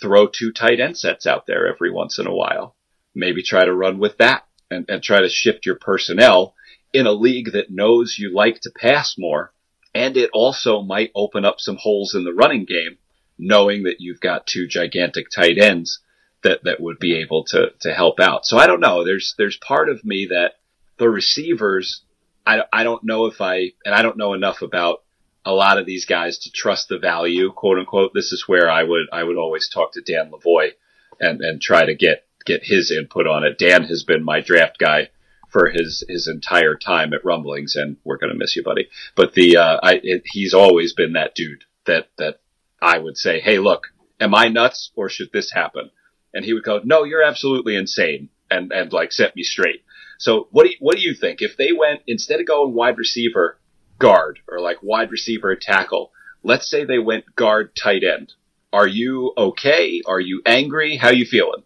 throw 0.00 0.26
two 0.26 0.52
tight 0.52 0.80
end 0.80 0.98
sets 0.98 1.26
out 1.26 1.46
there 1.46 1.66
every 1.66 1.90
once 1.90 2.18
in 2.18 2.26
a 2.26 2.34
while. 2.34 2.74
Maybe 3.14 3.42
try 3.42 3.64
to 3.64 3.72
run 3.72 3.98
with 3.98 4.18
that 4.18 4.46
and, 4.70 4.84
and 4.88 5.02
try 5.02 5.20
to 5.20 5.28
shift 5.28 5.66
your 5.66 5.76
personnel 5.76 6.54
in 6.92 7.06
a 7.06 7.12
league 7.12 7.52
that 7.52 7.70
knows 7.70 8.16
you 8.18 8.34
like 8.34 8.60
to 8.60 8.70
pass 8.70 9.16
more. 9.18 9.52
And 9.94 10.16
it 10.16 10.30
also 10.32 10.82
might 10.82 11.10
open 11.14 11.44
up 11.44 11.58
some 11.58 11.76
holes 11.76 12.14
in 12.14 12.24
the 12.24 12.34
running 12.34 12.64
game, 12.64 12.98
knowing 13.38 13.84
that 13.84 14.00
you've 14.00 14.20
got 14.20 14.46
two 14.46 14.66
gigantic 14.66 15.26
tight 15.34 15.58
ends 15.58 16.00
that, 16.42 16.64
that 16.64 16.80
would 16.80 16.98
be 16.98 17.16
able 17.16 17.44
to, 17.44 17.72
to 17.80 17.94
help 17.94 18.20
out. 18.20 18.44
So 18.44 18.58
I 18.58 18.66
don't 18.66 18.80
know. 18.80 19.04
There's, 19.04 19.34
there's 19.38 19.56
part 19.56 19.88
of 19.88 20.04
me 20.04 20.28
that 20.30 20.52
the 20.98 21.08
receivers, 21.08 22.02
I, 22.46 22.62
I 22.72 22.84
don't 22.84 23.04
know 23.04 23.26
if 23.26 23.40
I, 23.40 23.72
and 23.84 23.94
I 23.94 24.02
don't 24.02 24.18
know 24.18 24.34
enough 24.34 24.62
about 24.62 25.02
a 25.44 25.52
lot 25.52 25.78
of 25.78 25.86
these 25.86 26.04
guys 26.04 26.38
to 26.40 26.50
trust 26.50 26.88
the 26.88 26.98
value, 26.98 27.52
quote 27.52 27.78
unquote. 27.78 28.12
This 28.14 28.32
is 28.32 28.44
where 28.46 28.70
I 28.70 28.82
would, 28.82 29.06
I 29.12 29.22
would 29.22 29.36
always 29.36 29.68
talk 29.68 29.92
to 29.92 30.02
Dan 30.02 30.30
Lavoy 30.30 30.72
and, 31.20 31.40
and 31.40 31.60
try 31.60 31.86
to 31.86 31.94
get, 31.94 32.25
get 32.46 32.64
his 32.64 32.90
input 32.90 33.26
on 33.26 33.44
it. 33.44 33.58
Dan 33.58 33.84
has 33.84 34.04
been 34.04 34.24
my 34.24 34.40
draft 34.40 34.78
guy 34.78 35.10
for 35.50 35.68
his, 35.68 36.04
his 36.08 36.28
entire 36.28 36.74
time 36.74 37.12
at 37.12 37.24
Rumblings 37.24 37.76
and 37.76 37.96
we're 38.04 38.18
going 38.18 38.32
to 38.32 38.38
miss 38.38 38.56
you, 38.56 38.62
buddy. 38.62 38.88
But 39.14 39.34
the, 39.34 39.56
uh, 39.56 39.78
I, 39.82 40.00
it, 40.02 40.22
he's 40.26 40.54
always 40.54 40.92
been 40.92 41.12
that 41.12 41.34
dude 41.34 41.64
that, 41.86 42.08
that 42.18 42.40
I 42.80 42.98
would 42.98 43.16
say, 43.16 43.40
Hey, 43.40 43.58
look, 43.58 43.88
am 44.20 44.34
I 44.34 44.48
nuts 44.48 44.90
or 44.96 45.08
should 45.08 45.32
this 45.32 45.52
happen? 45.52 45.90
And 46.32 46.44
he 46.44 46.52
would 46.52 46.64
go, 46.64 46.80
no, 46.84 47.04
you're 47.04 47.22
absolutely 47.22 47.76
insane 47.76 48.28
and, 48.50 48.72
and 48.72 48.92
like 48.92 49.12
set 49.12 49.36
me 49.36 49.42
straight. 49.42 49.82
So 50.18 50.48
what 50.50 50.64
do 50.64 50.70
you, 50.70 50.76
what 50.80 50.96
do 50.96 51.02
you 51.02 51.14
think? 51.14 51.42
If 51.42 51.56
they 51.56 51.72
went, 51.72 52.02
instead 52.06 52.40
of 52.40 52.46
going 52.46 52.74
wide 52.74 52.98
receiver, 52.98 53.58
guard 53.98 54.38
or 54.48 54.60
like 54.60 54.82
wide 54.82 55.10
receiver 55.10 55.56
tackle, 55.56 56.12
let's 56.42 56.68
say 56.68 56.84
they 56.84 56.98
went 56.98 57.34
guard 57.34 57.74
tight 57.74 58.02
end. 58.04 58.32
Are 58.72 58.86
you 58.86 59.32
okay? 59.36 60.02
Are 60.06 60.20
you 60.20 60.42
angry? 60.44 60.96
How 60.96 61.10
you 61.10 61.24
feeling? 61.24 61.62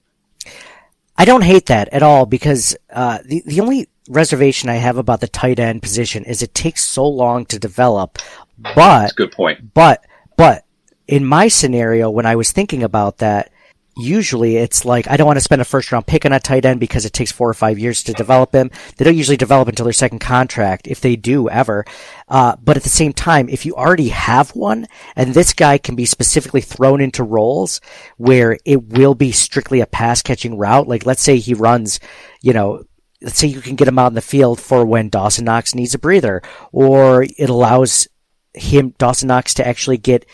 I 1.21 1.27
don't 1.27 1.43
hate 1.43 1.67
that 1.67 1.91
at 1.91 2.03
all 2.03 2.25
because 2.25 2.75
uh, 2.89 3.19
the 3.23 3.43
the 3.45 3.61
only 3.61 3.91
reservation 4.09 4.71
I 4.71 4.77
have 4.77 4.97
about 4.97 5.21
the 5.21 5.29
tight 5.29 5.59
end 5.59 5.83
position 5.83 6.25
is 6.25 6.41
it 6.41 6.55
takes 6.55 6.83
so 6.83 7.07
long 7.07 7.45
to 7.47 7.59
develop. 7.59 8.19
But 8.57 8.75
That's 8.75 9.13
a 9.13 9.17
good 9.17 9.33
point. 9.33 9.75
but 9.75 10.03
but 10.39 10.65
in 11.07 11.27
my 11.27 11.49
scenario, 11.49 12.09
when 12.09 12.25
I 12.25 12.37
was 12.37 12.53
thinking 12.53 12.83
about 12.83 13.19
that, 13.19 13.53
usually 14.01 14.57
it's 14.57 14.85
like 14.85 15.09
I 15.09 15.17
don't 15.17 15.27
want 15.27 15.37
to 15.37 15.45
spend 15.45 15.63
a 15.63 15.65
first 15.65 15.93
round 15.93 16.07
pick 16.07 16.25
on 16.25 16.33
a 16.33 16.41
tight 16.41 16.65
end 16.65 16.81
because 16.81 17.05
it 17.05 17.13
takes 17.13 17.33
four 17.33 17.49
or 17.49 17.55
five 17.55 17.79
years 17.79 18.03
to 18.05 18.13
develop 18.13 18.55
him. 18.55 18.71
They 18.97 19.05
don't 19.05 19.17
usually 19.17 19.37
develop 19.37 19.69
until 19.69 19.85
their 19.85 19.93
second 19.93 20.21
contract, 20.21 20.87
if 20.87 21.01
they 21.01 21.17
do 21.17 21.49
ever. 21.49 21.85
Uh, 22.29 22.57
but 22.63 22.77
at 22.77 22.83
the 22.83 22.89
same 22.89 23.13
time, 23.13 23.49
if 23.49 23.67
you 23.67 23.75
already 23.75 24.09
have 24.09 24.51
one, 24.51 24.87
and 25.17 25.35
this 25.35 25.53
guy 25.53 25.79
can 25.79 25.95
be 25.95 26.05
specifically 26.05 26.61
thrown 26.61 27.01
into 27.01 27.25
roles 27.25 27.81
where 28.17 28.59
it 28.65 28.89
will 28.89 29.15
be 29.15 29.33
strictly 29.33 29.81
a 29.81 29.87
pass 29.87 30.23
catching 30.23 30.57
route, 30.57 30.89
like 30.89 31.07
let's 31.07 31.23
say 31.23 31.39
he 31.39 31.55
runs, 31.55 32.01
you 32.43 32.53
know, 32.53 32.85
let's 33.23 33.39
say 33.39 33.47
you 33.47 33.61
can 33.61 33.77
get 33.77 33.89
him 33.89 33.99
out 33.99 34.09
in 34.09 34.15
the 34.15 34.21
field 34.21 34.61
for 34.61 34.85
when 34.85 35.09
Dawson 35.09 35.45
Knox 35.45 35.75
needs 35.75 35.95
a 35.95 35.99
breather, 35.99 36.43
or 36.73 37.23
it 37.23 37.51
allows 37.51 38.09
him, 38.55 38.95
Dawson 38.99 39.29
Knox, 39.29 39.55
to 39.55 39.67
actually 39.67 39.99
get, 39.99 40.27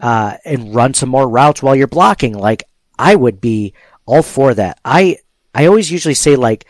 uh, 0.00 0.36
and 0.44 0.74
run 0.74 0.94
some 0.94 1.08
more 1.08 1.28
routes 1.28 1.62
while 1.62 1.74
you're 1.74 1.86
blocking. 1.86 2.34
Like, 2.34 2.64
I 2.98 3.14
would 3.14 3.40
be 3.40 3.74
all 4.06 4.22
for 4.22 4.54
that. 4.54 4.78
I, 4.84 5.18
I 5.54 5.66
always 5.66 5.90
usually 5.90 6.14
say 6.14 6.36
like, 6.36 6.66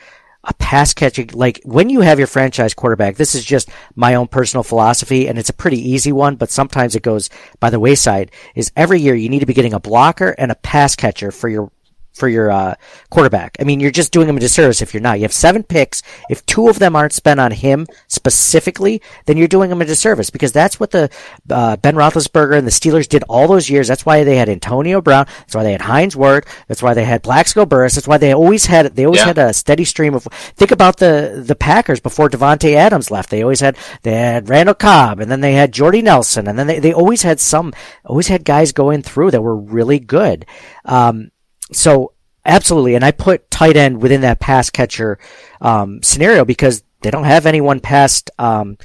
a 0.47 0.55
pass 0.55 0.93
catching, 0.93 1.31
like 1.33 1.61
when 1.65 1.89
you 1.89 2.01
have 2.01 2.19
your 2.19 2.29
franchise 2.29 2.75
quarterback, 2.75 3.17
this 3.17 3.35
is 3.35 3.45
just 3.45 3.71
my 3.95 4.15
own 4.15 4.29
personal 4.29 4.63
philosophy 4.63 5.27
and 5.27 5.39
it's 5.39 5.49
a 5.49 5.55
pretty 5.55 5.79
easy 5.79 6.13
one, 6.13 6.37
but 6.37 6.51
sometimes 6.51 6.95
it 6.95 7.03
goes 7.03 7.31
by 7.61 7.71
the 7.71 7.81
wayside 7.81 8.31
is 8.55 8.71
every 8.77 9.01
year 9.01 9.15
you 9.15 9.29
need 9.29 9.41
to 9.41 9.47
be 9.47 9.55
getting 9.55 9.73
a 9.73 9.81
blocker 9.81 10.35
and 10.37 10.53
a 10.53 10.57
pass 10.57 10.95
catcher 10.95 11.31
for 11.31 11.49
your 11.49 11.73
for 12.15 12.29
your 12.29 12.51
uh, 12.51 12.75
quarterback. 13.11 13.57
I 13.61 13.65
mean, 13.65 13.81
you're 13.81 13.91
just 13.91 14.13
doing 14.13 14.29
him 14.29 14.37
a 14.37 14.41
disservice 14.41 14.81
if 14.81 14.95
you're 14.95 15.03
not. 15.03 15.19
You 15.19 15.25
have 15.25 15.33
seven 15.33 15.63
picks. 15.63 16.03
If 16.31 16.45
two 16.47 16.69
of 16.69 16.79
them 16.79 16.97
aren't 16.97 17.13
spent 17.13 17.41
on 17.41 17.51
him 17.51 17.87
specifically, 18.09 19.03
then 19.27 19.37
you're 19.37 19.49
doing 19.49 19.71
him 19.71 19.83
a 19.83 19.85
disservice 19.85 20.31
because 20.31 20.53
that's 20.53 20.79
what 20.79 20.93
the 20.93 21.11
uh, 21.51 21.77
Ben 21.77 21.97
Roethlisberger 21.97 22.57
and 22.57 22.67
the 22.67 22.71
Steelers 22.71 23.09
did 23.09 23.25
all 23.29 23.49
those 23.49 23.69
years. 23.69 23.89
That's 23.89 24.07
why 24.07 24.25
they 24.25 24.37
had 24.37 24.49
Antonio 24.49 25.01
Brown. 25.01 25.27
That's 25.41 25.55
why 25.55 25.65
they 25.65 25.73
had 25.73 25.81
Hines 25.81 26.17
Ward. 26.17 26.47
That's 26.69 26.83
why 26.83 26.95
they 26.95 27.05
had 27.05 27.23
Plaxico 27.23 27.67
Burress. 27.67 27.97
That's 27.97 28.09
why 28.09 28.19
they 28.19 28.33
always 28.33 28.67
had 28.67 28.95
they 28.95 29.05
always 29.05 29.21
yeah. 29.21 29.27
had 29.27 29.39
a 29.39 29.53
steady 29.53 29.85
stream 29.85 30.15
of. 30.15 30.25
Think 30.25 30.71
about 30.71 30.99
the 30.99 31.43
the 31.45 31.57
Packers 31.57 32.01
before 32.01 32.29
Davante 32.29 32.75
Adams 32.75 33.11
left. 33.11 33.31
They 33.31 33.43
always 33.43 33.61
had 33.61 33.77
they 34.03 34.13
had 34.13 34.49
Randall 34.49 34.75
Cobb, 34.75 35.21
and 35.21 35.31
then 35.31 35.41
they 35.41 35.55
had 35.55 35.73
Jordy 35.73 36.03
Nelson, 36.03 36.47
and 36.47 36.59
then 36.59 36.67
they 36.67 36.79
they 36.79 36.93
always 36.93 37.23
had 37.23 37.41
some 37.41 37.73
always 38.05 38.29
had 38.29 38.45
guys 38.45 38.73
going 38.73 39.03
through 39.03 39.33
that 39.33 39.43
were 39.43 39.57
really 39.57 39.99
good. 39.99 40.47
Um, 40.85 41.31
so 41.73 42.13
absolutely, 42.45 42.95
and 42.95 43.05
I 43.05 43.11
put 43.11 43.51
tight 43.51 43.77
end 43.77 44.03
within 44.03 44.23
that 44.23 44.41
pass 44.41 44.71
catcher 44.71 45.19
um, 45.61 46.03
scenario 46.03 46.45
because 46.45 46.83
they 47.03 47.11
don't 47.11 47.25
have 47.25 47.47
anyone 47.47 47.81
past 47.81 48.31
um, 48.39 48.79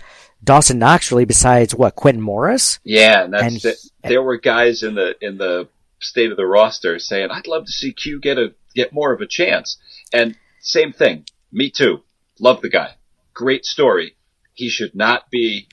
Dawson 0.43 0.79
Knox 0.79 1.11
really 1.11 1.25
besides 1.25 1.75
what 1.75 1.95
Quintin 1.95 2.21
Morris. 2.21 2.79
Yeah, 2.83 3.23
and, 3.23 3.35
and 3.35 3.55
the, 3.57 3.77
there 4.03 4.23
were 4.23 4.37
guys 4.37 4.83
in 4.83 4.95
the 4.95 5.15
in 5.21 5.37
the 5.37 5.67
state 5.99 6.31
of 6.31 6.37
the 6.37 6.45
roster 6.45 6.99
saying, 6.99 7.29
"I'd 7.31 7.47
love 7.47 7.65
to 7.65 7.71
see 7.71 7.93
Q 7.93 8.19
get 8.19 8.37
a 8.37 8.53
get 8.75 8.93
more 8.93 9.13
of 9.13 9.21
a 9.21 9.27
chance." 9.27 9.77
And 10.13 10.35
same 10.61 10.93
thing, 10.93 11.25
me 11.51 11.69
too. 11.69 12.03
Love 12.39 12.61
the 12.61 12.69
guy, 12.69 12.95
great 13.33 13.65
story. 13.65 14.15
He 14.53 14.69
should 14.69 14.95
not 14.95 15.29
be 15.29 15.67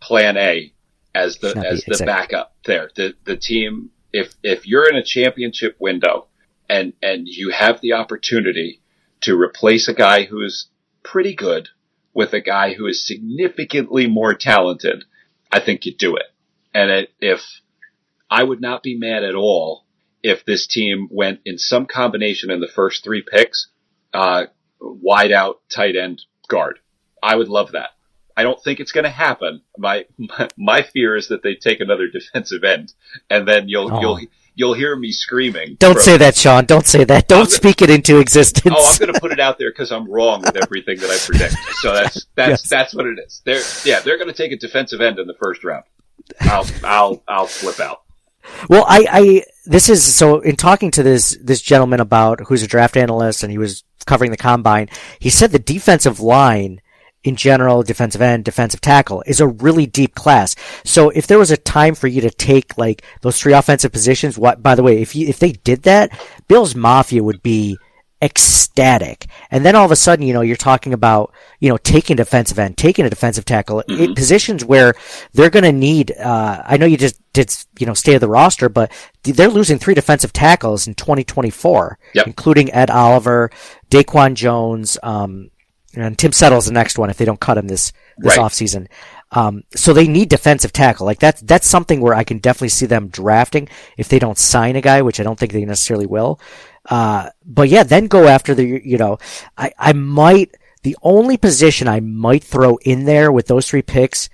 Plan 0.00 0.36
A 0.36 0.72
as 1.14 1.38
the 1.38 1.48
as 1.48 1.84
the 1.84 1.92
exactly. 1.92 2.06
backup 2.06 2.56
there. 2.64 2.90
The 2.94 3.14
the 3.24 3.36
team 3.36 3.90
if 4.12 4.34
if 4.42 4.66
you're 4.66 4.88
in 4.88 4.96
a 4.96 5.04
championship 5.04 5.76
window 5.78 6.28
and 6.70 6.92
and 7.02 7.26
you 7.26 7.50
have 7.50 7.80
the 7.80 7.92
opportunity 7.92 8.80
to 9.22 9.38
replace 9.38 9.88
a 9.88 9.94
guy 9.94 10.24
who 10.24 10.40
is 10.42 10.68
pretty 11.02 11.34
good 11.34 11.68
with 12.14 12.32
a 12.32 12.40
guy 12.40 12.74
who 12.74 12.86
is 12.86 13.06
significantly 13.06 14.06
more 14.06 14.34
talented, 14.34 15.04
I 15.52 15.60
think 15.60 15.84
you 15.84 15.94
do 15.94 16.16
it. 16.16 16.26
And 16.72 16.90
it, 16.90 17.12
if 17.20 17.40
I 18.30 18.42
would 18.42 18.60
not 18.60 18.82
be 18.82 18.96
mad 18.96 19.24
at 19.24 19.34
all 19.34 19.84
if 20.22 20.44
this 20.44 20.66
team 20.66 21.08
went 21.10 21.40
in 21.44 21.58
some 21.58 21.86
combination 21.86 22.50
in 22.50 22.60
the 22.60 22.68
first 22.68 23.02
three 23.02 23.22
picks, 23.22 23.68
uh, 24.12 24.46
wide 24.80 25.32
out 25.32 25.60
tight 25.68 25.96
end 25.96 26.22
guard. 26.48 26.78
I 27.22 27.36
would 27.36 27.48
love 27.48 27.72
that. 27.72 27.90
I 28.36 28.42
don't 28.42 28.62
think 28.62 28.80
it's 28.80 28.92
going 28.92 29.04
to 29.04 29.10
happen. 29.10 29.62
My, 29.76 30.06
my, 30.16 30.48
my 30.56 30.82
fear 30.82 31.16
is 31.16 31.28
that 31.28 31.42
they 31.42 31.54
take 31.54 31.80
another 31.80 32.08
defensive 32.12 32.64
end, 32.64 32.92
and 33.28 33.46
then 33.46 33.68
you'll 33.68 33.92
oh. 33.92 34.00
you'll 34.00 34.20
you'll 34.60 34.74
hear 34.74 34.94
me 34.94 35.10
screaming. 35.10 35.76
Don't 35.78 35.94
from, 35.94 36.02
say 36.02 36.16
that, 36.18 36.36
Sean. 36.36 36.66
Don't 36.66 36.86
say 36.86 37.02
that. 37.04 37.28
Don't 37.28 37.44
gonna, 37.44 37.50
speak 37.50 37.80
it 37.80 37.88
into 37.88 38.18
existence. 38.18 38.76
Oh, 38.78 38.92
I'm 38.92 38.98
going 38.98 39.14
to 39.14 39.18
put 39.18 39.32
it 39.32 39.40
out 39.40 39.58
there 39.58 39.70
because 39.70 39.90
I'm 39.90 40.08
wrong 40.08 40.42
with 40.42 40.54
everything 40.54 40.98
that 40.98 41.08
I 41.08 41.16
predict. 41.16 41.54
So 41.78 41.94
that's 41.94 42.26
that's 42.34 42.50
yes. 42.50 42.68
that's 42.68 42.94
what 42.94 43.06
it 43.06 43.18
is. 43.18 43.40
They're 43.44 43.62
yeah, 43.84 44.00
they're 44.00 44.18
going 44.18 44.28
to 44.28 44.34
take 44.34 44.52
a 44.52 44.58
defensive 44.58 45.00
end 45.00 45.18
in 45.18 45.26
the 45.26 45.34
first 45.34 45.64
round. 45.64 45.84
I'll 46.42 46.66
I'll 46.84 47.22
I'll 47.26 47.46
flip 47.46 47.80
out. 47.80 48.02
Well, 48.68 48.84
I, 48.86 49.06
I 49.10 49.42
this 49.64 49.88
is 49.88 50.04
so 50.04 50.40
in 50.40 50.56
talking 50.56 50.90
to 50.92 51.02
this 51.02 51.38
this 51.42 51.62
gentleman 51.62 52.00
about 52.00 52.40
who's 52.48 52.62
a 52.62 52.66
draft 52.66 52.98
analyst 52.98 53.42
and 53.42 53.50
he 53.50 53.58
was 53.58 53.82
covering 54.04 54.30
the 54.30 54.36
combine. 54.36 54.90
He 55.18 55.30
said 55.30 55.52
the 55.52 55.58
defensive 55.58 56.20
line 56.20 56.82
in 57.22 57.36
general, 57.36 57.82
defensive 57.82 58.22
end, 58.22 58.44
defensive 58.44 58.80
tackle 58.80 59.22
is 59.26 59.40
a 59.40 59.46
really 59.46 59.86
deep 59.86 60.14
class. 60.14 60.56
So 60.84 61.10
if 61.10 61.26
there 61.26 61.38
was 61.38 61.50
a 61.50 61.56
time 61.56 61.94
for 61.94 62.06
you 62.06 62.20
to 62.22 62.30
take 62.30 62.78
like 62.78 63.04
those 63.20 63.38
three 63.38 63.52
offensive 63.52 63.92
positions, 63.92 64.38
what, 64.38 64.62
by 64.62 64.74
the 64.74 64.82
way, 64.82 65.02
if 65.02 65.14
you, 65.14 65.28
if 65.28 65.38
they 65.38 65.52
did 65.52 65.82
that, 65.82 66.18
Bills 66.48 66.74
Mafia 66.74 67.22
would 67.22 67.42
be 67.42 67.76
ecstatic. 68.22 69.26
And 69.50 69.64
then 69.64 69.74
all 69.74 69.84
of 69.84 69.90
a 69.90 69.96
sudden, 69.96 70.26
you 70.26 70.34
know, 70.34 70.42
you're 70.42 70.56
talking 70.56 70.92
about, 70.92 71.32
you 71.58 71.68
know, 71.68 71.78
taking 71.78 72.16
defensive 72.16 72.58
end, 72.58 72.76
taking 72.76 73.06
a 73.06 73.10
defensive 73.10 73.44
tackle 73.44 73.82
mm-hmm. 73.88 74.12
positions 74.12 74.64
where 74.64 74.94
they're 75.32 75.50
going 75.50 75.64
to 75.64 75.72
need, 75.72 76.12
uh, 76.12 76.62
I 76.64 76.76
know 76.76 76.86
you 76.86 76.98
just 76.98 77.20
did, 77.32 77.54
you 77.78 77.86
know, 77.86 77.94
stay 77.94 78.14
of 78.14 78.20
the 78.20 78.28
roster, 78.28 78.68
but 78.68 78.92
they're 79.22 79.48
losing 79.48 79.78
three 79.78 79.94
defensive 79.94 80.32
tackles 80.32 80.86
in 80.86 80.94
2024, 80.94 81.98
yep. 82.14 82.26
including 82.26 82.72
Ed 82.72 82.90
Oliver, 82.90 83.50
Daquan 83.90 84.34
Jones, 84.34 84.98
um, 85.02 85.50
and 85.94 86.18
Tim 86.18 86.32
Settle's 86.32 86.66
the 86.66 86.72
next 86.72 86.98
one 86.98 87.10
if 87.10 87.16
they 87.16 87.24
don't 87.24 87.40
cut 87.40 87.58
him 87.58 87.68
this 87.68 87.92
this 88.18 88.36
right. 88.36 88.46
offseason. 88.46 88.88
Um, 89.32 89.62
so 89.74 89.92
they 89.92 90.08
need 90.08 90.28
defensive 90.28 90.72
tackle. 90.72 91.06
Like 91.06 91.20
that's 91.20 91.40
that's 91.42 91.66
something 91.66 92.00
where 92.00 92.14
I 92.14 92.24
can 92.24 92.38
definitely 92.38 92.70
see 92.70 92.86
them 92.86 93.08
drafting 93.08 93.68
if 93.96 94.08
they 94.08 94.18
don't 94.18 94.38
sign 94.38 94.76
a 94.76 94.80
guy, 94.80 95.02
which 95.02 95.20
I 95.20 95.22
don't 95.22 95.38
think 95.38 95.52
they 95.52 95.64
necessarily 95.64 96.06
will. 96.06 96.40
Uh, 96.88 97.30
but 97.44 97.68
yeah, 97.68 97.82
then 97.82 98.06
go 98.06 98.26
after 98.26 98.54
the 98.54 98.80
you 98.84 98.98
know, 98.98 99.18
I 99.56 99.72
I 99.78 99.92
might 99.92 100.56
the 100.82 100.96
only 101.02 101.36
position 101.36 101.88
I 101.88 102.00
might 102.00 102.42
throw 102.42 102.76
in 102.78 103.04
there 103.04 103.30
with 103.30 103.46
those 103.46 103.68
three 103.68 103.82
picks 103.82 104.30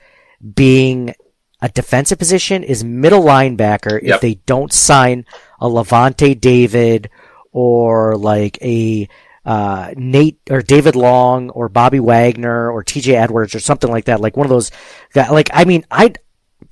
being 0.54 1.14
a 1.60 1.68
defensive 1.68 2.18
position 2.18 2.62
is 2.62 2.84
middle 2.84 3.22
linebacker 3.22 4.02
yep. 4.02 4.16
if 4.16 4.20
they 4.20 4.34
don't 4.46 4.72
sign 4.72 5.24
a 5.60 5.68
Lavonte 5.68 6.38
David 6.40 7.10
or 7.50 8.16
like 8.16 8.58
a 8.62 9.08
uh, 9.46 9.94
Nate 9.96 10.40
or 10.50 10.60
David 10.60 10.96
Long 10.96 11.50
or 11.50 11.68
Bobby 11.68 12.00
Wagner 12.00 12.68
or 12.70 12.82
TJ 12.82 13.14
Edwards 13.14 13.54
or 13.54 13.60
something 13.60 13.90
like 13.90 14.06
that. 14.06 14.20
Like 14.20 14.36
one 14.36 14.44
of 14.44 14.50
those 14.50 14.72
guys. 15.12 15.30
Like, 15.30 15.48
I 15.54 15.64
mean, 15.64 15.86
I 15.90 16.14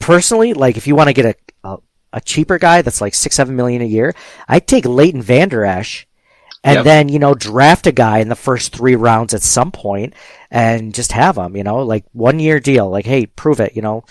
personally, 0.00 0.52
like, 0.54 0.76
if 0.76 0.88
you 0.88 0.96
want 0.96 1.08
to 1.08 1.14
get 1.14 1.24
a, 1.24 1.68
a, 1.68 1.78
a, 2.14 2.20
cheaper 2.20 2.58
guy 2.58 2.82
that's 2.82 3.00
like 3.00 3.14
six, 3.14 3.36
seven 3.36 3.54
million 3.54 3.80
a 3.80 3.86
year, 3.86 4.12
I'd 4.48 4.66
take 4.66 4.84
Leighton 4.84 5.22
Vander 5.22 5.64
Esch 5.64 6.08
and 6.64 6.78
yep. 6.78 6.84
then, 6.84 7.08
you 7.08 7.20
know, 7.20 7.34
draft 7.34 7.86
a 7.86 7.92
guy 7.92 8.18
in 8.18 8.28
the 8.28 8.34
first 8.34 8.74
three 8.74 8.96
rounds 8.96 9.34
at 9.34 9.42
some 9.42 9.70
point 9.70 10.14
and 10.50 10.92
just 10.92 11.12
have 11.12 11.38
him, 11.38 11.56
you 11.56 11.62
know, 11.62 11.82
like 11.82 12.04
one 12.12 12.40
year 12.40 12.58
deal. 12.58 12.90
Like, 12.90 13.06
hey, 13.06 13.26
prove 13.26 13.60
it, 13.60 13.76
you 13.76 13.82
know, 13.82 14.04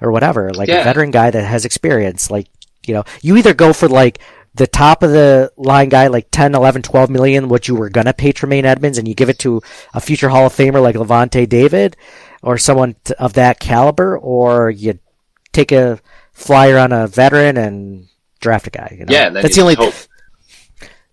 or 0.00 0.10
whatever. 0.10 0.50
Like 0.52 0.68
yeah. 0.68 0.80
a 0.80 0.84
veteran 0.84 1.12
guy 1.12 1.30
that 1.30 1.44
has 1.44 1.64
experience. 1.64 2.32
Like, 2.32 2.48
you 2.84 2.94
know, 2.94 3.04
you 3.22 3.36
either 3.36 3.54
go 3.54 3.72
for 3.72 3.88
like 3.88 4.18
the 4.54 4.66
top 4.66 5.02
of 5.02 5.10
the 5.10 5.52
line 5.56 5.88
guy, 5.88 6.08
like 6.08 6.28
10, 6.30 6.54
11, 6.54 6.82
12 6.82 7.10
million, 7.10 7.48
what 7.48 7.68
you 7.68 7.74
were 7.74 7.90
gonna 7.90 8.12
pay 8.12 8.32
Tremaine 8.32 8.64
Edmunds, 8.64 8.98
and 8.98 9.06
you 9.06 9.14
give 9.14 9.28
it 9.28 9.38
to 9.40 9.62
a 9.94 10.00
future 10.00 10.28
Hall 10.28 10.46
of 10.46 10.54
Famer 10.54 10.82
like 10.82 10.96
Lavonte 10.96 11.48
David, 11.48 11.96
or 12.42 12.58
someone 12.58 12.96
of 13.18 13.34
that 13.34 13.60
caliber, 13.60 14.18
or 14.18 14.70
you 14.70 14.98
take 15.52 15.72
a 15.72 16.00
flyer 16.32 16.78
on 16.78 16.92
a 16.92 17.06
veteran 17.06 17.56
and 17.56 18.08
draft 18.40 18.66
a 18.66 18.70
guy. 18.70 18.96
You 18.98 19.04
know? 19.04 19.12
Yeah, 19.12 19.30
that's 19.30 19.56
the 19.56 19.62
only. 19.62 19.74
Hope. 19.74 19.94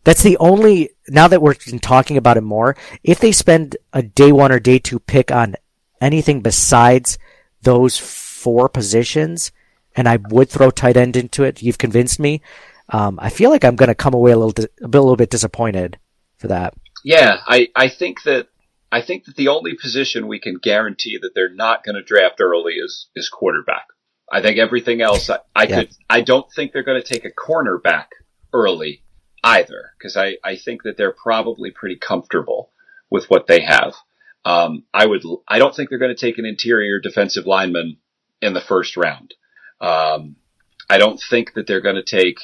That's 0.03 0.23
the 0.23 0.37
only. 0.37 0.91
Now 1.07 1.27
that 1.27 1.41
we're 1.41 1.53
talking 1.53 2.17
about 2.17 2.37
it 2.37 2.41
more, 2.41 2.75
if 3.03 3.19
they 3.19 3.31
spend 3.31 3.77
a 3.93 4.03
day 4.03 4.31
one 4.31 4.51
or 4.51 4.59
day 4.59 4.79
two 4.79 4.99
pick 4.99 5.31
on 5.31 5.55
anything 5.99 6.41
besides 6.41 7.17
those 7.61 7.97
four 7.97 8.69
positions, 8.69 9.51
and 9.95 10.07
I 10.07 10.17
would 10.17 10.49
throw 10.49 10.69
tight 10.69 10.97
end 10.97 11.15
into 11.17 11.43
it, 11.43 11.61
you've 11.61 11.77
convinced 11.77 12.19
me 12.19 12.41
um, 12.89 13.19
I 13.21 13.29
feel 13.29 13.49
like 13.49 13.63
I'm 13.63 13.75
going 13.75 13.89
to 13.89 13.95
come 13.95 14.13
away 14.13 14.31
a 14.31 14.37
little, 14.37 14.51
di- 14.51 14.67
a 14.81 14.87
little 14.87 15.15
bit 15.15 15.29
disappointed 15.29 15.99
for 16.37 16.47
that. 16.47 16.73
Yeah, 17.03 17.37
I, 17.45 17.69
I 17.75 17.89
think 17.89 18.23
that 18.23 18.47
I 18.91 19.01
think 19.01 19.25
that 19.25 19.35
the 19.35 19.49
only 19.49 19.75
position 19.75 20.27
we 20.27 20.39
can 20.39 20.57
guarantee 20.61 21.17
that 21.21 21.31
they're 21.35 21.53
not 21.53 21.83
going 21.83 21.95
to 21.95 22.03
draft 22.03 22.39
early 22.39 22.73
is 22.73 23.07
is 23.15 23.29
quarterback. 23.29 23.87
I 24.31 24.41
think 24.41 24.57
everything 24.57 25.01
else, 25.01 25.29
I, 25.29 25.39
I 25.55 25.63
yeah. 25.63 25.75
could, 25.75 25.89
I 26.09 26.21
don't 26.21 26.51
think 26.51 26.71
they're 26.71 26.83
going 26.83 27.01
to 27.01 27.13
take 27.13 27.25
a 27.25 27.29
cornerback 27.29 28.07
early 28.53 29.03
either, 29.43 29.91
because 29.97 30.17
I, 30.17 30.37
I 30.43 30.55
think 30.55 30.83
that 30.83 30.97
they're 30.97 31.11
probably 31.13 31.71
pretty 31.71 31.97
comfortable 31.97 32.71
with 33.11 33.25
what 33.29 33.45
they 33.47 33.61
have. 33.61 33.93
Um, 34.43 34.85
I 34.93 35.05
would, 35.05 35.23
I 35.47 35.59
don't 35.59 35.75
think 35.75 35.89
they're 35.89 35.99
going 35.99 36.15
to 36.15 36.19
take 36.19 36.39
an 36.39 36.45
interior 36.45 36.99
defensive 36.99 37.45
lineman 37.45 37.97
in 38.41 38.53
the 38.53 38.61
first 38.61 38.97
round. 38.97 39.33
Um, 39.79 40.37
I 40.89 40.97
don't 40.97 41.21
think 41.29 41.53
that 41.53 41.67
they're 41.67 41.81
going 41.81 41.95
to 41.95 42.03
take 42.03 42.37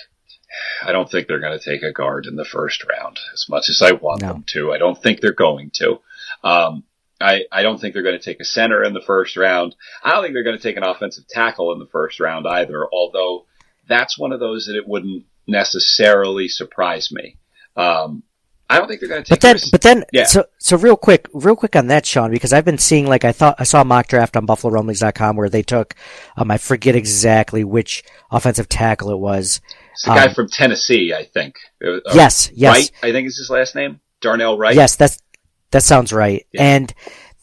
I 0.84 0.92
don't 0.92 1.10
think 1.10 1.28
they're 1.28 1.40
going 1.40 1.58
to 1.58 1.64
take 1.64 1.84
a 1.84 1.92
guard 1.94 2.26
in 2.26 2.36
the 2.36 2.46
first 2.46 2.86
round 2.86 3.20
as 3.34 3.48
much 3.50 3.70
as 3.70 3.82
I 3.82 3.94
want 3.94 4.22
no. 4.22 4.28
them 4.30 4.44
to. 4.48 4.72
I 4.74 4.78
don't 4.78 5.02
think 5.02 5.20
they're 5.20 5.32
going 5.34 5.72
to. 5.76 6.00
Um, 6.44 6.84
I, 7.20 7.44
I 7.52 7.62
don't 7.62 7.80
think 7.80 7.94
they're 7.94 8.04
going 8.04 8.18
to 8.18 8.24
take 8.24 8.40
a 8.40 8.46
center 8.46 8.84
in 8.84 8.94
the 8.94 9.02
first 9.02 9.38
round. 9.38 9.76
I 10.04 10.12
don't 10.12 10.24
think 10.24 10.34
they're 10.34 10.44
going 10.44 10.58
to 10.58 10.64
take 10.64 10.78
an 10.78 10.84
offensive 10.84 11.28
tackle 11.28 11.72
in 11.74 11.80
the 11.80 11.88
first 11.88 12.20
round 12.20 12.48
either, 12.48 12.88
although 12.92 13.46
that's 13.88 14.18
one 14.18 14.32
of 14.32 14.40
those 14.40 14.66
that 14.66 14.76
it 14.76 14.88
wouldn't 14.88 15.26
necessarily 15.48 16.48
surprise 16.48 17.12
me. 17.12 17.38
Um, 17.76 18.24
I 18.72 18.78
don't 18.78 18.88
think 18.88 19.02
they're 19.02 19.10
going 19.10 19.24
to 19.24 19.30
take. 19.30 19.42
But 19.42 19.42
then, 19.42 19.58
but 19.72 19.82
then, 19.82 20.06
Yeah. 20.14 20.24
so 20.24 20.46
so 20.58 20.78
real 20.78 20.96
quick, 20.96 21.28
real 21.34 21.58
quick 21.58 21.76
on 21.76 21.88
that, 21.88 22.06
Sean, 22.06 22.32
because 22.32 22.54
I've 22.54 22.64
been 22.64 22.78
seeing 22.78 23.06
like 23.06 23.26
I 23.26 23.34
thought 23.34 23.56
I 23.60 23.64
saw 23.64 23.82
a 23.82 23.86
mock 23.86 24.08
draft 24.08 24.38
on 24.38 24.48
BuffaloRumblings.com 24.48 25.36
where 25.36 25.50
they 25.50 25.62
took, 25.62 25.94
um, 26.38 26.50
I 26.50 26.58
forget 26.58 26.96
exactly 26.96 27.66
which 27.66 28.02
offensive 28.32 28.70
tackle 28.70 29.12
it 29.12 29.20
was. 29.20 29.60
It's 29.92 30.04
the 30.04 30.10
guy 30.12 30.28
um, 30.28 30.34
from 30.34 30.50
Tennessee, 30.50 31.14
I 31.14 31.26
think. 31.26 31.56
Uh, 31.84 31.98
uh, 31.98 32.00
Yes, 32.14 32.52
yes. 32.54 32.76
Wright, 32.76 32.92
I 33.04 33.12
think 33.12 33.28
is 33.28 33.38
his 33.38 33.50
last 33.50 33.76
name. 33.76 34.00
Darnell 34.22 34.58
Wright. 34.58 34.76
Yes, 34.76 34.96
that's 34.96 35.20
that 35.72 35.84
sounds 35.84 36.12
right. 36.14 36.46
Yeah. 36.52 36.64
And 36.64 36.94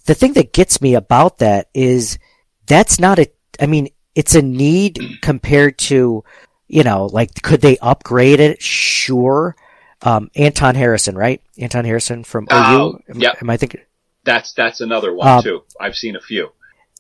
the 0.07 0.15
thing 0.15 0.33
that 0.35 0.53
gets 0.53 0.81
me 0.81 0.95
about 0.95 1.39
that 1.39 1.69
is 1.75 2.19
that's 2.67 2.99
not 3.01 3.19
a. 3.19 3.31
I 3.61 3.67
mean, 3.67 3.89
it's 4.15 4.35
a 4.35 4.43
need 4.43 4.99
compared 5.23 5.79
to, 5.79 6.23
you 6.69 6.85
know, 6.85 7.07
like 7.07 7.43
could 7.43 7.61
they 7.61 7.79
upgrade 7.79 8.41
it? 8.41 8.63
Sure. 8.63 9.57
Um, 10.03 10.31
Anton 10.37 10.77
Harrison, 10.77 11.17
right? 11.17 11.43
Anton 11.59 11.85
Harrison 11.85 12.23
from 12.23 12.47
Oh, 12.51 12.91
OU. 13.09 13.15
Am, 13.15 13.21
yeah. 13.21 13.33
am 13.43 13.51
I 13.51 13.57
thinking? 13.57 13.81
That's 14.25 14.53
that's 14.53 14.81
another 14.81 15.13
one 15.13 15.27
Um, 15.27 15.43
too. 15.43 15.65
I've 15.81 15.97
seen 15.97 16.15
a 16.15 16.21
few. 16.21 16.51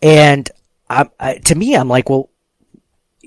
And 0.02 0.50
I, 0.90 1.08
I, 1.20 1.34
to 1.34 1.54
me, 1.54 1.76
I'm 1.76 1.88
like, 1.88 2.08
well, 2.10 2.30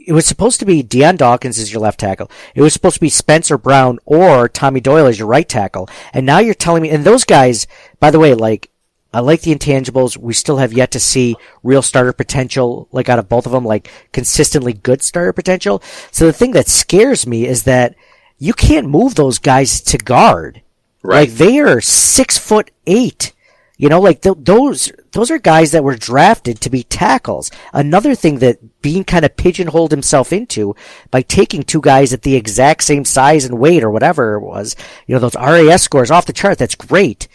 it 0.08 0.14
was 0.14 0.26
supposed 0.26 0.60
to 0.60 0.66
be 0.66 0.84
Dion 0.84 1.16
Dawkins 1.16 1.60
as 1.60 1.72
your 1.72 1.82
left 1.82 2.00
tackle. 2.00 2.30
It 2.56 2.62
was 2.62 2.74
supposed 2.74 2.96
to 2.96 3.02
be 3.02 3.10
Spencer 3.10 3.58
Brown 3.58 4.00
or 4.06 4.50
Tommy 4.50 4.80
Doyle 4.80 5.08
as 5.08 5.20
your 5.20 5.28
right 5.28 5.48
tackle. 5.48 5.90
And 6.14 6.26
now 6.26 6.40
you're 6.40 6.54
telling 6.54 6.84
me, 6.84 6.90
and 6.90 7.04
those 7.04 7.24
guys, 7.24 7.68
by 8.00 8.12
the 8.12 8.20
way, 8.20 8.34
like, 8.34 8.70
I 9.14 9.20
like 9.20 9.42
the 9.42 9.54
intangibles. 9.54 10.16
We 10.16 10.34
still 10.34 10.58
have 10.58 10.72
yet 10.72 10.92
to 10.92 11.00
see 11.00 11.36
real 11.64 11.82
starter 11.82 12.14
potential, 12.14 12.88
like 12.92 13.10
out 13.10 13.20
of 13.20 13.28
both 13.28 13.46
of 13.46 13.52
them, 13.52 13.66
like 13.66 13.90
consistently 14.14 14.74
good 14.74 15.02
starter 15.02 15.34
potential. 15.34 15.84
So 16.12 16.26
the 16.26 16.34
thing 16.34 16.52
that 16.52 16.70
scares 16.70 17.28
me 17.28 17.46
is 17.46 17.64
that 17.64 17.96
you 18.38 18.54
can't 18.54 18.88
move 18.88 19.16
those 19.16 19.38
guys 19.38 19.82
to 19.82 19.98
guard. 19.98 20.62
Right. 21.04 21.28
Like 21.28 21.38
they 21.38 21.60
are 21.60 21.82
six 21.82 22.38
foot 22.38 22.72
eight. 22.88 23.34
You 23.78 23.90
know, 23.90 24.00
like 24.00 24.22
th- 24.22 24.38
those 24.40 24.92
those 25.12 25.30
are 25.30 25.40
guys 25.40 25.72
that 25.72 25.84
were 25.84 25.96
drafted 25.96 26.62
to 26.62 26.70
be 26.70 26.84
tackles. 26.84 27.52
Another 27.74 28.16
thing 28.16 28.40
that 28.40 28.82
Beane 28.82 29.04
kind 29.04 29.26
of 29.26 29.36
pigeonholed 29.36 29.92
himself 29.92 30.32
into 30.32 30.76
by 31.10 31.22
taking 31.22 31.64
two 31.64 31.82
guys 31.82 32.14
at 32.14 32.22
the 32.22 32.36
exact 32.36 32.84
same 32.84 33.04
size 33.04 33.46
and 33.46 33.60
weight 33.60 33.84
or 33.84 33.92
whatever 33.92 34.36
it 34.36 34.42
was. 34.42 34.76
You 35.08 35.16
know, 35.16 35.20
those 35.20 35.36
RAS 35.36 35.82
scores 35.82 36.12
off 36.12 36.26
the 36.26 36.34
chart. 36.34 36.58
That's 36.58 36.76
great, 36.76 37.28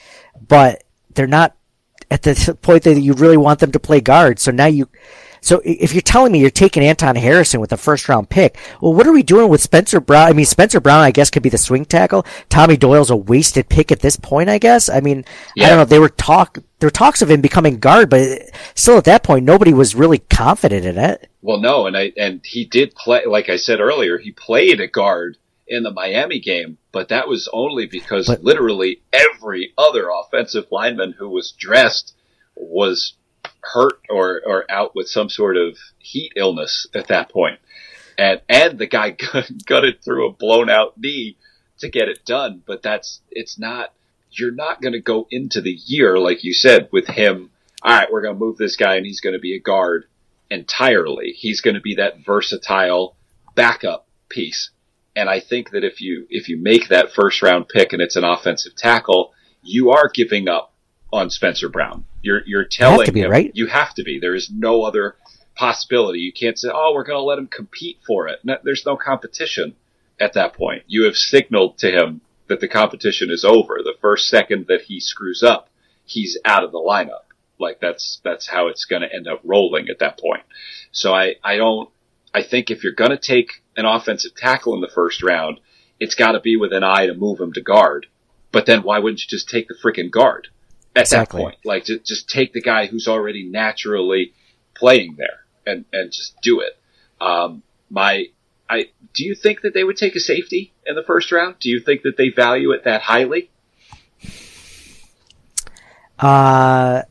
but 0.49 0.85
they're 1.15 1.27
not 1.27 1.55
at 2.11 2.23
the 2.23 2.57
point 2.63 2.85
that 2.85 3.01
you 3.01 3.13
really 3.13 3.37
want 3.37 3.61
them 3.61 3.73
to 3.73 3.81
play 3.81 4.01
guard. 4.01 4.39
So 4.39 4.51
now 4.51 4.67
you, 4.67 4.89
so 5.47 5.63
if 5.65 5.95
you're 5.95 6.03
telling 6.03 6.33
me 6.33 6.41
you're 6.41 6.51
taking 6.51 6.83
Anton 6.83 7.15
Harrison 7.15 7.61
with 7.61 7.73
a 7.73 7.77
first 7.77 8.09
round 8.09 8.29
pick, 8.29 8.59
well, 8.81 8.93
what 8.93 9.07
are 9.07 9.13
we 9.13 9.23
doing 9.23 9.49
with 9.49 9.61
Spencer 9.61 10.01
Brown? 10.01 10.29
I 10.29 10.33
mean, 10.33 10.45
Spencer 10.45 10.81
Brown, 10.81 11.01
I 11.01 11.13
guess, 11.13 11.31
could 11.31 11.45
be 11.45 11.49
the 11.49 11.57
swing 11.57 11.85
tackle. 11.85 12.27
Tommy 12.49 12.77
Doyle's 12.77 13.11
a 13.11 13.17
wasted 13.17 13.69
pick 13.69 13.93
at 13.93 14.01
this 14.01 14.17
point, 14.17 14.49
I 14.49 14.59
guess. 14.59 14.89
I 14.89 15.01
mean, 15.01 15.25
I 15.57 15.69
don't 15.69 15.79
know. 15.79 15.85
They 15.85 16.01
were 16.01 16.09
talk, 16.09 16.59
there 16.81 16.89
were 16.89 16.91
talks 16.91 17.23
of 17.23 17.31
him 17.31 17.41
becoming 17.41 17.79
guard, 17.79 18.11
but 18.11 18.41
still 18.75 18.99
at 18.99 19.05
that 19.05 19.23
point, 19.23 19.45
nobody 19.45 19.73
was 19.73 19.95
really 19.95 20.19
confident 20.19 20.85
in 20.85 20.99
it. 20.99 21.31
Well, 21.43 21.61
no, 21.61 21.87
and 21.87 21.97
I 21.97 22.13
and 22.17 22.41
he 22.45 22.65
did 22.65 22.97
play. 22.97 23.25
Like 23.25 23.49
I 23.49 23.57
said 23.57 23.79
earlier, 23.79 24.19
he 24.19 24.33
played 24.33 24.81
a 24.81 24.89
guard 24.89 25.37
in 25.69 25.85
the 25.85 25.93
Miami 25.93 26.41
game, 26.41 26.79
but 26.91 27.09
that 27.11 27.29
was 27.29 27.49
only 27.53 27.87
because 27.87 28.27
But- 28.27 28.43
literally 28.43 29.01
every 29.13 29.73
other 29.79 30.09
offensive 30.11 30.67
lineman 30.73 31.13
who 31.13 31.29
was 31.29 31.53
dressed 31.53 32.15
was 32.57 33.15
hurt 33.73 34.01
or 34.09 34.41
or 34.45 34.71
out 34.71 34.95
with 34.95 35.09
some 35.09 35.29
sort 35.29 35.57
of 35.57 35.77
heat 35.99 36.33
illness 36.37 36.87
at 36.95 37.09
that 37.09 37.31
point, 37.31 37.59
and 38.19 38.41
and 38.49 38.79
the 38.79 38.87
guy 38.87 39.17
gutted 39.67 40.03
through 40.03 40.29
a 40.29 40.33
blown 40.33 40.71
out 40.71 40.99
knee 40.99 41.37
to 41.79 41.89
get 41.89 42.09
it 42.09 42.25
done. 42.25 42.63
But 42.67 42.83
that's 42.83 43.21
it's 43.31 43.59
not. 43.59 43.93
You're 44.31 44.53
not 44.53 44.83
going 44.83 44.93
to 44.93 45.01
go 45.01 45.27
into 45.31 45.61
the 45.61 45.79
year 45.87 46.19
like 46.19 46.45
you 46.45 46.53
said 46.53 46.89
with 46.93 47.07
him. 47.07 47.51
All 47.83 47.93
right, 47.93 48.11
we're 48.11 48.23
going 48.23 48.35
to 48.35 48.41
move 48.41 48.57
this 48.57 48.77
guy, 48.77 48.97
and 48.97 49.07
he's 49.07 49.21
going 49.21 49.35
to 49.35 49.41
be 49.41 49.55
a 49.55 49.61
guard 49.61 50.07
entirely. 50.51 51.33
He's 51.33 51.61
going 51.61 51.75
to 51.75 51.81
be 51.81 51.95
that 51.97 52.25
versatile 52.25 53.17
backup 53.55 54.07
piece. 54.29 54.71
And 55.15 55.31
I 55.31 55.41
think 55.41 55.71
that 55.71 55.85
if 55.85 56.01
you 56.01 56.27
if 56.29 56.49
you 56.49 56.59
make 56.59 56.89
that 56.89 57.13
first 57.13 57.43
round 57.43 57.69
pick 57.69 57.93
and 57.93 58.03
it's 58.03 58.17
an 58.17 58.25
offensive 58.25 58.77
tackle, 58.77 59.33
you 59.63 59.91
are 59.91 60.11
giving 60.13 60.49
up 60.49 60.75
on 61.13 61.31
Spencer 61.31 61.69
Brown. 61.69 62.05
You're 62.27 62.43
you're 62.45 62.65
telling 62.65 63.07
to 63.07 63.13
be, 63.13 63.21
him 63.21 63.31
right? 63.31 63.53
you 63.55 63.67
have 63.69 63.95
to 63.95 64.03
be. 64.03 64.19
There 64.19 64.35
is 64.35 64.51
no 64.51 64.83
other 64.83 65.17
possibility. 65.55 66.19
You 66.19 66.33
can't 66.33 66.59
say, 66.59 66.69
"Oh, 66.73 66.93
we're 66.93 67.05
going 67.05 67.19
to 67.19 67.23
let 67.23 67.39
him 67.39 67.47
compete 67.47 68.01
for 68.05 68.27
it." 68.27 68.41
No, 68.43 68.59
there's 68.65 68.85
no 68.85 68.97
competition 68.97 69.77
at 70.19 70.33
that 70.33 70.55
point. 70.55 70.83
You 70.89 71.05
have 71.05 71.17
signaled 71.17 71.79
to 71.79 71.91
him 71.91 72.21
that 72.49 72.59
the 72.61 72.69
competition 72.69 73.31
is 73.31 73.45
over. 73.45 73.79
The 73.79 73.95
first 74.01 74.29
second 74.29 74.67
that 74.67 74.83
he 74.83 74.99
screws 74.99 75.45
up, 75.45 75.69
he's 76.05 76.37
out 76.45 76.65
of 76.65 76.73
the 76.73 76.79
lineup. 76.79 77.27
Like 77.61 77.79
that's 77.81 78.21
that's 78.25 78.49
how 78.49 78.67
it's 78.67 78.87
going 78.87 79.03
to 79.03 79.15
end 79.15 79.29
up 79.29 79.41
rolling 79.45 79.89
at 79.89 80.01
that 80.01 80.19
point. 80.19 80.43
So 80.91 81.15
I 81.15 81.37
I 81.45 81.57
don't 81.57 81.89
I 82.35 82.43
think 82.43 82.71
if 82.71 82.83
you're 82.83 82.93
going 82.93 83.13
to 83.13 83.17
take 83.17 83.63
an 83.77 83.87
offensive 83.87 84.35
tackle 84.35 84.75
in 84.75 84.81
the 84.81 84.89
first 84.89 85.23
round, 85.23 85.61
it's 86.01 86.17
got 86.17 86.33
to 86.33 86.41
be 86.41 86.57
with 86.57 86.73
an 86.73 86.83
eye 86.83 87.07
to 87.07 87.15
move 87.15 87.41
him 87.41 87.53
to 87.53 87.63
guard. 87.63 88.07
But 88.51 88.67
then 88.67 88.83
why 88.83 88.99
wouldn't 88.99 89.23
you 89.23 89.29
just 89.29 89.49
take 89.49 89.69
the 89.69 89.75
freaking 89.75 90.11
guard 90.11 90.49
at 90.97 91.03
Exactly. 91.03 91.39
that 91.39 91.45
point? 91.45 91.59
Like 91.65 91.85
just, 91.85 92.05
just 92.05 92.29
take 92.29 92.53
the 92.53 92.63
guy 92.63 92.87
who's 92.87 93.07
already 93.07 93.45
naturally 93.45 94.33
playing 94.75 95.17
there 95.17 95.45
and 95.67 95.85
and 95.93 96.11
just 96.11 96.35
do 96.43 96.61
it. 96.61 96.79
Um, 97.21 97.63
my 97.91 98.27
I 98.69 98.87
do 99.15 99.25
you 99.25 99.35
think 99.35 99.61
that 99.63 99.75
they 99.75 99.85
would 99.85 99.97
take 99.97 100.17
a 100.17 100.21
safety 100.21 100.73
in 100.85 100.97
the 100.97 101.03
first 101.03 101.31
round? 101.31 101.57
Do 101.61 101.69
you 101.69 101.81
think 101.81 102.03
that 102.03 102.17
they 102.17 102.31
value 102.31 102.73
it 102.73 102.85
that 102.85 103.03
highly? 103.03 103.51
Uh, 106.19 107.03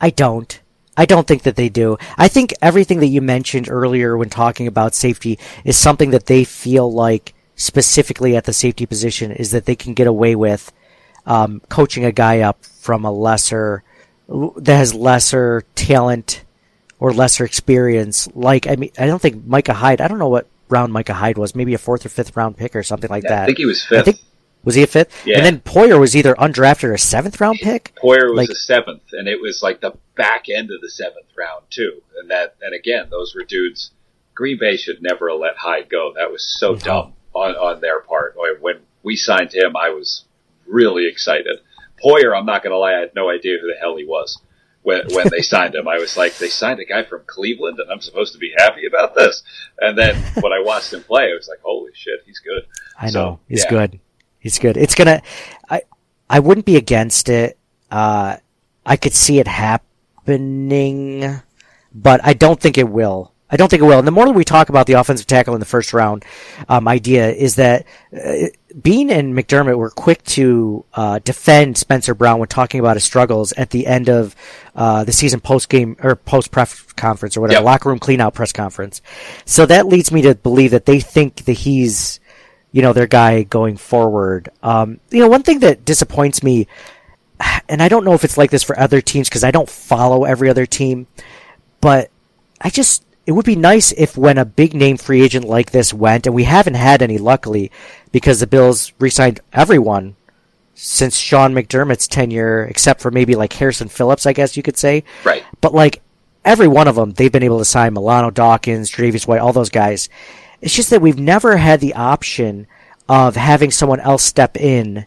I 0.00 0.10
don't. 0.10 0.60
I 0.94 1.06
don't 1.06 1.26
think 1.26 1.44
that 1.44 1.56
they 1.56 1.70
do. 1.70 1.96
I 2.18 2.28
think 2.28 2.52
everything 2.60 3.00
that 3.00 3.06
you 3.06 3.22
mentioned 3.22 3.70
earlier 3.70 4.16
when 4.16 4.28
talking 4.28 4.66
about 4.66 4.94
safety 4.94 5.38
is 5.64 5.78
something 5.78 6.10
that 6.10 6.26
they 6.26 6.44
feel 6.44 6.92
like 6.92 7.32
specifically 7.56 8.36
at 8.36 8.44
the 8.44 8.52
safety 8.52 8.84
position 8.84 9.32
is 9.32 9.52
that 9.52 9.64
they 9.64 9.74
can 9.74 9.94
get 9.94 10.06
away 10.06 10.36
with 10.36 10.70
um, 11.26 11.60
coaching 11.68 12.04
a 12.04 12.12
guy 12.12 12.40
up 12.40 12.64
from 12.64 13.04
a 13.04 13.12
lesser 13.12 13.82
that 14.28 14.76
has 14.76 14.94
lesser 14.94 15.64
talent 15.74 16.44
or 16.98 17.12
lesser 17.12 17.44
experience. 17.44 18.28
Like 18.34 18.66
I 18.66 18.76
mean, 18.76 18.90
I 18.98 19.06
don't 19.06 19.20
think 19.20 19.44
Micah 19.46 19.74
Hyde. 19.74 20.00
I 20.00 20.08
don't 20.08 20.18
know 20.18 20.28
what 20.28 20.46
round 20.68 20.92
Micah 20.92 21.14
Hyde 21.14 21.38
was. 21.38 21.54
Maybe 21.54 21.74
a 21.74 21.78
fourth 21.78 22.06
or 22.06 22.08
fifth 22.08 22.36
round 22.36 22.56
pick 22.56 22.74
or 22.76 22.82
something 22.82 23.10
like 23.10 23.24
that. 23.24 23.42
I 23.42 23.46
think 23.46 23.58
he 23.58 23.66
was 23.66 23.84
I 23.86 23.88
fifth. 23.88 24.04
think 24.06 24.18
was 24.64 24.74
he 24.76 24.82
a 24.84 24.86
fifth? 24.86 25.26
Yeah. 25.26 25.38
And 25.38 25.44
then 25.46 25.60
Poyer 25.60 25.98
was 25.98 26.14
either 26.14 26.34
undrafted 26.36 26.84
or 26.84 26.94
a 26.94 26.98
seventh 26.98 27.40
round 27.40 27.58
pick. 27.58 27.92
Poyer 28.02 28.28
was 28.30 28.36
Like- 28.36 28.48
the 28.48 28.54
seventh, 28.54 29.02
and 29.12 29.26
it 29.28 29.40
was 29.40 29.60
like 29.62 29.80
the 29.80 29.94
back 30.16 30.48
end 30.48 30.70
of 30.70 30.80
the 30.80 30.88
seventh 30.90 31.26
round 31.36 31.64
too. 31.70 32.00
And 32.20 32.30
that, 32.30 32.54
and 32.62 32.72
again, 32.74 33.08
those 33.10 33.34
were 33.34 33.42
dudes. 33.44 33.90
Green 34.34 34.58
Bay 34.58 34.76
should 34.76 35.02
never 35.02 35.28
have 35.30 35.40
let 35.40 35.56
Hyde 35.56 35.90
go. 35.90 36.12
That 36.14 36.30
was 36.30 36.46
so 36.58 36.76
dumb 36.76 37.14
on 37.34 37.54
on 37.56 37.80
their 37.80 38.00
part. 38.00 38.36
When 38.60 38.76
we 39.02 39.16
signed 39.16 39.52
him, 39.52 39.76
I 39.76 39.90
was 39.90 40.24
really 40.72 41.06
excited. 41.08 41.58
Poyer, 42.04 42.36
I'm 42.36 42.46
not 42.46 42.62
going 42.62 42.72
to 42.72 42.78
lie, 42.78 42.94
I 42.96 43.00
had 43.00 43.14
no 43.14 43.30
idea 43.30 43.58
who 43.60 43.68
the 43.68 43.78
hell 43.80 43.96
he 43.96 44.04
was 44.04 44.40
when 44.82 45.02
when 45.14 45.28
they 45.30 45.42
signed 45.42 45.74
him. 45.74 45.86
I 45.86 45.98
was 45.98 46.16
like, 46.16 46.36
they 46.38 46.48
signed 46.48 46.80
a 46.80 46.84
guy 46.84 47.04
from 47.04 47.22
Cleveland, 47.26 47.78
and 47.78 47.90
I'm 47.90 48.00
supposed 48.00 48.32
to 48.32 48.38
be 48.38 48.52
happy 48.56 48.86
about 48.86 49.14
this. 49.14 49.42
And 49.80 49.96
then 49.96 50.16
when 50.40 50.52
I 50.52 50.60
watched 50.60 50.92
him 50.92 51.02
play, 51.04 51.30
I 51.30 51.34
was 51.36 51.48
like, 51.48 51.60
holy 51.62 51.92
shit, 51.94 52.20
he's 52.26 52.40
good. 52.40 52.64
I 52.98 53.10
So, 53.10 53.20
know 53.20 53.40
he's 53.48 53.64
yeah. 53.64 53.70
good. 53.70 54.00
He's 54.40 54.58
good. 54.58 54.76
It's 54.76 54.94
gonna. 54.94 55.22
I 55.70 55.82
I 56.28 56.40
wouldn't 56.40 56.66
be 56.66 56.76
against 56.76 57.28
it. 57.28 57.58
Uh, 57.90 58.38
I 58.84 58.96
could 58.96 59.12
see 59.12 59.38
it 59.38 59.46
happening, 59.46 61.40
but 61.94 62.20
I 62.24 62.32
don't 62.32 62.60
think 62.60 62.78
it 62.78 62.88
will. 62.88 63.31
I 63.52 63.56
don't 63.56 63.68
think 63.68 63.82
it 63.82 63.84
will. 63.84 63.98
And 63.98 64.08
the 64.08 64.12
more 64.12 64.24
that 64.24 64.32
we 64.32 64.44
talk 64.44 64.70
about 64.70 64.86
the 64.86 64.94
offensive 64.94 65.26
tackle 65.26 65.52
in 65.54 65.60
the 65.60 65.66
first 65.66 65.92
round 65.92 66.24
um, 66.68 66.88
idea 66.88 67.30
is 67.30 67.56
that 67.56 67.86
uh, 68.16 68.46
Beane 68.80 69.10
and 69.10 69.34
McDermott 69.34 69.76
were 69.76 69.90
quick 69.90 70.24
to 70.24 70.84
uh, 70.94 71.18
defend 71.18 71.76
Spencer 71.76 72.14
Brown 72.14 72.38
when 72.38 72.48
talking 72.48 72.80
about 72.80 72.96
his 72.96 73.04
struggles 73.04 73.52
at 73.52 73.68
the 73.70 73.86
end 73.86 74.08
of 74.08 74.34
uh, 74.74 75.04
the 75.04 75.12
season 75.12 75.40
post 75.40 75.68
game 75.68 75.96
or 76.02 76.16
post 76.16 76.50
press 76.50 76.80
conference 76.96 77.36
or 77.36 77.42
whatever 77.42 77.58
Yep. 77.58 77.64
locker 77.66 77.88
room 77.90 78.00
cleanout 78.00 78.32
press 78.32 78.52
conference. 78.52 79.02
So 79.44 79.66
that 79.66 79.86
leads 79.86 80.10
me 80.10 80.22
to 80.22 80.34
believe 80.34 80.70
that 80.70 80.86
they 80.86 81.00
think 81.00 81.44
that 81.44 81.52
he's 81.52 82.18
you 82.72 82.80
know, 82.80 82.94
their 82.94 83.06
guy 83.06 83.42
going 83.42 83.76
forward. 83.76 84.48
Um, 84.62 84.98
you 85.10 85.20
know, 85.20 85.28
one 85.28 85.42
thing 85.42 85.60
that 85.60 85.84
disappoints 85.84 86.42
me, 86.42 86.66
and 87.68 87.82
I 87.82 87.88
don't 87.88 88.04
know 88.04 88.14
if 88.14 88.24
it's 88.24 88.38
like 88.38 88.50
this 88.50 88.62
for 88.62 88.78
other 88.78 89.02
teams 89.02 89.28
because 89.28 89.44
I 89.44 89.50
don't 89.50 89.68
follow 89.68 90.24
every 90.24 90.48
other 90.48 90.64
team, 90.64 91.06
but 91.82 92.10
I 92.62 92.70
just, 92.70 93.04
it 93.26 93.32
would 93.32 93.44
be 93.44 93.56
nice 93.56 93.92
if 93.92 94.16
when 94.16 94.38
a 94.38 94.44
big 94.44 94.74
name 94.74 94.96
free 94.96 95.22
agent 95.22 95.44
like 95.44 95.70
this 95.70 95.94
went, 95.94 96.26
and 96.26 96.34
we 96.34 96.44
haven't 96.44 96.74
had 96.74 97.02
any 97.02 97.18
luckily 97.18 97.70
because 98.10 98.40
the 98.40 98.46
Bills 98.46 98.92
re-signed 98.98 99.40
everyone 99.52 100.16
since 100.74 101.16
Sean 101.16 101.54
McDermott's 101.54 102.08
tenure, 102.08 102.64
except 102.64 103.00
for 103.00 103.10
maybe 103.10 103.36
like 103.36 103.52
Harrison 103.52 103.88
Phillips, 103.88 104.26
I 104.26 104.32
guess 104.32 104.56
you 104.56 104.62
could 104.62 104.76
say. 104.76 105.04
Right. 105.24 105.44
But 105.60 105.74
like 105.74 106.02
every 106.44 106.66
one 106.66 106.88
of 106.88 106.96
them, 106.96 107.12
they've 107.12 107.30
been 107.30 107.42
able 107.42 107.58
to 107.58 107.64
sign 107.64 107.94
Milano 107.94 108.30
Dawkins, 108.30 108.90
Travis 108.90 109.26
White, 109.26 109.40
all 109.40 109.52
those 109.52 109.70
guys. 109.70 110.08
It's 110.60 110.74
just 110.74 110.90
that 110.90 111.02
we've 111.02 111.18
never 111.18 111.56
had 111.56 111.80
the 111.80 111.94
option 111.94 112.66
of 113.08 113.36
having 113.36 113.70
someone 113.70 114.00
else 114.00 114.22
step 114.22 114.56
in 114.56 115.06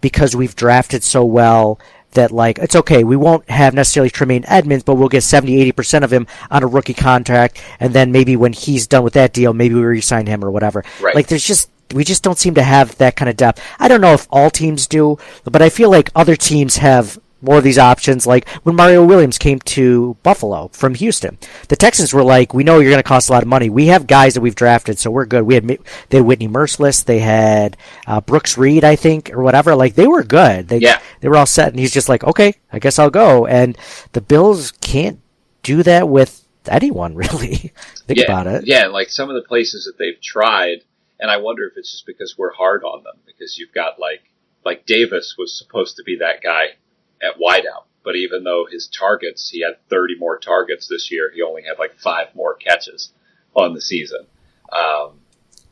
because 0.00 0.36
we've 0.36 0.56
drafted 0.56 1.02
so 1.02 1.24
well 1.24 1.78
that 2.14 2.30
like 2.32 2.58
it's 2.58 2.74
okay 2.76 3.04
we 3.04 3.16
won't 3.16 3.48
have 3.50 3.74
necessarily 3.74 4.10
Tremaine 4.10 4.44
Edmunds 4.48 4.82
but 4.84 4.94
we'll 4.94 5.08
get 5.08 5.22
70 5.22 5.72
80% 5.72 6.02
of 6.02 6.12
him 6.12 6.26
on 6.50 6.62
a 6.62 6.66
rookie 6.66 6.94
contract 6.94 7.60
and 7.80 7.92
then 7.94 8.10
maybe 8.12 8.36
when 8.36 8.52
he's 8.52 8.86
done 8.86 9.04
with 9.04 9.12
that 9.14 9.32
deal 9.32 9.52
maybe 9.52 9.74
we 9.74 9.82
resign 9.82 10.26
him 10.26 10.44
or 10.44 10.50
whatever 10.50 10.84
Right. 11.00 11.14
like 11.14 11.26
there's 11.28 11.44
just 11.46 11.70
we 11.94 12.02
just 12.02 12.22
don't 12.22 12.38
seem 12.38 12.54
to 12.54 12.62
have 12.62 12.96
that 12.98 13.14
kind 13.16 13.28
of 13.28 13.36
depth 13.36 13.60
I 13.78 13.88
don't 13.88 14.00
know 14.00 14.14
if 14.14 14.26
all 14.30 14.50
teams 14.50 14.86
do 14.86 15.18
but 15.44 15.60
I 15.62 15.68
feel 15.68 15.90
like 15.90 16.10
other 16.16 16.34
teams 16.36 16.78
have 16.78 17.18
more 17.44 17.58
of 17.58 17.64
these 17.64 17.78
options 17.78 18.26
like 18.26 18.48
when 18.64 18.74
Mario 18.76 19.04
Williams 19.04 19.38
came 19.38 19.58
to 19.60 20.16
Buffalo 20.22 20.68
from 20.72 20.94
Houston. 20.94 21.38
The 21.68 21.76
Texans 21.76 22.12
were 22.12 22.24
like 22.24 22.54
we 22.54 22.64
know 22.64 22.78
you're 22.78 22.90
going 22.90 23.02
to 23.02 23.08
cost 23.08 23.28
a 23.28 23.32
lot 23.32 23.42
of 23.42 23.48
money. 23.48 23.70
We 23.70 23.86
have 23.86 24.06
guys 24.06 24.34
that 24.34 24.40
we've 24.40 24.54
drafted 24.54 24.98
so 24.98 25.10
we're 25.10 25.26
good. 25.26 25.42
We 25.44 25.54
had 25.54 25.66
they 25.66 26.18
had 26.18 26.26
Whitney 26.26 26.48
Mercilus 26.48 27.04
they 27.04 27.20
had 27.20 27.76
uh, 28.06 28.20
Brooks 28.20 28.56
Reed 28.58 28.84
I 28.84 28.96
think 28.96 29.30
or 29.32 29.42
whatever. 29.42 29.74
Like 29.76 29.94
they 29.94 30.06
were 30.06 30.22
good. 30.24 30.68
They 30.68 30.78
Yeah. 30.78 31.00
they 31.20 31.28
were 31.28 31.36
all 31.36 31.46
set 31.46 31.68
and 31.68 31.78
he's 31.78 31.92
just 31.92 32.08
like 32.08 32.24
okay 32.24 32.54
I 32.72 32.78
guess 32.78 32.98
I'll 32.98 33.10
go. 33.10 33.46
And 33.46 33.76
the 34.12 34.20
Bills 34.20 34.72
can't 34.80 35.20
do 35.62 35.82
that 35.82 36.08
with 36.08 36.46
anyone 36.66 37.14
really. 37.24 37.72
Think 38.06 38.18
yeah, 38.20 38.24
about 38.24 38.46
it. 38.46 38.66
Yeah, 38.66 38.86
like 38.86 39.08
some 39.10 39.28
of 39.30 39.34
the 39.34 39.46
places 39.46 39.84
that 39.84 39.98
they've 39.98 40.20
tried, 40.22 40.78
and 41.20 41.30
I 41.30 41.36
wonder 41.38 41.66
if 41.66 41.76
it's 41.76 41.92
just 41.92 42.06
because 42.06 42.36
we're 42.36 42.52
hard 42.52 42.82
on 42.84 43.02
them 43.02 43.16
because 43.26 43.58
you've 43.58 43.72
got 43.72 43.98
like 43.98 44.22
like 44.64 44.86
Davis 44.86 45.36
was 45.38 45.56
supposed 45.56 45.96
to 45.96 46.02
be 46.04 46.16
that 46.20 46.42
guy 46.42 46.76
at 47.24 47.38
wideout, 47.38 47.84
but 48.04 48.16
even 48.16 48.44
though 48.44 48.66
his 48.70 48.88
targets, 48.88 49.50
he 49.50 49.62
had 49.62 49.76
30 49.88 50.16
more 50.18 50.38
targets 50.38 50.86
this 50.88 51.10
year, 51.10 51.30
he 51.34 51.42
only 51.42 51.62
had 51.62 51.78
like 51.78 51.98
five 51.98 52.34
more 52.34 52.54
catches 52.54 53.12
on 53.54 53.74
the 53.74 53.80
season. 53.80 54.26
Um, 54.72 55.20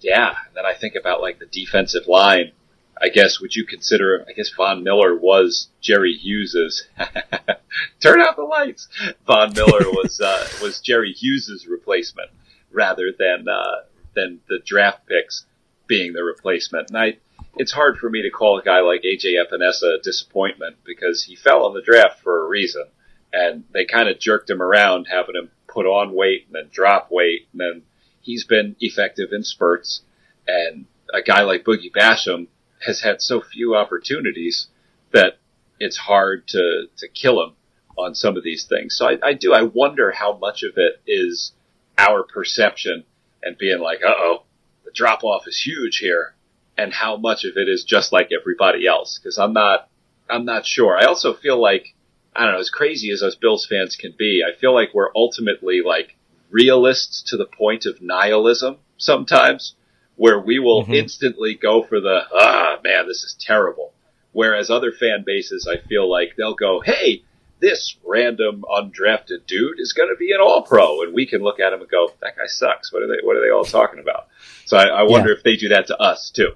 yeah, 0.01 0.35
and 0.47 0.55
then 0.55 0.67
I 0.67 0.75
think 0.75 0.95
about 0.95 1.21
like 1.21 1.39
the 1.39 1.47
defensive 1.47 2.07
line. 2.09 2.53
I 3.01 3.09
guess 3.09 3.41
would 3.41 3.57
you 3.57 3.65
consider? 3.65 4.25
I 4.29 4.33
guess 4.33 4.51
Von 4.51 4.85
Miller 4.85 5.17
was 5.17 5.69
Jerry 5.81 6.15
Hughes's. 6.15 6.87
Turn 8.01 8.21
out 8.21 8.37
the 8.37 8.43
lights. 8.43 8.89
Von 9.27 9.53
Miller 9.55 9.91
was 9.91 10.21
uh, 10.21 10.47
was 10.63 10.81
Jerry 10.81 11.13
Hughes's 11.13 11.67
replacement 11.67 12.31
rather 12.71 13.13
than 13.17 13.49
uh, 13.49 13.83
than 14.15 14.41
the 14.49 14.61
draft 14.65 15.07
picks 15.07 15.47
being 15.87 16.13
the 16.13 16.23
replacement. 16.23 16.91
And 16.91 16.99
I, 16.99 17.17
it's 17.57 17.73
hard 17.73 17.99
for 17.99 18.09
me 18.09 18.23
to 18.23 18.31
call 18.31 18.59
a 18.59 18.63
guy 18.63 18.81
like 18.81 19.03
AJ 19.03 19.35
Epenesa 19.35 19.99
a 19.99 20.03
disappointment 20.03 20.77
because 20.85 21.25
he 21.25 21.37
fell 21.37 21.67
in 21.69 21.75
the 21.75 21.83
draft 21.83 22.21
for 22.21 22.45
a 22.45 22.49
reason, 22.49 22.85
and 23.33 23.65
they 23.73 23.85
kind 23.85 24.09
of 24.09 24.19
jerked 24.19 24.49
him 24.49 24.63
around, 24.63 25.07
having 25.11 25.37
him 25.37 25.51
put 25.69 25.87
on 25.87 26.15
weight 26.15 26.47
and 26.47 26.55
then 26.55 26.71
drop 26.73 27.11
weight, 27.11 27.49
and 27.53 27.61
then 27.61 27.83
he's 28.21 28.45
been 28.45 28.77
effective 28.81 29.31
in 29.33 29.43
spurts. 29.43 30.03
And 30.47 30.87
a 31.13 31.23
guy 31.23 31.43
like 31.43 31.65
Boogie 31.65 31.93
Basham 31.93 32.49
has 32.85 33.01
had 33.01 33.21
so 33.21 33.41
few 33.41 33.77
opportunities 33.77 34.69
that 35.13 35.39
it's 35.79 35.97
hard 35.97 36.47
to 36.49 36.87
to 36.97 37.09
kill 37.09 37.43
him 37.43 37.55
on 37.99 38.15
some 38.15 38.37
of 38.37 38.43
these 38.43 38.65
things. 38.65 38.97
So 38.97 39.09
I, 39.09 39.19
I 39.23 39.33
do. 39.35 39.53
I 39.53 39.63
wonder 39.63 40.11
how 40.13 40.37
much 40.39 40.63
of 40.63 40.73
it 40.77 41.01
is 41.07 41.53
our 41.99 42.23
perception 42.23 43.05
and 43.43 43.59
being 43.59 43.81
like, 43.81 44.01
uh 44.03 44.15
oh, 44.17 44.45
the 44.85 44.91
drop 44.95 45.25
off 45.25 45.47
is 45.47 45.61
huge 45.61 45.99
here, 45.99 46.35
and 46.83 46.93
how 46.93 47.17
much 47.17 47.45
of 47.45 47.57
it 47.57 47.69
is 47.69 47.85
just 47.85 48.13
like 48.13 48.31
everybody 48.39 48.87
else. 48.87 49.19
Because 49.19 49.39
I'm 49.39 49.53
not, 49.53 49.89
I'm 50.29 50.45
not 50.45 50.67
sure. 50.67 50.97
I 50.99 51.05
also 51.05 51.35
feel 51.35 51.61
like, 51.61 51.95
I 52.35 52.45
don't 52.45 52.55
know, 52.55 52.61
as 52.61 52.71
crazy 52.71 53.11
as 53.13 53.23
us 53.23 53.35
Bills 53.35 53.67
fans 53.67 53.97
can 53.97 54.15
be, 54.19 54.43
I 54.47 54.59
feel 54.59 54.75
like 54.75 54.91
we're 54.95 55.11
ultimately 55.15 55.81
like 55.85 56.17
realists 56.51 57.23
to 57.31 57.37
the 57.37 57.47
point 57.47 57.87
of 57.87 58.03
nihilism 58.03 58.77
sometimes, 58.97 59.75
where 60.17 60.39
we 60.39 60.59
will 60.59 60.85
instantly 60.89 61.55
go 61.55 61.83
for 61.83 62.01
the, 62.01 62.21
ah, 62.33 62.77
man, 62.85 63.07
this 63.09 63.25
is 63.25 63.37
terrible. 63.41 63.93
Whereas 64.33 64.71
other 64.71 64.93
fan 64.93 65.25
bases, 65.27 65.69
I 65.71 65.87
feel 65.87 66.09
like 66.11 66.35
they'll 66.37 66.55
go, 66.55 66.81
hey, 66.81 67.23
this 67.61 67.97
random 68.05 68.65
undrafted 68.71 69.47
dude 69.47 69.79
is 69.79 69.93
going 69.93 70.09
to 70.09 70.17
be 70.19 70.33
an 70.33 70.41
all 70.41 70.63
pro. 70.63 71.03
And 71.03 71.15
we 71.15 71.27
can 71.27 71.43
look 71.43 71.61
at 71.61 71.73
him 71.73 71.81
and 71.81 71.91
go, 71.91 72.11
that 72.21 72.37
guy 72.37 72.47
sucks. 72.47 72.93
What 72.93 73.03
are 73.03 73.09
they, 73.09 73.25
what 73.25 73.37
are 73.37 73.41
they 73.41 73.51
all 73.53 73.65
talking 73.65 74.01
about? 74.01 74.29
So 74.65 74.77
I, 74.77 74.85
I 74.85 75.03
wonder 75.03 75.31
Yeah. 75.31 75.37
if 75.37 75.43
they 75.45 75.57
do 75.57 75.69
that 75.69 75.87
to 75.89 75.97
us 75.99 76.31
too. 76.31 76.53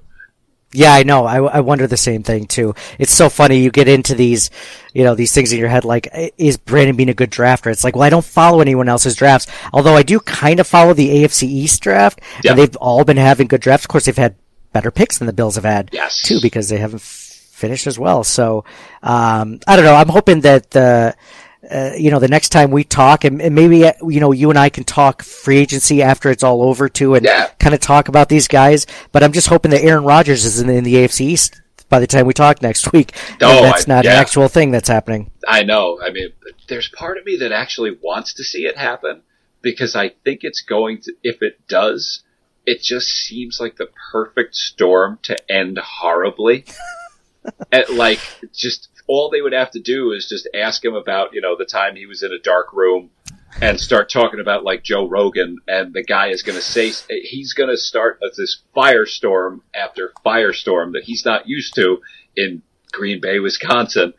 Yeah, 0.77 0.93
I 0.93 1.03
know. 1.05 1.24
I, 1.24 1.36
I 1.43 1.61
wonder 1.61 1.86
the 1.86 1.97
same 1.97 2.23
thing 2.23 2.47
too. 2.47 2.74
It's 2.98 3.15
so 3.15 3.28
funny. 3.31 3.61
You 3.61 3.70
get 3.70 3.89
into 3.89 4.15
these, 4.15 4.51
you 4.93 5.05
know, 5.05 5.15
these 5.15 5.32
things 5.32 5.53
in 5.53 5.59
your 5.59 5.69
head 5.69 5.85
like, 5.85 6.09
is 6.36 6.57
Brandon 6.59 6.94
Beane 6.97 7.09
a 7.09 7.15
good 7.15 7.31
drafter? 7.31 7.70
It's 7.73 7.82
like, 7.82 7.94
well, 7.97 8.03
I 8.03 8.11
don't 8.11 8.24
follow 8.24 8.61
anyone 8.61 8.89
else's 8.89 9.16
drafts. 9.16 9.47
Although 9.73 9.94
I 9.97 10.03
do 10.03 10.20
kind 10.20 10.61
of 10.61 10.66
follow 10.66 10.93
the 10.93 11.09
AFC 11.09 11.44
East 11.44 11.81
draft, 11.82 12.20
Yeah. 12.44 12.51
and 12.53 12.61
they've 12.61 12.77
all 12.77 13.05
been 13.05 13.16
having 13.16 13.47
good 13.47 13.61
drafts. 13.62 13.86
Of 13.86 13.89
course, 13.89 14.05
they've 14.05 14.16
had 14.16 14.36
better 14.73 14.90
picks 14.90 15.16
than 15.19 15.27
the 15.27 15.32
Bills 15.32 15.55
have 15.55 15.65
had 15.65 15.89
Yes. 15.93 16.20
too, 16.23 16.40
because 16.43 16.69
they 16.69 16.77
haven't 16.77 17.01
f- 17.01 17.03
finished 17.53 17.86
as 17.86 17.98
well. 17.98 18.23
So, 18.23 18.65
um, 19.03 19.61
I 19.66 19.77
don't 19.77 19.85
know. 19.86 19.94
I'm 19.94 20.09
hoping 20.11 20.43
that 20.43 20.70
the, 20.73 21.15
uh, 21.70 21.93
you 21.97 22.10
know, 22.10 22.18
the 22.18 22.28
next 22.28 22.51
time 22.51 22.70
we 22.70 22.84
talk, 22.84 23.24
and, 23.24 23.40
and 23.43 23.55
maybe 23.55 23.84
uh, 23.86 23.93
you 24.02 24.20
know, 24.20 24.32
you 24.32 24.51
and 24.51 24.59
I 24.59 24.68
can 24.68 24.84
talk 24.84 25.22
free 25.22 25.59
agency 25.59 26.02
after 26.02 26.30
it's 26.30 26.43
all 26.43 26.62
over 26.62 26.88
too, 26.88 27.14
and 27.14 27.24
Yeah. 27.24 27.48
kind 27.59 27.74
of 27.74 27.80
talk 27.80 28.09
about 28.09 28.28
these 28.28 28.48
guys. 28.48 28.86
But 29.12 29.22
I'm 29.22 29.32
just 29.32 29.48
hoping 29.48 29.70
that 29.72 29.82
Aaron 29.82 30.05
Rodgers 30.05 30.44
is 30.44 30.60
in 30.60 30.66
the, 30.68 30.74
in 30.74 30.84
the 30.84 30.94
AFC 30.94 31.20
East 31.22 31.60
by 31.88 32.01
the 32.01 32.06
time 32.06 32.26
we 32.26 32.34
talk 32.34 32.62
next 32.62 32.93
week. 32.93 33.12
Oh, 33.40 33.56
and 33.56 33.64
that's 33.64 33.88
I- 33.88 33.94
not 33.94 34.06
an 34.06 34.12
actual 34.12 34.48
thing 34.48 34.70
that's 34.70 34.88
happening. 34.88 35.30
I 35.48 35.62
know. 35.62 36.01
I 36.02 36.10
mean, 36.10 36.28
there's 36.68 36.88
part 36.88 37.18
of 37.18 37.24
me 37.24 37.36
that 37.38 37.52
actually 37.52 37.97
wants 38.02 38.34
to 38.34 38.44
see 38.44 38.66
it 38.66 38.76
happen 38.76 39.22
because 39.62 39.94
I 39.97 40.10
think 40.24 40.40
it's 40.43 40.60
going 40.62 41.01
to, 41.02 41.12
if 41.22 41.43
it 41.43 41.66
does, 41.68 42.22
it 42.64 42.82
just 42.82 43.09
seems 43.09 43.60
like 43.60 43.76
the 43.76 43.88
perfect 44.12 44.56
storm 44.56 45.20
to 45.22 45.36
end 45.51 45.78
horribly. 45.78 46.64
At, 47.70 47.90
like, 47.93 48.18
just 48.52 48.88
all 49.07 49.31
they 49.31 49.41
would 49.41 49.53
have 49.53 49.70
to 49.73 49.81
do 49.81 50.12
is 50.12 50.27
just 50.28 50.49
ask 50.55 50.85
him 50.85 50.95
about, 50.95 51.33
you 51.33 51.41
know, 51.41 51.57
the 51.57 51.65
time 51.65 51.97
he 51.97 52.07
was 52.07 52.23
in 52.23 52.33
a 52.33 52.43
dark 52.43 52.73
room 52.73 53.11
and 53.61 53.81
start 53.81 54.11
talking 54.11 54.41
about 54.41 54.65
like 54.65 54.83
Joe 54.83 55.09
Rogan 55.09 55.59
and 55.66 55.95
the 55.95 56.03
guy 56.03 56.28
is 56.28 56.43
going 56.43 56.59
to 56.59 56.65
say, 56.65 56.93
he's 57.09 57.55
going 57.55 57.70
to 57.70 57.77
start 57.77 58.19
this 58.37 58.62
firestorm 58.77 59.61
after 59.74 60.12
firestorm 60.24 60.93
that 60.93 61.05
he's 61.05 61.24
not 61.24 61.49
used 61.49 61.74
to 61.77 61.99
in 62.37 62.62
Green 62.93 63.20
Bay, 63.20 63.39
Wisconsin. 63.39 64.12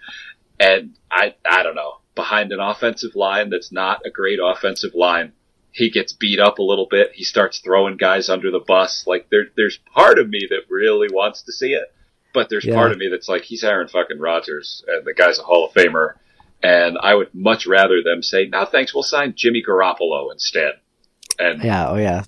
And 0.60 0.96
I, 1.12 1.36
I 1.50 1.64
don't 1.64 1.76
know, 1.76 2.00
behind 2.16 2.52
an 2.52 2.60
offensive 2.60 3.16
line 3.16 3.50
that's 3.50 3.72
not 3.72 4.02
a 4.06 4.10
great 4.10 4.40
offensive 4.42 4.96
line, 4.96 5.34
he 5.72 5.92
gets 5.92 6.14
beat 6.14 6.40
up 6.40 6.58
a 6.58 6.64
little 6.64 6.88
bit. 6.90 7.12
He 7.14 7.24
starts 7.24 7.60
throwing 7.60 7.98
guys 7.98 8.30
under 8.30 8.50
the 8.50 8.64
bus. 8.66 9.06
Like 9.06 9.30
there, 9.30 9.46
there's 9.56 9.80
part 9.94 10.18
of 10.18 10.28
me 10.28 10.48
that 10.50 10.70
really 10.70 11.08
wants 11.12 11.44
to 11.44 11.54
see 11.54 11.74
it, 11.74 11.94
but 12.38 12.50
there's 12.50 12.66
Yeah. 12.66 12.76
part 12.76 12.92
of 12.92 13.00
me 13.00 13.08
that's 13.10 13.28
like, 13.28 13.42
he's 13.44 13.64
Aaron 13.64 13.88
fucking 13.88 14.20
Rodgers 14.20 14.84
and 14.88 15.04
the 15.06 15.14
guy's 15.16 15.40
a 15.40 15.44
Hall 15.44 15.66
of 15.66 15.74
Famer. 15.74 16.14
And 16.62 16.98
I 17.02 17.16
would 17.16 17.34
much 17.34 17.66
rather 17.66 18.04
them 18.04 18.22
say, 18.22 18.46
no 18.46 18.64
thanks, 18.66 18.94
we'll 18.94 19.02
sign 19.04 19.34
Jimmy 19.36 19.64
Garoppolo 19.68 20.32
instead. 20.32 20.74
And 21.40 21.64
Yeah. 21.64 21.90
Oh 21.90 21.96
yeah. 21.98 22.24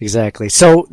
Exactly. 0.00 0.48
So, 0.48 0.86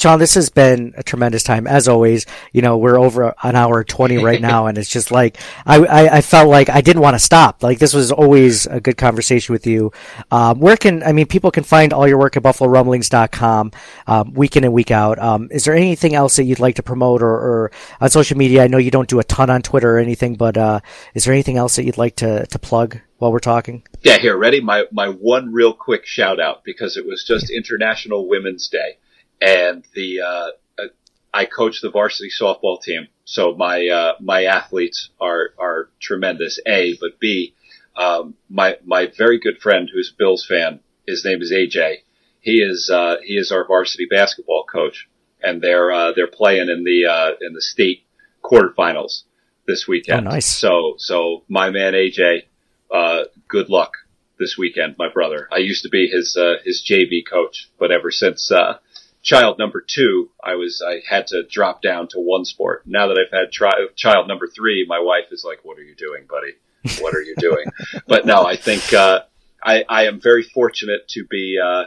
John, 0.00 0.18
this 0.18 0.32
has 0.32 0.48
been 0.48 0.94
a 0.96 1.02
tremendous 1.02 1.42
time 1.42 1.66
as 1.66 1.86
always. 1.86 2.24
You 2.54 2.62
know, 2.62 2.78
we're 2.78 2.98
over 2.98 3.34
an 3.42 3.54
hour 3.54 3.84
twenty 3.84 4.16
right 4.16 4.40
now, 4.40 4.66
and 4.66 4.78
it's 4.78 4.88
just 4.88 5.10
like 5.10 5.36
I, 5.66 5.76
I, 5.76 6.16
I 6.16 6.20
felt 6.22 6.48
like 6.48 6.70
I 6.70 6.80
didn't 6.80 7.02
want 7.02 7.16
to 7.16 7.18
stop. 7.18 7.62
Like 7.62 7.78
this 7.78 7.92
was 7.92 8.10
always 8.10 8.64
a 8.64 8.80
good 8.80 8.96
conversation 8.96 9.52
with 9.52 9.66
you. 9.66 9.92
Um, 10.30 10.58
where 10.58 10.78
can 10.78 11.02
I 11.02 11.12
mean 11.12 11.26
people 11.26 11.50
can 11.50 11.64
find 11.64 11.92
all 11.92 12.08
your 12.08 12.16
work 12.16 12.38
at 12.38 12.42
BuffaloRumblings.com 12.42 13.72
um, 14.06 14.32
week 14.32 14.56
in 14.56 14.64
and 14.64 14.72
week 14.72 14.90
out. 14.90 15.18
Um, 15.18 15.48
is 15.50 15.66
there 15.66 15.74
anything 15.74 16.14
else 16.14 16.36
that 16.36 16.44
you'd 16.44 16.60
like 16.60 16.76
to 16.76 16.82
promote 16.82 17.22
or, 17.22 17.28
or 17.28 17.72
on 18.00 18.08
social 18.08 18.38
media? 18.38 18.64
I 18.64 18.68
know 18.68 18.78
you 18.78 18.90
don't 18.90 19.08
do 19.08 19.20
a 19.20 19.24
ton 19.24 19.50
on 19.50 19.60
Twitter 19.60 19.96
or 19.96 19.98
anything, 19.98 20.34
but 20.34 20.56
uh, 20.56 20.80
is 21.12 21.24
there 21.24 21.34
anything 21.34 21.58
else 21.58 21.76
that 21.76 21.84
you'd 21.84 21.98
like 21.98 22.16
to 22.16 22.46
to 22.46 22.58
plug 22.58 22.98
while 23.18 23.32
we're 23.32 23.38
talking? 23.38 23.82
Yeah, 24.00 24.16
here, 24.16 24.38
ready? 24.38 24.62
My 24.62 24.86
my 24.90 25.08
one 25.08 25.52
real 25.52 25.74
quick 25.74 26.06
shout 26.06 26.40
out 26.40 26.64
because 26.64 26.96
it 26.96 27.04
was 27.04 27.22
just 27.22 27.50
International 27.50 28.26
Women's 28.26 28.66
Day, 28.68 28.96
and 29.40 29.84
the 29.94 30.20
uh, 30.20 30.50
uh, 30.78 30.86
I 31.32 31.44
coach 31.44 31.80
the 31.80 31.90
varsity 31.90 32.30
softball 32.30 32.80
team, 32.82 33.08
so 33.24 33.54
my 33.54 33.88
uh, 33.88 34.14
my 34.20 34.44
athletes 34.44 35.10
are 35.20 35.50
are 35.58 35.90
tremendous. 36.00 36.58
A, 36.66 36.96
but 37.00 37.18
B, 37.20 37.54
um, 37.96 38.34
my 38.48 38.76
my 38.84 39.06
very 39.16 39.38
good 39.38 39.58
friend 39.58 39.88
who's 39.92 40.12
a 40.14 40.18
Bills 40.18 40.46
fan. 40.46 40.80
His 41.06 41.24
name 41.24 41.42
is 41.42 41.52
AJ. 41.52 41.98
He 42.40 42.60
is 42.60 42.90
uh, 42.92 43.16
he 43.22 43.34
is 43.34 43.52
our 43.52 43.66
varsity 43.66 44.06
basketball 44.10 44.64
coach, 44.64 45.08
and 45.42 45.60
they're 45.60 45.90
uh, 45.90 46.12
they're 46.12 46.26
playing 46.26 46.68
in 46.68 46.84
the 46.84 47.06
uh, 47.06 47.30
in 47.40 47.52
the 47.52 47.62
state 47.62 48.04
quarterfinals 48.42 49.22
this 49.66 49.86
weekend. 49.86 50.26
Oh, 50.26 50.30
nice. 50.30 50.46
So 50.46 50.94
so 50.98 51.44
my 51.48 51.70
man 51.70 51.92
AJ, 51.92 52.44
uh, 52.90 53.24
good 53.48 53.68
luck 53.68 53.92
this 54.38 54.56
weekend, 54.56 54.96
my 54.98 55.08
brother. 55.08 55.48
I 55.52 55.58
used 55.58 55.82
to 55.84 55.90
be 55.90 56.08
his 56.08 56.36
uh, 56.36 56.54
his 56.64 56.82
JV 56.82 57.22
coach, 57.28 57.68
but 57.78 57.92
ever 57.92 58.10
since 58.10 58.50
uh, 58.50 58.78
child 59.22 59.58
number 59.58 59.84
two, 59.86 60.30
I 60.42 60.54
was 60.54 60.82
I 60.86 61.00
had 61.08 61.26
to 61.28 61.42
drop 61.48 61.82
down 61.82 62.08
to 62.08 62.20
one 62.20 62.44
sport. 62.44 62.82
Now 62.86 63.08
that 63.08 63.18
I've 63.18 63.32
had 63.38 63.52
tri- 63.52 63.86
child 63.96 64.28
number 64.28 64.46
three, 64.48 64.86
my 64.88 64.98
wife 65.00 65.26
is 65.30 65.44
like, 65.44 65.60
"What 65.64 65.78
are 65.78 65.82
you 65.82 65.94
doing, 65.94 66.26
buddy? 66.28 66.54
What 67.02 67.14
are 67.14 67.22
you 67.22 67.34
doing?" 67.36 67.66
but 68.06 68.26
no, 68.26 68.44
I 68.44 68.56
think 68.56 68.92
uh, 68.92 69.20
I 69.62 69.84
I 69.88 70.06
am 70.06 70.20
very 70.20 70.42
fortunate 70.42 71.08
to 71.08 71.24
be 71.24 71.58
uh, 71.62 71.84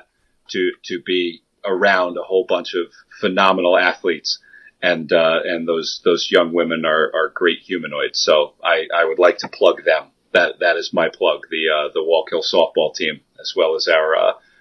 to 0.49 0.71
to 0.85 1.01
be 1.05 1.43
around 1.65 2.17
a 2.17 2.23
whole 2.23 2.45
bunch 2.47 2.73
of 2.75 2.91
phenomenal 3.19 3.77
athletes. 3.77 4.39
and 4.81 5.11
uh, 5.13 5.39
and 5.45 5.67
those 5.67 6.01
those 6.03 6.27
young 6.29 6.53
women 6.53 6.85
are 6.85 7.11
are 7.15 7.29
great 7.33 7.59
humanoids. 7.59 8.19
So 8.19 8.53
I 8.63 8.87
I 8.93 9.05
would 9.05 9.19
like 9.19 9.39
to 9.39 9.47
plug 9.47 9.83
them. 9.85 10.07
That 10.33 10.59
that 10.59 10.75
is 10.77 10.91
my 10.93 11.09
plug. 11.09 11.47
The 11.49 11.69
uh, 11.69 11.89
the 11.93 12.01
Wallkill 12.01 12.43
softball 12.43 12.93
team 12.93 13.21
as 13.39 13.53
well 13.55 13.75
as 13.75 13.87
our 13.87 14.15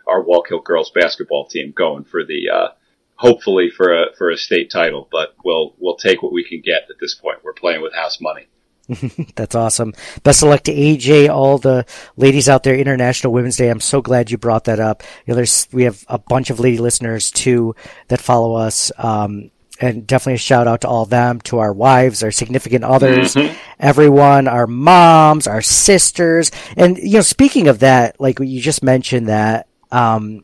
our 0.07 0.25
Wallkill 0.25 0.65
girls 0.65 0.91
basketball 0.91 1.47
team 1.47 1.73
going 1.77 2.05
for 2.05 2.25
the 2.25 2.49
uh, 2.49 2.69
hopefully 3.17 3.71
for 3.71 3.93
a 3.93 4.15
for 4.17 4.31
a 4.31 4.37
state 4.37 4.71
title. 4.71 5.09
But 5.11 5.35
we'll 5.45 5.75
we'll 5.79 5.97
take 5.97 6.23
what 6.23 6.33
we 6.33 6.45
can 6.45 6.61
get 6.61 6.91
at 6.91 6.99
this 7.01 7.15
point. 7.15 7.39
We're 7.43 7.53
playing 7.53 7.83
with 7.83 7.95
house 7.95 8.21
money. 8.21 8.47
That's 9.37 9.55
awesome. 9.55 9.95
Best 10.23 10.43
of 10.43 10.49
luck 10.49 10.63
to 10.65 10.75
AJ, 10.75 11.29
all 11.29 11.59
the 11.59 11.87
ladies 12.17 12.49
out 12.49 12.63
there, 12.63 12.75
International 12.75 13.33
Women's 13.33 13.57
Day. 13.57 13.69
I'm 13.69 13.81
so 13.81 14.03
glad 14.03 14.31
you 14.31 14.39
brought 14.39 14.65
that 14.65 14.81
up. 14.81 15.03
You 15.25 15.33
know, 15.33 15.37
there's, 15.37 15.69
we 15.73 15.85
have 15.85 16.05
a 16.09 16.19
bunch 16.19 16.51
of 16.51 16.61
lady 16.61 16.79
listeners 16.79 17.31
too 17.31 17.75
that 18.09 18.21
follow 18.21 18.55
us. 18.55 18.91
Um, 18.99 19.51
and 19.81 20.07
definitely 20.07 20.35
a 20.35 20.39
shout 20.39 20.69
out 20.69 20.83
to 20.83 20.89
all 20.89 21.07
them, 21.07 21.41
to 21.41 21.59
our 21.59 21.73
wives, 21.73 22.23
our 22.23 22.31
significant 22.31 22.85
others, 22.85 23.35
mm-hmm. 23.35 23.57
everyone, 23.81 24.47
our 24.47 24.67
moms, 24.67 25.47
our 25.49 25.63
sisters. 25.63 26.53
And, 26.77 26.99
you 26.99 27.15
know, 27.15 27.23
speaking 27.23 27.67
of 27.67 27.81
that, 27.81 28.21
like 28.21 28.39
you 28.39 28.61
just 28.61 28.85
mentioned 28.85 29.29
that, 29.29 29.67
um, 29.93 30.43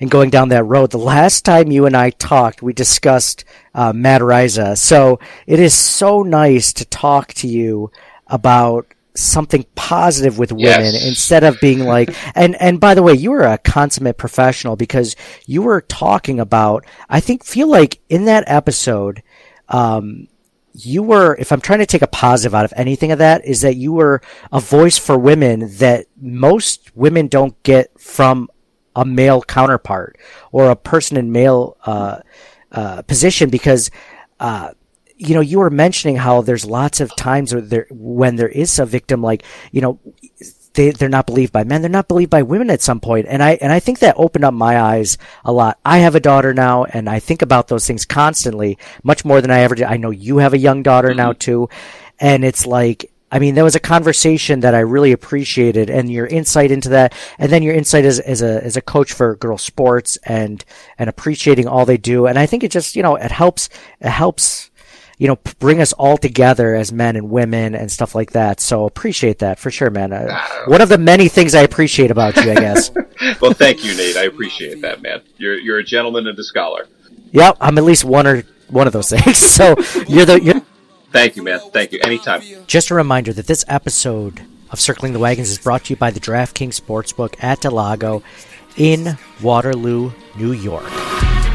and 0.00 0.10
going 0.10 0.30
down 0.30 0.48
that 0.48 0.64
road. 0.64 0.90
The 0.90 0.98
last 0.98 1.44
time 1.44 1.70
you 1.70 1.84
and 1.84 1.96
I 1.96 2.10
talked, 2.10 2.62
we 2.62 2.72
discussed 2.72 3.44
uh, 3.74 3.92
Matt 3.92 4.22
Araiza. 4.22 4.78
So 4.78 5.20
it 5.46 5.60
is 5.60 5.74
so 5.74 6.22
nice 6.22 6.72
to 6.74 6.84
talk 6.86 7.34
to 7.34 7.46
you 7.46 7.90
about 8.26 8.86
something 9.14 9.66
positive 9.74 10.38
with 10.38 10.52
women 10.52 10.94
yes. 10.94 11.06
instead 11.06 11.44
of 11.44 11.60
being 11.60 11.80
like 11.80 12.14
and 12.36 12.54
and 12.60 12.78
by 12.80 12.94
the 12.94 13.02
way 13.02 13.12
you 13.12 13.32
were 13.32 13.42
a 13.42 13.58
consummate 13.58 14.16
professional 14.16 14.76
because 14.76 15.16
you 15.46 15.62
were 15.62 15.80
talking 15.80 16.38
about 16.38 16.86
i 17.08 17.18
think 17.18 17.44
feel 17.44 17.68
like 17.68 18.00
in 18.08 18.26
that 18.26 18.44
episode 18.46 19.20
um 19.68 20.28
you 20.72 21.02
were 21.02 21.36
if 21.38 21.50
i'm 21.50 21.60
trying 21.60 21.80
to 21.80 21.86
take 21.86 22.02
a 22.02 22.06
positive 22.06 22.54
out 22.54 22.64
of 22.64 22.72
anything 22.76 23.10
of 23.10 23.18
that 23.18 23.44
is 23.44 23.62
that 23.62 23.74
you 23.74 23.92
were 23.92 24.22
a 24.52 24.60
voice 24.60 24.96
for 24.96 25.18
women 25.18 25.68
that 25.78 26.06
most 26.16 26.94
women 26.96 27.26
don't 27.26 27.60
get 27.64 27.90
from 28.00 28.48
a 29.00 29.04
male 29.04 29.40
counterpart 29.40 30.18
or 30.52 30.70
a 30.70 30.76
person 30.76 31.16
in 31.16 31.32
male 31.32 31.76
uh, 31.86 32.20
uh, 32.70 33.00
position 33.02 33.48
because 33.48 33.90
uh, 34.40 34.70
you 35.16 35.34
know 35.34 35.40
you 35.40 35.58
were 35.58 35.70
mentioning 35.70 36.16
how 36.16 36.42
there's 36.42 36.66
lots 36.66 37.00
of 37.00 37.14
times 37.16 37.54
where 37.54 37.62
there 37.62 37.86
when 37.90 38.36
there 38.36 38.48
is 38.48 38.78
a 38.78 38.84
victim 38.84 39.22
like 39.22 39.42
you 39.72 39.80
know 39.80 39.98
they 40.74 40.90
they're 40.90 41.08
not 41.08 41.26
believed 41.26 41.52
by 41.52 41.64
men 41.64 41.80
they're 41.80 41.90
not 41.90 42.08
believed 42.08 42.30
by 42.30 42.42
women 42.42 42.68
at 42.70 42.82
some 42.82 43.00
point. 43.00 43.26
And 43.26 43.42
I 43.42 43.52
and 43.60 43.72
I 43.72 43.80
think 43.80 44.00
that 44.00 44.14
opened 44.18 44.44
up 44.44 44.54
my 44.54 44.78
eyes 44.80 45.16
a 45.44 45.52
lot. 45.52 45.78
I 45.84 45.98
have 45.98 46.14
a 46.14 46.20
daughter 46.20 46.52
now 46.52 46.84
and 46.84 47.08
I 47.08 47.20
think 47.20 47.40
about 47.42 47.68
those 47.68 47.86
things 47.86 48.04
constantly 48.04 48.78
much 49.02 49.24
more 49.24 49.40
than 49.40 49.50
I 49.50 49.60
ever 49.60 49.74
did. 49.74 49.86
I 49.86 49.96
know 49.96 50.10
you 50.10 50.38
have 50.38 50.52
a 50.52 50.58
young 50.58 50.82
daughter 50.82 51.08
mm-hmm. 51.08 51.16
now 51.16 51.32
too. 51.32 51.68
And 52.18 52.44
it's 52.44 52.66
like 52.66 53.09
I 53.32 53.38
mean, 53.38 53.54
there 53.54 53.64
was 53.64 53.76
a 53.76 53.80
conversation 53.80 54.60
that 54.60 54.74
I 54.74 54.80
really 54.80 55.12
appreciated 55.12 55.88
and 55.88 56.10
your 56.10 56.26
insight 56.26 56.70
into 56.70 56.88
that. 56.90 57.14
And 57.38 57.50
then 57.50 57.62
your 57.62 57.74
insight 57.74 58.04
as, 58.04 58.18
as 58.18 58.42
a, 58.42 58.62
as 58.64 58.76
a 58.76 58.80
coach 58.80 59.12
for 59.12 59.36
girls 59.36 59.62
sports 59.62 60.16
and, 60.24 60.64
and 60.98 61.08
appreciating 61.08 61.68
all 61.68 61.86
they 61.86 61.96
do. 61.96 62.26
And 62.26 62.38
I 62.38 62.46
think 62.46 62.64
it 62.64 62.70
just, 62.70 62.96
you 62.96 63.02
know, 63.02 63.16
it 63.16 63.30
helps, 63.30 63.68
it 64.00 64.08
helps, 64.08 64.70
you 65.18 65.28
know, 65.28 65.38
bring 65.58 65.80
us 65.80 65.92
all 65.92 66.16
together 66.16 66.74
as 66.74 66.92
men 66.92 67.14
and 67.14 67.30
women 67.30 67.74
and 67.74 67.90
stuff 67.92 68.14
like 68.14 68.32
that. 68.32 68.58
So 68.58 68.86
appreciate 68.86 69.38
that 69.40 69.58
for 69.58 69.70
sure, 69.70 69.90
man. 69.90 70.12
Uh, 70.12 70.40
one 70.66 70.80
of 70.80 70.88
the 70.88 70.98
many 70.98 71.28
things 71.28 71.54
I 71.54 71.62
appreciate 71.62 72.10
about 72.10 72.36
you, 72.36 72.50
I 72.50 72.54
guess. 72.54 72.90
well, 73.40 73.52
thank 73.52 73.84
you, 73.84 73.94
Nate. 73.96 74.16
I 74.16 74.24
appreciate 74.24 74.80
that, 74.80 75.02
man. 75.02 75.22
You're, 75.36 75.58
you're 75.58 75.78
a 75.78 75.84
gentleman 75.84 76.26
and 76.26 76.38
a 76.38 76.42
scholar. 76.42 76.86
Yep. 77.32 77.58
I'm 77.60 77.78
at 77.78 77.84
least 77.84 78.04
one 78.04 78.26
or 78.26 78.42
one 78.68 78.86
of 78.86 78.92
those 78.92 79.10
things. 79.10 79.38
So 79.60 79.76
you're 80.08 80.24
the, 80.24 80.40
you're, 80.42 80.62
Thank 81.10 81.36
you, 81.36 81.42
man. 81.42 81.60
Thank 81.72 81.92
you. 81.92 82.00
Anytime. 82.02 82.42
Just 82.66 82.90
a 82.90 82.94
reminder 82.94 83.32
that 83.32 83.46
this 83.46 83.64
episode 83.68 84.42
of 84.70 84.80
Circling 84.80 85.12
the 85.12 85.18
Wagons 85.18 85.50
is 85.50 85.58
brought 85.58 85.84
to 85.84 85.90
you 85.90 85.96
by 85.96 86.10
the 86.10 86.20
DraftKings 86.20 86.80
Sportsbook 86.80 87.42
at 87.42 87.60
del 87.60 87.72
Lago 87.72 88.22
in 88.76 89.18
Waterloo, 89.42 90.12
New 90.36 90.52
York. 90.52 90.90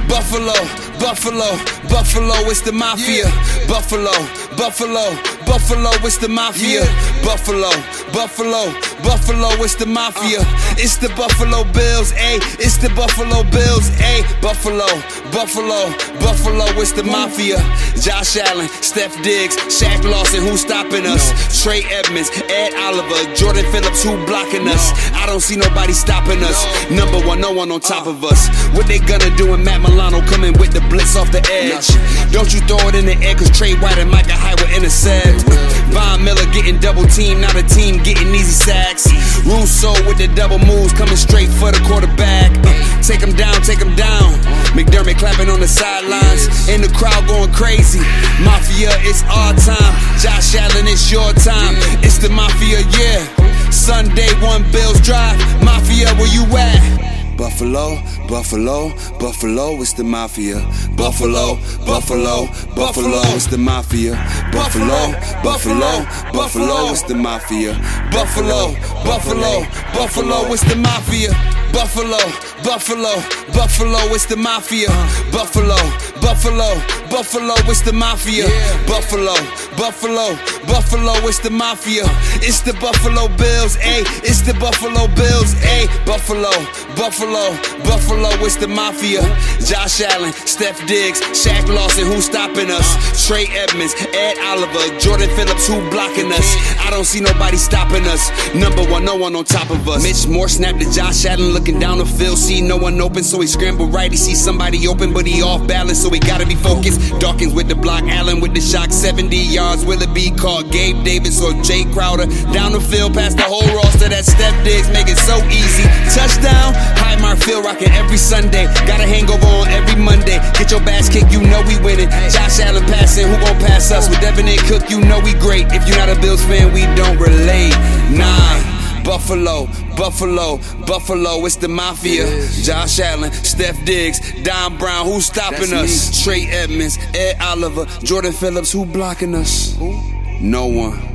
Buffalo, 0.08 0.54
Buffalo, 1.00 1.58
Buffalo, 1.90 2.36
it's 2.50 2.62
the 2.62 2.72
mafia. 2.72 3.26
Buffalo, 3.68 4.12
Buffalo, 4.56 5.16
Buffalo, 5.46 5.90
it's 6.06 6.18
the 6.18 6.30
mafia. 6.30 6.82
Buffalo, 7.24 7.72
Buffalo, 8.14 8.72
Buffalo, 9.06 9.50
it's 9.62 9.76
the 9.76 9.86
mafia. 9.86 10.42
It's 10.82 10.98
the 10.98 11.10
Buffalo 11.10 11.64
Bills, 11.72 12.12
ayy. 12.14 12.42
It's 12.58 12.78
the 12.78 12.90
Buffalo 12.98 13.44
Bills, 13.54 13.90
ayy. 14.02 14.26
Buffalo, 14.42 14.90
Buffalo, 15.32 15.94
Buffalo, 16.20 16.66
it's 16.82 16.92
the 16.92 17.04
mafia. 17.04 17.62
Josh 18.02 18.36
Allen, 18.36 18.68
Steph 18.82 19.14
Diggs, 19.22 19.56
Shaq 19.70 20.04
Lawson, 20.10 20.42
who's 20.42 20.62
stopping 20.62 21.06
us? 21.06 21.30
Trey 21.62 21.84
Edmunds, 21.86 22.30
Ed 22.50 22.74
Oliver, 22.82 23.22
Jordan 23.36 23.66
Phillips, 23.72 24.02
who 24.04 24.18
blocking 24.26 24.68
us? 24.68 24.92
I 25.14 25.26
don't 25.26 25.42
see 25.42 25.56
nobody 25.56 25.94
stopping 25.94 26.42
us. 26.42 26.66
Number 26.90 27.22
one, 27.26 27.40
no 27.40 27.52
one 27.52 27.72
on 27.72 27.80
top 27.80 28.08
of 28.08 28.24
us. 28.24 28.50
What 28.74 28.88
they 28.88 29.00
gonna 29.00 29.30
do 29.38 29.52
when 29.52 29.64
Matt 29.64 29.82
Milano 29.82 30.22
coming 30.26 30.58
with 30.58 30.74
the 30.74 30.82
blitz 30.90 31.16
off 31.16 31.32
the 31.32 31.46
edge? 31.54 31.88
Don't 32.34 32.52
you 32.54 32.60
throw 32.66 32.90
it 32.90 32.96
in 32.96 33.06
the 33.06 33.18
air, 33.22 33.36
cause 33.36 33.56
Trey 33.56 33.76
White 33.76 34.00
and 34.00 34.10
Micah 34.10 34.34
Hyde 34.34 34.60
will 34.60 34.74
intercept. 34.76 35.46
Von 35.94 36.24
Miller 36.24 36.46
getting 36.52 36.80
double 36.80 37.06
teamed, 37.06 37.42
not 37.42 37.56
a 37.56 37.64
team 37.64 38.02
getting 38.02 38.34
easy 38.34 38.52
sacks. 38.52 38.95
Rousseau 39.44 39.94
with 40.08 40.18
the 40.18 40.28
double 40.36 40.60
moves 40.60 40.94
coming 40.94 41.18
straight 41.18 41.50
for 41.50 41.72
the 41.72 41.82
quarterback. 41.84 42.52
Uh, 42.64 43.02
take 43.02 43.20
him 43.20 43.36
down, 43.36 43.54
take 43.62 43.80
him 43.80 43.94
down. 43.96 44.34
McDermott 44.72 45.20
clapping 45.20 45.50
on 45.50 45.60
the 45.60 45.68
sidelines, 45.68 46.48
and 46.70 46.84
the 46.84 46.92
crowd 46.96 47.28
going 47.28 47.52
crazy. 47.52 48.00
Mafia, 48.44 48.96
it's 49.04 49.24
our 49.24 49.54
time. 49.60 49.94
Josh 50.20 50.56
Allen, 50.56 50.88
it's 50.88 51.12
your 51.12 51.34
time. 51.34 51.76
It's 52.04 52.18
the 52.18 52.30
Mafia, 52.30 52.82
yeah. 52.96 53.70
Sunday, 53.70 54.32
one 54.40 54.64
Bills 54.72 55.02
Drive. 55.02 55.38
Mafia, 55.64 56.08
where 56.16 56.32
you 56.32 56.46
at? 56.56 57.25
Buffalo, 57.38 58.02
Buffalo, 58.28 58.90
Buffalo, 59.20 59.82
it's 59.82 59.94
the 59.94 60.04
mafia. 60.04 60.60
Buffalo, 60.96 61.56
Buffalo, 61.86 62.48
Buffalo, 62.76 63.22
it's 63.36 63.48
the 63.48 63.58
mafia. 63.58 64.14
Buffalo, 64.52 65.12
Buffalo, 65.44 66.06
Buffalo, 66.32 66.92
it's 66.92 67.02
the 67.04 67.16
mafia. 67.16 67.74
Buffalo, 68.12 68.74
Buffalo, 69.04 69.66
Buffalo, 69.94 70.54
it's 70.54 70.64
the 70.64 70.76
mafia. 70.76 71.30
Buffalo, 71.74 72.16
Buffalo, 72.64 73.20
Buffalo, 73.52 74.00
it's 74.16 74.26
the 74.26 74.38
mafia. 74.38 74.88
Buffalo, 75.32 75.76
Buffalo, 76.22 76.72
Buffalo, 77.12 77.54
it's 77.70 77.82
the 77.82 77.92
mafia. 77.92 78.48
Buffalo, 78.88 79.36
Buffalo, 79.76 80.36
Buffalo, 80.66 81.14
it's 81.28 81.40
the 81.40 81.50
mafia. 81.50 82.04
It's 82.40 82.62
the 82.62 82.74
Buffalo 82.80 83.28
Bills, 83.36 83.76
ayy. 83.78 84.04
It's 84.24 84.42
the 84.42 84.54
Buffalo 84.54 85.08
Bills, 85.16 85.54
ayy. 85.68 85.86
Buffalo, 86.06 86.52
Buffalo, 86.96 87.25
Buffalo, 87.26 87.58
Buffalo, 87.84 88.30
it's 88.46 88.56
the 88.56 88.68
mafia. 88.68 89.22
Josh 89.66 90.00
Allen, 90.02 90.32
Steph 90.46 90.86
Diggs, 90.86 91.20
Shaq 91.34 91.68
Lawson, 91.74 92.06
who's 92.06 92.26
stopping 92.26 92.70
us? 92.70 93.26
Trey 93.26 93.48
Edmunds, 93.50 93.96
Ed 94.14 94.38
Oliver, 94.46 95.00
Jordan 95.00 95.30
Phillips, 95.36 95.68
who 95.68 95.82
blocking 95.90 96.32
us? 96.32 96.56
I 96.80 96.92
don't 96.92 97.06
see 97.06 97.22
nobody 97.22 97.58
stopping 97.58 98.06
us. 98.06 98.30
Number 98.54 98.84
one, 98.84 99.06
no 99.06 99.16
one 99.16 99.36
on 99.36 99.44
top 99.44 99.72
of 99.72 99.90
us. 99.90 100.04
Mitch 100.04 100.32
Moore 100.32 100.48
snapped 100.48 100.82
to 100.82 100.92
Josh 100.92 101.26
Allen, 101.26 101.50
look 101.50 101.66
looking 101.66 101.80
down 101.80 101.98
the 101.98 102.06
field, 102.06 102.38
see 102.38 102.62
no 102.62 102.78
one 102.78 103.02
open, 103.02 103.24
so 103.24 103.42
he 103.42 103.48
scrambled 103.48 103.92
right. 103.92 104.12
He 104.12 104.18
see 104.18 104.36
somebody 104.36 104.88
open, 104.88 105.12
but 105.12 105.26
he 105.26 105.42
off 105.42 105.68
balance, 105.68 106.04
so 106.04 106.12
he 106.12 106.20
gotta 106.20 106.46
be 106.46 106.54
focused. 106.54 107.00
Dawkins 107.20 107.56
with 107.56 107.68
the 107.68 107.76
block, 107.76 108.04
Allen 108.04 108.40
with 108.40 108.54
the 108.54 108.62
shock, 108.62 108.92
70 108.92 109.36
yards. 109.36 109.84
Will 109.84 110.00
it 110.00 110.14
be 110.14 110.30
caught? 110.30 110.72
Gabe 110.72 111.04
Davis 111.04 111.42
or 111.42 111.54
Jay 111.64 111.86
Crowder 111.86 112.28
down 112.54 112.74
the 112.74 112.80
field, 112.80 113.16
past 113.16 113.38
the 113.38 113.44
whole 113.44 113.66
roster. 113.76 114.10
That 114.10 114.26
Steph 114.26 114.54
Diggs 114.64 114.90
make 114.90 115.08
it 115.08 115.18
so 115.18 115.42
easy. 115.50 115.90
Touchdown, 116.14 116.78
Highmark 117.16 117.44
Field 117.44 117.64
rocking 117.64 117.92
every 117.92 118.18
Sunday. 118.18 118.66
Got 118.88 119.00
a 119.00 119.08
hangover 119.08 119.46
on 119.46 119.68
every 119.70 120.02
Monday. 120.02 120.40
Get 120.58 120.72
your 120.72 120.82
bass 120.82 121.10
kicked, 121.10 121.32
you 121.32 121.42
know 121.42 121.62
we 121.68 121.78
winning. 121.80 122.10
Josh 122.10 122.60
Allen 122.60 122.84
passing, 122.86 123.28
who 123.28 123.38
gon' 123.38 123.60
pass 123.60 123.92
us? 123.92 124.10
With 124.10 124.20
Devin 124.22 124.48
and 124.48 124.60
Cook, 124.62 124.90
you 124.90 125.00
know 125.02 125.20
we 125.20 125.34
great. 125.34 125.66
If 125.72 125.88
you're 125.88 125.98
not 125.98 126.10
a 126.10 126.20
Bills 126.20 126.44
fan, 126.46 126.74
we 126.74 126.82
don't 126.96 127.18
relate. 127.18 127.74
Nah. 128.12 128.74
Buffalo, 129.04 129.68
Buffalo, 129.96 130.58
Buffalo, 130.88 131.46
it's 131.46 131.58
the 131.58 131.68
mafia. 131.68 132.26
Josh 132.64 133.00
Allen, 133.00 133.32
Steph 133.32 133.84
Diggs, 133.86 134.20
Don 134.42 134.78
Brown, 134.78 135.06
who's 135.06 135.28
stopping 135.28 135.70
That's 135.70 135.74
us? 135.74 136.10
Me. 136.12 136.24
Trey 136.24 136.52
Edmunds, 136.52 136.98
Ed 137.14 137.38
Oliver, 137.40 137.86
Jordan 138.04 138.34
Phillips, 138.34 138.72
who 138.72 138.84
blocking 138.86 139.36
us? 139.36 139.76
Who? 139.78 139.94
No 140.42 140.66
one. 140.66 141.15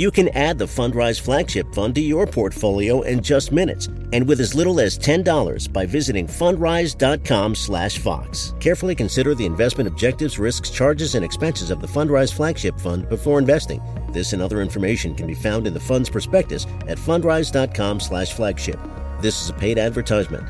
You 0.00 0.10
can 0.10 0.30
add 0.30 0.56
the 0.56 0.64
Fundrise 0.64 1.20
Flagship 1.20 1.74
Fund 1.74 1.94
to 1.96 2.00
your 2.00 2.26
portfolio 2.26 3.02
in 3.02 3.22
just 3.22 3.52
minutes 3.52 3.86
and 4.14 4.26
with 4.26 4.40
as 4.40 4.54
little 4.54 4.80
as 4.80 4.98
$10 4.98 5.70
by 5.70 5.84
visiting 5.84 6.26
fundrise.com/fox. 6.26 8.54
Carefully 8.60 8.94
consider 8.94 9.34
the 9.34 9.44
investment 9.44 9.86
objectives, 9.86 10.38
risks, 10.38 10.70
charges 10.70 11.16
and 11.16 11.22
expenses 11.22 11.70
of 11.70 11.82
the 11.82 11.86
Fundrise 11.86 12.32
Flagship 12.32 12.80
Fund 12.80 13.10
before 13.10 13.38
investing. 13.38 13.82
This 14.10 14.32
and 14.32 14.40
other 14.40 14.62
information 14.62 15.14
can 15.14 15.26
be 15.26 15.34
found 15.34 15.66
in 15.66 15.74
the 15.74 15.80
fund's 15.80 16.08
prospectus 16.08 16.66
at 16.88 16.96
fundrise.com/flagship. 16.96 18.80
This 19.20 19.42
is 19.42 19.50
a 19.50 19.52
paid 19.52 19.78
advertisement. 19.78 20.44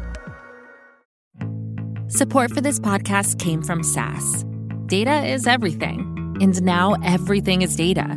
Support 2.06 2.52
for 2.52 2.60
this 2.60 2.78
podcast 2.78 3.40
came 3.40 3.62
from 3.62 3.82
SAS. 3.82 4.44
Data 4.86 5.27
is 5.27 5.48
everything, 5.48 6.39
and 6.40 6.62
now 6.62 6.94
everything 7.05 7.62
is 7.62 7.74
data, 7.74 8.16